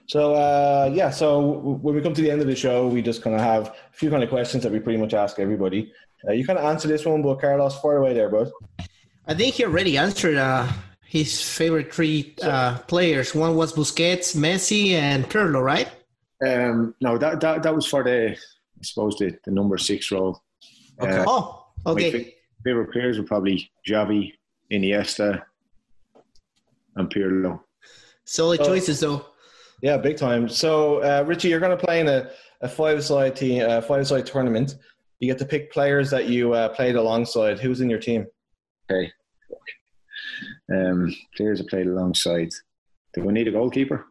So 0.08 0.36
uh, 0.36 0.92
yeah, 0.94 1.10
so 1.10 1.40
when 1.82 1.96
we 1.96 2.02
come 2.02 2.14
to 2.14 2.22
the 2.22 2.30
end 2.30 2.42
of 2.42 2.48
the 2.48 2.56
show, 2.56 2.88
we 2.88 3.02
just 3.02 3.22
kind 3.22 3.36
of 3.36 3.42
have 3.42 3.68
a 3.68 3.74
few 3.94 4.10
kind 4.10 4.24
of 4.24 4.30
questions 4.30 4.64
that 4.64 4.72
we 4.72 4.80
pretty 4.80 5.00
much 5.00 5.14
ask 5.14 5.40
everybody. 5.40 5.92
Uh, 6.28 6.34
you 6.34 6.46
kind 6.46 6.60
of 6.60 6.66
answer 6.66 6.88
this 6.88 7.06
one, 7.06 7.22
but 7.22 7.40
Carlos, 7.40 7.80
far 7.80 7.98
away 7.98 8.14
there, 8.14 8.30
bud. 8.30 8.52
I 9.28 9.34
think 9.34 9.56
he 9.56 9.66
already 9.66 9.98
answered 9.98 10.38
uh, 10.38 10.68
his 11.06 11.42
favorite 11.42 11.94
three 11.94 12.36
uh, 12.44 12.78
players. 12.80 13.34
One 13.34 13.56
was 13.56 13.74
Busquets, 13.74 14.36
Messi, 14.36 14.92
and 14.92 15.28
Pirlo, 15.28 15.64
right? 15.64 15.90
Um, 16.46 16.94
no, 17.02 17.18
that, 17.18 17.40
that 17.42 17.64
that 17.64 17.76
was 17.76 17.88
for 17.88 18.04
the 18.04 18.32
I 18.32 18.84
suppose 18.84 19.18
the, 19.18 19.38
the 19.46 19.52
number 19.52 19.78
six 19.78 20.12
role. 20.12 20.44
Okay. 21.00 21.18
Uh, 21.18 21.26
oh, 21.28 21.66
okay. 21.88 22.36
favorite 22.64 22.92
players 22.92 23.18
were 23.18 23.24
probably 23.24 23.72
Xavi, 23.88 24.34
Iniesta, 24.72 25.42
and 26.96 27.10
Pirlo. 27.10 27.62
Solid 28.26 28.64
choices, 28.64 29.00
though. 29.00 29.26
Yeah, 29.86 29.98
big 29.98 30.18
time. 30.18 30.50
So, 30.50 30.98
uh, 31.04 31.24
Richie, 31.28 31.50
you're 31.50 31.60
going 31.60 31.78
to 31.78 31.86
play 31.86 32.00
in 32.00 32.08
a, 32.08 32.32
a 32.62 32.68
five-side 32.68 33.36
team, 33.36 33.70
uh, 33.70 33.82
five-side 33.82 34.26
tournament. 34.26 34.78
You 35.20 35.32
get 35.32 35.38
to 35.38 35.46
pick 35.46 35.72
players 35.72 36.10
that 36.10 36.28
you 36.28 36.54
uh, 36.54 36.70
played 36.70 36.96
alongside. 36.96 37.60
Who's 37.60 37.82
in 37.82 37.90
your 37.92 38.00
team? 38.00 38.26
Okay. 38.92 39.12
Um, 40.74 41.16
players 41.38 41.62
I 41.62 41.66
played 41.70 41.86
alongside. 41.86 42.50
Do 43.14 43.22
we 43.22 43.32
need 43.32 43.48
a 43.48 43.52
goalkeeper? 43.52 44.08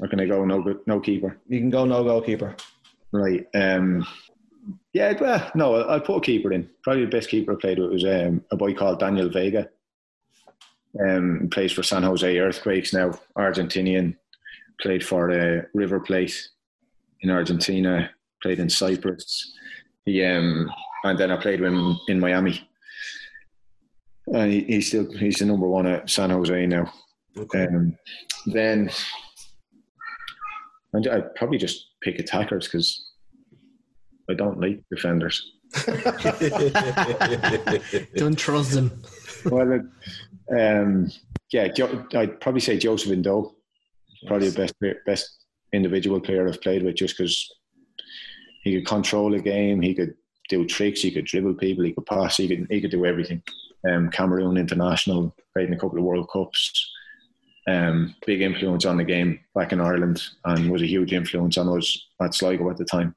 Or 0.00 0.06
can 0.06 0.20
I 0.20 0.26
go 0.26 0.44
no 0.44 0.80
no 0.86 1.00
keeper? 1.00 1.36
You 1.48 1.58
can 1.58 1.70
go 1.70 1.84
no 1.84 2.04
goalkeeper. 2.04 2.54
Right. 3.10 3.44
Um, 3.52 4.06
yeah, 4.92 5.20
well, 5.20 5.50
no, 5.56 5.74
I'll 5.74 5.90
I'll 5.90 6.00
put 6.00 6.18
a 6.18 6.20
keeper 6.20 6.52
in. 6.52 6.70
Probably 6.84 7.04
the 7.04 7.10
best 7.10 7.30
keeper 7.30 7.54
I 7.54 7.60
played 7.60 7.80
with 7.80 7.90
was 7.90 8.04
um, 8.04 8.44
a 8.52 8.56
boy 8.56 8.74
called 8.74 9.00
Daniel 9.00 9.28
Vega. 9.28 9.70
Um, 11.04 11.48
plays 11.50 11.72
for 11.72 11.82
San 11.82 12.04
Jose 12.04 12.38
Earthquakes 12.38 12.94
now, 12.94 13.18
Argentinian. 13.36 14.14
Played 14.80 15.04
for 15.04 15.30
uh, 15.30 15.62
River 15.74 16.00
Plate 16.00 16.48
in 17.20 17.30
Argentina. 17.30 18.10
Played 18.42 18.60
in 18.60 18.70
Cyprus. 18.70 19.52
He 20.06 20.24
um, 20.24 20.70
and 21.04 21.18
then 21.18 21.30
I 21.30 21.36
played 21.36 21.60
with 21.60 21.72
him 21.72 21.98
in 22.08 22.18
Miami. 22.20 22.66
And 24.28 24.52
he, 24.52 24.60
he's 24.64 24.88
still 24.88 25.10
he's 25.12 25.38
the 25.38 25.46
number 25.46 25.68
one 25.68 25.86
at 25.86 26.08
San 26.08 26.30
Jose 26.30 26.66
now. 26.66 26.92
Okay. 27.38 27.66
Um, 27.66 27.96
then 28.46 28.90
I'd 30.94 31.08
I'd 31.08 31.34
probably 31.34 31.58
just 31.58 31.86
pick 32.02 32.18
attackers 32.18 32.66
because 32.66 33.12
I 34.30 34.34
don't 34.34 34.60
like 34.60 34.82
defenders. 34.90 35.52
Don't 38.16 38.36
trust 38.36 38.72
them. 38.72 39.02
well, 39.44 39.80
um, 40.58 41.10
yeah, 41.52 41.68
Jo- 41.68 42.04
I'd 42.14 42.40
probably 42.40 42.60
say 42.60 42.76
Joseph 42.76 43.12
Ndo, 43.12 43.54
probably 44.26 44.48
the 44.48 44.58
best 44.58 44.74
best 45.06 45.44
individual 45.72 46.20
player 46.20 46.48
I've 46.48 46.60
played 46.60 46.82
with, 46.82 46.96
just 46.96 47.16
because 47.16 47.48
he 48.62 48.74
could 48.74 48.86
control 48.86 49.34
a 49.34 49.40
game, 49.40 49.80
he 49.80 49.94
could 49.94 50.14
do 50.48 50.66
tricks, 50.66 51.02
he 51.02 51.10
could 51.10 51.24
dribble 51.24 51.54
people, 51.54 51.84
he 51.84 51.92
could 51.92 52.06
pass, 52.06 52.36
he 52.36 52.48
could 52.48 52.66
he 52.70 52.80
could 52.80 52.90
do 52.90 53.06
everything. 53.06 53.42
Um, 53.88 54.10
Cameroon 54.10 54.58
international, 54.58 55.34
played 55.54 55.68
in 55.68 55.74
a 55.74 55.78
couple 55.78 55.98
of 55.98 56.04
World 56.04 56.28
Cups. 56.30 56.90
Um, 57.66 58.14
big 58.26 58.40
influence 58.40 58.84
on 58.84 58.96
the 58.96 59.04
game 59.04 59.40
back 59.54 59.72
in 59.72 59.80
Ireland, 59.80 60.22
and 60.44 60.70
was 60.70 60.82
a 60.82 60.86
huge 60.86 61.12
influence 61.12 61.56
on 61.56 61.68
us 61.78 62.08
at 62.20 62.34
Sligo 62.34 62.68
at 62.70 62.76
the 62.76 62.84
time. 62.84 63.14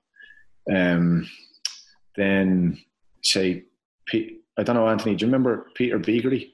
Um, 0.72 1.30
then 2.16 2.80
say, 3.24 3.64
I 4.14 4.64
don't 4.64 4.76
know, 4.76 4.88
Anthony. 4.88 5.16
Do 5.16 5.26
you 5.26 5.32
remember 5.32 5.68
Peter 5.74 5.98
Beagrie? 5.98 6.52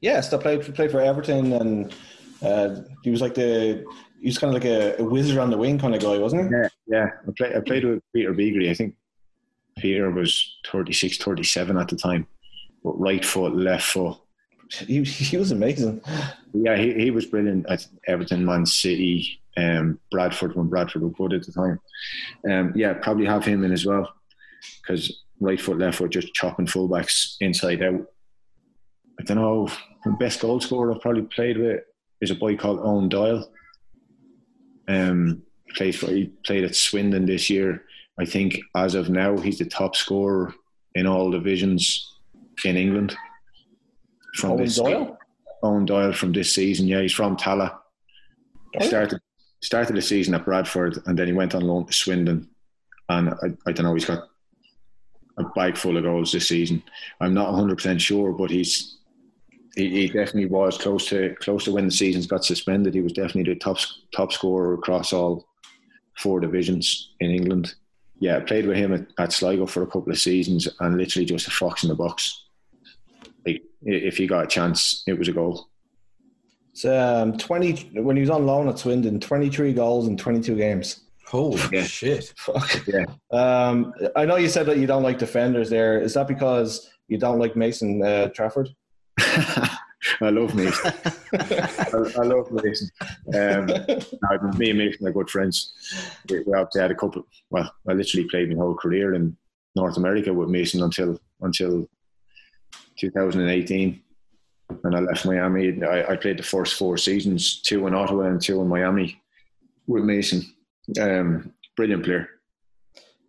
Yes, 0.00 0.32
I 0.32 0.38
played 0.38 0.74
played 0.74 0.90
for 0.90 1.00
Everton, 1.00 1.52
and 1.52 1.94
uh, 2.42 2.82
he 3.02 3.10
was 3.10 3.20
like 3.20 3.34
the 3.34 3.84
he 4.20 4.26
was 4.26 4.38
kind 4.38 4.54
of 4.54 4.62
like 4.62 4.70
a, 4.70 5.00
a 5.00 5.04
wizard 5.04 5.38
on 5.38 5.50
the 5.50 5.56
wing 5.56 5.78
kind 5.78 5.94
of 5.94 6.02
guy, 6.02 6.18
wasn't 6.18 6.44
he? 6.44 6.50
Yeah, 6.50 6.68
yeah. 6.86 7.06
I 7.26 7.30
played, 7.36 7.56
I 7.56 7.60
played 7.60 7.84
with 7.84 8.02
Peter 8.14 8.34
Beagrie. 8.34 8.70
I 8.70 8.74
think 8.74 8.94
Peter 9.78 10.10
was 10.10 10.58
36, 10.70 11.16
37 11.18 11.78
at 11.78 11.88
the 11.88 11.96
time. 11.96 12.26
But 12.84 13.00
right 13.00 13.24
foot, 13.24 13.56
left 13.56 13.86
foot. 13.86 14.18
He, 14.70 15.02
he 15.02 15.36
was 15.36 15.52
amazing. 15.52 16.02
Yeah, 16.52 16.76
he, 16.76 16.92
he 16.92 17.10
was 17.10 17.26
brilliant 17.26 17.66
at 17.68 17.86
Everton, 18.06 18.44
Man 18.44 18.66
City, 18.66 19.40
um, 19.56 19.98
Bradford 20.10 20.54
when 20.54 20.68
Bradford 20.68 21.02
were 21.02 21.10
good 21.10 21.32
at 21.32 21.44
the 21.44 21.52
time. 21.52 21.80
Um, 22.50 22.72
yeah, 22.76 22.92
probably 22.94 23.26
have 23.26 23.44
him 23.44 23.64
in 23.64 23.72
as 23.72 23.86
well 23.86 24.12
because 24.82 25.24
right 25.40 25.60
foot, 25.60 25.78
left 25.78 25.98
foot, 25.98 26.10
just 26.10 26.34
chopping 26.34 26.66
fullbacks 26.66 27.36
inside 27.40 27.82
out. 27.82 28.06
I 29.18 29.22
don't 29.24 29.38
know. 29.38 29.68
The 30.04 30.12
best 30.12 30.40
goal 30.40 30.60
scorer 30.60 30.94
I've 30.94 31.00
probably 31.00 31.22
played 31.22 31.58
with 31.58 31.82
is 32.20 32.30
a 32.30 32.34
boy 32.34 32.56
called 32.56 32.80
Eoin 32.80 33.08
Doyle. 33.08 33.50
Um, 34.88 35.42
plays 35.74 35.96
for 35.96 36.10
he 36.10 36.26
played 36.44 36.64
at 36.64 36.74
Swindon 36.74 37.26
this 37.26 37.48
year. 37.48 37.84
I 38.18 38.24
think 38.24 38.60
as 38.74 38.94
of 38.94 39.08
now 39.08 39.36
he's 39.38 39.58
the 39.58 39.64
top 39.64 39.96
scorer 39.96 40.54
in 40.94 41.06
all 41.06 41.30
divisions 41.30 42.18
in 42.64 42.76
England. 42.76 43.16
From 44.34 44.52
Owen 44.52 44.64
this 44.64 44.76
Doyle. 44.76 45.18
Eoin 45.62 45.86
Doyle 45.86 46.12
from 46.12 46.32
this 46.32 46.54
season. 46.54 46.86
Yeah, 46.86 47.00
he's 47.02 47.12
from 47.12 47.36
Tallaght. 47.36 47.78
Oh. 48.80 48.86
Started 48.86 49.20
started 49.62 49.94
the 49.94 50.02
season 50.02 50.34
at 50.34 50.44
Bradford 50.44 50.98
and 51.06 51.18
then 51.18 51.26
he 51.26 51.32
went 51.32 51.54
on 51.54 51.62
loan 51.62 51.86
to 51.86 51.92
Swindon. 51.92 52.48
And 53.08 53.30
I, 53.30 53.52
I 53.66 53.72
don't 53.72 53.84
know, 53.84 53.94
he's 53.94 54.04
got 54.04 54.24
a 55.38 55.44
bag 55.54 55.76
full 55.76 55.96
of 55.96 56.04
goals 56.04 56.32
this 56.32 56.48
season. 56.48 56.82
I'm 57.20 57.34
not 57.34 57.50
100 57.50 57.76
percent 57.76 58.00
sure, 58.00 58.32
but 58.32 58.50
he's 58.50 58.99
he, 59.76 59.88
he 59.90 60.06
definitely 60.06 60.46
was 60.46 60.78
close 60.78 61.06
to 61.08 61.34
close 61.40 61.64
to 61.64 61.72
when 61.72 61.86
the 61.86 61.90
seasons 61.90 62.26
got 62.26 62.44
suspended. 62.44 62.94
He 62.94 63.00
was 63.00 63.12
definitely 63.12 63.52
the 63.54 63.58
top 63.58 63.78
top 64.14 64.32
scorer 64.32 64.74
across 64.74 65.12
all 65.12 65.46
four 66.18 66.40
divisions 66.40 67.12
in 67.20 67.30
England. 67.30 67.74
Yeah, 68.18 68.36
I 68.36 68.40
played 68.40 68.66
with 68.66 68.76
him 68.76 68.92
at, 68.92 69.06
at 69.18 69.32
Sligo 69.32 69.64
for 69.66 69.82
a 69.82 69.86
couple 69.86 70.12
of 70.12 70.18
seasons 70.18 70.68
and 70.80 70.96
literally 70.98 71.24
just 71.24 71.48
a 71.48 71.50
fox 71.50 71.84
in 71.84 71.88
the 71.88 71.94
box. 71.94 72.44
Like, 73.46 73.62
if 73.82 74.18
he 74.18 74.26
got 74.26 74.44
a 74.44 74.46
chance, 74.46 75.02
it 75.06 75.18
was 75.18 75.28
a 75.28 75.32
goal. 75.32 75.68
So, 76.74 76.98
um, 76.98 77.38
twenty 77.38 77.72
when 77.94 78.16
he 78.16 78.20
was 78.20 78.30
on 78.30 78.46
loan 78.46 78.68
at 78.68 78.78
Swindon, 78.78 79.20
twenty 79.20 79.48
three 79.50 79.72
goals 79.72 80.06
in 80.06 80.16
twenty 80.16 80.40
two 80.40 80.56
games. 80.56 81.00
Holy 81.26 81.60
Yeah. 81.72 81.84
shit! 81.84 82.32
Fuck. 82.36 82.86
Yeah. 82.86 83.04
Um, 83.30 83.92
I 84.16 84.24
know 84.24 84.36
you 84.36 84.48
said 84.48 84.66
that 84.66 84.78
you 84.78 84.86
don't 84.86 85.02
like 85.02 85.18
defenders. 85.18 85.70
There 85.70 86.00
is 86.00 86.14
that 86.14 86.26
because 86.28 86.90
you 87.08 87.18
don't 87.18 87.38
like 87.38 87.56
Mason 87.56 88.02
uh, 88.02 88.28
Trafford? 88.28 88.68
I 90.20 90.30
love 90.30 90.54
Mason. 90.54 90.92
I, 91.34 92.12
I 92.18 92.22
love 92.22 92.50
Mason. 92.50 92.88
Um, 93.34 93.66
no, 93.66 94.52
me 94.56 94.70
and 94.70 94.78
Mason 94.78 95.06
are 95.06 95.12
good 95.12 95.30
friends. 95.30 95.72
We, 96.28 96.40
we 96.40 96.54
obviously 96.54 96.80
had 96.80 96.90
a 96.90 96.94
couple. 96.94 97.26
Well, 97.50 97.72
I 97.88 97.92
literally 97.92 98.28
played 98.28 98.50
my 98.50 98.56
whole 98.56 98.74
career 98.74 99.14
in 99.14 99.36
North 99.76 99.96
America 99.96 100.32
with 100.32 100.48
Mason 100.48 100.82
until 100.82 101.18
until 101.42 101.88
2018, 102.98 104.00
and 104.84 104.96
I 104.96 105.00
left 105.00 105.26
Miami. 105.26 105.82
I, 105.82 106.12
I 106.12 106.16
played 106.16 106.38
the 106.38 106.42
first 106.44 106.74
four 106.74 106.96
seasons, 106.96 107.60
two 107.62 107.86
in 107.86 107.94
Ottawa 107.94 108.24
and 108.24 108.40
two 108.40 108.60
in 108.60 108.68
Miami, 108.68 109.20
with 109.86 110.04
Mason. 110.04 110.42
Um, 111.00 111.52
brilliant 111.76 112.04
player. 112.04 112.28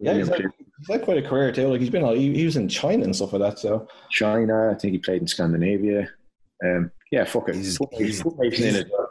Yeah, 0.01 0.13
he's 0.15 0.27
Brilliant 0.27 0.29
like, 0.29 0.39
player. 0.39 0.53
he's 0.79 0.87
had 0.89 1.01
quite 1.03 1.17
a 1.23 1.27
career 1.29 1.51
too. 1.51 1.67
Like 1.67 1.79
he's 1.79 1.89
been, 1.91 2.05
he, 2.15 2.33
he 2.33 2.45
was 2.45 2.55
in 2.57 2.67
China 2.67 3.03
and 3.05 3.15
stuff 3.15 3.33
like 3.33 3.41
that. 3.41 3.59
So 3.59 3.87
China. 4.09 4.71
I 4.71 4.75
think 4.75 4.93
he 4.93 4.97
played 4.97 5.21
in 5.21 5.27
Scandinavia. 5.27 6.09
Um, 6.63 6.91
yeah, 7.11 7.23
fuck 7.25 7.49
it. 7.49 7.55
He's- 7.55 7.77
Put- 7.77 7.93
he's- 7.93 8.21
put 8.21 8.37
Mason 8.39 8.67
in 8.67 8.75
as 8.75 8.85
well. 8.91 9.09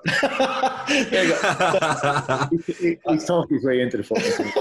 there 0.88 1.24
you 1.24 1.30
go. 1.30 2.48
He- 2.66 2.72
he- 2.72 2.98
He's 3.08 3.24
talked 3.24 3.50
his 3.52 3.64
way 3.64 3.80
into 3.82 3.96
the 3.98 4.02
fucking. 4.04 4.52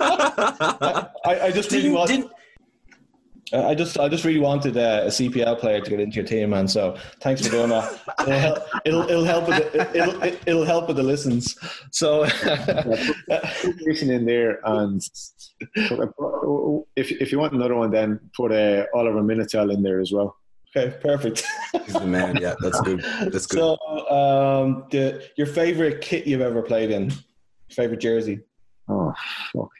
I, 1.24 1.40
I 1.46 1.50
just 1.50 1.70
didn't, 1.70 1.92
want. 1.92 2.08
didn't, 2.08 2.30
I 3.52 3.74
just, 3.74 3.98
I 3.98 4.08
just 4.08 4.24
really 4.24 4.40
wanted 4.40 4.76
uh, 4.76 5.02
a 5.04 5.08
CPL 5.08 5.58
player 5.58 5.80
to 5.80 5.90
get 5.90 6.00
into 6.00 6.16
your 6.16 6.24
team, 6.24 6.50
man. 6.50 6.68
So 6.68 6.96
thanks 7.20 7.44
for 7.44 7.50
doing 7.50 7.70
that. 7.70 8.00
It'll 8.20 8.38
help. 8.38 8.58
It'll, 8.84 9.02
it'll 9.08 9.24
help 9.24 9.48
with 9.48 9.72
the, 9.72 9.96
it'll, 9.96 10.22
it'll 10.22 10.64
help 10.64 10.88
with 10.88 10.96
the 10.96 11.02
listens. 11.02 11.56
So 11.90 12.26
Put 13.28 14.02
in 14.02 14.24
there, 14.24 14.60
and 14.64 15.02
if 16.96 17.10
if 17.10 17.32
you 17.32 17.38
want 17.38 17.52
another 17.52 17.74
one, 17.74 17.90
then 17.90 18.20
put 18.36 18.52
uh, 18.52 18.84
Oliver 18.94 19.22
Minatel 19.22 19.72
in 19.72 19.82
there 19.82 20.00
as 20.00 20.12
well. 20.12 20.36
okay, 20.76 20.96
perfect. 21.00 21.44
he's 21.84 21.94
the 21.94 22.06
man. 22.06 22.36
Yeah, 22.36 22.54
that's 22.60 22.80
good. 22.82 23.00
That's 23.00 23.46
good. 23.46 23.58
So, 23.58 24.10
um, 24.10 24.84
the 24.90 25.28
your 25.36 25.46
favorite 25.46 26.00
kit 26.00 26.26
you've 26.26 26.40
ever 26.40 26.62
played 26.62 26.90
in, 26.90 27.12
favorite 27.70 28.00
jersey. 28.00 28.40
Oh 28.88 29.12
fuck. 29.52 29.70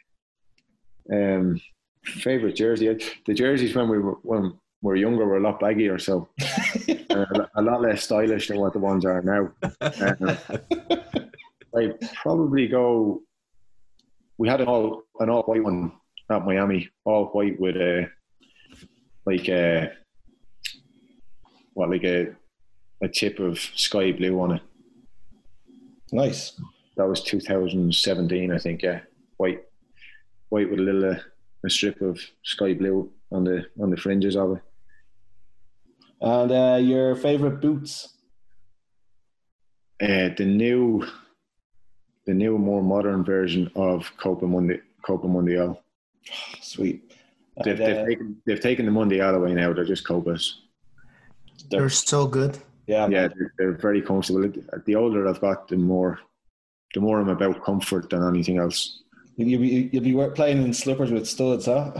Um, 1.11 1.59
favorite 2.09 2.55
jersey. 2.55 2.97
The 3.25 3.33
jerseys 3.33 3.75
when 3.75 3.89
we 3.89 3.99
were 3.99 4.17
when 4.23 4.43
we 4.43 4.51
were 4.81 4.95
younger 4.95 5.25
were 5.25 5.37
a 5.37 5.41
lot 5.41 5.59
baggier, 5.59 5.99
so 5.99 6.29
uh, 7.09 7.45
a 7.55 7.61
lot 7.61 7.81
less 7.81 8.03
stylish 8.03 8.47
than 8.47 8.59
what 8.59 8.73
the 8.73 8.79
ones 8.79 9.05
are 9.05 9.21
now. 9.21 9.51
Um, 11.71 11.87
I 11.91 11.93
probably 12.15 12.67
go. 12.67 13.21
We 14.39 14.49
had 14.49 14.61
an 14.61 14.67
all 14.67 15.03
an 15.19 15.29
all 15.29 15.43
white 15.43 15.63
one 15.63 15.91
at 16.31 16.45
Miami, 16.45 16.89
all 17.05 17.25
white 17.27 17.59
with 17.59 17.75
a 17.75 18.09
like 19.25 19.47
a 19.49 19.91
what 21.73 21.91
like 21.91 22.03
a 22.03 22.35
a 23.01 23.07
tip 23.07 23.39
of 23.39 23.59
sky 23.59 24.11
blue 24.11 24.39
on 24.41 24.55
it. 24.55 24.61
Nice. 26.11 26.59
That 26.97 27.07
was 27.07 27.23
2017, 27.23 28.51
I 28.51 28.57
think. 28.57 28.81
Yeah, 28.81 29.01
white, 29.37 29.63
white 30.49 30.69
with 30.69 30.79
a 30.79 30.83
little 30.83 31.11
uh, 31.11 31.19
a 31.65 31.69
strip 31.69 32.01
of 32.01 32.19
sky 32.43 32.73
blue 32.73 33.11
on 33.31 33.43
the 33.43 33.65
on 33.81 33.89
the 33.89 33.97
fringes 33.97 34.35
of 34.35 34.57
it. 34.57 34.61
And 36.21 36.51
uh, 36.51 36.79
your 36.81 37.15
favorite 37.15 37.61
boots. 37.61 38.15
Uh, 40.01 40.29
the 40.37 40.45
new, 40.45 41.05
the 42.25 42.33
new 42.33 42.57
more 42.57 42.81
modern 42.81 43.23
version 43.23 43.69
of 43.75 44.09
Copa 44.17 44.45
Mundi, 44.45 44.79
Copa 45.01 45.27
Mundial. 45.27 45.81
Sweet. 46.61 47.13
They've, 47.63 47.77
they've, 47.77 47.97
uh, 47.97 48.05
taken, 48.05 48.37
they've 48.45 48.59
taken 48.59 48.85
the 48.85 48.91
Monday 48.91 49.19
out 49.19 49.33
of 49.33 49.41
the 49.41 49.47
way 49.47 49.53
now. 49.53 49.73
They're 49.73 49.83
just 49.83 50.05
copas. 50.05 50.61
They're 51.69 51.89
so 51.89 52.25
good. 52.25 52.57
Yeah, 52.87 53.07
Yeah, 53.09 53.27
they're, 53.27 53.53
they're 53.57 53.71
very 53.73 54.01
comfortable. 54.01 54.49
The 54.85 54.95
older 54.95 55.27
I've 55.27 55.41
got, 55.41 55.67
the 55.67 55.75
more 55.75 56.19
the 56.95 57.01
more 57.01 57.19
I'm 57.19 57.29
about 57.29 57.63
comfort 57.63 58.09
than 58.09 58.27
anything 58.27 58.57
else. 58.57 59.03
You'll 59.39 59.61
be, 59.61 59.89
you'll 59.93 60.03
be 60.03 60.35
playing 60.35 60.63
in 60.63 60.73
slippers 60.73 61.11
with 61.11 61.27
studs, 61.27 61.65
huh? 61.65 61.91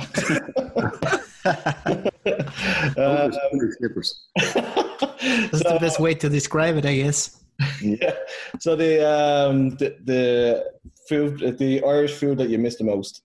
Uh, 2.26 3.32
Slippers. 3.78 4.28
That's 4.36 5.60
so, 5.62 5.74
the 5.74 5.78
best 5.80 6.00
way 6.00 6.14
to 6.14 6.30
describe 6.30 6.76
it, 6.76 6.86
I 6.86 6.96
guess. 6.98 7.42
yeah. 7.82 8.14
So 8.60 8.76
the 8.76 9.08
um 9.10 9.72
the, 9.78 9.96
the 10.04 10.66
food 11.08 11.58
the 11.58 11.82
Irish 11.84 12.14
food 12.14 12.38
that 12.40 12.50
you 12.50 12.58
miss 12.60 12.76
the 12.76 12.84
most. 12.84 13.24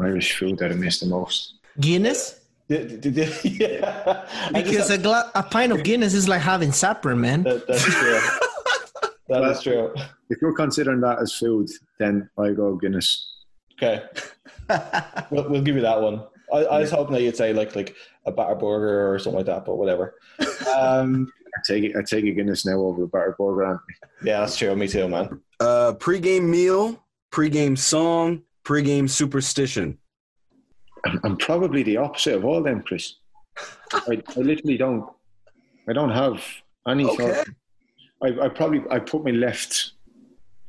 Irish 0.00 0.36
food 0.36 0.58
that 0.58 0.72
I 0.72 0.74
miss 0.74 1.00
the 1.00 1.06
most. 1.06 1.54
Guinness? 1.80 2.40
The- 2.68 2.84
the- 2.84 3.10
the- 3.10 3.48
yeah. 3.48 4.26
Because 4.52 4.88
have- 4.88 4.98
a, 5.00 5.02
gla- 5.02 5.30
a 5.34 5.42
pint 5.44 5.72
of 5.72 5.84
Guinness 5.84 6.12
is 6.12 6.28
like 6.28 6.42
having 6.42 6.72
supper, 6.72 7.14
man. 7.14 7.44
that, 7.44 7.66
that's 7.68 7.84
true. 7.84 8.20
That 9.28 9.44
is 9.44 9.62
true. 9.62 9.94
If 10.28 10.38
you're 10.42 10.54
considering 10.54 11.00
that 11.00 11.18
as 11.20 11.32
food, 11.32 11.68
then 11.98 12.28
I 12.38 12.50
go 12.50 12.74
Guinness. 12.76 13.30
Okay, 13.76 14.02
we'll, 15.30 15.48
we'll 15.48 15.62
give 15.62 15.74
you 15.76 15.82
that 15.82 16.00
one. 16.00 16.22
I, 16.52 16.58
I 16.58 16.80
was 16.80 16.90
hoping 16.90 17.14
that 17.14 17.22
you'd 17.22 17.36
say 17.36 17.52
like 17.52 17.74
like 17.74 17.94
a 18.26 18.32
batter 18.32 18.54
burger 18.54 19.12
or 19.12 19.18
something 19.18 19.38
like 19.38 19.46
that, 19.46 19.64
but 19.64 19.76
whatever. 19.76 20.14
Um, 20.74 21.30
I 21.56 21.60
take 21.68 21.84
it. 21.84 21.94
I 21.96 22.02
take 22.02 22.24
a 22.24 22.32
Guinness 22.32 22.66
now 22.66 22.78
over 22.80 23.04
a 23.04 23.06
battered 23.06 23.36
burger. 23.38 23.80
Yeah, 24.24 24.40
that's 24.40 24.56
true. 24.56 24.74
Me 24.74 24.88
too, 24.88 25.06
man. 25.06 25.40
Uh, 25.60 25.92
pre-game 25.92 26.50
meal, 26.50 27.04
pre-game 27.30 27.76
song, 27.76 28.42
pre-game 28.64 29.06
superstition. 29.06 29.98
I'm, 31.06 31.20
I'm 31.22 31.36
probably 31.36 31.82
the 31.84 31.98
opposite 31.98 32.34
of 32.34 32.44
all 32.44 32.60
them, 32.62 32.82
Chris. 32.82 33.16
I, 33.92 34.20
I 34.36 34.40
literally 34.40 34.76
don't. 34.76 35.08
I 35.88 35.92
don't 35.92 36.10
have 36.10 36.42
any. 36.88 37.04
sort 37.04 37.20
Okay. 37.20 37.40
of- 37.40 37.46
I, 38.24 38.46
I 38.46 38.48
probably 38.48 38.82
I 38.90 38.98
put 38.98 39.22
my 39.24 39.30
left. 39.30 39.92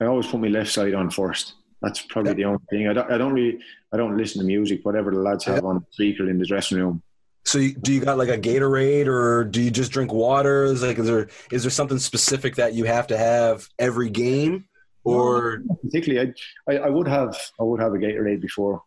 I 0.01 0.05
always 0.05 0.27
put 0.27 0.39
my 0.41 0.49
left 0.49 0.71
side 0.71 0.93
on 0.93 1.09
first. 1.09 1.53
That's 1.85 2.01
probably 2.01 2.33
the 2.33 2.45
only 2.45 2.59
thing. 2.71 2.87
I 2.87 2.93
don't. 2.93 3.11
I 3.11 3.17
don't 3.19 3.31
really. 3.31 3.59
I 3.93 3.97
don't 3.97 4.17
listen 4.17 4.41
to 4.41 4.45
music. 4.45 4.83
Whatever 4.83 5.11
the 5.11 5.19
lads 5.19 5.45
have 5.45 5.63
on 5.63 5.75
the 5.75 5.85
speaker 5.91 6.27
in 6.27 6.39
the 6.39 6.45
dressing 6.45 6.79
room. 6.79 7.03
So 7.45 7.59
you, 7.59 7.73
do 7.75 7.93
you 7.93 8.01
got 8.01 8.17
like 8.17 8.29
a 8.29 8.39
Gatorade 8.39 9.05
or 9.05 9.43
do 9.43 9.61
you 9.61 9.69
just 9.69 9.91
drink 9.91 10.11
water? 10.11 10.63
Is 10.63 10.81
like 10.81 10.97
is 10.97 11.05
there 11.05 11.29
is 11.51 11.61
there 11.61 11.69
something 11.69 11.99
specific 11.99 12.55
that 12.55 12.73
you 12.73 12.85
have 12.85 13.05
to 13.07 13.17
have 13.17 13.69
every 13.77 14.09
game? 14.09 14.65
Or 15.03 15.61
particularly, 15.83 16.33
I, 16.67 16.73
I, 16.73 16.77
I 16.87 16.89
would 16.89 17.07
have 17.07 17.39
I 17.59 17.63
would 17.63 17.79
have 17.79 17.93
a 17.93 17.97
Gatorade 17.97 18.41
before 18.41 18.81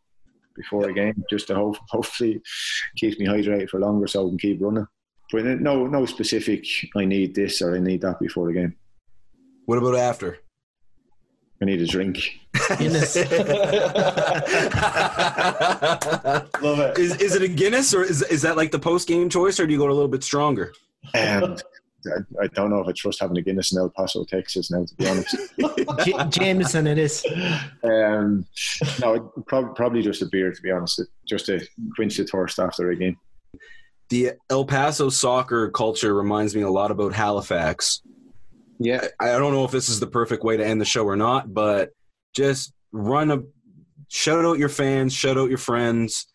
before 0.57 0.91
a 0.91 0.93
game 0.93 1.23
just 1.31 1.47
to 1.47 1.55
hope, 1.55 1.77
hopefully 1.89 2.43
keep 2.97 3.17
me 3.21 3.27
hydrated 3.27 3.71
for 3.71 3.79
longer 3.79 4.09
so 4.09 4.27
I 4.27 4.31
can 4.31 4.39
keep 4.39 4.61
running. 4.61 4.89
But 5.31 5.47
uh, 5.47 5.55
no 5.55 5.87
no 5.87 6.05
specific. 6.05 6.67
I 6.97 7.05
need 7.05 7.37
this 7.37 7.63
or 7.63 7.77
I 7.77 7.79
need 7.79 8.01
that 8.01 8.19
before 8.19 8.49
the 8.49 8.55
game. 8.55 8.75
what 9.67 9.79
about 9.79 9.95
after? 9.95 10.39
I 11.61 11.65
need 11.65 11.81
a 11.83 11.87
drink. 11.87 12.19
Guinness. 12.79 13.17
Love 16.63 16.81
it. 16.81 16.99
is 16.99 17.17
is 17.17 17.35
it 17.35 17.43
a 17.43 17.49
Guinness 17.49 17.93
or 17.95 18.03
is 18.05 18.23
is 18.23 18.43
that 18.43 18.57
like 18.57 18.71
the 18.71 18.79
post 18.79 19.09
game 19.09 19.29
choice 19.29 19.59
or 19.59 19.67
do 19.67 19.73
you 19.73 19.79
go 19.79 19.87
a 19.87 19.93
little 19.93 20.09
bit 20.09 20.23
stronger? 20.23 20.73
And 21.15 21.63
I, 22.07 22.45
I 22.45 22.47
don't 22.49 22.71
know 22.71 22.81
if 22.81 22.87
I 22.89 22.93
trust 22.93 23.21
having 23.21 23.37
a 23.39 23.43
Guinness 23.43 23.73
in 23.73 23.79
El 23.79 23.91
Paso, 23.91 24.25
Texas. 24.25 24.71
Now, 24.71 24.85
to 24.85 24.95
be 24.95 25.09
honest, 25.09 25.37
J- 26.05 26.29
Jameson, 26.41 26.87
it 26.87 26.97
is. 26.99 27.25
um, 27.83 28.47
no, 29.01 29.21
prob- 29.47 29.75
probably 29.75 30.03
just 30.03 30.23
a 30.23 30.27
beer. 30.27 30.53
To 30.53 30.63
be 30.63 30.71
honest, 30.71 31.03
just 31.27 31.47
to 31.47 31.61
quench 31.97 32.17
the 32.17 32.25
thirst 32.25 32.59
after 32.61 32.91
a 32.91 32.97
game. 32.97 33.17
The 34.11 34.33
El 34.49 34.65
Paso 34.65 35.09
soccer 35.11 35.71
culture 35.71 36.15
reminds 36.15 36.55
me 36.55 36.63
a 36.63 36.71
lot 36.71 36.91
about 36.91 37.13
Halifax. 37.13 38.01
Yeah, 38.79 39.07
I 39.19 39.39
don't 39.39 39.53
know 39.53 39.65
if 39.65 39.71
this 39.71 39.89
is 39.89 40.01
the 40.01 40.07
perfect 40.07 40.45
way 40.45 40.57
to 40.57 40.65
end 40.65 40.81
the 40.81 40.85
show 40.85 41.05
or 41.05 41.17
not, 41.17 41.53
but 41.53 41.91
just 42.35 42.73
run 42.93 43.31
a 43.31 43.43
shout 44.09 44.45
out 44.45 44.59
your 44.59 44.69
fans, 44.69 45.13
shout 45.13 45.37
out 45.37 45.49
your 45.49 45.59
friends. 45.59 46.27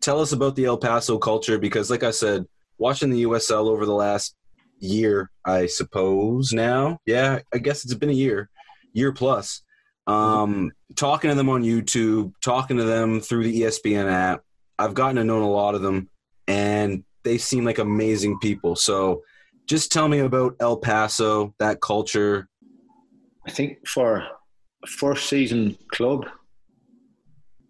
Tell 0.00 0.20
us 0.20 0.32
about 0.32 0.56
the 0.56 0.64
El 0.64 0.78
Paso 0.78 1.18
culture 1.18 1.58
because, 1.58 1.90
like 1.90 2.02
I 2.02 2.10
said, 2.10 2.46
watching 2.78 3.10
the 3.10 3.24
USL 3.24 3.68
over 3.68 3.86
the 3.86 3.94
last 3.94 4.34
year, 4.78 5.30
I 5.44 5.66
suppose 5.66 6.52
now, 6.52 6.98
yeah, 7.06 7.40
I 7.54 7.58
guess 7.58 7.84
it's 7.84 7.94
been 7.94 8.10
a 8.10 8.14
year, 8.14 8.50
year 8.92 9.12
plus. 9.12 9.62
Um, 10.06 10.72
talking 10.96 11.30
to 11.30 11.36
them 11.36 11.48
on 11.48 11.62
YouTube, 11.62 12.32
talking 12.42 12.76
to 12.78 12.84
them 12.84 13.20
through 13.20 13.44
the 13.44 13.62
ESPN 13.62 14.10
app, 14.10 14.42
I've 14.78 14.94
gotten 14.94 15.16
to 15.16 15.24
know 15.24 15.44
a 15.44 15.46
lot 15.46 15.76
of 15.76 15.82
them, 15.82 16.08
and 16.48 17.04
they 17.22 17.38
seem 17.38 17.64
like 17.64 17.78
amazing 17.78 18.40
people. 18.40 18.74
So, 18.74 19.22
just 19.72 19.90
tell 19.90 20.06
me 20.06 20.18
about 20.18 20.54
El 20.60 20.76
Paso, 20.76 21.54
that 21.58 21.80
culture. 21.80 22.46
I 23.48 23.50
think 23.50 23.88
for 23.88 24.16
a 24.84 24.86
first 24.86 25.30
season 25.30 25.78
club, 25.92 26.26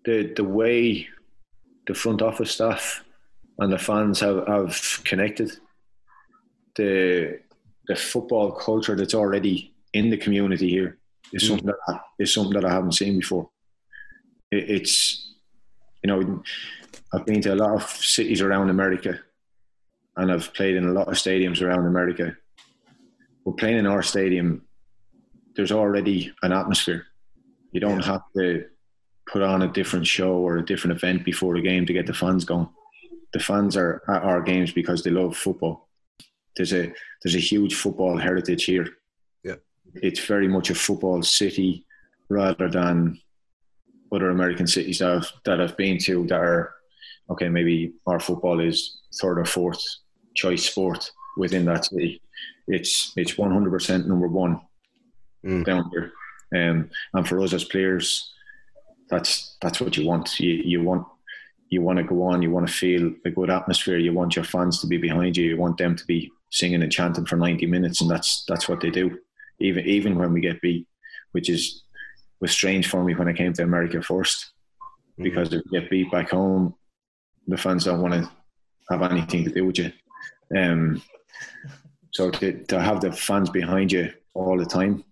the 0.04 0.32
the 0.34 0.42
way 0.42 1.06
the 1.86 1.94
front 1.94 2.20
office 2.20 2.50
staff 2.50 3.04
and 3.60 3.72
the 3.72 3.78
fans 3.78 4.18
have, 4.20 4.46
have 4.48 4.74
connected, 5.04 5.52
the 6.76 7.38
the 7.86 7.94
football 7.94 8.50
culture 8.50 8.96
that's 8.96 9.14
already 9.14 9.72
in 9.92 10.10
the 10.10 10.16
community 10.24 10.68
here 10.70 10.98
is 11.32 11.42
Mm. 11.44 11.48
something 11.48 11.66
that 11.66 11.80
I- 11.88 12.00
is 12.18 12.34
something 12.34 12.54
that 12.60 12.64
I 12.70 12.72
haven't 12.72 12.94
seen 13.02 13.14
before. 13.20 13.48
It, 14.50 14.64
it's 14.76 14.94
you 16.02 16.08
know 16.10 16.42
I've 17.12 17.26
been 17.26 17.42
to 17.42 17.54
a 17.54 17.60
lot 17.64 17.74
of 17.80 17.84
cities 18.16 18.40
around 18.42 18.70
America, 18.70 19.20
and 20.16 20.30
I've 20.30 20.52
played 20.54 20.76
in 20.76 20.84
a 20.86 20.92
lot 20.92 21.08
of 21.08 21.14
stadiums 21.14 21.62
around 21.62 21.86
America. 21.86 22.36
But 23.44 23.56
playing 23.56 23.78
in 23.78 23.86
our 23.86 24.02
stadium, 24.02 24.62
there's 25.56 25.72
already 25.72 26.32
an 26.42 26.52
atmosphere. 26.52 27.06
You 27.72 27.80
don't 27.80 28.04
have 28.04 28.22
to 28.36 28.66
put 29.26 29.42
on 29.42 29.62
a 29.62 29.68
different 29.68 30.06
show 30.06 30.34
or 30.34 30.58
a 30.58 30.64
different 30.64 30.96
event 30.96 31.24
before 31.24 31.54
the 31.54 31.62
game 31.62 31.86
to 31.86 31.92
get 31.92 32.06
the 32.06 32.14
fans 32.14 32.44
going. 32.44 32.68
The 33.32 33.40
fans 33.40 33.76
are 33.76 34.02
at 34.08 34.22
our 34.22 34.42
games 34.42 34.72
because 34.72 35.02
they 35.02 35.10
love 35.10 35.36
football. 35.36 35.88
There's 36.56 36.74
a 36.74 36.92
there's 37.22 37.34
a 37.34 37.40
huge 37.40 37.74
football 37.74 38.18
heritage 38.18 38.64
here. 38.64 38.86
Yeah. 39.42 39.56
It's 39.94 40.20
very 40.20 40.48
much 40.48 40.68
a 40.68 40.74
football 40.74 41.22
city 41.22 41.86
rather 42.28 42.68
than 42.68 43.18
other 44.14 44.28
American 44.28 44.66
cities 44.66 44.98
that 44.98 45.10
I've, 45.10 45.32
that 45.44 45.60
I've 45.60 45.76
been 45.78 45.98
to 46.00 46.26
that 46.26 46.40
are 46.40 46.74
okay. 47.30 47.48
Maybe 47.48 47.94
our 48.06 48.20
football 48.20 48.60
is 48.60 49.00
third 49.18 49.38
or 49.38 49.46
fourth 49.46 49.82
choice 50.34 50.64
sport 50.70 51.10
within 51.36 51.64
that 51.66 51.84
city. 51.86 52.20
It's 52.68 53.12
it's 53.16 53.34
100% 53.34 54.06
number 54.06 54.28
one 54.28 54.60
Mm. 55.44 55.64
down 55.64 55.90
here. 55.90 56.12
Um, 56.54 56.88
and 57.14 57.26
for 57.26 57.40
us 57.40 57.52
as 57.52 57.64
players, 57.64 58.30
that's 59.10 59.56
that's 59.60 59.80
what 59.80 59.96
you 59.96 60.06
want. 60.06 60.38
You 60.38 60.52
you 60.64 60.82
want 60.82 61.04
you 61.68 61.82
want 61.82 61.98
to 61.98 62.04
go 62.04 62.22
on. 62.22 62.42
You 62.42 62.50
want 62.52 62.68
to 62.68 62.72
feel 62.72 63.12
a 63.24 63.30
good 63.30 63.50
atmosphere. 63.50 63.98
You 63.98 64.12
want 64.12 64.36
your 64.36 64.44
fans 64.44 64.80
to 64.80 64.86
be 64.86 64.98
behind 64.98 65.36
you. 65.36 65.44
You 65.44 65.56
want 65.56 65.78
them 65.78 65.96
to 65.96 66.06
be 66.06 66.30
singing 66.50 66.82
and 66.82 66.92
chanting 66.92 67.26
for 67.26 67.36
ninety 67.36 67.66
minutes, 67.66 68.00
and 68.00 68.08
that's 68.10 68.44
that's 68.46 68.68
what 68.68 68.80
they 68.80 68.90
do. 68.90 69.18
Even 69.58 69.84
even 69.84 70.16
when 70.16 70.32
we 70.32 70.40
get 70.40 70.60
beat, 70.60 70.86
which 71.32 71.48
is 71.50 71.82
was 72.40 72.52
strange 72.52 72.88
for 72.88 73.02
me 73.02 73.14
when 73.14 73.28
I 73.28 73.32
came 73.32 73.52
to 73.54 73.62
America 73.64 74.00
first, 74.00 74.52
because 75.18 75.52
if 75.52 75.62
you 75.64 75.80
get 75.80 75.90
beat 75.90 76.10
back 76.12 76.30
home, 76.30 76.74
the 77.48 77.56
fans 77.56 77.84
don't 77.84 78.00
want 78.02 78.14
to 78.14 78.30
have 78.90 79.02
anything 79.02 79.42
to 79.44 79.50
do 79.50 79.66
with 79.66 79.78
you. 79.78 79.90
Um, 80.56 81.02
so 82.12 82.30
to, 82.30 82.64
to 82.64 82.80
have 82.80 83.00
the 83.00 83.12
fans 83.12 83.50
behind 83.50 83.92
you 83.92 84.12
all 84.34 84.58
the 84.58 84.66
time, 84.66 85.04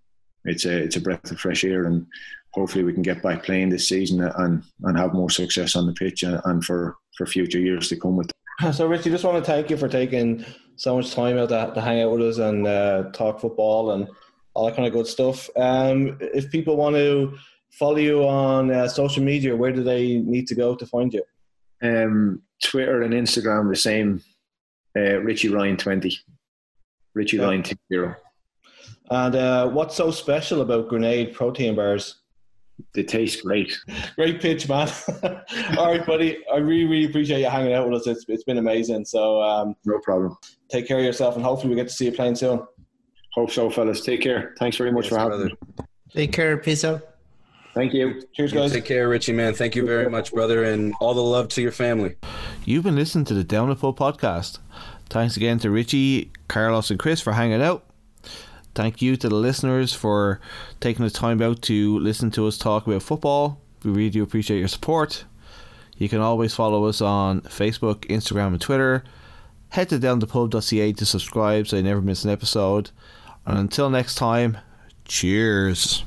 it's 0.45 0.65
a 0.65 0.77
it's 0.77 0.97
a 0.97 1.01
breath 1.01 1.31
of 1.31 1.41
fresh 1.41 1.65
air, 1.65 1.85
and 1.85 2.07
hopefully 2.53 2.85
we 2.85 2.93
can 2.93 3.03
get 3.03 3.23
back 3.23 3.43
playing 3.43 3.69
this 3.71 3.89
season 3.89 4.23
and 4.23 4.63
and 4.85 4.99
have 4.99 5.15
more 5.15 5.31
success 5.31 5.77
on 5.77 5.87
the 5.87 5.93
pitch 5.93 6.23
and, 6.23 6.41
and 6.45 6.65
for 6.65 6.97
for 7.17 7.27
future 7.27 7.59
years 7.59 7.89
to 7.89 7.97
come 7.97 8.17
with. 8.17 8.31
So, 8.73 8.87
Richie, 8.87 9.09
just 9.09 9.25
want 9.25 9.43
to 9.43 9.51
thank 9.51 9.71
you 9.71 9.79
for 9.79 9.89
taking 9.89 10.45
so 10.77 10.95
much 10.95 11.15
time 11.15 11.39
out 11.39 11.49
to, 11.49 11.73
to 11.75 11.81
hang 11.81 12.03
out 12.03 12.13
with 12.13 12.21
us 12.21 12.37
and 12.37 12.67
uh, 12.67 13.05
talk 13.13 13.41
football 13.41 13.93
and 13.93 14.07
all 14.53 14.67
that 14.67 14.77
kind 14.77 14.87
of 14.87 14.93
good 14.93 15.07
stuff. 15.07 15.49
Um, 15.57 16.19
if 16.21 16.51
people 16.51 16.77
want 16.77 16.95
to 16.97 17.39
follow 17.71 17.97
you 17.97 18.27
on 18.27 18.71
uh, 18.71 18.87
social 18.87 19.23
media, 19.23 19.57
where 19.57 19.73
do 19.73 19.83
they 19.83 20.19
need 20.19 20.47
to 20.49 20.55
go 20.55 20.75
to 20.75 20.87
find 20.87 21.13
you? 21.15 21.23
Um, 21.83 22.43
Twitter 22.63 23.03
and 23.03 23.15
Instagram 23.15 23.71
the 23.71 23.77
same. 23.77 24.23
Uh, 24.97 25.19
Richie 25.21 25.49
Ryan 25.49 25.77
twenty, 25.77 26.19
Richie 27.15 27.37
Yeah. 27.37 27.45
Ryan 27.45 27.63
two 27.63 27.77
zero. 27.93 28.17
And 29.11 29.35
uh, 29.35 29.69
what's 29.69 29.97
so 29.97 30.11
special 30.11 30.61
about 30.61 30.89
Grenade 30.89 31.35
protein 31.35 31.75
bars? 31.75 32.17
They 32.95 33.03
taste 33.03 33.43
great. 33.45 33.77
Great 34.17 34.41
pitch, 34.41 34.67
man. 34.69 34.89
all 35.77 35.93
right, 35.93 36.05
buddy. 36.07 36.39
I 36.53 36.57
really, 36.57 36.85
really 36.87 37.05
appreciate 37.05 37.41
you 37.41 37.47
hanging 37.51 37.75
out 37.75 37.91
with 37.91 38.01
us. 38.01 38.07
It's, 38.07 38.25
it's 38.29 38.45
been 38.45 38.57
amazing. 38.57 39.05
So 39.05 39.43
um, 39.43 39.75
No 39.85 39.99
problem. 39.99 40.37
take 40.71 40.89
care 40.89 40.97
of 40.99 41.05
yourself 41.05 41.37
and 41.37 41.45
hopefully 41.45 41.69
we 41.71 41.77
get 41.77 41.89
to 41.89 41.95
see 41.95 42.07
you 42.07 42.13
playing 42.13 42.37
soon. 42.37 42.63
Hope 43.35 43.51
so, 43.51 43.69
fellas. 43.69 44.01
Take 44.01 44.23
care. 44.23 44.55
Thanks 44.59 44.79
very 44.79 44.93
much 44.93 45.05
Yes, 45.05 45.13
for 45.13 45.19
having 45.19 45.39
brother. 45.39 45.51
me. 45.79 45.85
Take 46.15 46.33
care. 46.33 46.57
Peace 46.57 46.83
out. 46.85 47.03
Thank 47.75 47.95
you. 47.95 48.23
Cheers, 48.33 48.53
guys. 48.53 48.73
Take 48.73 48.85
care, 48.85 49.09
Richie, 49.09 49.33
man. 49.33 49.55
Thank 49.55 49.77
you 49.77 49.87
very 49.87 50.11
much, 50.11 50.33
brother, 50.33 50.65
and 50.65 50.93
all 51.01 51.15
the 51.15 51.23
love 51.23 51.49
to 51.51 51.63
your 51.63 51.73
family. 51.73 52.17
You've 52.65 52.85
been 52.85 52.97
listening 52.97 53.25
to 53.27 53.35
the 53.35 53.45
Down 53.45 53.69
the 53.69 53.77
Pub 53.77 53.97
podcast. 53.97 54.59
Thanks 55.09 55.37
again 55.37 55.59
to 55.61 55.71
Richie, 55.71 56.33
Carlos, 56.49 56.91
and 56.91 56.99
Chris 56.99 57.21
for 57.21 57.33
hanging 57.33 57.63
out. 57.63 57.85
Thank 58.75 59.03
you 59.03 59.17
to 59.17 59.29
the 59.29 59.35
listeners 59.35 59.93
for 59.93 60.41
taking 60.81 61.05
the 61.05 61.11
time 61.11 61.43
out 61.43 61.63
to 61.63 61.99
listen 61.99 62.31
to 62.33 62.47
us 62.47 62.57
talk 62.57 62.87
about 62.87 63.03
football. 63.03 63.61
We 63.85 63.91
really 63.91 64.11
do 64.11 64.23
appreciate 64.23 64.59
your 64.59 64.69
support. 64.69 65.25
You 65.97 66.09
can 66.09 66.21
always 66.21 66.55
follow 66.55 66.87
us 66.87 67.01
on 67.01 67.43
Facebook, 67.43 68.07
Instagram, 68.07 68.49
and 68.49 68.61
Twitter. 68.61 69.05
Head 69.71 69.89
to 69.91 69.99
downthepub.ca 69.99 70.93
to 70.93 71.07
subscribe 71.07 71.69
so 71.69 71.77
you 71.77 71.83
never 71.83 72.01
miss 72.01 72.25
an 72.25 72.31
episode. 72.31 72.91
And 73.47 73.59
until 73.59 73.91
next 73.91 74.15
time, 74.15 74.59
cheers. 75.05 76.05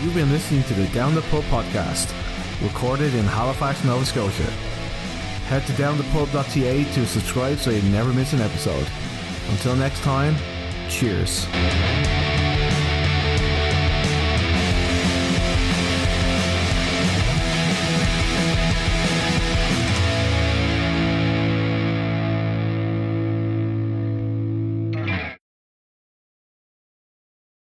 You've 0.00 0.14
been 0.14 0.30
listening 0.30 0.62
to 0.64 0.74
the 0.74 0.86
Down 0.88 1.16
the 1.16 1.22
Pub 1.22 1.42
podcast, 1.44 2.14
recorded 2.62 3.14
in 3.14 3.24
Halifax, 3.24 3.82
Nova 3.82 4.06
Scotia. 4.06 4.48
Head 5.48 5.66
to 5.66 5.72
downthepub.ca 5.72 6.84
to 6.84 7.06
subscribe 7.06 7.58
so 7.58 7.70
you 7.70 7.82
never 7.90 8.12
miss 8.12 8.32
an 8.32 8.40
episode. 8.40 8.86
Until 9.50 9.74
next 9.74 10.00
time, 10.02 10.36
cheers. 10.88 11.48